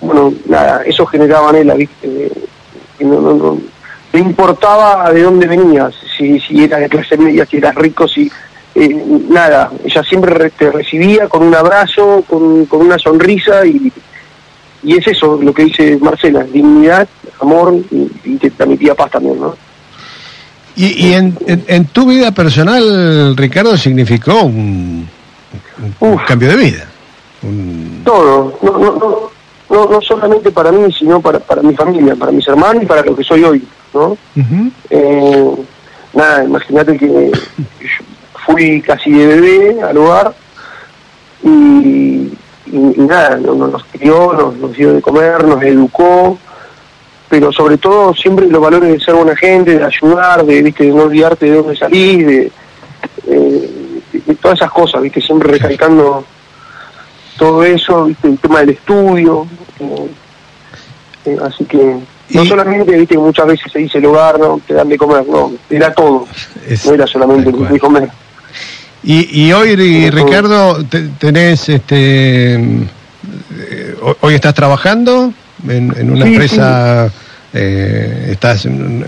bueno 0.00 0.32
nada 0.46 0.82
eso 0.84 1.04
generaba 1.06 1.50
anhela 1.50 1.74
viste 1.74 2.30
que 2.98 3.04
no, 3.04 3.20
no, 3.20 3.34
no, 3.34 3.58
no 4.12 4.18
importaba 4.18 5.12
de 5.12 5.22
dónde 5.22 5.46
venías 5.46 5.94
si, 6.16 6.40
si 6.40 6.64
era 6.64 6.78
de 6.78 6.88
clase 6.88 7.16
media 7.16 7.46
si 7.46 7.58
eras 7.58 7.74
rico 7.74 8.08
si 8.08 8.30
eh, 8.74 9.04
nada, 9.28 9.70
ella 9.84 10.02
siempre 10.04 10.32
re- 10.32 10.50
te 10.50 10.70
recibía 10.70 11.28
con 11.28 11.42
un 11.42 11.52
abrazo, 11.56 12.22
con, 12.28 12.66
con 12.66 12.82
una 12.82 13.00
sonrisa 13.00 13.66
y, 13.66 13.92
y 14.84 14.96
es 14.96 15.08
eso 15.08 15.40
lo 15.42 15.52
que 15.52 15.64
dice 15.64 15.98
Marcela, 16.00 16.44
dignidad, 16.44 17.08
amor 17.40 17.74
y, 17.90 18.08
y 18.24 18.36
transmitía 18.38 18.94
paz 18.94 19.10
también, 19.10 19.40
¿no? 19.40 19.56
Y, 20.82 21.08
y 21.08 21.12
en, 21.14 21.36
en- 21.46 21.64
en 21.66 21.84
tu 21.86 22.06
vida 22.06 22.30
personal, 22.32 23.36
Ricardo, 23.36 23.76
significó 23.76 24.42
un, 24.44 25.06
un 26.00 26.12
Uf. 26.14 26.22
cambio 26.26 26.48
de 26.48 26.56
vida. 26.56 26.86
Un- 27.42 28.02
Todo, 28.04 28.56
no, 28.62 28.72
no, 28.78 28.92
no, 28.98 29.30
no, 29.68 29.90
no 29.90 30.00
solamente 30.00 30.50
para 30.50 30.72
mí, 30.72 30.90
sino 30.92 31.20
para, 31.20 31.38
para 31.38 31.60
mi 31.62 31.74
familia, 31.74 32.14
para 32.16 32.32
mis 32.32 32.46
hermanos 32.48 32.82
y 32.82 32.86
para 32.86 33.02
lo 33.02 33.14
que 33.14 33.24
soy 33.24 33.44
hoy, 33.44 33.62
¿no? 33.92 34.16
Eh, 34.88 35.50
nada, 36.14 36.44
imagínate 36.44 36.96
que 36.96 37.30
fui 38.46 38.80
casi 38.80 39.10
de 39.10 39.26
bebé 39.26 39.82
al 39.82 39.96
hogar 39.98 40.34
y, 41.42 41.48
y- 41.48 42.32
y 42.72 43.00
nada, 43.00 43.36
no- 43.36 43.54
no- 43.54 43.68
nos 43.68 43.84
crió, 43.92 44.32
nos, 44.32 44.56
nos 44.56 44.72
dio 44.76 44.94
de 44.94 45.02
comer, 45.02 45.44
nos 45.44 45.62
educó, 45.62 46.38
pero 47.30 47.50
sobre 47.52 47.78
todo 47.78 48.12
siempre 48.14 48.46
los 48.48 48.60
valores 48.60 48.92
de 48.92 49.00
ser 49.00 49.14
buena 49.14 49.34
gente, 49.36 49.78
de 49.78 49.84
ayudar, 49.84 50.44
de, 50.44 50.62
¿viste? 50.62 50.84
de 50.84 50.90
no 50.90 51.04
olvidarte 51.04 51.46
de 51.46 51.56
dónde 51.56 51.76
salís, 51.76 52.26
de, 52.26 52.52
eh, 53.28 53.70
de- 54.12 54.34
todas 54.34 54.58
esas 54.58 54.70
cosas, 54.72 55.00
¿viste? 55.00 55.20
siempre 55.22 55.52
recalcando 55.52 56.24
todo 57.38 57.62
eso, 57.64 58.04
¿viste? 58.06 58.28
el 58.28 58.38
tema 58.38 58.60
del 58.60 58.70
estudio. 58.70 59.46
eh, 59.78 60.10
eh, 61.26 61.38
así 61.46 61.64
que 61.64 61.96
no 62.30 62.44
solamente, 62.44 62.92
viste, 62.96 63.14
que 63.14 63.18
muchas 63.18 63.46
veces 63.46 63.70
se 63.72 63.78
dice 63.80 63.98
el 63.98 64.06
hogar, 64.06 64.38
no, 64.38 64.60
te 64.66 64.74
dan 64.74 64.88
de 64.88 64.96
comer, 64.98 65.24
no, 65.26 65.52
era 65.70 65.92
todo, 65.94 66.26
Es- 66.68 66.84
no 66.86 66.94
era 66.94 67.06
solamente 67.06 67.50
de 67.52 67.78
comer. 67.80 68.08
Y, 69.02 69.44
y 69.46 69.52
hoy, 69.52 69.76
Ri- 69.76 70.10
Ricardo, 70.10 70.84
te- 70.84 71.08
tenés, 71.18 71.68
este, 71.68 72.54
eh, 72.54 73.94
ho- 74.02 74.16
hoy 74.20 74.34
estás 74.34 74.54
trabajando 74.54 75.32
en, 75.68 75.94
en 75.96 76.10
una 76.10 76.24
Sí, 76.26 76.32
empresa, 76.32 77.10
eh, 77.52 78.28
estás 78.30 78.66
en, 78.66 79.04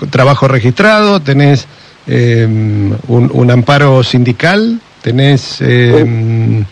en- 0.00 0.10
trabajo 0.10 0.48
registrado, 0.48 1.20
tenés 1.20 1.66
eh, 2.06 2.46
un, 2.46 3.30
un 3.32 3.50
amparo 3.50 4.02
sindical, 4.02 4.80
tenés... 5.02 5.58
eh, 5.60 6.64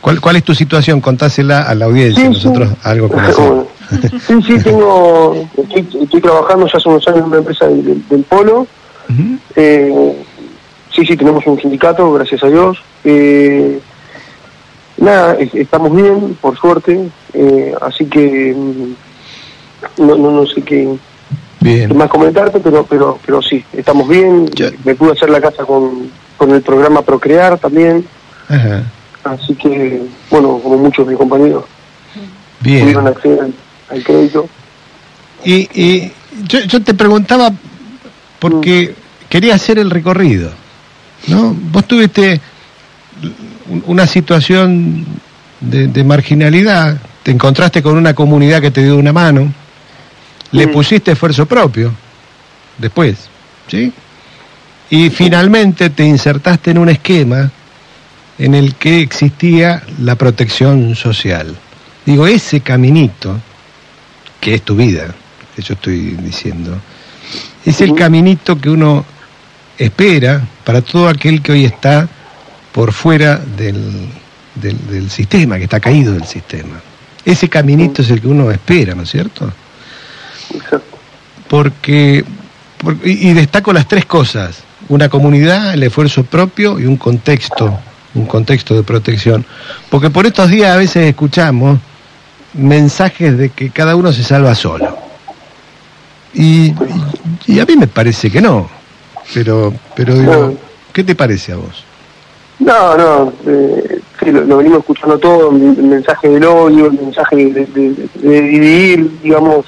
¿cuál, 0.00 0.20
¿Cuál 0.20 0.36
es 0.36 0.44
tu 0.44 0.54
situación? 0.54 1.00
Contásela 1.00 1.62
a 1.62 1.74
la 1.74 1.84
audiencia, 1.86 2.22
Sí, 2.28 2.34
sí. 2.34 2.46
nosotros 2.48 2.70
algo 2.82 3.08
conocemos. 3.08 3.66
Sí, 4.26 4.40
sí, 4.46 4.58
tengo, 4.64 5.48
estoy, 5.56 6.02
estoy 6.02 6.20
trabajando 6.20 6.66
ya 6.66 6.78
hace 6.78 6.88
unos 6.88 7.06
años 7.08 7.18
en 7.20 7.24
una 7.26 7.38
empresa 7.38 7.66
del, 7.66 7.84
del- 7.84 8.08
del 8.08 8.22
Polo. 8.24 8.66
Ujú. 9.08 9.38
Eh, 9.56 10.16
sí, 10.94 11.04
sí, 11.04 11.16
tenemos 11.16 11.44
un 11.46 11.60
sindicato, 11.60 12.12
gracias 12.12 12.42
a 12.44 12.46
Dios. 12.48 12.78
Eh, 13.04 13.80
nada, 15.00 15.34
es- 15.34 15.54
estamos 15.54 15.94
bien, 15.94 16.36
por 16.40 16.58
suerte. 16.58 17.08
eh, 17.32 17.72
así 17.80 18.04
que 18.06 18.54
mm, 18.56 20.02
no, 20.06 20.16
no, 20.16 20.30
no 20.32 20.46
sé 20.46 20.62
qué, 20.62 20.88
Bien. 21.60 21.96
más 21.96 22.08
comentarte, 22.10 22.58
pero, 22.60 22.84
pero, 22.84 23.18
pero 23.24 23.40
sí, 23.42 23.64
estamos 23.72 24.08
bien. 24.08 24.48
Ya. 24.54 24.70
Me 24.84 24.94
pude 24.94 25.12
hacer 25.12 25.30
la 25.30 25.40
casa 25.40 25.64
con, 25.64 26.10
con 26.36 26.50
el 26.52 26.62
programa 26.62 27.02
Procrear 27.02 27.58
también. 27.58 28.04
Ajá. 28.48 28.82
Así 29.24 29.54
que, 29.54 30.02
bueno, 30.30 30.58
como 30.62 30.76
muchos 30.78 31.06
de 31.06 31.10
mis 31.12 31.18
compañeros, 31.18 31.64
Bien. 32.60 32.80
pudieron 32.80 33.06
acceder 33.06 33.40
al, 33.42 33.54
al 33.90 34.02
crédito. 34.04 34.48
Y, 35.44 35.68
y 35.74 36.12
yo, 36.48 36.60
yo 36.60 36.82
te 36.82 36.94
preguntaba 36.94 37.50
porque 38.38 38.94
quería 39.28 39.54
hacer 39.54 39.78
el 39.78 39.90
recorrido, 39.90 40.50
¿no? 41.28 41.54
Vos 41.70 41.84
tuviste 41.86 42.40
una 43.86 44.06
situación 44.06 45.04
de, 45.60 45.88
de 45.88 46.04
marginalidad, 46.04 46.98
te 47.22 47.30
encontraste 47.30 47.82
con 47.82 47.96
una 47.96 48.14
comunidad 48.14 48.60
que 48.60 48.70
te 48.70 48.82
dio 48.82 48.96
una 48.96 49.12
mano, 49.12 49.52
le 50.52 50.66
Mm. 50.66 50.72
pusiste 50.72 51.12
esfuerzo 51.12 51.46
propio, 51.46 51.92
después, 52.78 53.28
¿sí? 53.68 53.92
Y 54.90 55.10
finalmente 55.10 55.90
te 55.90 56.04
insertaste 56.04 56.72
en 56.72 56.78
un 56.78 56.88
esquema 56.88 57.50
en 58.38 58.54
el 58.54 58.74
que 58.74 59.00
existía 59.00 59.82
la 60.00 60.16
protección 60.16 60.96
social. 60.96 61.54
Digo, 62.04 62.26
ese 62.26 62.60
caminito, 62.60 63.38
que 64.40 64.54
es 64.54 64.62
tu 64.62 64.74
vida, 64.74 65.14
que 65.54 65.62
yo 65.62 65.74
estoy 65.74 66.16
diciendo, 66.22 66.76
es 67.64 67.80
el 67.82 67.94
caminito 67.94 68.58
que 68.58 68.70
uno 68.70 69.04
espera 69.78 70.42
para 70.64 70.80
todo 70.80 71.08
aquel 71.08 71.40
que 71.42 71.52
hoy 71.52 71.64
está 71.66 72.08
por 72.72 72.92
fuera 72.92 73.36
del, 73.36 74.08
del, 74.54 74.76
del 74.88 75.10
sistema, 75.10 75.56
que 75.58 75.64
está 75.64 75.80
caído 75.80 76.12
del 76.14 76.24
sistema. 76.24 76.80
Ese 77.24 77.48
caminito 77.48 78.02
es 78.02 78.10
el 78.10 78.20
que 78.20 78.28
uno 78.28 78.50
espera, 78.50 78.94
¿no 78.94 79.02
es 79.02 79.10
cierto? 79.10 79.52
Exacto. 80.54 80.98
Porque, 81.48 82.24
por- 82.78 82.96
y, 83.04 83.32
destaco 83.34 83.72
las 83.72 83.86
tres 83.88 84.04
cosas, 84.06 84.58
una 84.88 85.08
comunidad, 85.08 85.74
el 85.74 85.82
esfuerzo 85.82 86.24
propio 86.24 86.78
y 86.78 86.86
un 86.86 86.96
contexto, 86.96 87.78
un 88.14 88.26
contexto 88.26 88.74
de 88.74 88.82
protección. 88.82 89.44
Porque 89.90 90.10
por 90.10 90.26
estos 90.26 90.48
días 90.48 90.70
a 90.72 90.76
veces 90.76 91.06
escuchamos 91.08 91.78
mensajes 92.54 93.36
de 93.36 93.50
que 93.50 93.70
cada 93.70 93.96
uno 93.96 94.12
se 94.12 94.22
salva 94.24 94.54
solo. 94.54 94.96
Y, 96.32 96.72
y- 97.46 97.58
a 97.60 97.66
mí 97.66 97.76
me 97.76 97.86
parece 97.88 98.30
que 98.30 98.40
no. 98.40 98.68
Pero, 99.34 99.74
pero 99.94 100.18
digo. 100.18 100.56
¿qué 100.92 101.04
te 101.04 101.14
parece 101.14 101.52
a 101.52 101.56
vos? 101.56 101.84
No, 102.60 102.96
no, 102.96 103.32
eh, 103.46 104.00
sí, 104.22 104.30
lo, 104.30 104.42
lo 104.42 104.58
venimos 104.58 104.80
escuchando 104.80 105.18
todo, 105.18 105.50
el, 105.50 105.62
el 105.62 105.82
mensaje 105.82 106.28
del 106.28 106.44
odio, 106.44 106.86
el 106.86 106.92
mensaje 106.92 107.36
de, 107.36 107.64
de- 107.66 108.08
dividir, 108.42 109.10
digamos, 109.22 109.66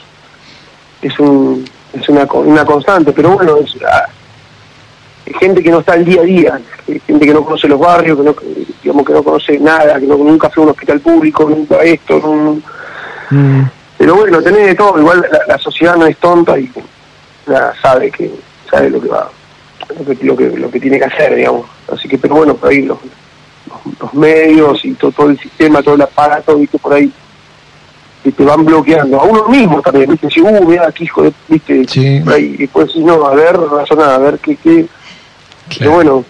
es 1.00 1.18
un 1.18 1.64
es 1.94 2.08
una, 2.08 2.24
una 2.32 2.64
constante, 2.64 3.12
pero 3.12 3.30
bueno, 3.32 3.56
es, 3.58 3.76
ah, 3.86 4.06
gente 5.40 5.62
que 5.62 5.70
no 5.70 5.80
está 5.80 5.92
al 5.94 6.04
día 6.04 6.20
a 6.20 6.24
día, 6.24 6.60
gente 7.06 7.26
que 7.26 7.34
no 7.34 7.44
conoce 7.44 7.68
los 7.68 7.78
barrios, 7.80 8.18
que 8.18 8.24
no, 8.24 8.34
digamos 8.82 9.06
que 9.06 9.12
no 9.12 9.22
conoce 9.22 9.58
nada, 9.58 9.98
que 10.00 10.06
no, 10.06 10.16
nunca 10.16 10.48
fue 10.50 10.62
a 10.62 10.64
un 10.66 10.70
hospital 10.72 11.00
público, 11.00 11.48
nunca 11.48 11.82
esto, 11.82 12.18
nun- 12.20 12.62
Mm, 13.30 13.62
pero 13.96 14.16
bueno, 14.16 14.42
tenés 14.42 14.66
de 14.66 14.74
todo, 14.74 14.98
igual 14.98 15.24
la, 15.32 15.40
la 15.54 15.58
sociedad 15.58 15.96
no 15.96 16.04
es 16.06 16.18
tonta 16.18 16.58
y 16.58 16.70
nada, 17.46 17.72
sabe 17.80 18.10
que 18.10 18.30
sabe 18.70 18.90
lo 18.90 19.00
que 19.00 19.08
va, 19.08 19.30
lo 19.88 20.04
que, 20.04 20.24
lo 20.24 20.36
que, 20.36 20.50
lo 20.58 20.70
que 20.70 20.80
tiene 20.80 20.98
que 20.98 21.04
hacer, 21.04 21.34
digamos. 21.34 21.66
Así 21.92 22.08
que, 22.08 22.18
pero 22.18 22.36
bueno, 22.36 22.54
por 22.54 22.70
ahí 22.70 22.82
los, 22.82 22.98
los, 23.68 24.00
los 24.00 24.14
medios 24.14 24.84
y 24.84 24.92
todo, 24.94 25.12
todo 25.12 25.30
el 25.30 25.38
sistema, 25.38 25.82
todo 25.82 25.94
el 25.94 26.02
aparato, 26.02 26.56
viste, 26.56 26.78
por 26.78 26.94
ahí 26.94 27.12
que 28.22 28.30
te 28.32 28.44
van 28.44 28.64
bloqueando. 28.64 29.20
A 29.20 29.24
uno 29.24 29.48
mismo 29.48 29.82
también, 29.82 30.10
viste, 30.10 30.30
si, 30.30 30.40
uh, 30.40 30.64
mira, 30.64 30.86
aquí 30.88 31.04
hijo 31.04 31.22
de, 31.22 31.32
viste, 31.48 31.84
Sí. 31.88 32.20
por 32.24 32.34
ahí, 32.34 32.54
y 32.54 32.56
después 32.58 32.94
no, 32.96 33.26
a 33.26 33.34
ver, 33.34 33.58
razona, 33.58 34.14
a 34.14 34.18
ver 34.18 34.38
qué, 34.38 34.56
qué, 34.56 34.86
pero 35.78 35.92
bueno, 35.92 36.24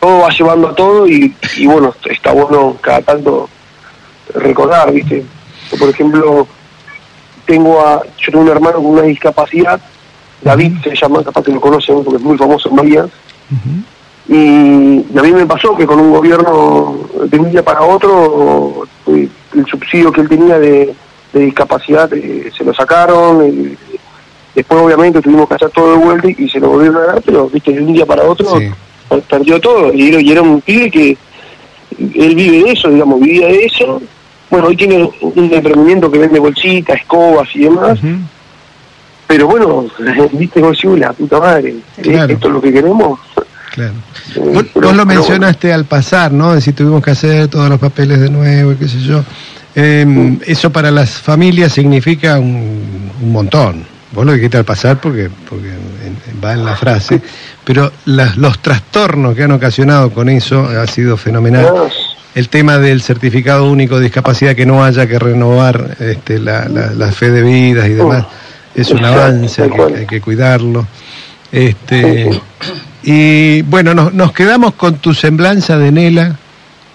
todo 0.00 0.20
va 0.20 0.28
llevando 0.30 0.68
a 0.68 0.74
todo 0.74 1.06
y, 1.06 1.34
y 1.56 1.66
bueno, 1.66 1.94
está 2.04 2.32
bueno 2.32 2.76
cada 2.80 3.02
tanto 3.02 3.48
recordar, 4.34 4.92
¿viste? 4.92 5.24
Yo, 5.70 5.78
por 5.78 5.88
ejemplo, 5.88 6.48
tengo 7.46 7.80
a, 7.80 8.02
yo 8.18 8.32
tengo 8.32 8.40
un 8.40 8.48
hermano 8.50 8.76
con 8.76 8.86
una 8.86 9.02
discapacidad, 9.02 9.80
David 10.42 10.72
se 10.82 10.94
llama, 10.94 11.22
capaz 11.24 11.42
que 11.42 11.52
lo 11.52 11.60
conocen 11.60 12.02
porque 12.04 12.16
es 12.16 12.22
muy 12.22 12.38
famoso 12.38 12.68
en 12.68 12.76
Bahía, 12.76 13.06
y, 14.28 14.34
y 14.34 15.18
a 15.18 15.22
mí 15.22 15.32
me 15.32 15.46
pasó 15.46 15.74
que 15.76 15.86
con 15.86 15.98
un 16.00 16.12
gobierno 16.12 16.98
de 17.24 17.38
un 17.38 17.50
día 17.50 17.62
para 17.64 17.82
otro, 17.82 18.84
eh, 19.06 19.28
el 19.56 19.66
subsidio 19.66 20.12
que 20.12 20.20
él 20.20 20.28
tenía 20.28 20.58
de, 20.58 20.94
de 21.32 21.40
discapacidad 21.40 22.12
eh, 22.12 22.50
se 22.56 22.64
lo 22.64 22.74
sacaron, 22.74 23.42
eh, 23.42 23.76
después 24.54 24.80
obviamente 24.80 25.22
tuvimos 25.22 25.48
que 25.48 25.54
hacer 25.54 25.70
todo 25.70 25.92
de 25.92 26.04
vuelta 26.04 26.28
y 26.30 26.48
se 26.48 26.60
lo 26.60 26.68
volvieron 26.70 26.96
a 26.98 27.06
dar, 27.06 27.22
pero 27.22 27.48
viste, 27.48 27.72
de 27.72 27.80
un 27.80 27.92
día 27.94 28.04
para 28.06 28.24
otro 28.24 28.58
Sí. 28.58 28.70
perdió 29.28 29.58
todo 29.60 29.92
y 29.94 30.08
era, 30.10 30.20
y 30.20 30.30
era 30.30 30.42
un 30.42 30.60
pibe 30.60 30.90
que 30.90 31.16
él 31.98 32.34
vive 32.34 32.64
de 32.64 32.72
eso, 32.72 32.90
digamos, 32.90 33.18
vivía 33.20 33.46
de 33.46 33.64
eso. 33.64 34.00
Bueno, 34.50 34.68
hoy 34.68 34.76
tiene 34.76 35.10
un 35.20 35.52
emprendimiento 35.52 36.10
que 36.10 36.18
vende 36.18 36.38
bolsitas, 36.38 37.00
escobas 37.00 37.48
y 37.54 37.60
demás. 37.60 37.98
Pero 39.28 39.46
bueno, 39.46 39.86
viste, 40.32 40.60
"Uy, 40.62 40.98
la 40.98 41.12
puta 41.12 41.38
madre, 41.38 41.68
¿eh? 41.70 42.02
Claro. 42.02 42.32
esto 42.32 42.48
es 42.48 42.54
lo 42.54 42.60
que 42.60 42.72
queremos. 42.72 43.20
Claro. 43.72 43.92
Eh, 44.34 44.40
Vos, 44.54 44.64
pero- 44.74 44.88
vos 44.88 44.96
lo 44.96 45.06
mencionaste 45.06 45.72
al 45.72 45.84
pasar, 45.84 46.32
¿no? 46.32 46.52
Decir, 46.54 46.74
tuvimos 46.74 47.02
que 47.04 47.12
hacer 47.12 47.46
todos 47.48 47.68
los 47.68 47.78
papeles 47.78 48.18
de 48.18 48.30
nuevo 48.30 48.72
y 48.72 48.76
qué 48.76 48.88
sé 48.88 48.98
yo. 49.00 49.22
Eh, 49.76 50.36
eso 50.46 50.70
para 50.72 50.90
las 50.90 51.10
familias 51.10 51.72
significa 51.72 52.38
un, 52.40 53.10
un 53.22 53.32
montón. 53.32 53.84
Vos 54.12 54.24
lo 54.26 54.32
dijiste 54.32 54.56
al 54.56 54.64
pasar 54.64 55.00
porque, 55.00 55.30
porque 55.48 55.68
va 56.42 56.54
en 56.54 56.64
la 56.64 56.74
frase, 56.74 57.20
pero 57.64 57.92
las- 58.06 58.36
los 58.38 58.58
trastornos 58.60 59.36
que 59.36 59.44
han 59.44 59.52
ocasionado 59.52 60.10
con 60.10 60.28
eso 60.28 60.64
ha 60.66 60.86
sido 60.86 61.16
fenomenal. 61.16 61.66
El 62.34 62.48
tema 62.48 62.78
del 62.78 63.02
certificado 63.02 63.70
único 63.70 63.96
de 63.98 64.04
discapacidad, 64.04 64.54
que 64.56 64.66
no 64.66 64.82
haya 64.82 65.06
que 65.06 65.18
renovar 65.18 65.96
este, 66.00 66.38
la, 66.38 66.68
la- 66.68 66.90
la 66.92 67.12
fe 67.12 67.30
de 67.30 67.42
vidas 67.42 67.86
y 67.86 67.92
demás, 67.94 68.24
es 68.80 68.90
un 68.90 69.04
avance, 69.04 69.62
hay 69.62 69.70
que, 69.70 69.76
cual. 69.76 69.94
hay 69.94 70.06
que 70.06 70.20
cuidarlo. 70.20 70.86
Este, 71.50 72.30
y 73.02 73.62
bueno, 73.62 73.94
nos, 73.94 74.12
nos 74.14 74.32
quedamos 74.32 74.74
con 74.74 74.98
tu 74.98 75.14
semblanza 75.14 75.78
de 75.78 75.90
Nela, 75.90 76.36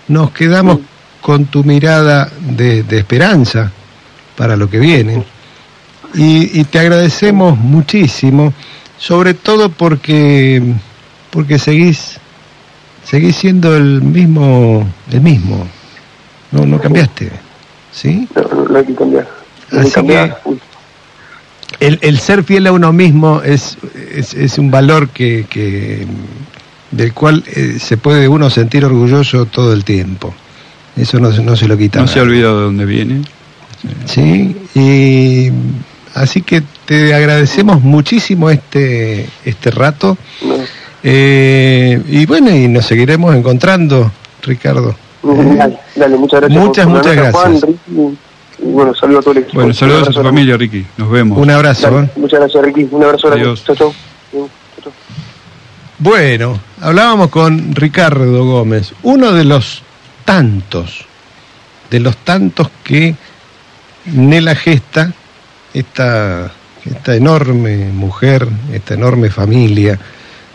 nos 0.08 0.32
quedamos 0.32 0.80
con 1.22 1.46
tu 1.46 1.64
mirada 1.64 2.30
de, 2.40 2.84
de 2.84 3.00
esperanza 3.00 3.72
para 4.38 4.56
lo 4.56 4.70
que 4.70 4.80
viene. 4.80 5.24
Y, 6.14 6.60
y 6.60 6.64
te 6.66 6.80
agradecemos 6.80 7.58
muchísimo, 7.58 8.54
sobre 8.98 9.34
todo 9.34 9.70
porque, 9.70 10.62
porque 11.32 11.58
seguís, 11.58 12.18
seguís 13.04 13.36
siendo 13.36 13.76
el 13.76 14.02
mismo, 14.02 14.88
el 15.12 15.22
mismo. 15.22 15.68
No, 16.52 16.66
no 16.66 16.80
cambiaste, 16.80 17.32
¿sí? 17.92 18.28
no, 18.36 18.44
no, 18.44 18.70
no 18.70 18.78
hay 18.78 18.86
que 18.86 18.94
cambiar. 18.96 19.28
No 19.72 19.80
hay 19.80 19.86
Así 19.86 19.90
que 19.90 19.96
cambiar. 19.96 20.40
El, 21.80 22.00
el 22.02 22.20
ser 22.20 22.44
fiel 22.44 22.68
a 22.68 22.72
uno 22.72 22.94
mismo 22.94 23.42
es, 23.44 23.78
es, 24.16 24.34
es 24.34 24.58
un 24.58 24.72
valor 24.72 25.10
que, 25.10 25.46
que 25.50 26.06
del 26.92 27.14
cual 27.14 27.44
eh, 27.48 27.78
se 27.80 27.98
puede 27.98 28.28
uno 28.28 28.50
sentir 28.50 28.86
orgulloso 28.86 29.46
todo 29.46 29.74
el 29.74 29.84
tiempo. 29.84 30.34
Eso 30.96 31.20
no, 31.20 31.32
se- 31.34 31.42
no 31.44 31.56
se 31.56 31.68
lo 31.68 31.78
quita. 31.78 32.00
No 32.00 32.08
se 32.08 32.20
ha 32.20 32.24
nadie. 32.24 32.36
olvidado 32.38 32.58
de 32.60 32.66
dónde 32.66 32.86
viene. 32.86 33.22
Sí, 34.06 34.56
y 34.76 35.52
así 36.14 36.42
que 36.42 36.64
te 36.86 37.14
agradecemos 37.14 37.82
muchísimo 37.82 38.50
este, 38.50 39.28
este 39.44 39.72
rato. 39.72 40.18
Eh, 41.04 42.02
y 42.08 42.26
bueno, 42.26 42.50
y 42.56 42.68
nos 42.68 42.86
seguiremos 42.86 43.36
encontrando, 43.36 44.12
Ricardo. 44.44 44.96
Dale, 45.24 45.78
dale, 45.96 46.18
muchas 46.18 46.42
gracias. 46.42 46.64
Muchas, 46.64 46.88
muchas 46.88 47.32
Juan, 47.32 47.52
gracias. 47.60 47.72
Y 48.64 48.72
bueno, 48.72 48.96
saludo 48.96 49.20
a 49.20 49.22
todo 49.22 49.32
el 49.32 49.38
equipo. 49.40 49.56
Bueno, 49.56 49.74
saludos 49.74 50.04
a 50.04 50.06
abrazo 50.06 50.24
familia, 50.24 50.58
Ricky. 50.58 50.86
Nos 50.98 51.10
vemos. 51.10 51.38
Un 51.38 51.50
abrazo. 51.50 51.90
Dale, 51.90 52.06
¿eh? 52.06 52.10
muchas 52.16 52.40
gracias, 52.40 52.64
Ricky. 52.64 52.88
Un 52.92 53.04
abrazo. 53.04 53.32
Adiós. 53.32 53.64
Chau, 53.66 53.76
chau. 53.76 53.94
Bueno, 56.00 56.60
hablábamos 56.82 57.30
con 57.30 57.76
Ricardo 57.76 58.46
Gómez, 58.46 58.94
uno 59.04 59.32
de 59.32 59.46
los 59.46 59.84
tantos, 60.26 61.06
de 61.90 62.00
los 62.00 62.18
tantos 62.18 62.70
que 62.84 63.16
Nela 64.06 64.54
gesta, 64.54 65.14
esta, 65.74 66.52
esta 66.84 67.16
enorme 67.16 67.86
mujer, 67.94 68.48
esta 68.74 68.96
enorme 68.96 69.30
familia 69.30 69.98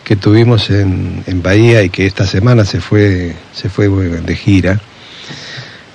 que 0.05 0.17
tuvimos 0.17 0.69
en, 0.69 1.25
en 1.27 1.43
Bahía 1.43 1.83
y 1.83 1.89
que 1.89 2.05
esta 2.05 2.27
semana 2.27 2.67
se 2.67 2.81
fue, 2.81 3.35
se 3.55 3.71
fue 3.71 3.89
de 3.89 4.37
gira. 4.37 4.81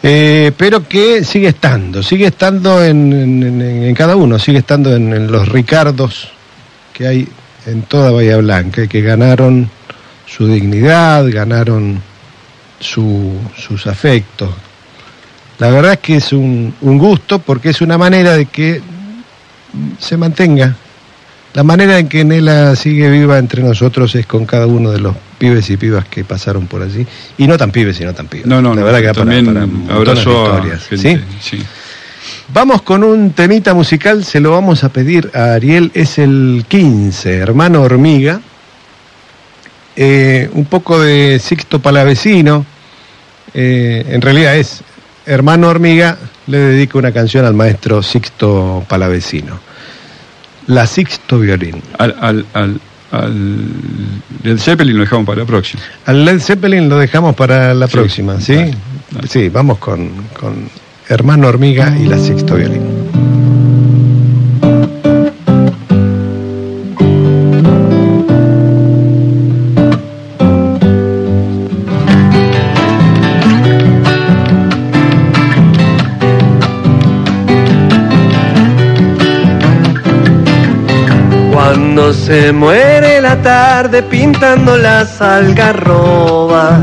Eh, 0.05 0.51
pero 0.57 0.85
que 0.87 1.23
sigue 1.23 1.47
estando, 1.47 2.03
sigue 2.03 2.25
estando 2.27 2.83
en, 2.83 3.13
en- 3.61 3.95
cada 3.95 4.17
uno, 4.17 4.37
sigue 4.37 4.57
estando 4.59 4.93
en, 4.93 5.13
en 5.13 5.31
los 5.31 5.47
Ricardos 5.47 6.29
que 6.91 7.07
hay 7.07 7.27
en 7.65 7.83
toda 7.83 8.11
Bahía 8.11 8.35
Blanca 8.37 8.85
que 8.87 8.99
ganaron 9.01 9.69
su 10.27 10.45
dignidad, 10.47 11.25
ganaron 11.31 12.01
su- 12.79 13.39
sus 13.57 13.87
afectos. 13.87 14.49
La 15.59 15.69
verdad 15.69 15.93
es 15.93 15.99
que 15.99 16.15
es 16.17 16.33
un, 16.33 16.75
un 16.81 16.97
gusto 16.97 17.39
porque 17.39 17.69
es 17.69 17.79
una 17.79 17.97
manera 17.97 18.35
de 18.35 18.47
que 18.47 18.81
se 19.99 20.17
mantenga. 20.17 20.75
La 21.53 21.63
manera 21.63 21.97
en 21.99 22.09
que 22.09 22.25
Nela 22.25 22.75
sigue 22.75 23.09
viva 23.09 23.37
entre 23.37 23.63
nosotros 23.63 24.13
es 24.15 24.25
con 24.25 24.45
cada 24.45 24.67
uno 24.67 24.91
de 24.91 24.99
los 24.99 25.15
pibes 25.43 25.69
y 25.69 25.75
pibas 25.77 26.05
que 26.05 26.23
pasaron 26.23 26.67
por 26.67 26.81
allí. 26.81 27.05
Y 27.37 27.47
no 27.47 27.57
tan 27.57 27.71
pibes 27.71 27.99
y 27.99 28.05
no 28.05 28.13
tan 28.13 28.27
pibas. 28.27 28.47
No, 28.47 28.61
no, 28.61 28.69
La 28.73 28.79
no. 28.81 28.85
verdad 28.85 28.99
que 28.99 29.05
da 29.07 29.13
para- 29.13 29.25
también 29.25 29.45
para 29.53 29.65
de 29.65 29.93
abrazo 29.93 30.45
a 30.45 30.55
historias, 30.55 30.87
gente. 30.87 31.25
¿sí? 31.41 31.57
sí. 31.57 31.63
Vamos 32.53 32.81
con 32.83 33.03
un 33.03 33.31
temita 33.31 33.73
musical, 33.73 34.23
se 34.23 34.39
lo 34.39 34.51
vamos 34.51 34.83
a 34.85 34.89
pedir 34.89 35.29
a 35.33 35.53
Ariel, 35.53 35.91
es 35.93 36.17
el 36.17 36.63
15, 36.67 37.37
hermano 37.37 37.81
hormiga, 37.81 38.39
Eh, 39.95 40.49
un 40.53 40.65
poco 40.65 40.99
de 40.99 41.39
Sixto 41.39 41.79
Palavecino, 41.79 42.65
Eh, 43.55 44.05
en 44.09 44.21
realidad 44.21 44.55
es 44.55 44.81
hermano 45.27 45.67
hormiga, 45.67 46.17
le 46.47 46.57
dedico 46.57 46.97
una 46.97 47.11
canción 47.11 47.45
al 47.45 47.53
maestro 47.53 48.01
Sixto 48.01 48.83
Palavecino, 48.89 49.59
la 50.67 50.87
Sixto 50.87 51.37
Violín. 51.39 51.79
Al, 51.99 52.15
al, 52.19 52.45
al, 52.53 52.81
al 53.13 53.67
Led 54.43 54.57
Zeppelin 54.57 54.95
lo 54.97 55.01
dejamos 55.03 55.25
para 55.25 55.39
la 55.41 55.45
próxima. 55.45 55.81
Al 56.05 56.25
Led 56.25 56.39
Zeppelin 56.39 56.89
lo 56.89 56.97
dejamos 56.97 57.35
para 57.35 57.73
la 57.73 57.87
Sí, 57.87 57.93
próxima, 57.93 58.41
¿sí? 58.41 58.71
Sí, 59.29 59.49
vamos 59.49 59.77
con, 59.77 60.09
con 60.39 60.67
hermano 61.07 61.47
hormiga 61.47 61.95
y 61.97 62.07
la 62.07 62.17
Sixto 62.17 62.55
Violín. 62.55 62.81
Se 82.25 82.53
muere 82.53 83.19
la 83.19 83.41
tarde 83.41 84.01
pintando 84.01 84.77
las 84.77 85.21
algarrobas, 85.21 86.79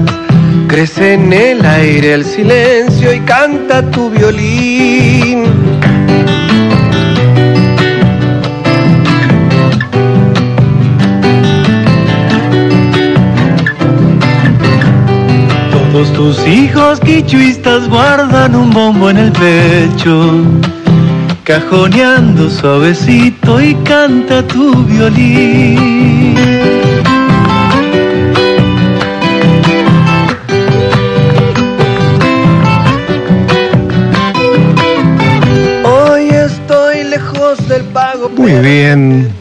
crece 0.69 1.15
en 1.15 1.33
el 1.33 1.65
aire 1.65 2.13
el 2.13 2.25
silencio 2.27 3.15
y 3.15 3.21
canta 3.21 3.91
tu 3.91 4.11
violín. 4.11 5.45
Todos 15.73 16.13
tus 16.13 16.47
hijos 16.47 17.01
quichuistas 17.01 17.89
guardan 17.89 18.55
un 18.55 18.71
bombo 18.71 19.09
en 19.09 19.17
el 19.17 19.33
pecho, 19.33 20.45
cajoneando 21.51 22.49
suavecito 22.49 23.61
y 23.61 23.75
canta 23.83 24.47
tu 24.47 24.85
violín. 24.85 26.37
Hoy 35.85 36.29
estoy 36.29 37.03
lejos 37.03 37.69
del 37.69 37.83
pago. 37.87 38.29
Muy 38.29 38.53
bien. 38.61 39.33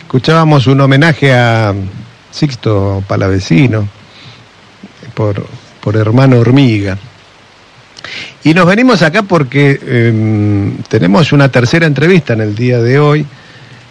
Escuchábamos 0.00 0.66
un 0.66 0.80
homenaje 0.80 1.32
a 1.32 1.72
Sixto 2.32 3.04
Palavecino 3.06 3.88
por, 5.14 5.46
por 5.80 5.96
hermano 5.96 6.40
hormiga. 6.40 6.98
Y 8.44 8.54
nos 8.54 8.66
venimos 8.66 9.02
acá 9.02 9.22
porque 9.22 9.80
em, 9.86 10.76
tenemos 10.88 11.32
una 11.32 11.50
tercera 11.50 11.86
entrevista 11.86 12.32
en 12.32 12.40
el 12.40 12.54
día 12.54 12.80
de 12.80 12.98
hoy. 12.98 13.26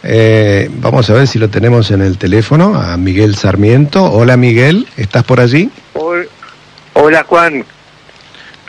Eh, 0.03 0.69
vamos 0.75 1.09
a 1.09 1.13
ver 1.13 1.27
si 1.27 1.39
lo 1.39 1.49
tenemos 1.49 1.91
en 1.91 2.01
el 2.01 2.17
teléfono 2.17 2.75
a 2.75 2.97
Miguel 2.97 3.35
Sarmiento. 3.35 4.05
Hola 4.11 4.37
Miguel, 4.37 4.87
¿estás 4.97 5.23
por 5.23 5.39
allí? 5.41 5.69
Hola, 6.93 7.23
Juan. 7.27 7.65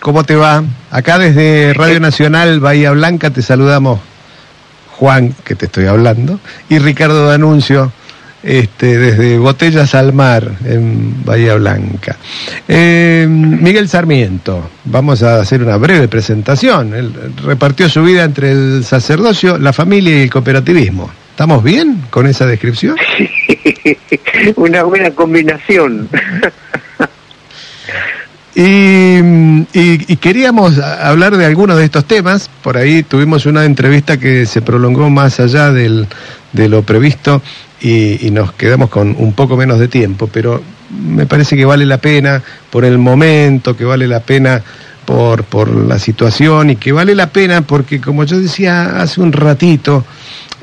¿Cómo 0.00 0.24
te 0.24 0.34
va? 0.34 0.64
Acá 0.90 1.18
desde 1.18 1.74
Radio 1.74 2.00
Nacional 2.00 2.60
Bahía 2.60 2.90
Blanca 2.92 3.30
te 3.30 3.42
saludamos 3.42 4.00
Juan, 5.00 5.34
que 5.44 5.54
te 5.54 5.64
estoy 5.64 5.86
hablando, 5.86 6.40
y 6.68 6.78
Ricardo 6.78 7.26
D'Anuncio, 7.26 7.90
este, 8.42 8.96
desde 8.98 9.38
Botellas 9.38 9.94
al 9.94 10.12
Mar, 10.12 10.50
en 10.64 11.24
Bahía 11.24 11.54
Blanca. 11.56 12.16
Eh, 12.66 13.26
Miguel 13.28 13.88
Sarmiento, 13.88 14.70
vamos 14.84 15.22
a 15.22 15.40
hacer 15.40 15.62
una 15.62 15.76
breve 15.76 16.08
presentación. 16.08 16.94
Él 16.94 17.12
repartió 17.44 17.88
su 17.88 18.02
vida 18.02 18.24
entre 18.24 18.52
el 18.52 18.84
sacerdocio, 18.84 19.58
la 19.58 19.72
familia 19.72 20.18
y 20.18 20.22
el 20.22 20.30
cooperativismo. 20.30 21.10
¿Estamos 21.30 21.62
bien 21.64 22.02
con 22.10 22.26
esa 22.26 22.46
descripción? 22.46 22.96
Una 24.56 24.82
buena 24.84 25.10
combinación. 25.10 26.08
Y, 28.54 29.18
y- 29.72 30.04
y 30.12 30.16
queríamos 30.16 30.78
hablar 30.78 31.36
de 31.36 31.46
algunos 31.46 31.78
de 31.78 31.84
estos 31.84 32.04
temas. 32.04 32.50
Por 32.62 32.76
ahí 32.76 33.02
tuvimos 33.04 33.46
una 33.46 33.64
entrevista 33.64 34.18
que 34.18 34.44
se 34.44 34.60
prolongó 34.60 35.08
más 35.08 35.40
allá 35.40 35.70
del- 35.70 36.06
de 36.52 36.68
lo 36.68 36.82
previsto 36.82 37.40
y, 37.80 38.26
y 38.26 38.30
nos 38.30 38.52
quedamos 38.52 38.90
con 38.90 39.14
un 39.18 39.32
poco 39.32 39.56
menos 39.56 39.78
de 39.78 39.88
tiempo, 39.88 40.28
pero 40.32 40.62
me 40.90 41.26
parece 41.26 41.56
que 41.56 41.64
vale 41.64 41.86
la 41.86 41.98
pena 41.98 42.42
por 42.70 42.84
el 42.84 42.98
momento, 42.98 43.76
que 43.76 43.84
vale 43.84 44.06
la 44.06 44.20
pena 44.20 44.62
por, 45.04 45.44
por 45.44 45.68
la 45.68 45.98
situación 45.98 46.70
y 46.70 46.76
que 46.76 46.92
vale 46.92 47.14
la 47.14 47.28
pena 47.28 47.62
porque, 47.62 48.00
como 48.00 48.24
yo 48.24 48.40
decía 48.40 49.00
hace 49.00 49.20
un 49.20 49.32
ratito, 49.32 50.04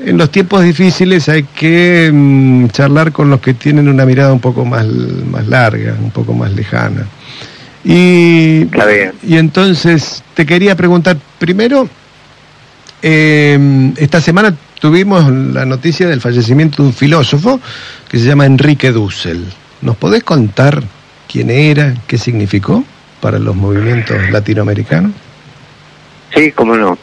en 0.04 0.16
los 0.16 0.30
tiempos 0.30 0.62
difíciles 0.62 1.28
hay 1.28 1.42
que 1.42 2.10
mm, 2.12 2.68
charlar 2.68 3.12
con 3.12 3.30
los 3.30 3.40
que 3.40 3.54
tienen 3.54 3.88
una 3.88 4.04
mirada 4.04 4.32
un 4.32 4.40
poco 4.40 4.64
más, 4.64 4.86
más 4.86 5.46
larga, 5.48 5.94
un 6.00 6.10
poco 6.10 6.32
más 6.32 6.52
lejana. 6.52 7.06
Y, 7.84 8.66
y 9.22 9.36
entonces 9.36 10.22
te 10.34 10.44
quería 10.44 10.76
preguntar, 10.76 11.16
primero, 11.38 11.88
eh, 13.02 13.92
esta 13.96 14.20
semana 14.20 14.54
tuvimos 14.80 15.30
la 15.30 15.64
noticia 15.64 16.06
del 16.08 16.20
fallecimiento 16.20 16.82
de 16.82 16.88
un 16.88 16.94
filósofo 16.94 17.60
que 18.08 18.18
se 18.18 18.24
llama 18.26 18.46
Enrique 18.46 18.90
Dussel. 18.92 19.44
¿Nos 19.82 19.96
podés 19.96 20.24
contar 20.24 20.82
quién 21.30 21.50
era, 21.50 21.94
qué 22.06 22.18
significó 22.18 22.84
para 23.20 23.38
los 23.38 23.54
movimientos 23.56 24.16
latinoamericanos? 24.30 25.12
Sí, 26.34 26.52
cómo 26.52 26.76
no. 26.76 26.98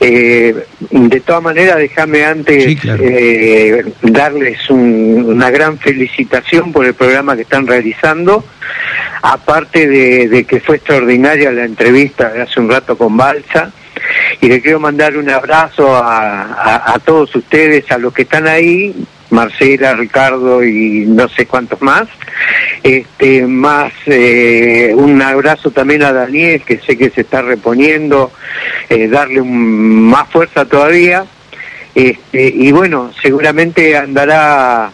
Eh, 0.00 0.54
de 0.90 1.20
todas 1.20 1.42
maneras, 1.42 1.78
déjame 1.78 2.24
antes 2.26 2.64
Sí, 2.64 2.76
claro. 2.76 3.02
eh, 3.04 3.84
darles 4.02 4.68
un- 4.68 5.24
una 5.28 5.50
gran 5.50 5.78
felicitación 5.78 6.72
por 6.72 6.84
el 6.84 6.92
programa 6.94 7.34
que 7.36 7.42
están 7.42 7.66
realizando. 7.66 8.44
Aparte 9.22 9.88
de, 9.88 10.28
de 10.28 10.44
que 10.44 10.60
fue 10.60 10.76
extraordinaria 10.76 11.50
la 11.52 11.64
entrevista 11.64 12.28
de 12.30 12.42
hace 12.42 12.60
un 12.60 12.68
rato 12.68 12.96
con 12.98 13.16
Balsa. 13.16 13.72
Y 14.40 14.48
le 14.48 14.60
quiero 14.60 14.80
mandar 14.80 15.16
un 15.16 15.28
abrazo 15.30 15.94
a, 15.96 16.42
a- 16.52 16.94
a 16.94 16.98
todos 17.00 17.34
ustedes, 17.34 17.90
a 17.90 17.98
los 17.98 18.12
que 18.12 18.22
están 18.22 18.46
ahí, 18.46 18.94
Marcela, 19.30 19.94
Ricardo 19.94 20.62
y 20.64 21.04
no 21.06 21.28
sé 21.28 21.46
cuántos 21.46 21.80
más. 21.82 22.06
Este, 22.82 23.46
más 23.46 23.92
eh, 24.06 24.92
un 24.94 25.20
abrazo 25.20 25.70
también 25.70 26.02
a 26.04 26.12
Daniel, 26.12 26.62
que 26.64 26.78
sé 26.78 26.96
que 26.96 27.10
se 27.10 27.22
está 27.22 27.42
reponiendo, 27.42 28.30
eh, 28.88 29.08
darle 29.08 29.40
un- 29.40 30.08
más 30.08 30.28
fuerza 30.30 30.64
todavía. 30.64 31.24
Este, 31.94 32.46
y 32.54 32.70
bueno, 32.72 33.10
seguramente 33.22 33.96
andará 33.96 34.90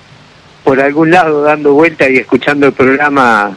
por 0.64 0.80
algún 0.80 1.10
lado 1.10 1.42
dando 1.42 1.72
vuelta 1.72 2.08
y 2.08 2.16
escuchando 2.18 2.68
el 2.68 2.72
programa 2.72 3.56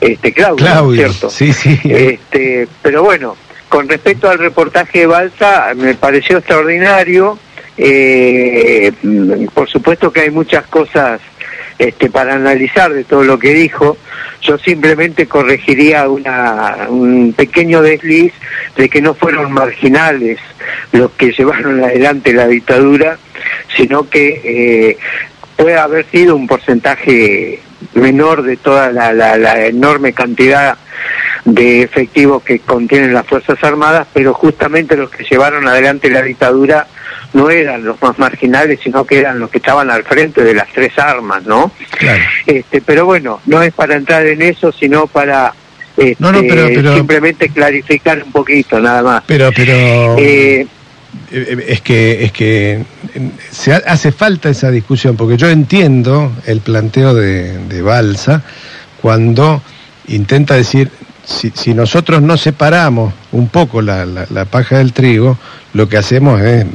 este 0.00 0.32
Claudio, 0.32 0.64
¿no 0.64 0.70
es 0.70 0.72
Claudio, 0.72 1.08
¿cierto? 1.08 1.30
sí, 1.30 1.52
sí. 1.52 1.78
Este, 1.84 2.66
pero 2.82 3.02
bueno, 3.02 3.36
con 3.70 3.88
respecto 3.88 4.28
al 4.28 4.38
reportaje 4.38 4.98
de 5.00 5.06
Balsa, 5.06 5.72
me 5.74 5.94
pareció 5.94 6.36
extraordinario. 6.38 7.38
Eh, 7.78 8.92
por 9.54 9.66
supuesto 9.70 10.12
que 10.12 10.20
hay 10.20 10.30
muchas 10.30 10.66
cosas 10.66 11.18
este, 11.78 12.10
para 12.10 12.34
analizar 12.34 12.92
de 12.92 13.04
todo 13.04 13.24
lo 13.24 13.38
que 13.38 13.54
dijo. 13.54 13.96
Yo 14.42 14.58
simplemente 14.58 15.26
corregiría 15.26 16.08
una, 16.08 16.86
un 16.88 17.32
pequeño 17.34 17.80
desliz 17.80 18.32
de 18.76 18.88
que 18.90 19.00
no 19.00 19.14
fueron 19.14 19.52
marginales 19.52 20.38
los 20.92 21.10
que 21.12 21.32
llevaron 21.38 21.82
adelante 21.82 22.32
la 22.34 22.48
dictadura, 22.48 23.16
sino 23.76 24.08
que 24.10 24.40
eh, 24.44 24.98
puede 25.56 25.78
haber 25.78 26.04
sido 26.10 26.36
un 26.36 26.46
porcentaje 26.46 27.60
menor 27.94 28.42
de 28.42 28.56
toda 28.58 28.90
la, 28.92 29.12
la- 29.12 29.38
la 29.38 29.64
enorme 29.66 30.12
cantidad 30.12 30.76
de 31.44 31.82
efectivos 31.82 32.42
que 32.42 32.58
contienen 32.60 33.14
las 33.14 33.26
Fuerzas 33.26 33.58
Armadas, 33.62 34.06
pero 34.12 34.34
justamente 34.34 34.96
los 34.96 35.10
que 35.10 35.24
llevaron 35.24 35.66
adelante 35.66 36.10
la 36.10 36.22
dictadura 36.22 36.86
no 37.32 37.48
eran 37.50 37.84
los 37.84 38.00
más 38.02 38.18
marginales, 38.18 38.80
sino 38.82 39.04
que 39.04 39.18
eran 39.18 39.38
los 39.38 39.50
que 39.50 39.58
estaban 39.58 39.88
al 39.90 40.02
frente 40.04 40.42
de 40.42 40.54
las 40.54 40.68
tres 40.72 40.98
armas, 40.98 41.44
¿no? 41.44 41.70
Claro. 41.98 42.22
Este, 42.46 42.80
pero 42.82 43.06
bueno, 43.06 43.40
no 43.46 43.62
es 43.62 43.72
para 43.72 43.94
entrar 43.96 44.26
en 44.26 44.42
eso, 44.42 44.72
sino 44.72 45.06
para 45.06 45.54
este, 45.96 46.16
No, 46.18 46.32
no, 46.32 46.40
pero- 46.40 46.66
pero- 46.74 46.94
simplemente 46.94 47.48
clarificar 47.50 48.22
un 48.24 48.32
poquito, 48.32 48.80
nada 48.80 49.02
más. 49.02 49.22
Pero, 49.26 49.50
pero 49.54 49.72
Eh, 50.18 50.66
eh, 51.32 51.64
es 51.68 51.80
que 51.82 52.24
es 52.24 52.32
que 52.32 52.72
eh, 52.72 52.84
se 53.50 53.72
ha- 53.74 53.82
hace 53.86 54.10
falta 54.12 54.48
esa 54.48 54.70
discusión 54.70 55.16
porque 55.16 55.36
yo 55.36 55.48
entiendo 55.48 56.32
el 56.46 56.60
planteo 56.60 57.14
de, 57.14 57.58
de 57.66 57.82
Balsa 57.82 58.42
cuando 59.00 59.62
intenta 60.08 60.54
decir 60.54 60.90
si, 61.24 61.52
si 61.54 61.74
nosotros 61.74 62.22
no 62.22 62.36
separamos 62.36 63.12
un 63.32 63.48
poco 63.48 63.82
la, 63.82 64.04
la- 64.06 64.26
la 64.30 64.44
paja 64.44 64.78
del 64.78 64.92
trigo, 64.92 65.38
lo 65.74 65.88
que 65.88 65.96
hacemos 65.96 66.40
es 66.40 66.64
eh, 66.64 66.66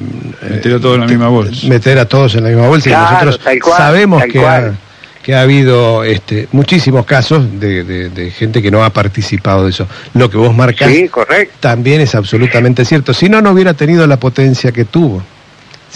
Meter 0.49 0.76
a 0.76 0.80
todos 0.80 0.95
en 0.95 1.01
la 1.01 1.07
misma 1.07 1.27
bolsa. 1.30 1.67
meter 1.67 1.99
a 1.99 2.05
todos 2.07 2.35
en 2.35 2.43
la 2.43 2.49
misma 2.49 2.67
bolsa 2.67 2.89
Claro, 2.89 3.05
y 3.05 3.13
nosotros 3.26 3.39
tal 3.43 3.59
cual, 3.61 3.77
sabemos 3.77 4.19
tal 4.22 4.31
que 4.31 4.39
cual. 4.39 4.65
ha, 4.80 4.85
que 5.23 5.35
ha 5.35 5.41
habido 5.41 6.03
este, 6.03 6.47
muchísimos 6.51 7.05
casos 7.05 7.59
de, 7.59 7.84
de- 7.84 8.09
de 8.09 8.31
gente 8.31 8.61
que 8.61 8.69
no 8.72 8.84
ha 8.84 8.91
participado 8.91 9.63
de 9.63 9.72
eso. 9.72 9.88
Lo 10.13 10.30
que 10.30 10.38
vos 10.38 10.55
marcás 10.55 10.89
sí, 10.91 11.09
también 11.59 11.99
es 12.01 12.13
absolutamente 12.15 12.85
cierto. 12.85 13.13
Si 13.13 13.27
no, 13.27 13.41
no 13.41 13.51
hubiera 13.51 13.73
tenido 13.73 14.05
la 14.07 14.17
potencia 14.17 14.72
que 14.72 14.85
tuvo. 14.85 15.23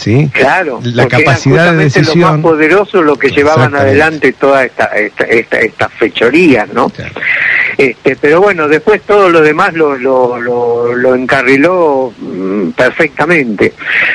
¿Sí? 0.00 0.30
Claro, 0.32 0.80
La 0.82 1.06
capacidad 1.06 1.72
de 1.72 1.84
decisión. 1.84 2.20
Los 2.20 2.30
más 2.30 2.40
poderosos 2.40 3.04
los 3.04 3.18
que 3.18 3.28
llevaban 3.28 3.74
adelante 3.74 4.32
toda 4.32 4.64
esta, 4.64 4.86
esta, 4.96 5.24
esta, 5.24 5.60
estas 5.60 5.92
fechorías, 5.92 6.72
¿no? 6.72 6.88
Claro. 6.88 7.12
Este, 7.76 8.16
pero 8.16 8.40
bueno, 8.40 8.66
después 8.66 9.02
todo 9.02 9.28
lo 9.28 9.42
demás 9.42 9.74
lo, 9.74 9.98
lo, 9.98 10.40
lo, 10.40 10.94
lo 10.94 11.14
encarriló 11.14 12.14
mm, 12.18 12.70
perfectamente. 12.70 13.74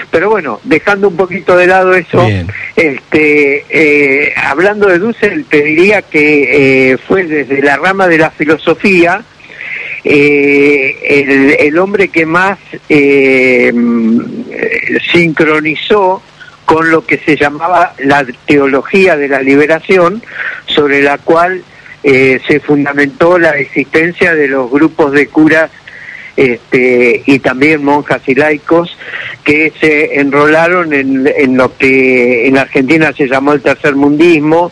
Pero 0.10 0.32
bueno, 0.32 0.60
dejando 0.64 1.10
un 1.10 1.16
poquito 1.16 1.56
de 1.56 1.68
lado 1.68 1.94
eso, 1.94 2.26
Bien. 2.26 2.48
este, 2.76 3.66
eh, 3.70 4.34
hablando 4.36 4.88
de 4.88 4.98
Dussel, 4.98 5.46
te 5.46 5.62
diría 5.62 6.02
que 6.02 6.94
eh, 6.94 6.98
fue 6.98 7.26
desde 7.26 7.62
la 7.62 7.78
rama 7.78 8.08
de 8.08 8.18
la 8.18 8.32
filosofía 8.32 9.24
eh, 10.08 11.58
el, 11.60 11.78
hombre 11.80 12.10
que 12.10 12.28
más 12.28 12.60
eh, 12.90 13.74
sincronizó 15.12 16.22
con 16.64 16.92
lo 16.92 17.06
que 17.06 17.18
se 17.18 17.36
llamaba 17.36 17.94
la 17.98 18.24
teología 18.46 19.18
de 19.18 19.28
la 19.28 19.42
liberación, 19.42 20.22
sobre 20.68 21.02
la 21.02 21.18
cual 21.18 21.64
eh, 22.04 22.40
se 22.48 22.60
fundamentó 22.60 23.40
la 23.40 23.58
existencia 23.58 24.36
de 24.36 24.48
los 24.48 24.70
grupos 24.70 25.12
de 25.12 25.28
curas 25.28 25.72
este, 26.36 27.24
y 27.26 27.40
también 27.40 27.84
monjas 27.84 28.22
y 28.28 28.36
laicos 28.36 28.98
que 29.44 29.72
se 29.80 30.20
enrolaron 30.20 30.92
en, 30.94 31.28
en 31.28 31.56
lo 31.56 31.78
que 31.78 32.48
en 32.48 32.58
Argentina 32.58 33.14
se 33.16 33.28
llamó 33.28 33.54
el 33.54 33.62
tercer 33.62 33.96
mundismo, 33.96 34.72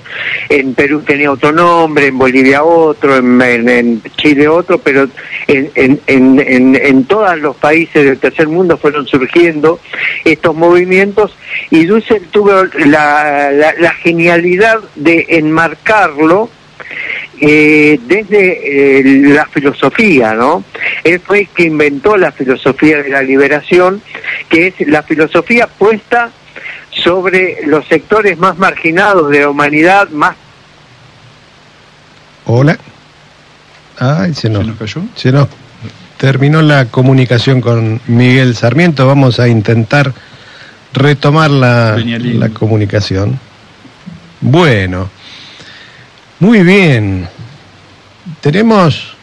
en 0.49 0.73
Perú 0.73 1.01
tenía 1.05 1.31
otro 1.31 1.51
nombre, 1.51 2.07
en 2.07 2.17
Bolivia 2.17 2.63
otro, 2.63 3.17
en, 3.17 4.01
Chile 4.17 4.47
otro, 4.47 4.79
pero 4.79 5.07
en, 5.47 5.69
en, 5.75 6.01
en, 6.07 6.39
en, 6.39 6.75
en 6.75 7.05
todos 7.05 7.37
los 7.39 7.55
países 7.55 8.03
del 8.03 8.17
tercer 8.17 8.47
mundo 8.47 8.77
fueron 8.77 9.05
surgiendo 9.05 9.79
estos 10.25 10.55
movimientos. 10.55 11.35
Y 11.69 11.85
Dussel 11.85 12.23
tuvo 12.31 12.63
la, 12.85 13.51
la, 13.51 13.73
la 13.79 13.93
genialidad 13.93 14.79
de 14.95 15.25
enmarcarlo 15.29 16.49
eh, 17.45 17.99
desde 18.07 18.99
eh, 18.99 19.03
la 19.33 19.45
filosofía, 19.47 20.33
¿no? 20.33 20.63
Él 21.03 21.19
fue 21.19 21.41
el 21.41 21.47
que 21.49 21.63
inventó 21.63 22.15
la 22.15 22.31
filosofía 22.31 23.03
de 23.03 23.09
la 23.09 23.21
liberación, 23.21 24.01
que 24.47 24.67
es 24.67 24.87
la 24.87 25.03
filosofía 25.03 25.67
puesta 25.67 26.31
sobre 26.89 27.65
los 27.65 27.85
sectores 27.87 28.37
más 28.37 28.57
marginados 28.57 29.29
de 29.29 29.41
la 29.41 29.49
humanidad, 29.49 30.09
más 30.09 30.35
Hola. 32.45 32.77
Ay, 33.99 34.33
se 34.33 34.49
nos, 34.49 34.63
¿Se 34.63 34.67
nos 34.67 34.77
cayó? 34.77 35.01
se 35.15 35.31
nos 35.31 35.47
terminó 36.17 36.61
la 36.61 36.85
comunicación 36.85 37.59
con 37.59 37.99
Miguel 38.07 38.55
Sarmiento. 38.55 39.05
Vamos 39.05 39.41
a 39.41 39.49
intentar 39.49 40.13
retomar 40.93 41.51
la, 41.51 41.97
comunicación. 42.53 43.39
Bueno, 44.39 45.09
muy 46.39 46.63
bien. 46.63 47.27
Tenemos 48.41 49.15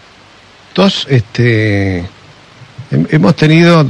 dos, 0.74 1.06
este, 1.10 2.00
hem- 2.90 3.06
hemos 3.10 3.36
tenido 3.36 3.86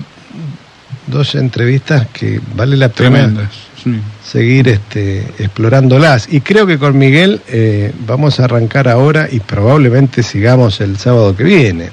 dos 1.07 1.35
entrevistas 1.35 2.07
que 2.13 2.41
vale 2.55 2.77
la 2.77 2.89
pena 2.89 3.11
Tremendas. 3.11 3.51
Sí. 3.83 3.99
seguir 4.25 4.69
este, 4.69 5.21
explorándolas. 5.39 6.29
Y 6.31 6.41
creo 6.43 6.67
que 6.67 6.79
con 6.79 6.97
Miguel 6.99 7.41
eh, 7.49 7.93
vamos 8.07 8.39
a 8.39 8.45
arrancar 8.45 8.89
ahora 8.89 9.29
y 9.31 9.41
probablemente 9.41 10.23
sigamos 10.23 10.81
el 10.81 10.99
sábado 10.99 11.35
que 11.35 11.45
viene. 11.45 11.89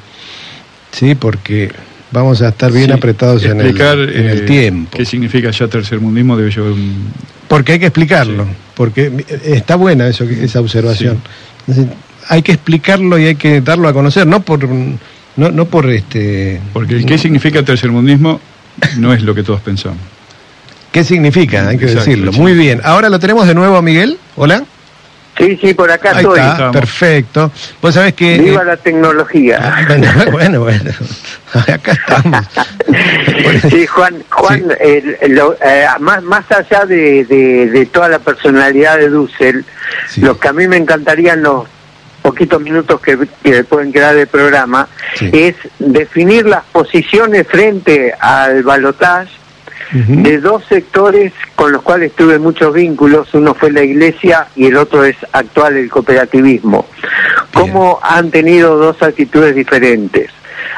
Sí, 0.92 1.16
porque 1.16 1.72
vamos 2.12 2.42
a 2.42 2.50
estar 2.50 2.72
bien 2.72 2.88
Sí. 2.88 2.92
apretados 2.92 3.44
en 3.44 3.60
el, 3.60 3.68
Explicar, 3.68 3.98
en 4.00 4.30
el 4.30 4.38
eh, 4.40 4.42
tiempo. 4.42 4.98
¿Qué 4.98 5.06
significa 5.06 5.52
ya 5.52 5.68
tercermundismo? 5.68 6.38
Debe 6.38 6.52
llevar 6.52 6.72
un... 6.72 7.12
Porque 7.48 7.74
hay 7.74 7.80
que 7.80 7.86
explicarlo, 7.88 8.44
Sí. 8.46 8.50
porque 8.76 9.06
eh, 9.28 9.40
está 9.56 9.76
buena 9.76 10.08
eso, 10.08 10.24
esa 10.26 10.60
observación. 10.60 11.20
Es 11.68 11.76
decir, 11.78 11.92
Hay 12.30 12.42
que 12.42 12.52
explicarlo 12.52 13.18
y 13.18 13.26
hay 13.26 13.36
que 13.36 13.62
darlo 13.62 13.88
a 13.88 13.94
conocer, 13.94 14.28
no 14.28 14.42
por 14.42 14.68
no, 14.68 15.52
no 15.52 15.66
por 15.66 15.90
este 15.90 16.60
Porque 16.74 16.96
el 16.96 17.06
qué 17.06 17.18
significa 17.18 17.64
tercermundismo 17.64 18.42
no 18.98 19.14
es 19.14 19.22
lo 19.22 19.34
que 19.36 19.44
todos 19.44 19.62
pensamos. 19.62 20.00
qué 20.92 21.04
significa, 21.06 21.70
hay 21.70 21.78
que 21.78 21.86
Exacto, 21.86 22.10
decirlo. 22.10 22.32
Muy 22.34 22.54
bien. 22.54 22.82
Ahora 22.84 23.08
lo 23.10 23.18
tenemos 23.20 23.48
de 23.48 23.54
nuevo 23.54 23.78
a 23.78 23.82
Miguel. 23.82 24.18
Hola. 24.36 24.64
Sí, 25.38 25.58
sí, 25.62 25.74
por 25.74 25.92
acá 25.92 26.12
Ahí 26.12 26.18
estoy. 26.24 26.40
está, 26.40 26.72
perfecto. 26.72 27.52
Vos 27.82 27.94
sabés 27.94 28.14
que 28.16 28.40
Viva 28.40 28.64
eh, 28.64 28.66
la 28.66 28.78
tecnología. 28.78 29.60
ah, 29.62 29.86
bueno, 29.88 30.12
bueno, 30.32 30.60
bueno. 30.62 30.92
Acá 31.54 31.92
estamos. 31.92 32.46
Sí, 33.70 33.86
Juan, 33.88 34.24
Juan 34.30 34.64
el- 34.80 35.18
lo- 35.30 35.56
eh, 35.64 35.86
más, 36.00 36.24
más 36.24 36.44
allá 36.52 36.86
de, 36.86 37.24
de- 37.26 37.68
de 37.68 37.86
toda 37.86 38.10
la 38.10 38.20
personalidad 38.20 38.98
de 38.98 39.10
Dussel, 39.10 39.64
Sí. 40.10 40.22
lo 40.22 40.40
que 40.40 40.48
a 40.48 40.54
mí 40.54 40.68
me 40.68 40.78
encantaría 40.78 41.34
en 41.34 41.44
los 41.44 41.66
poquitos 42.22 42.60
minutos 42.62 43.00
que, 43.00 43.18
que 43.44 43.64
pueden 43.64 43.92
quedar 43.94 44.16
del 44.16 44.28
programa 44.28 44.88
Sí. 45.16 45.30
es 45.34 45.56
definir 45.80 46.46
las 46.46 46.64
posiciones 46.72 47.48
frente 47.48 48.14
al 48.20 48.64
balotaje 48.64 49.32
De 49.94 50.40
dos 50.40 50.64
sectores 50.68 51.32
con 51.56 51.72
los 51.72 51.82
cuales 51.82 52.12
tuve 52.14 52.40
muchos 52.40 52.74
vínculos, 52.74 53.34
uno 53.34 53.54
fue 53.54 53.72
la 53.72 53.84
iglesia 53.84 54.48
y 54.56 54.66
el 54.68 54.76
otro 54.78 55.06
es 55.06 55.16
actual 55.32 55.78
el 55.78 55.90
cooperativismo. 55.90 56.86
¿Cómo 57.54 58.00
han 58.04 58.30
tenido 58.30 58.76
dos 58.78 59.02
actitudes 59.02 59.56
diferentes? 59.56 60.30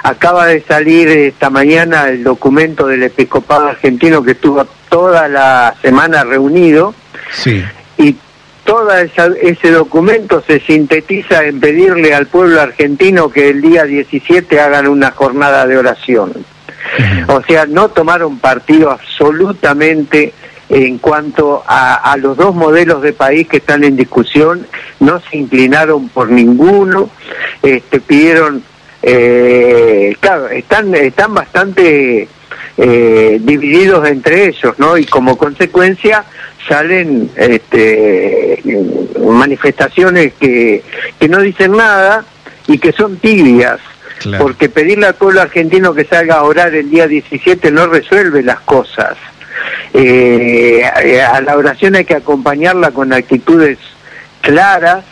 Acaba 0.03 0.45
de 0.45 0.61
salir 0.61 1.09
esta 1.09 1.49
mañana 1.49 2.07
el 2.09 2.23
documento 2.23 2.87
del 2.87 3.03
episcopado 3.03 3.67
argentino 3.69 4.23
que 4.23 4.31
estuvo 4.31 4.65
toda 4.89 5.27
la 5.27 5.75
semana 5.81 6.23
reunido 6.23 6.93
Sí. 7.31 7.63
y 7.97 8.15
todo 8.63 8.91
ese 8.95 9.71
documento 9.71 10.43
se 10.45 10.59
sintetiza 10.59 11.43
en 11.45 11.59
pedirle 11.59 12.13
al 12.13 12.27
pueblo 12.27 12.61
argentino 12.61 13.29
que 13.29 13.49
el 13.49 13.61
día 13.61 13.83
17 13.85 14.59
hagan 14.59 14.87
una 14.87 15.11
jornada 15.11 15.65
de 15.65 15.77
oración. 15.77 16.31
O 17.27 17.41
sea, 17.43 17.65
no 17.65 17.89
tomaron 17.89 18.39
partido 18.39 18.91
absolutamente 18.91 20.33
en 20.69 20.99
cuanto 20.99 21.63
a, 21.67 22.15
los 22.17 22.37
dos 22.37 22.53
modelos 22.53 23.01
de 23.01 23.13
país 23.13 23.47
que 23.47 23.57
están 23.57 23.83
en 23.83 23.95
discusión, 23.95 24.67
no 24.99 25.19
se 25.19 25.37
inclinaron 25.37 26.09
por 26.09 26.29
ninguno, 26.29 27.09
este, 27.63 27.99
pidieron, 27.99 28.63
eh, 29.01 30.15
claro, 30.19 30.47
están, 30.49 30.93
están 30.93 31.33
bastante 31.33 32.27
eh, 32.77 33.37
divididos 33.41 34.07
entre 34.07 34.49
ellos, 34.49 34.77
¿no? 34.77 34.95
Y 34.97 35.05
como 35.05 35.37
consecuencia 35.37 36.23
salen 36.67 37.31
este, 37.35 38.61
manifestaciones 39.19 40.33
que, 40.39 40.83
que 41.19 41.27
no 41.27 41.39
dicen 41.39 41.71
nada 41.71 42.23
y 42.67 42.77
que 42.77 42.91
son 42.91 43.17
tibias. 43.17 43.79
Porque 44.37 44.69
pedirle 44.69 45.07
al 45.07 45.15
pueblo 45.15 45.41
argentino 45.41 45.93
que 45.93 46.05
salga 46.05 46.35
a 46.35 46.43
orar 46.43 46.73
el 46.75 46.89
día 46.89 47.07
17 47.07 47.71
no 47.71 47.87
resuelve 47.87 48.43
las 48.43 48.59
cosas. 48.61 49.17
Eh, 49.93 50.83
a 50.85 51.41
la 51.41 51.57
oración 51.57 51.95
hay 51.95 52.05
que 52.05 52.15
acompañarla 52.15 52.91
con 52.91 53.13
actitudes 53.13 53.77
claras 54.41 55.03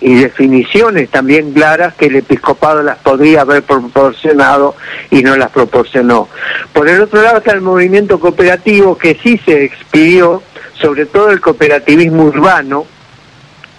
y 0.00 0.14
definiciones 0.14 1.08
también 1.08 1.52
claras 1.52 1.94
que 1.94 2.06
el 2.06 2.16
episcopado 2.16 2.82
las 2.82 2.98
podría 2.98 3.40
haber 3.40 3.62
proporcionado 3.62 4.76
y 5.10 5.22
no 5.22 5.36
las 5.36 5.50
proporcionó. 5.50 6.28
Por 6.72 6.88
el 6.88 7.00
otro 7.00 7.22
lado 7.22 7.38
está 7.38 7.52
el 7.52 7.62
movimiento 7.62 8.20
cooperativo 8.20 8.98
que 8.98 9.18
sí 9.22 9.40
se 9.44 9.64
expidió, 9.64 10.42
sobre 10.74 11.06
todo 11.06 11.30
el 11.30 11.40
cooperativismo 11.40 12.24
urbano, 12.24 12.86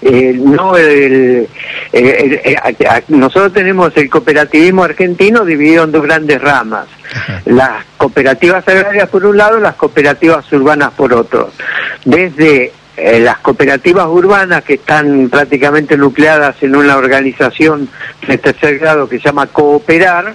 eh, 0.01 0.33
no 0.37 0.75
el, 0.77 1.47
el- 1.91 2.39
nosotros 3.07 3.53
tenemos 3.53 3.95
el 3.95 4.09
cooperativismo 4.09 4.83
argentino 4.83 5.45
dividido 5.45 5.83
en 5.85 5.91
dos 5.91 6.03
grandes 6.03 6.41
ramas. 6.41 6.87
Las 7.45 7.85
cooperativas 7.97 8.67
agrarias 8.67 9.09
por 9.09 9.25
un 9.25 9.37
lado 9.37 9.59
las 9.59 9.75
cooperativas 9.75 10.51
urbanas 10.51 10.91
por 10.91 11.13
otro. 11.13 11.49
Desde 12.03 12.71
eh, 12.97 13.19
las 13.19 13.37
cooperativas 13.39 14.07
urbanas 14.07 14.63
que 14.63 14.75
están 14.75 15.29
prácticamente 15.29 15.97
nucleadas 15.97 16.55
en 16.61 16.75
una 16.75 16.97
organización 16.97 17.89
de 18.27 18.37
tercer 18.37 18.79
grado 18.79 19.07
que 19.09 19.17
se 19.19 19.25
llama 19.25 19.47
Cooperar, 19.47 20.33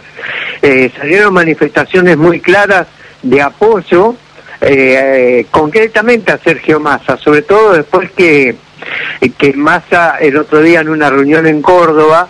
eh, 0.62 0.90
salieron 0.96 1.32
manifestaciones 1.34 2.16
muy 2.16 2.40
claras 2.40 2.86
de 3.22 3.40
apoyo 3.42 4.14
eh, 4.62 5.46
concretamente 5.50 6.32
a 6.32 6.38
Sergio 6.38 6.80
Massa, 6.80 7.16
sobre 7.16 7.42
todo 7.42 7.72
después 7.72 8.10
que, 8.12 8.54
que 9.39 9.52
Massa 9.52 10.16
el 10.20 10.36
otro 10.36 10.62
día 10.62 10.81
en 10.81 10.89
una 10.89 11.11
reunión 11.11 11.47
en 11.47 11.62
Córdoba 11.62 12.28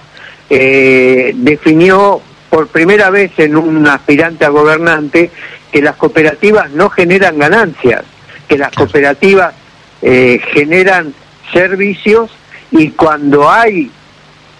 eh, 0.49 1.33
definió 1.35 2.21
por 2.49 2.69
primera 2.69 3.11
vez 3.11 3.33
en 3.39 3.57
un 3.57 3.87
aspirante 3.87 4.45
a 4.45 4.49
gobernante 4.49 5.31
que 5.71 5.81
las 5.81 5.97
cooperativas 5.97 6.71
no 6.71 6.91
generan 6.91 7.39
ganancias, 7.39 8.03
que 8.49 8.59
las 8.59 8.73
cooperativas 8.73 9.55
eh, 10.03 10.41
generan 10.53 11.15
servicios 11.53 12.31
y 12.73 12.91
cuando 12.91 13.49
hay 13.49 13.91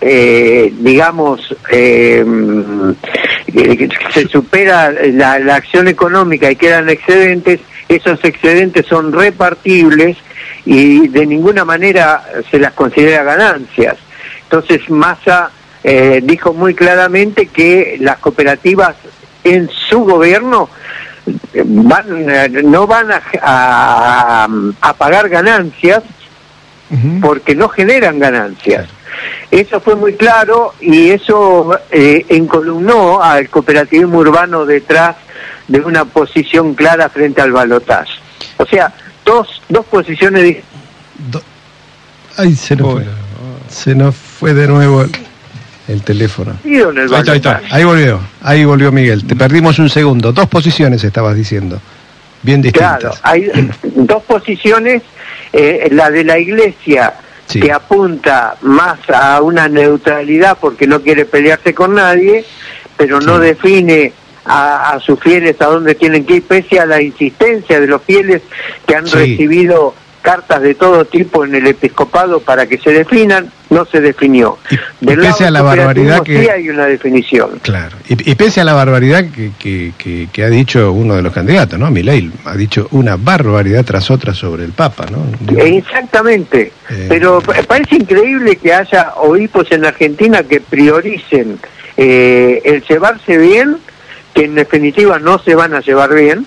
eh, 0.01 0.73
digamos, 0.79 1.55
eh, 1.71 2.25
que 3.47 3.89
se 4.12 4.29
supera 4.29 4.91
la, 4.91 5.39
la 5.39 5.57
acción 5.57 5.89
económica 5.89 6.51
y 6.51 6.57
quedan 6.57 6.89
excedentes, 6.89 7.61
esos 7.89 8.25
excedentes 8.25 8.87
son 8.87 9.12
repartibles 9.12 10.17
y 10.65 11.09
de 11.09 11.27
ninguna 11.27 11.65
manera 11.65 12.23
se 12.51 12.59
las 12.59 12.73
considera 12.73 13.23
ganancias. 13.24 13.97
Entonces 14.45 14.89
Massa 14.91 15.51
eh, 15.82 16.20
dijo 16.23 16.53
muy 16.53 16.74
claramente 16.74 17.47
que 17.47 17.97
las 18.01 18.19
cooperativas 18.19 18.97
en 19.45 19.69
su 19.89 20.01
gobierno 20.01 20.69
eh, 21.55 21.62
van, 21.65 22.07
eh, 22.31 22.49
no 22.65 22.87
van 22.87 23.11
a, 23.12 23.23
a- 23.43 24.49
a 24.81 24.93
pagar 24.95 25.28
ganancias 25.28 26.03
porque 27.20 27.55
no 27.55 27.69
generan 27.69 28.19
ganancias. 28.19 28.89
Eso 29.51 29.81
fue 29.81 29.95
muy 29.95 30.15
claro 30.15 30.74
y 30.81 31.11
eso 31.11 31.78
eh, 31.91 32.27
encolumnó 32.28 33.23
al 33.23 33.49
cooperativismo 33.49 34.19
urbano 34.19 34.66
detrás 34.66 35.15
de 35.69 35.81
una 35.81 36.05
posición 36.05 36.74
clara 36.74 37.09
frente 37.09 37.41
al 37.43 37.53
balotaje. 37.53 38.12
O 38.57 38.66
sea, 38.66 38.93
dos, 39.31 39.62
dos 39.69 39.86
posiciones 39.86 40.57
Do- 41.31 41.43
Ay, 42.36 42.55
se 42.55 42.74
nos 42.77 42.93
fue. 42.93 43.05
Se 43.69 43.94
nos 43.94 44.15
fue 44.16 44.55
de 44.55 44.66
nuevo 44.66 45.02
el, 45.02 45.11
el 45.89 46.02
teléfono. 46.02 46.57
el 46.65 46.98
Ahí 46.98 47.05
está, 47.05 47.32
ahí 47.32 47.36
está. 47.39 47.51
balotaje. 47.52 47.74
Ahí 47.74 47.85
volvió, 47.85 48.20
ahí 48.43 48.65
volvió 48.65 48.90
Miguel. 48.93 49.24
Te 49.27 49.36
perdimos 49.36 49.78
un 49.78 49.89
segundo. 49.90 50.32
Dos 50.32 50.48
posiciones 50.48 51.05
estabas 51.05 51.36
diciendo. 51.36 51.81
Bien 52.43 52.62
distintas. 52.62 52.98
Claro, 52.98 53.15
hay 53.23 53.51
dos 53.82 54.23
posiciones, 54.23 55.02
eh, 55.52 55.89
la 55.93 56.11
de 56.11 56.24
la 56.24 56.39
iglesia 56.39 57.15
Sí. 57.47 57.61
que 57.61 57.73
apunta 57.73 58.57
más 58.62 58.98
a 59.12 59.43
una 59.43 59.69
neutralidad 59.69 60.57
porque 60.61 60.86
no 60.86 61.02
quiere 61.02 61.24
pelearse 61.27 61.74
con 61.74 61.94
nadie, 61.97 62.44
pero 62.97 63.20
no 63.20 63.39
define 63.40 64.12
a, 64.51 64.93
a 64.93 65.01
sus 65.01 65.18
fieles 65.20 65.56
a 65.60 65.66
dónde 65.66 65.94
tienen 65.94 66.24
que 66.24 66.36
ir, 66.36 66.43
pese 66.43 66.81
a 66.81 66.86
la 66.86 67.01
insistencia 67.01 67.78
de 67.81 67.86
los 67.86 68.02
fieles 68.02 68.43
que 68.86 68.94
han 68.97 69.06
Sí. 69.06 69.16
recibido 69.16 69.94
cartas 70.22 70.60
de 70.60 70.74
todo 70.74 71.06
tipo 71.06 71.47
en 71.47 71.55
el 71.55 71.66
episcopado 71.66 72.40
para 72.40 72.66
que 72.66 72.77
se 72.77 72.90
definan, 72.93 73.51
no 73.70 73.86
se 73.86 74.02
definió. 74.02 74.59
Y- 74.70 75.06
Del 75.06 75.20
pese 75.20 75.47
a 75.47 75.51
la 75.51 75.62
barbaridad 75.62 76.22
que- 76.22 76.43
Sí 76.43 76.48
hay 76.51 76.68
una 76.68 76.85
definición. 76.85 77.59
Claro. 77.62 77.97
Y, 78.06 78.31
y 78.31 78.35
pese 78.35 78.60
a 78.60 78.64
la 78.64 78.74
barbaridad 78.74 79.24
que, 79.35 79.52
que- 79.59 79.93
que- 79.97 80.28
que 80.31 80.44
ha 80.44 80.51
dicho 80.51 80.93
uno 80.93 81.14
de 81.16 81.22
los 81.22 81.32
candidatos, 81.32 81.78
¿no? 81.78 81.90
Milei 81.90 82.31
ha 82.44 82.55
dicho 82.55 82.86
una 82.90 83.16
barbaridad 83.16 83.82
tras 83.86 84.10
otra 84.10 84.35
sobre 84.35 84.64
el 84.64 84.72
Papa, 84.72 85.06
¿no? 85.10 85.24
Digo, 85.40 85.62
Exactamente, 85.62 86.72
Eh. 86.90 87.06
pero 87.09 87.40
pa- 87.40 87.55
parece 87.66 87.97
increíble 87.97 88.56
que 88.56 88.74
haya 88.74 89.14
obispos 89.16 89.72
en 89.72 89.86
Argentina 89.86 90.43
que 90.43 90.60
prioricen 90.60 91.59
eh, 91.97 92.60
el 92.64 92.82
llevarse 92.82 93.36
bien, 93.39 93.77
que 94.35 94.44
en 94.44 94.55
definitiva 94.55 95.19
no 95.19 95.39
se 95.39 95.55
van 95.55 95.74
a 95.74 95.81
llevar 95.81 96.15
bien, 96.15 96.47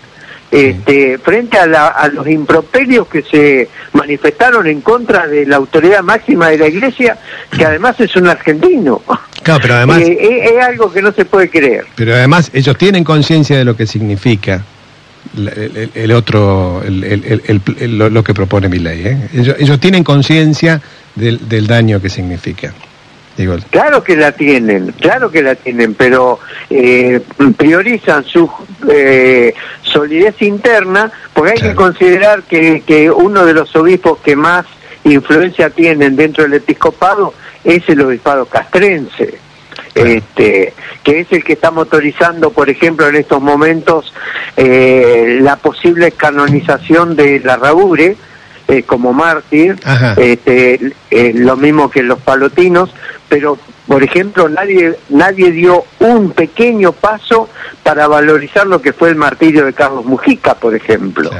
este, 0.52 1.18
frente 1.18 1.58
a, 1.58 1.66
la- 1.66 1.88
a 1.88 2.08
los 2.10 2.28
improperios 2.28 3.08
que 3.08 3.24
se 3.24 3.70
manifestaron 3.94 4.68
en 4.68 4.82
contra 4.82 5.26
de 5.26 5.46
la 5.48 5.56
autoridad 5.56 6.04
máxima 6.04 6.50
de 6.50 6.60
la 6.60 6.68
Iglesia, 6.68 7.18
que 7.50 7.66
además 7.66 8.00
es 8.00 8.16
un 8.16 8.28
argentino. 8.28 9.02
Claro, 9.42 9.60
pero 9.62 9.74
además, 9.76 10.00
Eh, 10.04 10.18
es, 10.46 10.52
es 10.52 10.64
algo 10.64 10.92
que 10.94 11.02
no 11.02 11.12
se 11.12 11.26
puede 11.26 11.50
creer. 11.50 11.86
pero 11.96 12.14
además 12.14 12.52
ellos 12.54 12.78
tienen 12.78 13.04
conciencia 13.04 13.58
de 13.58 13.66
lo 13.66 13.76
que 13.76 13.88
significa 13.88 14.64
el, 15.36 15.90
el 15.96 16.12
otro, 16.12 16.84
el- 16.86 17.98
lo, 17.98 18.24
que 18.24 18.34
propone 18.36 18.70
mi 18.70 18.78
ley. 18.78 19.18
Ellos, 19.34 19.56
ellos 19.60 19.80
tienen 19.80 20.04
conciencia 20.04 20.80
del, 21.16 21.50
del 21.50 21.66
daño 21.66 22.00
que 22.00 22.10
significa. 22.10 22.74
Claro 23.70 24.04
que 24.04 24.16
la 24.16 24.32
tienen, 24.32 24.92
claro 25.00 25.32
que 25.32 25.42
la 25.42 25.56
tienen, 25.56 25.96
pero 25.96 26.40
eh, 26.70 27.20
priorizan 27.58 28.24
su 28.24 28.50
eh, 28.90 29.54
solidez 29.82 30.42
interna, 30.42 31.12
porque 31.34 31.54
hay 31.54 31.62
que 31.70 31.76
considerar 31.76 32.44
que, 32.44 32.84
que 32.86 33.10
uno 33.10 33.46
de 33.46 33.54
los 33.54 33.76
obispos 33.76 34.20
que 34.20 34.36
más 34.36 34.66
influencia 35.04 35.70
tienen 35.70 36.16
dentro 36.16 36.44
del 36.44 36.54
episcopado 36.54 37.34
es 37.64 37.88
el 37.90 38.02
obispado 38.02 38.46
castrense. 38.46 39.40
Este, 39.96 40.74
que 41.04 41.20
es 41.20 41.32
el 41.32 41.44
que 41.44 41.54
está 41.54 41.70
motorizando, 41.70 42.50
por 42.50 42.68
ejemplo, 42.70 43.08
en 43.08 43.16
estos 43.16 43.40
momentos 43.40 44.12
eh, 44.58 45.38
la 45.42 45.56
posible 45.58 46.12
canonización 46.12 47.16
de 47.16 47.40
la 47.42 47.58
Rabure 47.58 48.18
eh, 48.68 48.84
como 48.84 49.14
mártir, 49.14 49.76
Ajá. 49.84 50.16
este, 50.18 50.94
eh, 51.12 51.34
lo 51.36 51.58
mismo 51.58 51.92
que 51.92 52.02
los 52.02 52.20
palotinos, 52.20 52.90
pero 53.34 53.58
por 53.88 54.04
ejemplo 54.04 54.48
nadie 54.48 54.94
nadie 55.10 55.50
dio 55.50 55.86
un 55.98 56.30
pequeño 56.34 56.92
paso 56.92 57.50
para 57.82 58.08
valorizar 58.08 58.68
lo 58.68 58.80
que 58.80 58.94
fue 58.94 59.10
el 59.10 59.16
martirio 59.16 59.66
de 59.66 59.74
Carlos 59.74 60.06
Mujica, 60.06 60.54
por 60.54 60.76
ejemplo. 60.76 61.32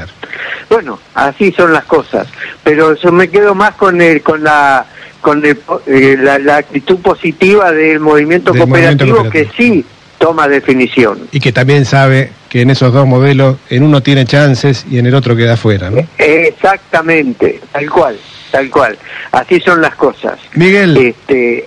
Bueno, 0.68 0.98
así 1.14 1.52
son 1.52 1.72
las 1.72 1.84
cosas, 1.84 2.26
pero 2.64 2.96
yo 2.96 3.12
me 3.12 3.28
quedo 3.28 3.54
más 3.54 3.76
con 3.76 4.00
el 4.00 4.22
con 4.22 4.42
la 4.42 4.84
con 5.20 5.44
el 5.46 5.56
eh, 5.86 6.16
la, 6.18 6.40
la 6.40 6.56
actitud 6.56 6.98
positiva 6.98 7.70
del 7.70 8.00
movimiento 8.00 8.50
Del 8.52 8.66
movimiento 8.66 9.06
cooperativo 9.06 9.30
que 9.30 9.48
sí 9.56 9.84
toma 10.18 10.48
definición. 10.48 11.28
y 11.30 11.38
que 11.38 11.52
también 11.52 11.84
sabe 11.84 12.32
que 12.48 12.62
en 12.62 12.70
esos 12.70 12.92
dos 12.92 13.06
modelos, 13.06 13.56
en 13.70 13.84
uno 13.84 14.02
tiene 14.02 14.24
chances 14.24 14.84
y 14.90 14.98
en 14.98 15.06
el 15.06 15.14
otro 15.14 15.36
queda 15.36 15.56
fuera, 15.56 15.90
¿no? 15.90 15.98
Exactamente, 16.18 17.60
tal 17.70 17.88
cual, 17.90 18.16
tal 18.50 18.68
cual. 18.70 18.98
Así 19.32 19.60
son 19.60 19.80
las 19.80 19.94
cosas. 19.96 20.38
Miguel, 20.54 20.96
este, 20.96 21.66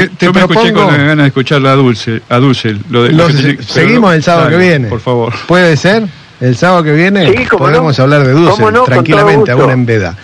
te, 0.00 0.08
te 0.08 0.26
Yo 0.26 0.32
me 0.32 0.40
escuché 0.40 0.72
propongo- 0.72 0.86
con 0.86 0.92
la 0.98 1.04
ganas 1.04 1.24
de 1.24 1.28
escucharla 1.28 1.72
a 1.72 1.74
Dulce. 1.76 2.22
A 2.28 2.36
Dulce 2.38 2.76
lo 2.90 3.04
de- 3.04 3.12
lo 3.12 3.26
tiene- 3.28 3.62
seguimos 3.62 4.14
el 4.14 4.22
sábado 4.22 4.44
dale, 4.50 4.56
que 4.58 4.62
viene. 4.68 4.88
Por 4.88 5.00
favor. 5.00 5.32
¿Puede 5.46 5.76
ser? 5.76 6.02
¿El 6.40 6.56
sábado 6.56 6.82
que 6.82 6.92
viene? 6.92 7.30
Sí, 7.30 7.46
Podemos 7.56 7.96
no. 7.96 8.04
hablar 8.04 8.26
de 8.26 8.32
Dulce 8.32 8.62
no, 8.62 8.72
con 8.72 8.84
tranquilamente, 8.86 9.50
aún 9.52 9.70
en 9.70 9.86
veda. 9.86 10.16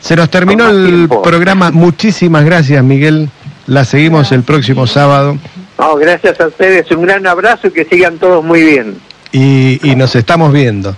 Se 0.00 0.16
nos 0.16 0.28
terminó 0.28 0.66
Con 0.66 0.76
el 0.76 0.86
tiempo. 0.86 1.22
programa. 1.22 1.70
Muchísimas 1.70 2.44
gracias, 2.44 2.82
Miguel. 2.84 3.30
La 3.66 3.84
seguimos 3.84 4.30
el 4.32 4.42
próximo 4.42 4.86
sábado 4.86 5.38
no, 5.78 5.96
gracias 5.96 6.38
a 6.40 6.46
ustedes, 6.48 6.90
un 6.92 7.02
gran 7.02 7.26
abrazo 7.26 7.68
y 7.68 7.70
que 7.70 7.84
sigan 7.84 8.18
todos 8.18 8.44
muy 8.44 8.62
bien. 8.62 8.96
y, 9.32 9.80
y 9.82 9.96
nos 9.96 10.14
estamos 10.14 10.52
viendo. 10.52 10.92